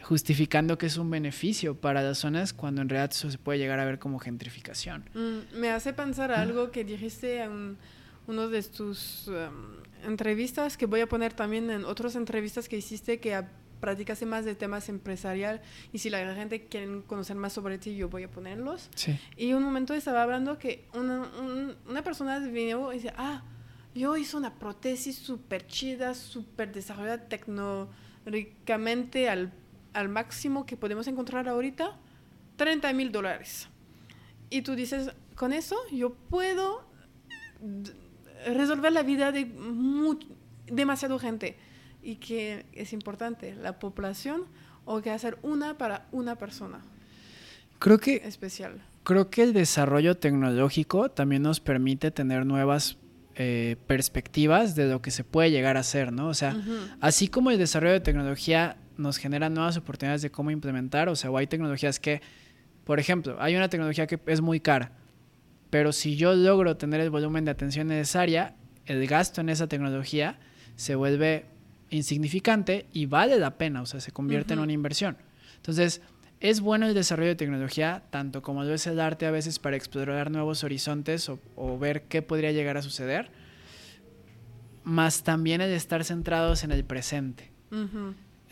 Justificando 0.03 0.79
que 0.79 0.87
es 0.87 0.97
un 0.97 1.11
beneficio 1.11 1.75
para 1.75 2.03
las 2.03 2.19
zonas 2.19 2.53
cuando 2.53 2.83
en 2.83 2.89
realidad 2.89 3.11
eso 3.13 3.31
se 3.31 3.39
puede 3.39 3.59
llegar 3.59 3.81
a 3.81 3.85
ver 3.85 3.99
como 3.99 4.19
gentrificación. 4.19 5.09
Mm, 5.15 5.59
me 5.59 5.71
hace 5.71 5.93
pensar 5.93 6.33
algo 6.33 6.71
que 6.71 6.85
dijiste 6.85 7.43
en 7.43 7.77
uno 8.27 8.49
de 8.49 8.63
tus 8.63 9.29
em, 9.29 9.77
entrevistas, 10.05 10.77
que 10.77 10.87
voy 10.87 11.01
a 11.01 11.09
poner 11.09 11.33
también 11.33 11.71
en 11.71 11.85
otras 11.85 12.17
entrevistas 12.17 12.69
que 12.69 12.77
hiciste, 12.77 13.21
que 13.21 13.35
practicase 13.83 14.25
más 14.27 14.45
de 14.45 14.55
temas 14.55 14.89
empresarial 14.89 15.61
y 15.93 15.99
si 15.99 16.09
la 16.09 16.37
gente 16.37 16.67
quiere 16.67 17.03
conocer 17.05 17.35
más 17.35 17.53
sobre 17.53 17.79
ti, 17.79 17.97
yo 17.97 18.09
voy 18.09 18.23
a 18.23 18.31
ponerlos. 18.31 18.89
Y 19.37 19.55
un 19.55 19.65
momento 19.65 19.93
estaba 19.93 20.23
hablando 20.23 20.57
que 20.57 20.87
una, 20.95 21.29
una 21.89 22.05
persona 22.05 22.39
vino 22.39 22.93
y 22.93 22.99
dice, 22.99 23.13
ah, 23.17 23.43
yo 23.93 24.17
hice 24.17 24.37
una 24.37 24.55
prótesis 24.55 25.17
súper 25.17 25.67
chida, 25.67 26.15
súper 26.15 26.73
desarrollada 26.73 27.29
tecnológicamente 27.29 29.29
al, 29.29 29.53
al 29.93 30.09
máximo 30.09 30.67
que 30.67 30.77
podemos 30.77 31.07
encontrar 31.07 31.49
ahorita, 31.49 31.97
30 32.57 32.93
mil 32.93 33.13
dólares. 33.13 33.69
Y 34.51 34.63
tú 34.63 34.75
dices, 34.75 35.11
con 35.35 35.53
eso 35.53 35.77
yo 35.91 36.15
puedo 36.15 36.85
resolver 38.47 38.93
la 38.93 39.03
vida 39.03 39.33
de 39.33 39.51
demasiado 40.67 41.19
gente 41.19 41.57
y 42.03 42.17
que 42.17 42.67
es 42.73 42.93
importante, 42.93 43.55
la 43.55 43.79
población 43.79 44.45
o 44.85 45.01
que 45.01 45.11
hacer 45.11 45.39
una 45.43 45.79
para 45.79 46.09
una 46.13 46.37
persona. 46.37 46.81
Creo 47.79 47.99
que 47.99 48.17
especial. 48.25 48.83
Creo 49.05 49.31
que 49.31 49.43
el 49.43 49.53
desarrollo 49.53 50.17
tecnológico 50.17 51.11
también 51.11 51.43
nos 51.43 51.61
permite 51.61 52.11
tener 52.11 52.47
nuevas 52.47 52.97
eh, 53.35 53.77
perspectivas 53.87 54.75
de 54.75 54.89
lo 54.89 55.03
que 55.03 55.11
se 55.11 55.25
puede 55.25 55.51
llegar 55.51 55.77
a 55.77 55.81
hacer, 55.81 56.13
¿no? 56.13 56.29
O 56.29 56.35
sea, 56.35 56.57
así 57.01 57.29
como 57.29 57.51
el 57.51 57.59
desarrollo 57.59 57.95
de 57.95 58.01
tecnología 58.01 58.77
nos 59.03 59.19
genera 59.19 59.51
nuevas 59.51 59.77
oportunidades 59.77 60.23
de 60.23 60.31
cómo 60.31 60.51
implementar, 60.51 61.09
o 61.09 61.17
sea, 61.17 61.31
o 61.31 61.37
hay 61.37 61.47
tecnologías 61.47 62.01
que, 62.01 62.23
por 62.85 62.99
ejemplo, 62.99 63.37
hay 63.41 63.57
una 63.57 63.69
tecnología 63.69 64.07
que 64.07 64.19
es 64.27 64.41
muy 64.41 64.61
cara, 64.61 64.93
pero 65.71 65.93
si 65.93 66.17
yo 66.17 66.35
logro 66.35 66.77
tener 66.77 67.01
el 67.01 67.11
volumen 67.11 67.45
de 67.45 67.51
atención 67.51 67.89
necesaria, 67.89 68.55
el 68.87 69.07
gasto 69.07 69.41
en 69.41 69.49
esa 69.49 69.69
tecnología 69.69 70.39
se 70.77 70.95
vuelve 70.95 71.47
insignificante 71.91 72.87
y 72.93 73.07
vale 73.07 73.39
la 73.39 73.57
pena, 73.59 73.83
o 73.83 73.87
sea, 73.87 74.01
se 74.01 74.13
convierte 74.13 74.55
en 74.55 74.61
una 74.61 74.73
inversión. 74.73 75.17
Entonces, 75.57 76.01
es 76.41 76.61
bueno 76.61 76.87
el 76.87 76.95
desarrollo 76.95 77.29
de 77.29 77.37
tecnología, 77.37 78.03
tanto 78.11 78.43
como 78.43 78.65
lo 78.65 78.75
es 78.75 78.87
el 78.87 78.99
arte 78.99 79.27
a 79.27 79.31
veces 79.31 79.59
para 79.59 79.77
explorar 79.77 80.31
nuevos 80.31 80.65
horizontes 80.65 81.29
o, 81.29 81.79
ver 81.79 82.03
qué 82.03 82.21
podría 82.21 82.51
llegar 82.51 82.77
a 82.77 82.83
suceder, 82.83 83.31
más 84.83 85.23
también 85.23 85.61
el 85.61 85.71
estar 85.71 86.03
centrados 86.05 86.65
en 86.65 86.73
el 86.73 86.85
presente. 86.85 87.53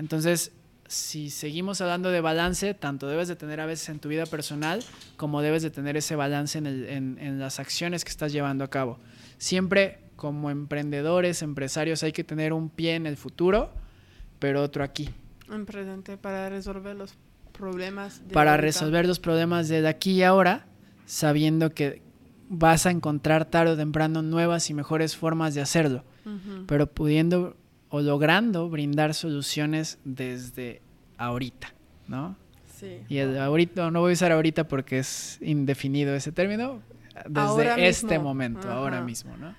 Entonces, 0.00 0.52
si 0.88 1.28
seguimos 1.28 1.82
hablando 1.82 2.10
de 2.10 2.22
balance, 2.22 2.72
tanto 2.72 3.06
debes 3.06 3.28
de 3.28 3.36
tener 3.36 3.60
a 3.60 3.66
veces 3.66 3.90
en 3.90 3.98
tu 3.98 4.08
vida 4.08 4.24
personal 4.24 4.82
como 5.18 5.42
debes 5.42 5.62
de 5.62 5.70
tener 5.70 5.98
ese 5.98 6.16
balance 6.16 6.56
en, 6.56 7.18
en 7.20 7.38
las 7.38 7.60
acciones 7.60 8.02
que 8.02 8.10
estás 8.10 8.32
llevando 8.32 8.64
a 8.64 8.68
cabo. 8.68 8.98
Siempre 9.36 9.98
como 10.16 10.50
emprendedores, 10.50 11.42
empresarios, 11.42 12.02
hay 12.02 12.12
que 12.12 12.24
tener 12.24 12.54
un 12.54 12.70
pie 12.70 12.94
en 12.94 13.06
el 13.06 13.18
futuro, 13.18 13.72
pero 14.38 14.62
otro 14.62 14.82
aquí. 14.82 15.10
En 15.52 15.66
presente, 15.66 16.16
para 16.16 16.48
resolver 16.48 16.96
los 16.96 17.12
problemas. 17.52 18.22
para 18.32 18.56
resolver 18.56 19.06
los 19.06 19.20
problemas 19.20 19.68
de 19.68 19.86
aquí 19.86 20.12
y 20.12 20.22
ahora, 20.22 20.66
sabiendo 21.04 21.74
que 21.74 22.00
vas 22.48 22.86
a 22.86 22.90
encontrar 22.90 23.44
tarde 23.44 23.72
o 23.72 23.76
temprano 23.76 24.22
nuevas 24.22 24.70
y 24.70 24.74
mejores 24.74 25.14
formas 25.14 25.54
de 25.54 25.60
hacerlo, 25.60 26.04
pero 26.66 26.86
pudiendo 26.86 27.56
o 27.90 28.00
logrando 28.00 28.68
brindar 28.70 29.14
soluciones 29.14 29.98
desde 30.04 30.80
ahorita, 31.18 31.74
¿no? 32.06 32.36
Sí. 32.76 33.02
Y 33.08 33.18
ahorita, 33.18 33.90
no 33.90 34.00
voy 34.00 34.12
a 34.12 34.14
usar 34.14 34.32
ahorita 34.32 34.66
porque 34.66 35.00
es 35.00 35.38
indefinido 35.42 36.14
ese 36.14 36.32
término, 36.32 36.80
desde 37.28 37.88
este 37.88 38.18
momento, 38.18 38.70
ahora 38.70 39.02
mismo, 39.02 39.36
¿no? 39.36 39.54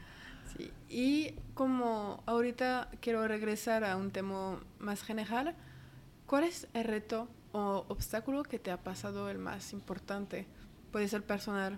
Y 0.89 1.35
como 1.53 2.23
ahorita 2.25 2.89
quiero 2.99 3.27
regresar 3.27 3.83
a 3.83 3.95
un 3.95 4.11
tema 4.11 4.59
más 4.79 5.03
general, 5.03 5.55
¿cuál 6.25 6.45
es 6.45 6.67
el 6.73 6.85
reto 6.85 7.29
o 7.51 7.85
obstáculo 7.87 8.43
que 8.43 8.59
te 8.59 8.71
ha 8.71 8.77
pasado 8.77 9.29
el 9.29 9.37
más 9.37 9.71
importante? 9.73 10.47
Puede 10.91 11.07
ser 11.07 11.23
personal, 11.23 11.77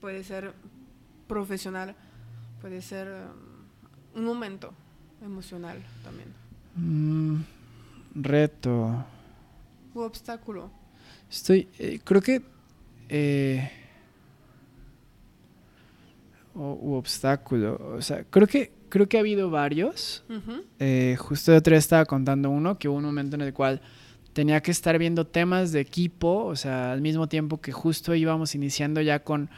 puede 0.00 0.22
ser 0.22 0.54
profesional, 1.26 1.96
puede 2.60 2.82
ser 2.82 3.08
um, 4.14 4.20
un 4.20 4.24
momento 4.24 4.74
emocional 5.24 5.82
también. 6.02 6.28
Mm, 6.76 7.42
reto. 8.14 9.04
U 9.94 10.00
obstáculo. 10.00 10.70
Estoy, 11.30 11.68
eh, 11.78 12.00
creo 12.04 12.20
que... 12.20 12.42
Eh, 13.08 13.70
o, 16.54 16.78
u 16.80 16.94
obstáculo. 16.94 17.94
O 17.96 18.02
sea, 18.02 18.24
creo 18.24 18.46
que, 18.46 18.72
creo 18.88 19.08
que 19.08 19.16
ha 19.16 19.20
habido 19.20 19.50
varios. 19.50 20.24
Eh, 20.78 21.16
justo 21.18 21.52
de 21.52 21.58
otra 21.58 21.72
vez 21.72 21.84
estaba 21.84 22.04
contando 22.04 22.50
uno, 22.50 22.78
que 22.78 22.88
hubo 22.88 22.96
un 22.96 23.04
momento 23.04 23.36
en 23.36 23.42
el 23.42 23.52
cual 23.52 23.80
tenía 24.32 24.60
que 24.60 24.70
estar 24.70 24.98
viendo 24.98 25.26
temas 25.26 25.72
de 25.72 25.80
equipo, 25.80 26.44
o 26.44 26.56
sea, 26.56 26.92
al 26.92 27.00
mismo 27.00 27.28
tiempo 27.28 27.60
que 27.60 27.72
justo 27.72 28.14
íbamos 28.14 28.54
iniciando 28.54 29.00
ya 29.00 29.22
con 29.22 29.48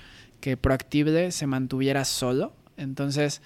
que 0.41 0.57
Proactive 0.57 1.33
se 1.33 1.47
mantuviera 1.47 2.05
solo. 2.05 2.53
Entonces, 2.77 3.41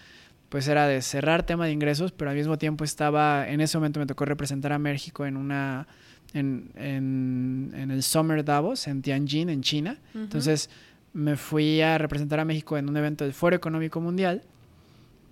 pues 0.51 0.67
era 0.67 0.87
de 0.89 1.01
cerrar 1.01 1.47
tema 1.47 1.65
de 1.65 1.73
ingresos, 1.73 2.13
pero 2.13 2.31
al 2.31 2.37
mismo 2.37 2.59
tiempo 2.59 2.85
estaba, 2.85 3.49
en 3.49 3.61
ese 3.61 3.79
momento 3.79 4.01
me 4.01 4.07
tocó 4.07 4.25
representar 4.25 4.73
a 4.73 4.79
México 4.79 5.25
en 5.25 5.37
una, 5.37 5.87
en, 6.35 6.71
en, 6.75 7.91
el 7.91 8.03
Summer 8.03 8.45
Davos, 8.45 8.89
en 8.89 9.01
Tianjin, 9.01 9.49
en 9.49 9.63
China. 9.63 9.99
Entonces 10.13 10.69
me 11.13 11.37
fui 11.37 11.81
a 11.81 11.99
representar 11.99 12.41
a 12.41 12.45
México 12.45 12.77
en 12.77 12.89
un 12.89 12.97
evento 12.97 13.23
del 13.23 13.33
Foro 13.33 13.55
Económico 13.55 14.01
Mundial, 14.01 14.43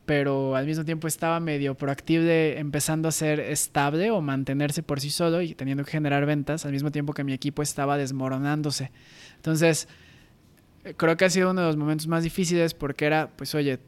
pero 0.07 0.55
al 0.55 0.67
mismo 0.67 0.85
tiempo 0.85 1.09
estaba 1.09 1.41
medio 1.41 1.75
proactive 1.75 2.57
empezando 2.61 3.09
a 3.09 3.13
ser 3.13 3.41
estable 3.41 4.13
o 4.13 4.21
mantenerse 4.21 4.85
por 4.85 5.01
sí 5.01 5.11
solo 5.11 5.43
y 5.43 5.53
teniendo 5.55 5.85
que 5.85 5.91
generar 5.91 6.27
ventas, 6.27 6.65
al 6.65 6.71
mismo 6.71 6.93
tiempo 6.93 7.13
que 7.13 7.25
mi 7.25 7.33
equipo 7.33 7.61
estaba 7.61 7.99
desmoronándose. 7.99 8.93
Entonces, 9.35 9.89
creo 10.97 11.17
que 11.17 11.25
ha 11.25 11.31
sido 11.31 11.51
uno 11.51 11.63
de 11.63 11.67
los 11.67 11.77
momentos 11.77 12.07
más 12.07 12.23
difíciles 12.23 12.73
porque 12.73 13.05
era, 13.05 13.31
pues 13.37 13.57
oye, 13.57 13.81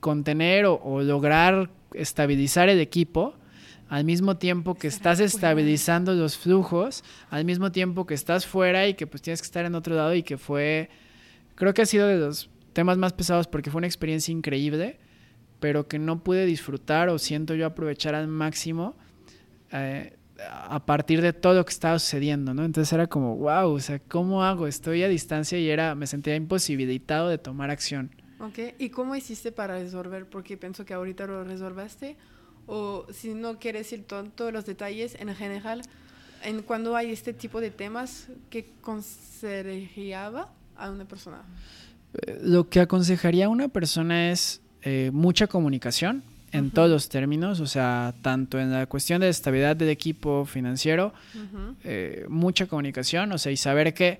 contener 0.00 0.66
o, 0.66 1.02
lograr 1.02 1.70
estabilizar 1.94 2.68
el 2.68 2.80
equipo 2.80 3.34
al 3.88 4.04
mismo 4.04 4.36
tiempo 4.36 4.74
que 4.74 4.86
estás 4.86 5.18
estabilizando 5.18 6.12
los 6.14 6.36
flujos, 6.36 7.02
al 7.30 7.44
mismo 7.44 7.72
tiempo 7.72 8.06
que 8.06 8.14
estás 8.14 8.46
fuera 8.46 8.86
y 8.86 8.94
que 8.94 9.06
pues 9.06 9.22
tienes 9.22 9.40
que 9.40 9.46
estar 9.46 9.64
en 9.64 9.74
otro 9.74 9.94
lado 9.94 10.14
y 10.14 10.22
que 10.22 10.36
fue, 10.36 10.90
creo 11.54 11.72
que 11.72 11.82
ha 11.82 11.86
sido 11.86 12.06
de 12.06 12.18
los 12.18 12.50
temas 12.74 12.98
más 12.98 13.14
pesados 13.14 13.46
porque 13.46 13.70
fue 13.70 13.78
una 13.78 13.86
experiencia 13.86 14.30
increíble, 14.30 14.98
pero 15.58 15.88
que 15.88 15.98
no 15.98 16.22
pude 16.22 16.44
disfrutar 16.44 17.08
o 17.08 17.18
siento 17.18 17.54
yo 17.54 17.66
aprovechar 17.66 18.14
al 18.14 18.28
máximo 18.28 18.94
eh, 19.72 20.18
a 20.38 20.84
partir 20.84 21.20
de 21.20 21.32
todo 21.32 21.54
lo 21.54 21.64
que 21.64 21.72
estaba 21.72 21.98
sucediendo, 21.98 22.54
¿no? 22.54 22.64
Entonces 22.64 22.92
era 22.92 23.06
como, 23.06 23.36
wow, 23.36 23.70
o 23.70 23.80
sea, 23.80 23.98
¿cómo 23.98 24.44
hago? 24.44 24.66
Estoy 24.66 25.02
a 25.02 25.08
distancia 25.08 25.58
y 25.58 25.68
era, 25.68 25.94
me 25.94 26.06
sentía 26.06 26.36
imposibilitado 26.36 27.28
de 27.28 27.38
tomar 27.38 27.70
acción. 27.70 28.10
Ok, 28.40 28.74
¿y 28.78 28.90
cómo 28.90 29.16
hiciste 29.16 29.50
para 29.52 29.78
resolver? 29.78 30.26
Porque 30.26 30.56
pienso 30.56 30.84
que 30.84 30.94
ahorita 30.94 31.26
lo 31.26 31.44
resolvaste. 31.44 32.16
O 32.66 33.06
si 33.10 33.34
no 33.34 33.58
quieres 33.58 33.92
ir 33.92 34.04
todos 34.04 34.52
los 34.52 34.66
detalles, 34.66 35.16
en 35.18 35.34
general, 35.34 35.82
en 36.44 36.62
cuando 36.62 36.94
hay 36.96 37.10
este 37.10 37.32
tipo 37.32 37.60
de 37.60 37.70
temas, 37.70 38.28
¿qué 38.50 38.70
aconsejaría 38.80 40.26
a 40.76 40.90
una 40.90 41.04
persona? 41.06 41.42
Eh, 42.14 42.38
lo 42.42 42.68
que 42.68 42.80
aconsejaría 42.80 43.46
a 43.46 43.48
una 43.48 43.68
persona 43.68 44.30
es 44.30 44.60
eh, 44.82 45.10
mucha 45.12 45.46
comunicación 45.46 46.22
en 46.52 46.70
todos 46.70 46.88
los 46.88 47.08
términos, 47.08 47.60
o 47.60 47.66
sea, 47.66 48.14
tanto 48.22 48.58
en 48.58 48.72
la 48.72 48.86
cuestión 48.86 49.20
de 49.20 49.28
estabilidad 49.28 49.76
del 49.76 49.90
equipo 49.90 50.46
financiero, 50.46 51.12
eh, 51.84 52.24
mucha 52.28 52.66
comunicación, 52.66 53.32
o 53.32 53.38
sea, 53.38 53.52
y 53.52 53.58
saber 53.58 53.92
que, 53.92 54.18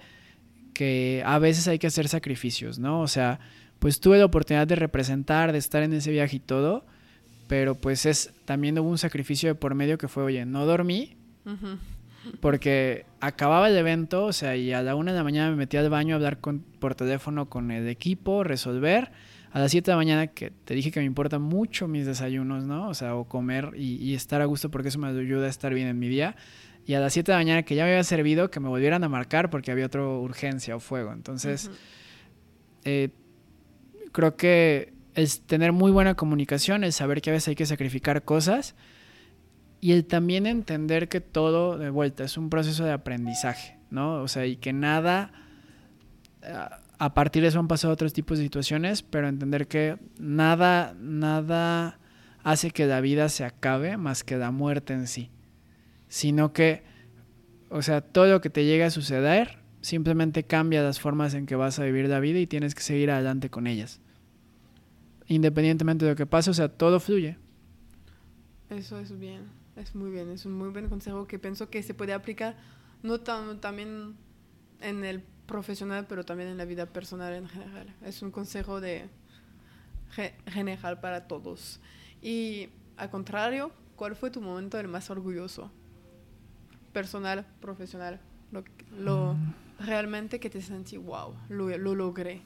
que 0.74 1.22
a 1.24 1.38
veces 1.38 1.68
hay 1.68 1.78
que 1.78 1.86
hacer 1.86 2.06
sacrificios, 2.06 2.78
¿no? 2.78 3.00
O 3.00 3.08
sea, 3.08 3.40
pues 3.78 4.00
tuve 4.00 4.18
la 4.18 4.24
oportunidad 4.24 4.66
de 4.66 4.76
representar, 4.76 5.52
de 5.52 5.58
estar 5.58 5.82
en 5.82 5.92
ese 5.92 6.10
viaje 6.10 6.36
y 6.36 6.40
todo, 6.40 6.84
pero 7.46 7.74
pues 7.74 8.06
es, 8.06 8.32
también 8.44 8.78
hubo 8.78 8.88
un 8.88 8.98
sacrificio 8.98 9.48
de 9.48 9.54
por 9.54 9.74
medio 9.74 9.98
que 9.98 10.08
fue, 10.08 10.22
oye, 10.22 10.44
no 10.44 10.66
dormí, 10.66 11.16
porque 12.40 13.06
acababa 13.20 13.68
el 13.68 13.76
evento, 13.76 14.26
o 14.26 14.32
sea, 14.32 14.56
y 14.56 14.72
a 14.72 14.82
la 14.82 14.94
una 14.94 15.12
de 15.12 15.18
la 15.18 15.24
mañana 15.24 15.50
me 15.50 15.56
metí 15.56 15.76
al 15.76 15.88
baño 15.88 16.14
a 16.14 16.16
hablar 16.16 16.40
con, 16.40 16.60
por 16.60 16.94
teléfono 16.94 17.48
con 17.48 17.70
el 17.70 17.88
equipo, 17.88 18.44
resolver, 18.44 19.10
a 19.50 19.60
las 19.60 19.70
7 19.70 19.90
de 19.90 19.92
la 19.92 19.96
mañana 19.96 20.26
que 20.26 20.50
te 20.50 20.74
dije 20.74 20.90
que 20.90 21.00
me 21.00 21.06
importan 21.06 21.40
mucho 21.40 21.88
mis 21.88 22.04
desayunos, 22.04 22.64
¿no? 22.64 22.88
O 22.88 22.94
sea, 22.94 23.14
o 23.14 23.24
comer 23.24 23.72
y, 23.76 23.94
y, 23.94 24.14
estar 24.14 24.42
a 24.42 24.44
gusto 24.44 24.70
porque 24.70 24.88
eso 24.88 24.98
me 24.98 25.08
ayuda 25.08 25.46
a 25.46 25.48
estar 25.48 25.72
bien 25.72 25.88
en 25.88 25.98
mi 25.98 26.08
día. 26.08 26.36
Y 26.84 26.94
a 26.94 27.00
las 27.00 27.14
7 27.14 27.32
de 27.32 27.36
la 27.36 27.38
mañana 27.38 27.62
que 27.62 27.74
ya 27.74 27.84
me 27.84 27.92
había 27.92 28.04
servido, 28.04 28.50
que 28.50 28.60
me 28.60 28.68
volvieran 28.68 29.04
a 29.04 29.08
marcar 29.08 29.48
porque 29.48 29.70
había 29.70 29.86
otra 29.86 30.06
urgencia 30.06 30.76
o 30.76 30.80
fuego. 30.80 31.12
Entonces, 31.12 31.70
eh, 32.84 33.10
creo 34.18 34.34
que 34.34 34.94
es 35.14 35.42
tener 35.42 35.70
muy 35.70 35.92
buena 35.92 36.16
comunicación, 36.16 36.82
el 36.82 36.92
saber 36.92 37.22
que 37.22 37.30
a 37.30 37.34
veces 37.34 37.50
hay 37.50 37.54
que 37.54 37.66
sacrificar 37.66 38.24
cosas 38.24 38.74
y 39.80 39.92
el 39.92 40.06
también 40.06 40.44
entender 40.44 41.08
que 41.08 41.20
todo, 41.20 41.78
de 41.78 41.88
vuelta, 41.88 42.24
es 42.24 42.36
un 42.36 42.50
proceso 42.50 42.84
de 42.84 42.90
aprendizaje, 42.90 43.78
¿no? 43.90 44.20
O 44.20 44.26
sea, 44.26 44.44
y 44.44 44.56
que 44.56 44.72
nada, 44.72 45.30
a 46.98 47.14
partir 47.14 47.42
de 47.42 47.50
eso 47.50 47.60
han 47.60 47.68
pasado 47.68 47.94
otros 47.94 48.12
tipos 48.12 48.38
de 48.38 48.44
situaciones, 48.44 49.04
pero 49.04 49.28
entender 49.28 49.68
que 49.68 49.98
nada, 50.18 50.96
nada 50.98 52.00
hace 52.42 52.72
que 52.72 52.86
la 52.86 53.00
vida 53.00 53.28
se 53.28 53.44
acabe 53.44 53.98
más 53.98 54.24
que 54.24 54.36
la 54.36 54.50
muerte 54.50 54.94
en 54.94 55.06
sí, 55.06 55.30
sino 56.08 56.52
que, 56.52 56.82
o 57.68 57.82
sea, 57.82 58.00
todo 58.00 58.26
lo 58.26 58.40
que 58.40 58.50
te 58.50 58.64
llega 58.64 58.86
a 58.86 58.90
suceder 58.90 59.58
simplemente 59.80 60.42
cambia 60.42 60.82
las 60.82 60.98
formas 60.98 61.34
en 61.34 61.46
que 61.46 61.54
vas 61.54 61.78
a 61.78 61.84
vivir 61.84 62.08
la 62.08 62.18
vida 62.18 62.40
y 62.40 62.48
tienes 62.48 62.74
que 62.74 62.82
seguir 62.82 63.12
adelante 63.12 63.48
con 63.48 63.68
ellas. 63.68 64.00
Independientemente 65.28 66.04
de 66.04 66.12
lo 66.12 66.16
que 66.16 66.26
pase, 66.26 66.50
o 66.50 66.54
sea, 66.54 66.68
todo 66.68 67.00
fluye. 67.00 67.36
Eso 68.70 68.98
es 68.98 69.18
bien, 69.18 69.48
es 69.76 69.94
muy 69.94 70.10
bien, 70.10 70.30
es 70.30 70.44
un 70.44 70.52
muy 70.52 70.70
buen 70.70 70.88
consejo 70.88 71.26
que 71.26 71.38
pienso 71.38 71.70
que 71.70 71.82
se 71.82 71.94
puede 71.94 72.12
aplicar 72.12 72.56
no 73.02 73.20
tan, 73.20 73.60
también 73.60 74.16
en 74.80 75.04
el 75.04 75.22
profesional, 75.46 76.06
pero 76.08 76.24
también 76.24 76.50
en 76.50 76.58
la 76.58 76.64
vida 76.64 76.86
personal 76.86 77.32
en 77.32 77.48
general. 77.48 77.94
Es 78.04 78.22
un 78.22 78.30
consejo 78.30 78.80
de 78.80 79.08
general 80.46 81.00
para 81.00 81.26
todos. 81.26 81.80
Y 82.20 82.68
al 82.96 83.10
contrario, 83.10 83.70
¿cuál 83.96 84.16
fue 84.16 84.30
tu 84.30 84.40
momento 84.40 84.78
el 84.78 84.88
más 84.88 85.10
orgulloso? 85.10 85.70
Personal, 86.92 87.46
profesional, 87.60 88.20
lo, 88.50 88.64
lo 88.98 89.34
mm 89.34 89.68
realmente 89.78 90.40
que 90.40 90.50
te 90.50 90.60
sentí, 90.60 90.96
wow, 90.96 91.34
lo, 91.48 91.76
lo 91.76 91.94
logré? 91.94 92.42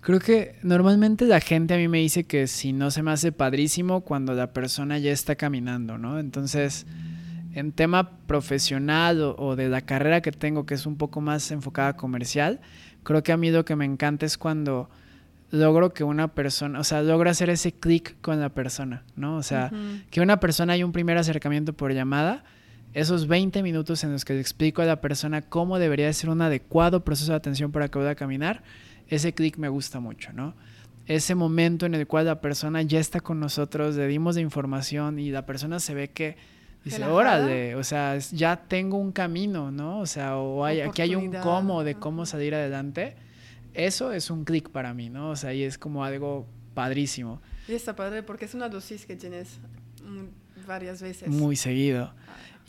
Creo 0.00 0.20
que 0.20 0.56
normalmente 0.62 1.24
la 1.24 1.40
gente 1.40 1.74
a 1.74 1.76
mí 1.76 1.88
me 1.88 1.98
dice 1.98 2.24
que 2.24 2.46
si 2.46 2.72
no 2.72 2.90
se 2.90 3.02
me 3.02 3.10
hace 3.10 3.32
padrísimo 3.32 4.02
cuando 4.02 4.34
la 4.34 4.52
persona 4.52 4.98
ya 4.98 5.12
está 5.12 5.34
caminando, 5.34 5.98
¿no? 5.98 6.18
Entonces, 6.18 6.86
en 7.54 7.72
tema 7.72 8.10
profesional 8.26 9.34
o, 9.36 9.56
de 9.56 9.68
la 9.68 9.80
carrera 9.80 10.20
que 10.20 10.32
tengo, 10.32 10.66
que 10.66 10.74
es 10.74 10.86
un 10.86 10.96
poco 10.96 11.20
más 11.20 11.50
enfocada 11.50 11.96
comercial, 11.96 12.60
creo 13.02 13.22
que 13.22 13.32
a 13.32 13.36
mí 13.36 13.50
lo 13.50 13.64
que 13.64 13.74
me 13.74 13.84
encanta 13.84 14.24
es 14.24 14.38
cuando 14.38 14.88
logro 15.50 15.92
que 15.92 16.04
una 16.04 16.28
persona, 16.28 16.78
o 16.78 16.84
sea, 16.84 17.02
logro 17.02 17.30
hacer 17.30 17.50
ese 17.50 17.72
clic 17.72 18.16
con 18.20 18.38
la 18.40 18.50
persona, 18.50 19.02
¿no? 19.16 19.36
O 19.36 19.42
sea, 19.42 19.72
que 20.10 20.20
una 20.20 20.38
persona 20.40 20.74
hay 20.74 20.84
un 20.84 20.92
primer 20.92 21.18
acercamiento 21.18 21.72
por 21.72 21.92
llamada 21.92 22.44
esos 22.94 23.26
20 23.26 23.62
minutos 23.62 24.02
en 24.04 24.12
los 24.12 24.24
que 24.24 24.34
le 24.34 24.40
explico 24.40 24.82
a 24.82 24.84
la 24.84 25.00
persona 25.00 25.42
cómo 25.42 25.78
debería 25.78 26.12
ser 26.12 26.30
un 26.30 26.42
adecuado 26.42 27.04
proceso 27.04 27.32
de 27.32 27.36
atención 27.36 27.70
para 27.70 27.88
que 27.88 27.98
pueda 27.98 28.14
caminar, 28.14 28.62
ese 29.08 29.32
clic 29.32 29.56
me 29.56 29.68
gusta 29.68 30.00
mucho, 30.00 30.32
¿no? 30.32 30.54
Ese 31.06 31.34
momento 31.34 31.86
en 31.86 31.94
el 31.94 32.06
cual 32.06 32.26
la 32.26 32.40
persona 32.40 32.82
ya 32.82 33.00
está 33.00 33.20
con 33.20 33.40
nosotros, 33.40 33.96
le 33.96 34.06
dimos 34.06 34.34
de 34.34 34.42
información 34.42 35.18
y 35.18 35.30
la 35.30 35.46
persona 35.46 35.80
se 35.80 35.94
ve 35.94 36.10
que 36.10 36.36
dice, 36.84 37.04
órale, 37.04 37.74
o 37.76 37.84
sea, 37.84 38.18
ya 38.18 38.56
tengo 38.68 38.98
un 38.98 39.12
camino, 39.12 39.70
¿no? 39.70 40.00
O 40.00 40.06
sea, 40.06 40.36
o 40.36 40.64
hay, 40.64 40.80
aquí 40.80 41.02
hay 41.02 41.14
un 41.14 41.32
cómo 41.42 41.82
de 41.82 41.94
cómo 41.94 42.26
salir 42.26 42.54
adelante. 42.54 43.16
Eso 43.72 44.12
es 44.12 44.30
un 44.30 44.44
clic 44.44 44.68
para 44.70 44.92
mí, 44.92 45.08
¿no? 45.08 45.30
O 45.30 45.36
sea, 45.36 45.54
y 45.54 45.62
es 45.62 45.78
como 45.78 46.04
algo 46.04 46.46
padrísimo. 46.74 47.40
Y 47.68 47.72
está 47.72 47.96
padre 47.96 48.22
porque 48.22 48.44
es 48.44 48.54
una 48.54 48.68
dosis 48.68 49.06
que 49.06 49.16
tienes 49.16 49.58
mm, 50.04 50.66
varias 50.66 51.00
veces. 51.00 51.28
Muy 51.28 51.56
seguido. 51.56 52.12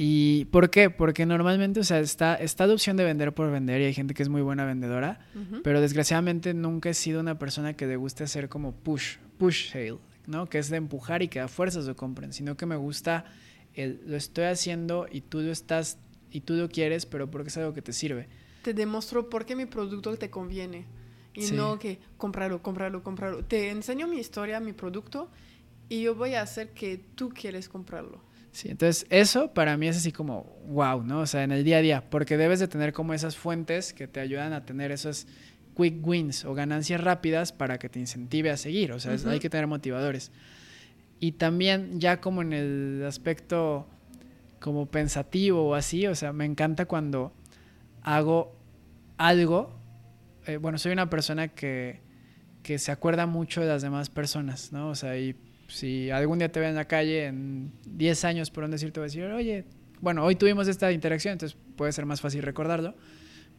¿Y 0.02 0.46
por 0.46 0.70
qué? 0.70 0.90
Porque 0.90 1.26
normalmente, 1.26 1.82
o 1.82 1.84
sea, 1.84 2.00
está, 2.00 2.36
está 2.36 2.66
la 2.66 2.74
opción 2.74 2.96
de 2.96 3.04
vender 3.04 3.34
por 3.34 3.52
vender 3.52 3.82
y 3.82 3.84
hay 3.84 3.94
gente 3.94 4.14
que 4.14 4.24
es 4.24 4.30
muy 4.30 4.42
buena 4.42 4.64
vendedora, 4.64 5.20
pero 5.62 5.82
desgraciadamente 5.82 6.54
nunca 6.54 6.90
he 6.90 6.94
sido 6.94 7.20
una 7.20 7.38
persona 7.38 7.74
que 7.74 7.86
le 7.86 7.98
guste 7.98 8.24
hacer 8.24 8.48
como 8.48 8.72
push, 8.72 9.18
push 9.38 9.74
sale, 9.74 9.98
¿no? 10.26 10.48
Que 10.48 10.60
es 10.60 10.70
de 10.70 10.78
empujar 10.78 11.22
y 11.22 11.28
que 11.28 11.42
a 11.42 11.50
fuerzas 11.50 11.84
lo 11.84 11.98
compren, 11.98 12.32
sino 12.32 12.56
que 12.56 12.66
me 12.66 12.78
gusta 12.78 13.26
el, 13.74 14.00
lo 14.06 14.16
estoy 14.16 14.46
haciendo 14.46 15.06
y 15.12 15.20
tú 15.20 15.42
lo 15.42 15.52
estás, 15.52 15.98
y 16.32 16.40
tú 16.40 16.54
lo 16.54 16.70
quieres, 16.70 17.06
pero 17.06 17.30
porque 17.30 17.50
es 17.50 17.58
algo 17.58 17.74
que 17.74 17.82
te 17.82 17.92
sirve. 17.92 18.30
Te 18.62 18.74
demuestro 18.74 19.30
por 19.30 19.46
qué 19.46 19.58
mi 19.58 19.66
producto 19.66 20.16
te 20.16 20.30
conviene 20.30 20.86
y 21.34 21.52
no 21.52 21.78
que 21.78 22.00
comprarlo, 22.16 22.64
comprarlo, 22.64 23.04
comprarlo. 23.04 23.44
Te 23.44 23.70
enseño 23.70 24.08
mi 24.08 24.20
historia, 24.20 24.62
mi 24.62 24.72
producto 24.72 25.30
y 25.90 26.04
yo 26.04 26.16
voy 26.16 26.36
a 26.36 26.42
hacer 26.42 26.70
que 26.70 27.04
tú 27.16 27.32
quieres 27.32 27.68
comprarlo. 27.68 28.29
Sí, 28.52 28.70
entonces 28.70 29.06
eso 29.10 29.54
para 29.54 29.78
mí 29.78 29.88
es 29.88 29.98
así 29.98 30.12
como 30.12 30.44
wow, 30.68 31.04
¿no? 31.04 31.22
O 31.22 31.26
sea, 31.26 31.44
en 31.44 31.52
el 31.52 31.64
día 31.64 31.78
a 31.78 31.82
día, 31.82 32.10
porque 32.10 32.38
debes 32.38 32.60
de 32.60 32.68
tener 32.68 32.94
como 32.94 33.14
esas 33.14 33.38
fuentes 33.38 33.94
que 33.94 34.08
te 34.08 34.20
ayudan 34.20 34.54
a 34.54 34.66
tener 34.66 34.92
esos 34.92 35.28
quick 35.76 36.06
wins 36.06 36.46
o 36.46 36.54
ganancias 36.54 37.02
rápidas 37.02 37.52
para 37.52 37.78
que 37.80 37.90
te 37.90 38.00
incentive 38.00 38.50
a 38.50 38.58
seguir, 38.58 38.92
o 38.92 39.00
sea, 39.00 39.16
hay 39.28 39.40
que 39.40 39.50
tener 39.50 39.68
motivadores. 39.68 40.32
Y 41.20 41.34
también 41.34 42.00
ya 42.00 42.22
como 42.22 42.42
en 42.42 42.54
el 42.54 43.06
aspecto 43.06 43.88
como 44.60 44.88
pensativo 44.88 45.70
o 45.70 45.76
así, 45.76 46.08
o 46.08 46.16
sea, 46.16 46.34
me 46.34 46.46
encanta 46.46 46.86
cuando 46.86 47.34
hago 48.02 48.56
algo, 49.18 49.78
eh, 50.46 50.58
bueno, 50.58 50.78
soy 50.78 50.92
una 50.92 51.10
persona 51.10 51.50
que, 51.50 52.02
que 52.64 52.80
se 52.80 52.92
acuerda 52.92 53.26
mucho 53.26 53.62
de 53.62 53.68
las 53.68 53.82
demás 53.82 54.10
personas, 54.10 54.72
¿no? 54.72 54.90
O 54.90 54.96
sea, 54.96 55.18
y 55.18 55.36
si 55.70 56.12
algún 56.12 56.40
día 56.40 56.52
te 56.52 56.60
veo 56.60 56.70
en 56.70 56.76
la 56.76 56.86
calle 56.86 57.26
en 57.26 57.72
10 57.86 58.26
años, 58.26 58.52
por 58.52 58.64
un 58.64 58.72
decir, 58.72 58.92
te 58.92 59.00
voy 59.00 59.06
a 59.06 59.10
decir, 59.10 59.24
oye, 59.26 59.66
bueno, 60.02 60.24
hoy 60.24 60.36
tuvimos 60.36 60.68
esta 60.68 60.92
interacción, 60.92 61.34
entonces 61.34 61.58
puede 61.76 61.92
ser 61.92 62.06
más 62.06 62.22
fácil 62.22 62.44
recordarlo. 62.44 62.96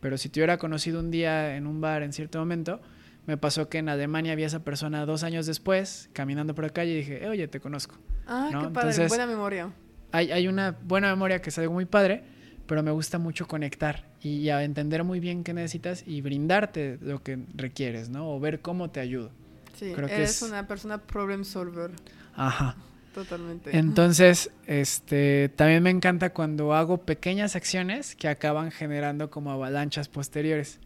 Pero 0.01 0.17
si 0.17 0.29
te 0.29 0.41
hubiera 0.41 0.59
conocido 0.59 1.01
un 1.01 1.11
día 1.11 1.57
en 1.57 1.67
un 1.67 1.81
bar 1.81 2.03
en 2.03 2.13
cierto 2.13 2.39
momento, 2.39 2.81
me 3.27 3.37
pasó 3.37 3.69
que 3.69 3.79
en 3.79 3.89
Alemania 3.89 4.33
había 4.33 4.47
esa 4.47 4.65
persona 4.65 5.05
dos 5.07 5.23
años 5.23 5.47
después, 5.47 6.09
caminando 6.13 6.55
por 6.55 6.65
la 6.65 6.71
calle, 6.71 6.93
y 6.93 6.97
dije, 6.97 7.25
eh, 7.25 7.29
oye, 7.29 7.49
te 7.49 7.61
conozco. 7.61 7.97
Ah, 8.27 8.49
¿no? 8.53 8.61
qué 8.63 8.69
padre, 8.69 8.91
Entonces- 8.91 9.09
buena 9.09 9.27
memoria. 9.27 9.73
Hay, 10.13 10.33
hay 10.33 10.49
una 10.49 10.77
buena 10.83 11.11
memoria 11.11 11.41
que 11.41 11.51
es 11.51 11.59
algo 11.59 11.73
muy 11.73 11.85
padre, 11.85 12.25
pero 12.71 12.85
me 12.85 12.93
gusta 12.93 13.19
mucho 13.19 13.49
conectar 13.49 14.05
y, 14.23 14.49
a 14.49 14.63
entender 14.63 15.03
muy 15.03 15.19
bien 15.19 15.43
qué 15.43 15.53
necesitas 15.53 16.05
y 16.07 16.21
brindarte 16.21 16.99
lo 17.01 17.21
que 17.21 17.39
requieres, 17.55 18.11
¿no? 18.11 18.31
O 18.31 18.39
ver 18.39 18.61
cómo 18.61 18.91
te 18.91 19.01
ayudo. 19.01 19.33
Sí, 19.75 19.93
creo 19.95 20.09
que 20.09 20.15
eres 20.15 20.43
es- 20.43 20.43
una 20.43 20.67
persona 20.67 20.99
problem 20.99 21.45
solver, 21.45 21.91
Ajá. 22.35 22.77
totalmente. 23.15 23.77
Entonces, 23.77 24.51
este, 24.67 25.49
también 25.57 25.83
me 25.83 25.91
encanta 25.91 26.33
cuando 26.33 26.75
hago 26.75 26.99
pequeñas 26.99 27.57
acciones 27.57 28.15
que 28.17 28.29
acaban 28.29 28.71
generando 28.71 29.31
como 29.31 29.51
avalanchas 29.51 30.09
posteriores. 30.09 30.79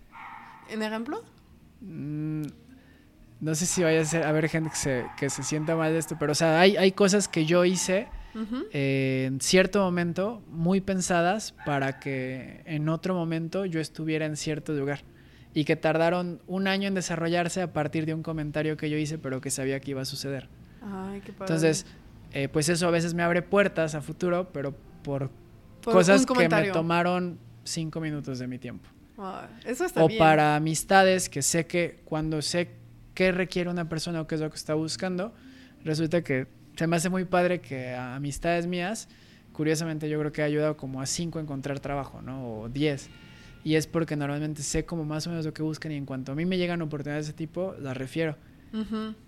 ¿Un 0.75 0.83
ejemplo? 0.83 1.23
Mm, 1.81 2.43
no 3.41 3.55
sé 3.55 3.67
si 3.67 3.83
vaya 3.83 4.01
a, 4.01 4.05
ser, 4.05 4.23
a 4.23 4.29
haber 4.31 4.49
gente 4.49 4.71
que 4.71 4.77
se, 4.77 5.07
que 5.19 5.29
se 5.31 5.43
sienta 5.43 5.77
mal 5.77 5.93
de 5.93 5.99
esto, 5.99 6.17
pero 6.19 6.33
o 6.33 6.35
sea, 6.35 6.61
hay, 6.61 6.77
hay 6.77 6.93
cosas 6.93 7.29
que 7.29 7.45
yo 7.47 7.65
hice 7.65 8.09
eh, 8.73 9.27
en 9.29 9.41
cierto 9.41 9.81
momento 9.81 10.43
muy 10.49 10.81
pensadas 10.81 11.53
para 11.67 12.01
que 12.01 12.63
en 12.65 12.89
otro 12.89 13.15
momento 13.15 13.65
yo 13.65 13.79
estuviera 13.81 14.27
en 14.27 14.37
cierto 14.37 14.73
lugar 14.73 15.03
y 15.55 15.65
que 15.65 15.77
tardaron 15.77 16.43
un 16.47 16.67
año 16.67 16.89
en 16.89 16.95
desarrollarse 16.95 17.63
a 17.63 17.73
partir 17.73 18.07
de 18.07 18.13
un 18.13 18.23
comentario 18.23 18.77
que 18.77 18.91
yo 18.91 18.99
hice, 18.99 19.19
pero 19.19 19.41
que 19.41 19.51
sabía 19.51 19.81
que 19.81 19.93
iba 19.93 20.03
a 20.03 20.05
suceder. 20.05 20.49
Ay, 20.83 21.21
qué 21.21 21.33
padre. 21.33 21.55
Entonces, 21.55 21.87
eh, 22.33 22.49
pues 22.49 22.69
eso 22.69 22.89
a 22.89 22.91
veces 22.91 23.15
me 23.15 23.23
abre 23.23 23.41
puertas 23.43 23.95
a 23.95 24.01
futuro, 24.01 24.51
pero 24.53 24.75
por, 25.03 25.31
Por 25.81 25.95
cosas 25.95 26.27
que 26.27 26.49
me 26.49 26.71
tomaron 26.71 27.39
cinco 27.63 28.01
minutos 28.01 28.41
de 28.41 28.49
mi 28.49 28.59
tiempo. 28.59 28.89
Eso 29.65 29.85
está 29.85 30.03
o 30.03 30.09
bien. 30.09 30.19
para 30.19 30.57
amistades 30.57 31.29
que 31.29 31.41
sé 31.41 31.67
que 31.67 32.01
cuando 32.05 32.43
sé 32.43 32.71
qué 33.15 33.31
requiere 33.31 33.71
una 33.71 33.89
persona 33.89 34.21
o 34.21 34.27
qué 34.27 34.35
es 34.35 34.41
lo 34.41 34.51
que 34.51 34.57
está 34.57 34.75
buscando, 34.75 35.33
resulta 35.85 36.23
que 36.23 36.49
se 36.77 36.89
me 36.89 36.97
hace 36.97 37.09
muy 37.11 37.25
padre 37.25 37.61
que 37.61 37.91
a 37.91 38.17
amistades 38.17 38.67
mías, 38.67 39.09
curiosamente 39.53 40.09
yo 40.09 40.19
creo 40.19 40.33
que 40.33 40.43
ha 40.43 40.47
ayudado 40.47 40.77
como 40.77 41.01
a 41.01 41.07
cinco 41.07 41.39
a 41.39 41.43
encontrar 41.43 41.79
trabajo, 41.79 42.21
¿no? 42.23 42.63
O 42.63 42.69
diez. 42.69 43.09
Y 43.65 43.77
es 43.77 43.87
porque 43.87 44.15
normalmente 44.15 44.63
sé 44.63 44.85
como 44.85 45.05
más 45.05 45.27
o 45.27 45.31
menos 45.31 45.45
lo 45.45 45.55
que 45.55 45.63
buscan 45.63 45.91
y 45.93 45.97
en 45.97 46.05
cuanto 46.07 46.33
a 46.33 46.35
mí 46.35 46.45
me 46.45 46.59
llegan 46.59 46.83
oportunidades 46.83 47.27
de 47.27 47.31
ese 47.31 47.37
tipo, 47.37 47.75
las 47.81 47.97
refiero. 47.97 48.37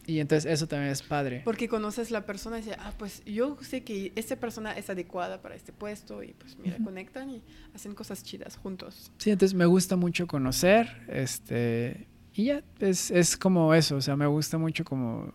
Y 0.07 0.19
entonces 0.19 0.51
eso 0.51 0.67
también 0.67 0.91
es 0.91 1.03
padre. 1.03 1.43
Porque 1.45 1.69
conoces 1.69 2.11
la 2.11 2.27
persona 2.27 2.59
y 2.59 2.63
dices, 2.63 2.77
ah, 2.81 2.93
pues 2.99 3.23
yo 3.25 3.57
sé 3.61 3.85
que 3.85 4.13
esta 4.17 4.35
persona 4.37 4.73
es 4.73 4.91
adecuada 4.91 5.41
para 5.41 5.55
este 5.55 5.73
puesto 5.73 6.23
y 6.25 6.33
pues 6.33 6.59
mira, 6.59 6.79
conectan 6.83 7.31
y 7.31 7.43
hacen 7.73 7.95
cosas 7.95 8.25
chidas 8.25 8.57
juntos. 8.57 9.13
Sí, 9.19 9.31
entonces 9.31 9.55
me 9.55 9.67
gusta 9.67 9.95
mucho 9.95 10.27
conocer, 10.27 11.05
este, 11.09 12.09
y 12.35 12.47
ya, 12.47 12.65
es, 12.81 13.13
es 13.13 13.37
como 13.37 13.73
eso, 13.73 13.97
o 13.97 14.01
sea, 14.01 14.17
me 14.17 14.27
gusta 14.27 14.59
mucho 14.59 14.85
como 14.85 15.33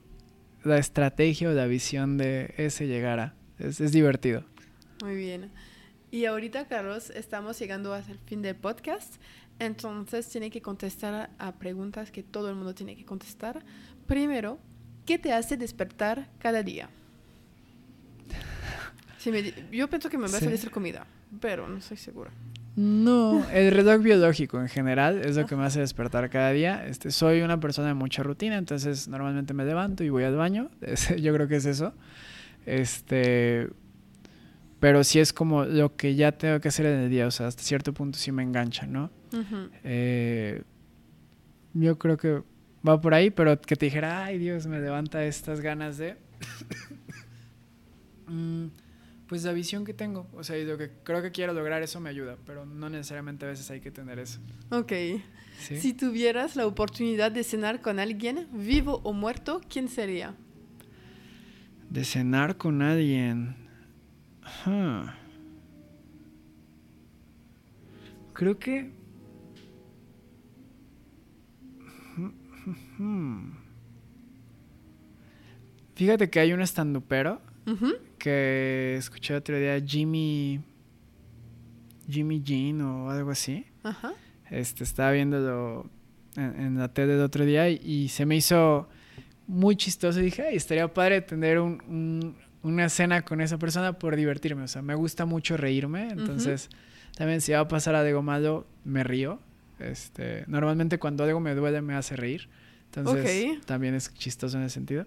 la 0.65 0.77
estrategia 0.77 1.49
o 1.49 1.53
la 1.53 1.65
visión 1.65 2.17
de 2.17 2.53
ese 2.57 2.87
llegar 2.87 3.19
a, 3.19 3.33
es, 3.59 3.79
es 3.79 3.93
divertido. 3.93 4.43
Muy 5.01 5.15
bien. 5.15 5.51
Y 6.11 6.25
ahorita, 6.25 6.65
Carlos, 6.67 7.09
estamos 7.11 7.57
llegando 7.59 7.93
al 7.93 8.03
fin 8.25 8.41
del 8.41 8.55
podcast. 8.55 9.15
Entonces, 9.59 10.27
tiene 10.27 10.49
que 10.49 10.61
contestar 10.61 11.29
a 11.39 11.51
preguntas 11.53 12.11
que 12.11 12.21
todo 12.23 12.49
el 12.49 12.55
mundo 12.55 12.73
tiene 12.75 12.95
que 12.95 13.05
contestar. 13.05 13.63
Primero, 14.07 14.57
¿qué 15.05 15.17
te 15.17 15.31
hace 15.31 15.55
despertar 15.55 16.27
cada 16.39 16.63
día? 16.63 16.89
Si 19.17 19.31
me 19.31 19.41
di- 19.43 19.53
yo 19.71 19.87
pienso 19.89 20.09
que 20.09 20.17
me 20.17 20.27
Sí. 20.27 20.45
a 20.45 20.49
decir 20.49 20.71
comida, 20.71 21.05
pero 21.39 21.67
no 21.67 21.77
estoy 21.77 21.97
segura. 21.97 22.31
No, 22.75 23.45
el 23.53 23.71
reloj 23.71 24.01
biológico 24.01 24.59
en 24.59 24.67
general 24.67 25.21
es 25.23 25.37
lo 25.37 25.45
que 25.45 25.55
me 25.55 25.63
hace 25.63 25.79
despertar 25.79 26.29
cada 26.29 26.51
día. 26.51 26.85
Este, 26.87 27.11
soy 27.11 27.41
una 27.41 27.59
persona 27.59 27.89
de 27.89 27.93
mucha 27.93 28.23
rutina, 28.23 28.57
entonces 28.57 29.07
normalmente 29.07 29.53
me 29.53 29.63
levanto 29.63 30.03
y 30.03 30.09
voy 30.09 30.23
al 30.23 30.35
baño. 30.35 30.69
Yo 31.21 31.33
creo 31.33 31.47
que 31.47 31.57
es 31.57 31.65
eso. 31.65 31.93
Este, 32.65 33.69
pero 34.81 35.03
sí 35.03 35.19
es 35.19 35.31
como 35.31 35.63
lo 35.63 35.95
que 35.95 36.15
ya 36.15 36.31
tengo 36.31 36.59
que 36.59 36.67
hacer 36.67 36.87
en 36.87 37.01
el 37.01 37.09
día, 37.11 37.27
o 37.27 37.31
sea, 37.31 37.45
hasta 37.45 37.61
cierto 37.61 37.93
punto 37.93 38.17
sí 38.17 38.31
me 38.31 38.41
engancha, 38.41 38.87
¿no? 38.87 39.11
Eh, 39.83 40.63
yo 41.75 41.99
creo 41.99 42.17
que 42.17 42.41
va 42.85 42.99
por 42.99 43.13
ahí, 43.13 43.29
pero 43.29 43.61
que 43.61 43.75
te 43.75 43.85
dijera, 43.85 44.25
ay 44.25 44.39
Dios, 44.39 44.65
me 44.65 44.79
levanta 44.79 45.23
estas 45.23 45.61
ganas 45.61 45.97
de... 45.97 46.17
Mm, 48.27 48.67
pues 49.27 49.43
la 49.43 49.51
visión 49.51 49.83
que 49.83 49.93
tengo, 49.93 50.25
o 50.31 50.41
sea, 50.41 50.57
y 50.57 50.63
lo 50.63 50.77
que 50.77 50.89
creo 51.03 51.21
que 51.21 51.31
quiero 51.31 51.51
lograr, 51.51 51.83
eso 51.83 51.99
me 51.99 52.09
ayuda, 52.09 52.37
pero 52.45 52.65
no 52.65 52.89
necesariamente 52.89 53.43
a 53.43 53.49
veces 53.49 53.69
hay 53.69 53.81
que 53.81 53.91
tener 53.91 54.19
eso. 54.19 54.39
Ok. 54.69 54.93
¿sí? 55.59 55.75
Si 55.77 55.91
tuvieras 55.91 56.55
la 56.55 56.65
oportunidad 56.65 57.29
de 57.33 57.43
cenar 57.43 57.81
con 57.81 57.99
alguien, 57.99 58.47
vivo 58.53 59.01
o 59.03 59.11
muerto, 59.11 59.59
¿quién 59.69 59.89
sería? 59.89 60.33
De 61.89 62.05
cenar 62.05 62.55
con 62.55 62.81
alguien. 62.81 63.60
Ajá. 64.43 65.17
Creo 68.33 68.57
que... 68.57 68.91
Fíjate 75.95 76.29
que 76.29 76.39
hay 76.39 76.53
un 76.53 76.61
estandupero 76.61 77.41
que 78.17 78.95
escuché 78.97 79.35
otro 79.35 79.57
día, 79.57 79.79
Jimmy... 79.85 80.59
Jimmy 82.09 82.41
Jean 82.43 82.81
o 82.81 83.09
algo 83.09 83.31
así. 83.31 83.65
Ajá. 83.83 84.11
Este, 84.49 84.83
estaba 84.83 85.11
viéndolo 85.11 85.89
en, 86.35 86.59
en 86.59 86.77
la 86.77 86.91
tele 86.91 87.13
el 87.13 87.21
otro 87.21 87.45
día 87.45 87.69
y, 87.69 87.79
y 87.85 88.07
se 88.09 88.25
me 88.25 88.35
hizo 88.35 88.89
muy 89.47 89.77
chistoso. 89.77 90.19
Y 90.19 90.23
dije, 90.23 90.41
ay, 90.41 90.55
estaría 90.57 90.91
padre 90.93 91.21
tener 91.21 91.59
un- 91.59 91.81
un- 91.87 92.35
una 92.63 92.89
cena 92.89 93.23
con 93.23 93.41
esa 93.41 93.57
persona 93.57 93.97
por 93.97 94.15
divertirme. 94.15 94.63
O 94.63 94.67
sea, 94.67 94.81
me 94.81 94.95
gusta 94.95 95.25
mucho 95.25 95.57
reírme. 95.57 96.09
Entonces, 96.09 96.69
también 97.15 97.41
si 97.41 97.51
va 97.51 97.59
a 97.59 97.67
pasar 97.67 97.95
algo 97.95 98.21
malo, 98.21 98.67
me 98.83 99.03
río. 99.03 99.39
Este, 99.79 100.43
normalmente 100.47 100.99
cuando 100.99 101.23
algo 101.23 101.39
me 101.39 101.55
duele 101.55 101.81
me 101.81 101.95
hace 101.95 102.15
reír. 102.15 102.49
Entonces, 102.85 103.61
también 103.65 103.95
es 103.95 104.13
chistoso 104.13 104.57
en 104.57 104.63
ese 104.63 104.75
sentido. 104.75 105.05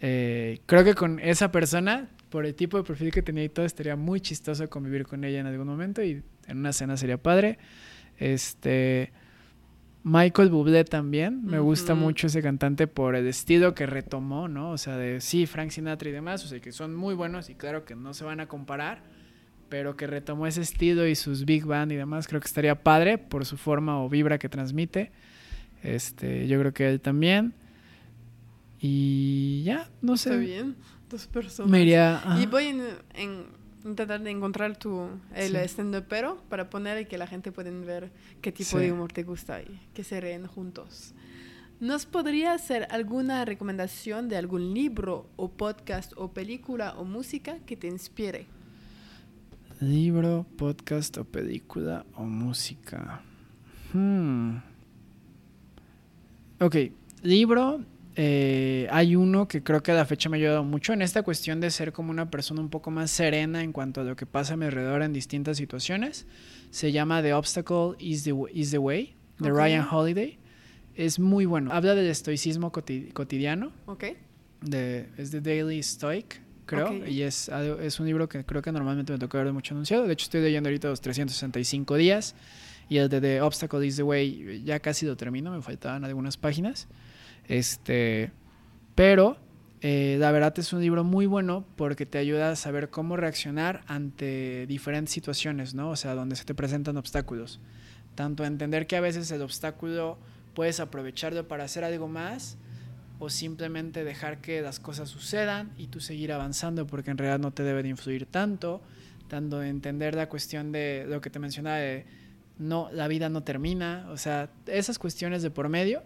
Eh, 0.00 0.60
creo 0.66 0.84
que 0.84 0.94
con 0.94 1.18
esa 1.20 1.52
persona, 1.52 2.08
por 2.30 2.46
el 2.46 2.54
tipo 2.54 2.78
de 2.78 2.84
perfil 2.84 3.10
que 3.10 3.22
tenía 3.22 3.44
y 3.44 3.48
todo, 3.48 3.66
estaría 3.66 3.96
muy 3.96 4.20
chistoso 4.20 4.68
convivir 4.70 5.06
con 5.06 5.24
ella 5.24 5.40
en 5.40 5.46
algún 5.46 5.66
momento 5.66 6.02
y 6.02 6.22
en 6.46 6.58
una 6.58 6.72
cena 6.72 6.96
sería 6.96 7.18
padre. 7.18 7.58
Este 8.18 9.12
Michael 10.02 10.48
Bublé 10.48 10.84
también, 10.84 11.44
me 11.44 11.58
gusta 11.58 11.94
mucho 11.94 12.28
ese 12.28 12.40
cantante 12.40 12.86
por 12.86 13.14
el 13.14 13.26
estilo 13.26 13.74
que 13.74 13.84
retomó, 13.84 14.48
¿no? 14.48 14.70
O 14.70 14.78
sea, 14.78 14.96
de 14.96 15.20
sí, 15.20 15.46
Frank 15.46 15.70
Sinatra 15.70 16.08
y 16.08 16.12
demás, 16.12 16.42
o 16.44 16.48
sea, 16.48 16.58
que 16.60 16.72
son 16.72 16.94
muy 16.94 17.14
buenos 17.14 17.50
y 17.50 17.54
claro 17.54 17.84
que 17.84 17.94
no 17.94 18.14
se 18.14 18.24
van 18.24 18.40
a 18.40 18.46
comparar, 18.46 19.02
pero 19.68 19.96
que 19.96 20.06
retomó 20.06 20.46
ese 20.46 20.62
estilo 20.62 21.06
y 21.06 21.14
sus 21.14 21.44
big 21.44 21.66
band 21.66 21.92
y 21.92 21.96
demás, 21.96 22.28
creo 22.28 22.40
que 22.40 22.46
estaría 22.46 22.82
padre 22.82 23.18
por 23.18 23.44
su 23.44 23.58
forma 23.58 24.02
o 24.02 24.08
vibra 24.08 24.38
que 24.38 24.48
transmite. 24.48 25.12
Este, 25.82 26.48
yo 26.48 26.58
creo 26.60 26.72
que 26.72 26.88
él 26.88 27.00
también. 27.00 27.54
Y 28.80 29.62
ya, 29.64 29.90
no 30.00 30.16
sé. 30.16 30.30
Está 30.30 30.40
bien. 30.40 30.76
Dos 31.10 31.26
personas. 31.26 31.70
Me 31.70 31.82
iría. 31.82 32.22
Y 32.40 32.46
voy 32.46 32.66
en, 32.68 32.82
en 33.14 33.59
intentar 33.84 34.20
de 34.22 34.30
encontrar 34.30 34.76
tu 34.76 35.08
el 35.34 35.52
Sí. 35.52 35.56
stand 35.68 36.02
pero 36.08 36.36
para 36.48 36.68
poner 36.70 37.00
y 37.02 37.06
que 37.06 37.16
la 37.18 37.26
gente 37.26 37.50
pueda 37.52 37.70
ver 37.70 38.10
qué 38.42 38.52
tipo 38.52 38.78
Sí. 38.78 38.84
de 38.84 38.92
humor 38.92 39.12
te 39.12 39.22
gusta 39.22 39.60
y 39.62 39.80
que 39.94 40.04
se 40.04 40.20
reen 40.20 40.46
juntos. 40.46 41.14
¿Nos 41.80 42.04
podría 42.04 42.52
hacer 42.52 42.86
alguna 42.90 43.44
recomendación 43.46 44.28
de 44.28 44.36
algún 44.36 44.74
libro 44.74 45.26
o 45.36 45.48
podcast 45.50 46.12
o 46.16 46.28
película 46.32 46.94
o 46.98 47.04
música 47.04 47.58
que 47.60 47.74
te 47.76 47.86
inspire? 47.86 48.46
Libro, 49.80 50.44
podcast 50.58 51.16
o 51.16 51.24
película 51.24 52.04
o 52.14 52.24
música. 52.24 53.22
Hmm. 53.94 54.58
Ok, 56.60 56.76
libro. 57.22 57.80
Eh, 58.22 58.86
hay 58.90 59.16
uno 59.16 59.48
que 59.48 59.62
creo 59.62 59.82
que 59.82 59.92
a 59.92 59.94
la 59.94 60.04
fecha 60.04 60.28
me 60.28 60.36
ha 60.36 60.40
ayudado 60.40 60.62
mucho 60.62 60.92
en 60.92 61.00
esta 61.00 61.22
cuestión 61.22 61.58
de 61.58 61.70
ser 61.70 61.90
como 61.94 62.10
una 62.10 62.30
persona 62.30 62.60
un 62.60 62.68
poco 62.68 62.90
más 62.90 63.10
serena 63.10 63.62
en 63.62 63.72
cuanto 63.72 64.02
a 64.02 64.04
lo 64.04 64.14
que 64.14 64.26
pasa 64.26 64.54
a 64.54 64.56
mi 64.58 64.66
alrededor 64.66 65.02
en 65.02 65.14
distintas 65.14 65.56
situaciones. 65.56 66.26
Se 66.70 66.92
llama 66.92 67.22
The 67.22 67.32
Obstacle 67.32 67.94
is 67.98 68.24
the, 68.24 68.34
is 68.52 68.72
the 68.72 68.78
Way, 68.78 69.14
de. 69.38 69.48
Ryan 69.50 69.86
Holiday. 69.90 70.38
Es 70.94 71.18
muy 71.18 71.46
bueno. 71.46 71.72
Habla 71.72 71.94
del 71.94 72.08
estoicismo 72.10 72.70
coti- 72.72 73.10
cotidiano 73.12 73.72
¿Ok? 73.86 74.04
de, 74.60 75.08
es 75.16 75.30
de 75.30 75.40
Daily 75.40 75.82
Stoic, 75.82 76.42
creo, 76.66 76.88
Ok. 76.88 77.08
y 77.08 77.22
es, 77.22 77.48
es 77.80 78.00
un 78.00 78.06
libro 78.06 78.28
que 78.28 78.44
creo 78.44 78.60
que 78.60 78.70
normalmente 78.70 79.14
me 79.14 79.18
toca 79.18 79.42
ver 79.42 79.50
mucho 79.54 79.72
anunciado. 79.72 80.06
De 80.06 80.12
hecho, 80.12 80.24
estoy 80.24 80.42
leyendo 80.42 80.68
ahorita 80.68 80.88
los 80.88 81.00
365 81.00 81.96
días 81.96 82.34
y 82.90 82.98
el 82.98 83.08
de 83.08 83.22
The 83.22 83.40
Obstacle 83.40 83.86
is 83.86 83.96
the 83.96 84.02
Way 84.02 84.62
ya 84.64 84.78
casi 84.80 85.06
lo 85.06 85.16
termino, 85.16 85.50
me 85.52 85.62
faltaban 85.62 86.04
algunas 86.04 86.36
páginas. 86.36 86.86
Este, 87.50 88.30
pero 88.94 89.36
eh, 89.80 90.16
la 90.20 90.30
verdad 90.30 90.56
es 90.56 90.72
un 90.72 90.80
libro 90.80 91.02
muy 91.02 91.26
bueno 91.26 91.64
porque 91.74 92.06
te 92.06 92.18
ayuda 92.18 92.52
a 92.52 92.56
saber 92.56 92.90
cómo 92.90 93.16
reaccionar 93.16 93.82
ante 93.88 94.66
diferentes 94.68 95.12
situaciones, 95.12 95.74
¿no? 95.74 95.90
O 95.90 95.96
sea, 95.96 96.14
donde 96.14 96.36
se 96.36 96.44
te 96.44 96.54
presentan 96.54 96.96
obstáculos. 96.96 97.58
Tanto 98.14 98.44
entender 98.44 98.86
que 98.86 98.96
a 98.96 99.00
veces 99.00 99.28
el 99.32 99.42
obstáculo 99.42 100.16
puedes 100.54 100.78
aprovecharlo 100.78 101.48
para 101.48 101.64
hacer 101.64 101.82
algo 101.82 102.06
más 102.06 102.56
o 103.18 103.30
simplemente 103.30 104.04
dejar 104.04 104.40
que 104.40 104.62
las 104.62 104.78
cosas 104.78 105.08
sucedan 105.08 105.72
y 105.76 105.88
tú 105.88 105.98
seguir 105.98 106.32
avanzando 106.32 106.86
porque 106.86 107.10
en 107.10 107.18
realidad 107.18 107.40
no 107.40 107.50
te 107.50 107.64
debe 107.64 107.82
de 107.82 107.88
influir 107.88 108.26
tanto, 108.26 108.80
tanto 109.26 109.60
entender 109.60 110.14
la 110.14 110.28
cuestión 110.28 110.70
de 110.70 111.04
lo 111.08 111.20
que 111.20 111.30
te 111.30 111.40
mencionaba 111.40 111.78
de 111.78 112.06
no, 112.60 112.90
la 112.92 113.08
vida 113.08 113.28
no 113.28 113.42
termina, 113.42 114.06
o 114.10 114.18
sea, 114.18 114.50
esas 114.66 115.00
cuestiones 115.00 115.42
de 115.42 115.50
por 115.50 115.68
medio 115.68 116.04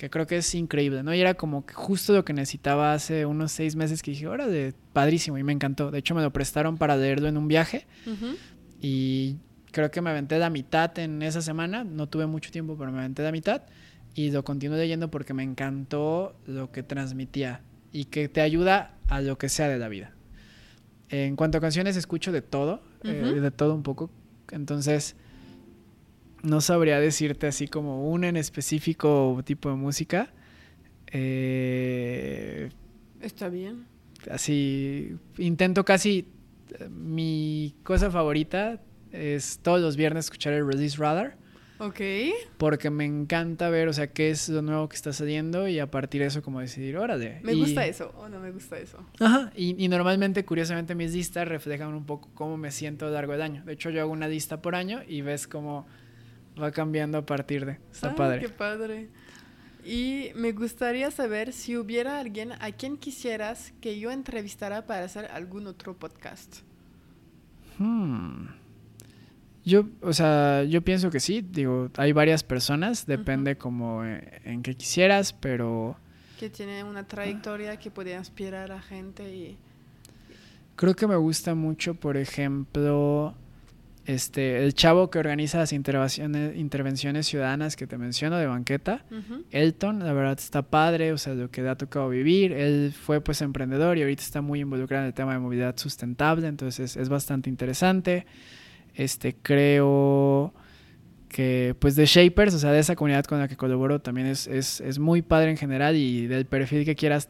que 0.00 0.08
creo 0.08 0.26
que 0.26 0.38
es 0.38 0.54
increíble, 0.54 1.02
¿no? 1.02 1.12
Y 1.12 1.20
era 1.20 1.34
como 1.34 1.66
que 1.66 1.74
justo 1.74 2.14
lo 2.14 2.24
que 2.24 2.32
necesitaba 2.32 2.94
hace 2.94 3.26
unos 3.26 3.52
seis 3.52 3.76
meses 3.76 4.02
que 4.02 4.12
dije, 4.12 4.26
órale, 4.26 4.72
padrísimo, 4.94 5.36
y 5.36 5.44
me 5.44 5.52
encantó. 5.52 5.90
De 5.90 5.98
hecho, 5.98 6.14
me 6.14 6.22
lo 6.22 6.32
prestaron 6.32 6.78
para 6.78 6.96
leerlo 6.96 7.28
en 7.28 7.36
un 7.36 7.48
viaje 7.48 7.86
y 8.80 9.36
creo 9.70 9.90
que 9.90 10.00
me 10.00 10.08
aventé 10.08 10.38
la 10.38 10.48
mitad 10.48 10.98
en 10.98 11.20
esa 11.20 11.42
semana, 11.42 11.84
no 11.84 12.08
tuve 12.08 12.24
mucho 12.24 12.50
tiempo, 12.50 12.78
pero 12.78 12.90
me 12.90 13.00
aventé 13.00 13.22
la 13.22 13.30
mitad 13.30 13.64
y 14.14 14.30
lo 14.30 14.42
continué 14.42 14.78
leyendo 14.78 15.10
porque 15.10 15.34
me 15.34 15.42
encantó 15.42 16.34
lo 16.46 16.72
que 16.72 16.82
transmitía 16.82 17.60
y 17.92 18.06
que 18.06 18.30
te 18.30 18.40
ayuda 18.40 18.94
a 19.08 19.20
lo 19.20 19.36
que 19.36 19.50
sea 19.50 19.68
de 19.68 19.78
la 19.78 19.90
vida. 19.90 20.14
En 21.10 21.36
cuanto 21.36 21.58
a 21.58 21.60
canciones, 21.60 21.94
escucho 21.98 22.32
de 22.32 22.40
todo, 22.40 22.80
eh, 23.04 23.38
de 23.38 23.50
todo 23.50 23.74
un 23.74 23.82
poco. 23.82 24.10
Entonces, 24.50 25.14
no 26.42 26.60
sabría 26.60 27.00
decirte 27.00 27.46
así 27.46 27.68
como 27.68 28.10
un 28.10 28.24
en 28.24 28.36
específico 28.36 29.40
tipo 29.44 29.68
de 29.68 29.76
música. 29.76 30.32
Eh, 31.08 32.70
Está 33.20 33.48
bien. 33.48 33.86
Así, 34.30 35.16
intento 35.38 35.84
casi. 35.84 36.26
Mi 36.88 37.74
cosa 37.82 38.10
favorita 38.10 38.80
es 39.12 39.58
todos 39.62 39.80
los 39.80 39.96
viernes 39.96 40.26
escuchar 40.26 40.52
el 40.52 40.66
Release 40.66 40.96
Radar. 40.96 41.36
Ok. 41.78 42.00
Porque 42.58 42.90
me 42.90 43.06
encanta 43.06 43.70
ver, 43.70 43.88
o 43.88 43.92
sea, 43.94 44.08
qué 44.08 44.28
es 44.28 44.50
lo 44.50 44.60
nuevo 44.60 44.86
que 44.88 44.96
está 44.96 45.14
saliendo 45.14 45.66
y 45.66 45.78
a 45.78 45.90
partir 45.90 46.20
de 46.20 46.26
eso 46.26 46.42
como 46.42 46.60
decidir, 46.60 46.98
órale. 46.98 47.40
Me 47.42 47.54
gusta 47.54 47.86
eso 47.86 48.12
o 48.18 48.28
no 48.28 48.38
me 48.38 48.50
gusta 48.50 48.78
eso. 48.78 48.98
Ajá, 49.18 49.50
y, 49.56 49.82
y, 49.82 49.88
normalmente, 49.88 50.44
curiosamente, 50.44 50.94
mis 50.94 51.14
listas 51.14 51.48
reflejan 51.48 51.94
un 51.94 52.04
poco 52.04 52.28
cómo 52.34 52.58
me 52.58 52.70
siento 52.70 53.06
a 53.06 53.08
lo 53.08 53.14
largo 53.14 53.32
del 53.32 53.40
año. 53.40 53.64
De 53.64 53.72
hecho, 53.72 53.88
yo 53.88 54.02
hago 54.02 54.12
una 54.12 54.28
lista 54.28 54.60
por 54.60 54.74
año 54.74 55.00
y 55.08 55.22
ves 55.22 55.48
cómo 55.48 55.86
va 56.60 56.70
cambiando 56.70 57.18
a 57.18 57.26
partir 57.26 57.66
de. 57.66 57.78
Está 57.92 58.14
padre. 58.14 58.40
Qué 58.40 58.48
padre. 58.48 59.08
Y 59.84 60.30
me 60.34 60.52
gustaría 60.52 61.10
saber 61.10 61.52
si 61.52 61.76
hubiera 61.76 62.20
alguien 62.20 62.52
a 62.60 62.70
quien 62.72 62.96
quisieras 62.96 63.72
que 63.80 63.98
yo 63.98 64.10
entrevistara 64.10 64.86
para 64.86 65.04
hacer 65.04 65.26
algún 65.32 65.66
otro 65.66 65.94
podcast. 65.94 66.58
Hmm. 67.78 68.48
Yo, 69.64 69.86
o 70.02 70.12
sea, 70.12 70.64
yo 70.64 70.82
pienso 70.82 71.10
que 71.10 71.20
sí. 71.20 71.40
Digo, 71.42 71.90
hay 71.96 72.12
varias 72.12 72.42
personas, 72.42 73.06
depende 73.06 73.56
como 73.56 74.04
en, 74.04 74.22
en 74.44 74.62
qué 74.62 74.74
quisieras, 74.74 75.32
pero... 75.32 75.96
Que 76.38 76.50
tiene 76.50 76.84
una 76.84 77.06
trayectoria 77.06 77.78
que 77.78 77.90
puede 77.90 78.14
inspirar 78.14 78.72
a 78.72 78.80
gente 78.80 79.34
y... 79.34 79.58
Creo 80.76 80.96
que 80.96 81.06
me 81.06 81.16
gusta 81.16 81.54
mucho, 81.54 81.94
por 81.94 82.16
ejemplo, 82.16 83.34
este, 84.10 84.64
el 84.64 84.74
chavo 84.74 85.08
que 85.08 85.20
organiza 85.20 85.58
las 85.58 85.72
intervenciones, 85.72 86.56
intervenciones 86.56 87.28
ciudadanas 87.28 87.76
que 87.76 87.86
te 87.86 87.96
menciono 87.96 88.38
de 88.38 88.46
banqueta, 88.46 89.04
Elton, 89.52 90.00
la 90.00 90.12
verdad 90.12 90.36
está 90.36 90.62
padre, 90.62 91.12
o 91.12 91.18
sea, 91.18 91.34
lo 91.34 91.48
que 91.50 91.62
le 91.62 91.68
ha 91.68 91.76
tocado 91.76 92.08
vivir. 92.08 92.52
Él 92.52 92.92
fue 92.92 93.20
pues 93.20 93.40
emprendedor 93.40 93.98
y 93.98 94.02
ahorita 94.02 94.22
está 94.22 94.40
muy 94.40 94.60
involucrado 94.60 95.04
en 95.04 95.08
el 95.08 95.14
tema 95.14 95.34
de 95.34 95.38
movilidad 95.38 95.76
sustentable, 95.76 96.48
entonces 96.48 96.96
es, 96.96 97.00
es 97.00 97.08
bastante 97.08 97.48
interesante. 97.48 98.26
Este, 98.96 99.36
creo 99.40 100.52
que 101.28 101.76
pues 101.78 101.94
de 101.94 102.04
Shapers, 102.04 102.54
o 102.54 102.58
sea, 102.58 102.72
de 102.72 102.80
esa 102.80 102.96
comunidad 102.96 103.24
con 103.24 103.38
la 103.38 103.46
que 103.46 103.56
colaboro 103.56 104.00
también 104.00 104.26
es, 104.26 104.48
es, 104.48 104.80
es 104.80 104.98
muy 104.98 105.22
padre 105.22 105.50
en 105.50 105.56
general 105.56 105.94
y 105.94 106.26
del 106.26 106.46
perfil 106.46 106.84
que 106.84 106.96
quieras, 106.96 107.28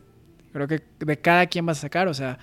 creo 0.55 0.67
que 0.67 0.83
de 0.99 1.19
cada 1.19 1.47
quien 1.47 1.67
vas 1.67 1.77
a 1.79 1.81
sacar, 1.83 2.09
o 2.09 2.15
sea, 2.15 2.39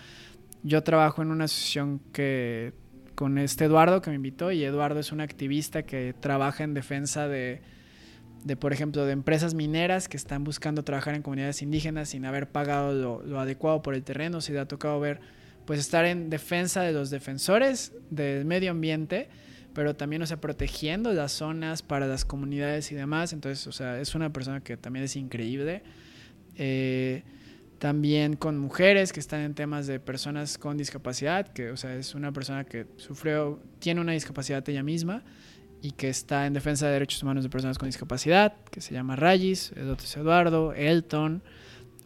yo 0.62 0.84
trabajo 0.84 1.24
en 1.24 1.32
una 1.32 1.46
asociación 1.46 2.02
que 2.14 2.74
con 3.18 3.40
este 3.40 3.66
Eduardo 3.66 4.00
que 4.04 4.12
me 4.12 4.16
invitó 4.16 4.52
y 4.52 4.64
Eduardo 4.64 5.00
es 5.00 5.12
un 5.12 5.22
activista 5.22 5.82
que 5.82 6.14
trabaja 6.20 6.64
en 6.64 6.76
defensa 6.76 7.28
de, 7.28 7.62
de 8.44 8.56
por 8.56 8.74
ejemplo, 8.74 9.08
de 9.08 9.12
empresas 9.12 9.56
mineras 9.56 10.08
que 10.08 10.18
están 10.18 10.44
buscando 10.44 10.84
trabajar 10.84 11.16
en 11.16 11.24
comunidades 11.24 11.64
indígenas 11.64 12.10
sin 12.10 12.26
haber 12.26 12.52
pagado 12.52 12.94
lo, 12.94 13.24
lo 13.24 13.40
adecuado 13.40 13.82
por 13.82 13.96
el 13.96 14.04
terreno, 14.04 14.40
si 14.40 14.54
le 14.54 14.60
ha 14.60 14.68
tocado 14.68 15.00
ver, 15.00 15.20
pues 15.66 15.80
estar 15.80 16.06
en 16.06 16.30
defensa 16.30 16.84
de 16.84 16.94
los 16.94 17.10
defensores 17.10 17.92
del 18.12 18.46
medio 18.46 18.70
ambiente, 18.70 19.30
pero 19.74 19.96
también, 19.96 20.22
o 20.22 20.28
sea, 20.28 20.40
protegiendo 20.40 21.12
las 21.12 21.32
zonas 21.32 21.82
para 21.82 22.06
las 22.06 22.24
comunidades 22.24 22.92
y 22.92 22.96
demás, 22.96 23.34
entonces, 23.34 23.66
o 23.66 23.72
sea, 23.72 24.00
es 24.00 24.14
una 24.14 24.32
persona 24.32 24.62
que 24.62 24.78
también 24.78 25.06
es 25.06 25.16
increíble. 25.16 25.82
Eh, 26.56 27.24
también 27.80 28.36
con 28.36 28.58
mujeres 28.58 29.14
que 29.14 29.20
están 29.20 29.42
en 29.42 29.54
temas 29.54 29.88
de 29.88 30.00
personas 30.00 30.58
con 30.58 30.78
discapacidad, 30.78 31.48
que 31.48 31.72
o 31.72 31.78
sea, 31.78 31.96
es 31.96 32.16
una 32.16 32.32
persona 32.32 32.64
que 32.64 32.88
sufrió, 32.98 33.60
tiene 33.80 34.02
una 34.02 34.14
discapacidad 34.14 34.68
ella 34.68 34.84
misma 34.84 35.24
y 35.82 35.92
que 35.92 36.10
está 36.10 36.48
en 36.48 36.54
defensa 36.54 36.88
de 36.88 36.94
derechos 36.94 37.22
humanos 37.22 37.44
de 37.44 37.50
personas 37.50 37.78
con 37.78 37.88
discapacidad, 37.88 38.56
que 38.72 38.82
se 38.82 38.94
llama 38.94 39.16
Rayis, 39.16 39.72
Eduardo, 40.16 40.74
Elton, 40.74 41.44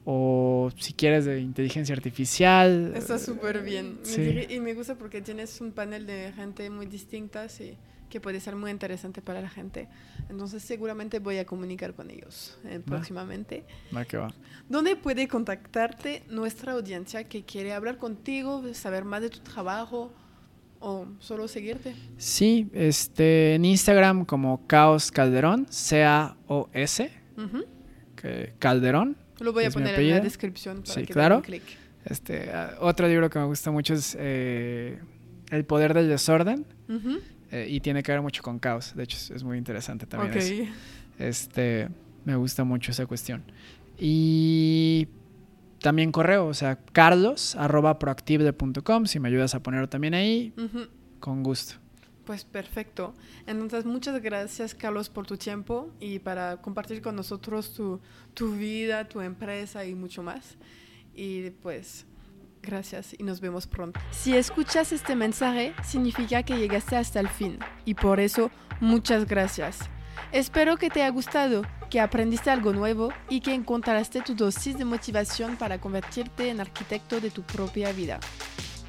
o 0.04 0.72
si 0.78 0.94
quieres 0.94 1.26
de 1.26 1.40
inteligencia 1.40 1.96
artificial. 1.96 2.94
Está 2.96 3.18
súper 3.18 3.62
bien. 3.62 4.00
Sí. 4.04 4.46
Y 4.50 4.60
me 4.60 4.74
gusta 4.74 4.96
porque 4.96 5.22
tienes 5.22 5.62
un 5.62 5.72
panel 5.72 6.06
de 6.06 6.34
gente 6.36 6.70
muy 6.70 6.88
distinta, 6.88 7.48
sí, 7.50 7.78
que 8.12 8.22
puede 8.22 8.40
ser 8.40 8.56
muy 8.56 8.70
interesante 8.70 9.24
para 9.24 9.42
la 9.42 9.50
gente. 9.50 9.88
Entonces 10.30 10.62
seguramente 10.62 11.18
voy 11.18 11.40
a 11.40 11.46
comunicar 11.46 11.96
con 11.96 12.12
ellos 12.12 12.60
eh, 12.66 12.80
próximamente. 12.86 13.64
Va 13.96 14.06
que 14.06 14.18
va. 14.18 14.32
¿Dónde 14.70 14.96
puede 14.96 15.28
contactarte 15.28 16.22
nuestra 16.30 16.74
audiencia 16.74 17.24
que 17.24 17.44
quiere 17.44 17.74
hablar 17.74 17.98
contigo, 17.98 18.62
saber 18.74 19.06
más 19.06 19.22
de 19.22 19.30
tu 19.32 19.40
trabajo 19.40 20.14
o 20.80 21.08
solo 21.20 21.48
seguirte? 21.48 21.96
Sí, 22.18 22.70
este, 22.74 23.56
en 23.56 23.66
Instagram 23.66 24.26
como 24.26 24.68
Caos 24.68 25.12
Calderón, 25.12 25.66
C-A-O-S, 25.70 27.12
uh 27.38 27.42
-huh. 27.42 27.66
que 28.16 28.54
Calderón. 28.60 29.18
Lo 29.40 29.54
voy 29.54 29.64
a 29.64 29.72
poner 29.72 30.00
en 30.00 30.10
la 30.10 30.20
descripción 30.20 30.82
para 30.84 30.94
sí, 30.94 31.06
que 31.06 31.14
claro. 31.14 31.36
den 31.36 31.44
clic. 31.44 31.64
Este, 32.06 32.50
uh, 32.50 32.84
otro 32.84 33.08
libro 33.08 33.30
que 33.30 33.40
me 33.40 33.46
gusta 33.46 33.72
mucho 33.72 33.94
es 33.94 34.18
eh, 34.20 35.00
El 35.52 35.66
poder 35.66 35.94
del 35.94 36.08
desorden. 36.10 36.66
Uh 36.90 36.94
-huh. 36.94 37.22
Eh, 37.52 37.68
y 37.70 37.80
tiene 37.80 38.02
que 38.04 38.12
ver 38.12 38.22
mucho 38.22 38.42
con 38.42 38.60
caos. 38.60 38.96
De 38.96 39.04
hecho, 39.04 39.18
es, 39.34 39.44
muy 39.44 39.58
interesante 39.58 40.06
también. 40.06 40.32
Okay. 40.32 40.62
Eso. 40.62 40.72
Este, 41.20 41.90
me 42.26 42.36
gusta 42.36 42.64
mucho 42.64 42.92
esa 42.92 43.06
cuestión. 43.06 43.44
Y 43.98 45.08
también 45.80 46.12
correo, 46.12 46.48
o 46.48 46.54
sea, 46.54 46.78
carlos 46.94 47.56
arroba 47.56 48.00
proactive.com, 48.00 49.06
si 49.06 49.20
me 49.20 49.28
ayudas 49.28 49.56
a 49.56 49.62
ponerlo 49.62 49.90
también 49.90 50.14
ahí, 50.14 50.54
uh 50.58 50.62
-huh. 50.62 50.90
con 51.20 51.44
gusto. 51.44 51.76
Pues 52.26 52.46
perfecto. 52.46 53.14
Entonces, 53.48 53.86
muchas 53.86 54.22
gracias, 54.22 54.76
Carlos, 54.76 55.10
por 55.10 55.26
tu 55.26 55.38
tiempo 55.38 55.92
y 56.00 56.20
para 56.20 56.58
compartir 56.62 57.02
con 57.02 57.16
nosotros 57.16 57.74
tu, 57.74 58.00
tu 58.34 58.54
vida, 58.54 59.08
tu 59.10 59.22
empresa 59.22 59.86
y 59.86 59.96
mucho 59.96 60.24
más. 60.24 60.56
Y 61.16 61.50
pues, 61.50 62.06
gracias 62.62 63.16
y 63.18 63.24
nos 63.24 63.42
vemos 63.42 63.68
pronto. 63.68 64.00
Si 64.12 64.36
escuchas 64.36 64.92
este 64.92 65.16
mensaje, 65.16 65.74
significa 65.84 66.44
que 66.44 66.58
llegaste 66.58 66.96
hasta 66.96 67.20
el 67.20 67.28
fin 67.28 67.60
y 67.86 67.94
por 67.94 68.20
eso, 68.20 68.52
muchas 68.80 69.26
gracias. 69.26 69.80
Espero 70.32 70.78
que 70.78 70.90
te 70.90 71.02
haya 71.02 71.12
gustado, 71.12 71.64
que 71.90 72.00
aprendiste 72.00 72.50
algo 72.50 72.72
nuevo 72.72 73.10
y 73.30 73.42
que 73.42 73.54
encontraste 73.54 74.22
tu 74.22 74.34
dosis 74.34 74.78
de 74.78 74.86
motivación 74.86 75.58
para 75.58 75.82
convertirte 75.82 76.50
en 76.50 76.62
arquitecto 76.62 77.20
de 77.20 77.32
tu 77.32 77.42
propia 77.44 77.92
vida. 77.92 78.20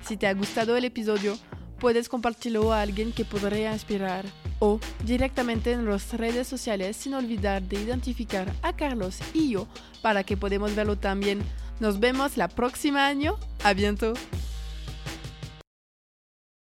Si 0.05 0.17
te 0.17 0.27
ha 0.27 0.35
gustado 0.35 0.77
el 0.77 0.85
episodio, 0.85 1.37
puedes 1.83 2.09
compartirlo 2.09 2.73
a 2.73 2.83
alguien 2.83 3.11
que 3.11 3.25
podría 3.25 3.73
inspirar 3.73 4.25
o 4.61 4.79
directamente 5.05 5.73
en 5.73 5.85
las 5.85 6.13
redes 6.13 6.47
sociales 6.47 6.97
sin 6.97 7.15
olvidar 7.15 7.61
de 7.63 7.81
identificar 7.81 8.53
a 8.63 8.77
Carlos 8.77 9.19
y 9.35 9.51
yo 9.51 9.67
para 10.01 10.23
que 10.23 10.37
podamos 10.37 10.77
verlo 10.77 10.97
también. 10.97 11.43
Nos 11.83 11.99
vemos 11.99 12.37
la 12.37 12.47
próxima 12.47 13.09
año. 13.09 13.37
A 13.65 13.75
bientôt. 13.75 14.17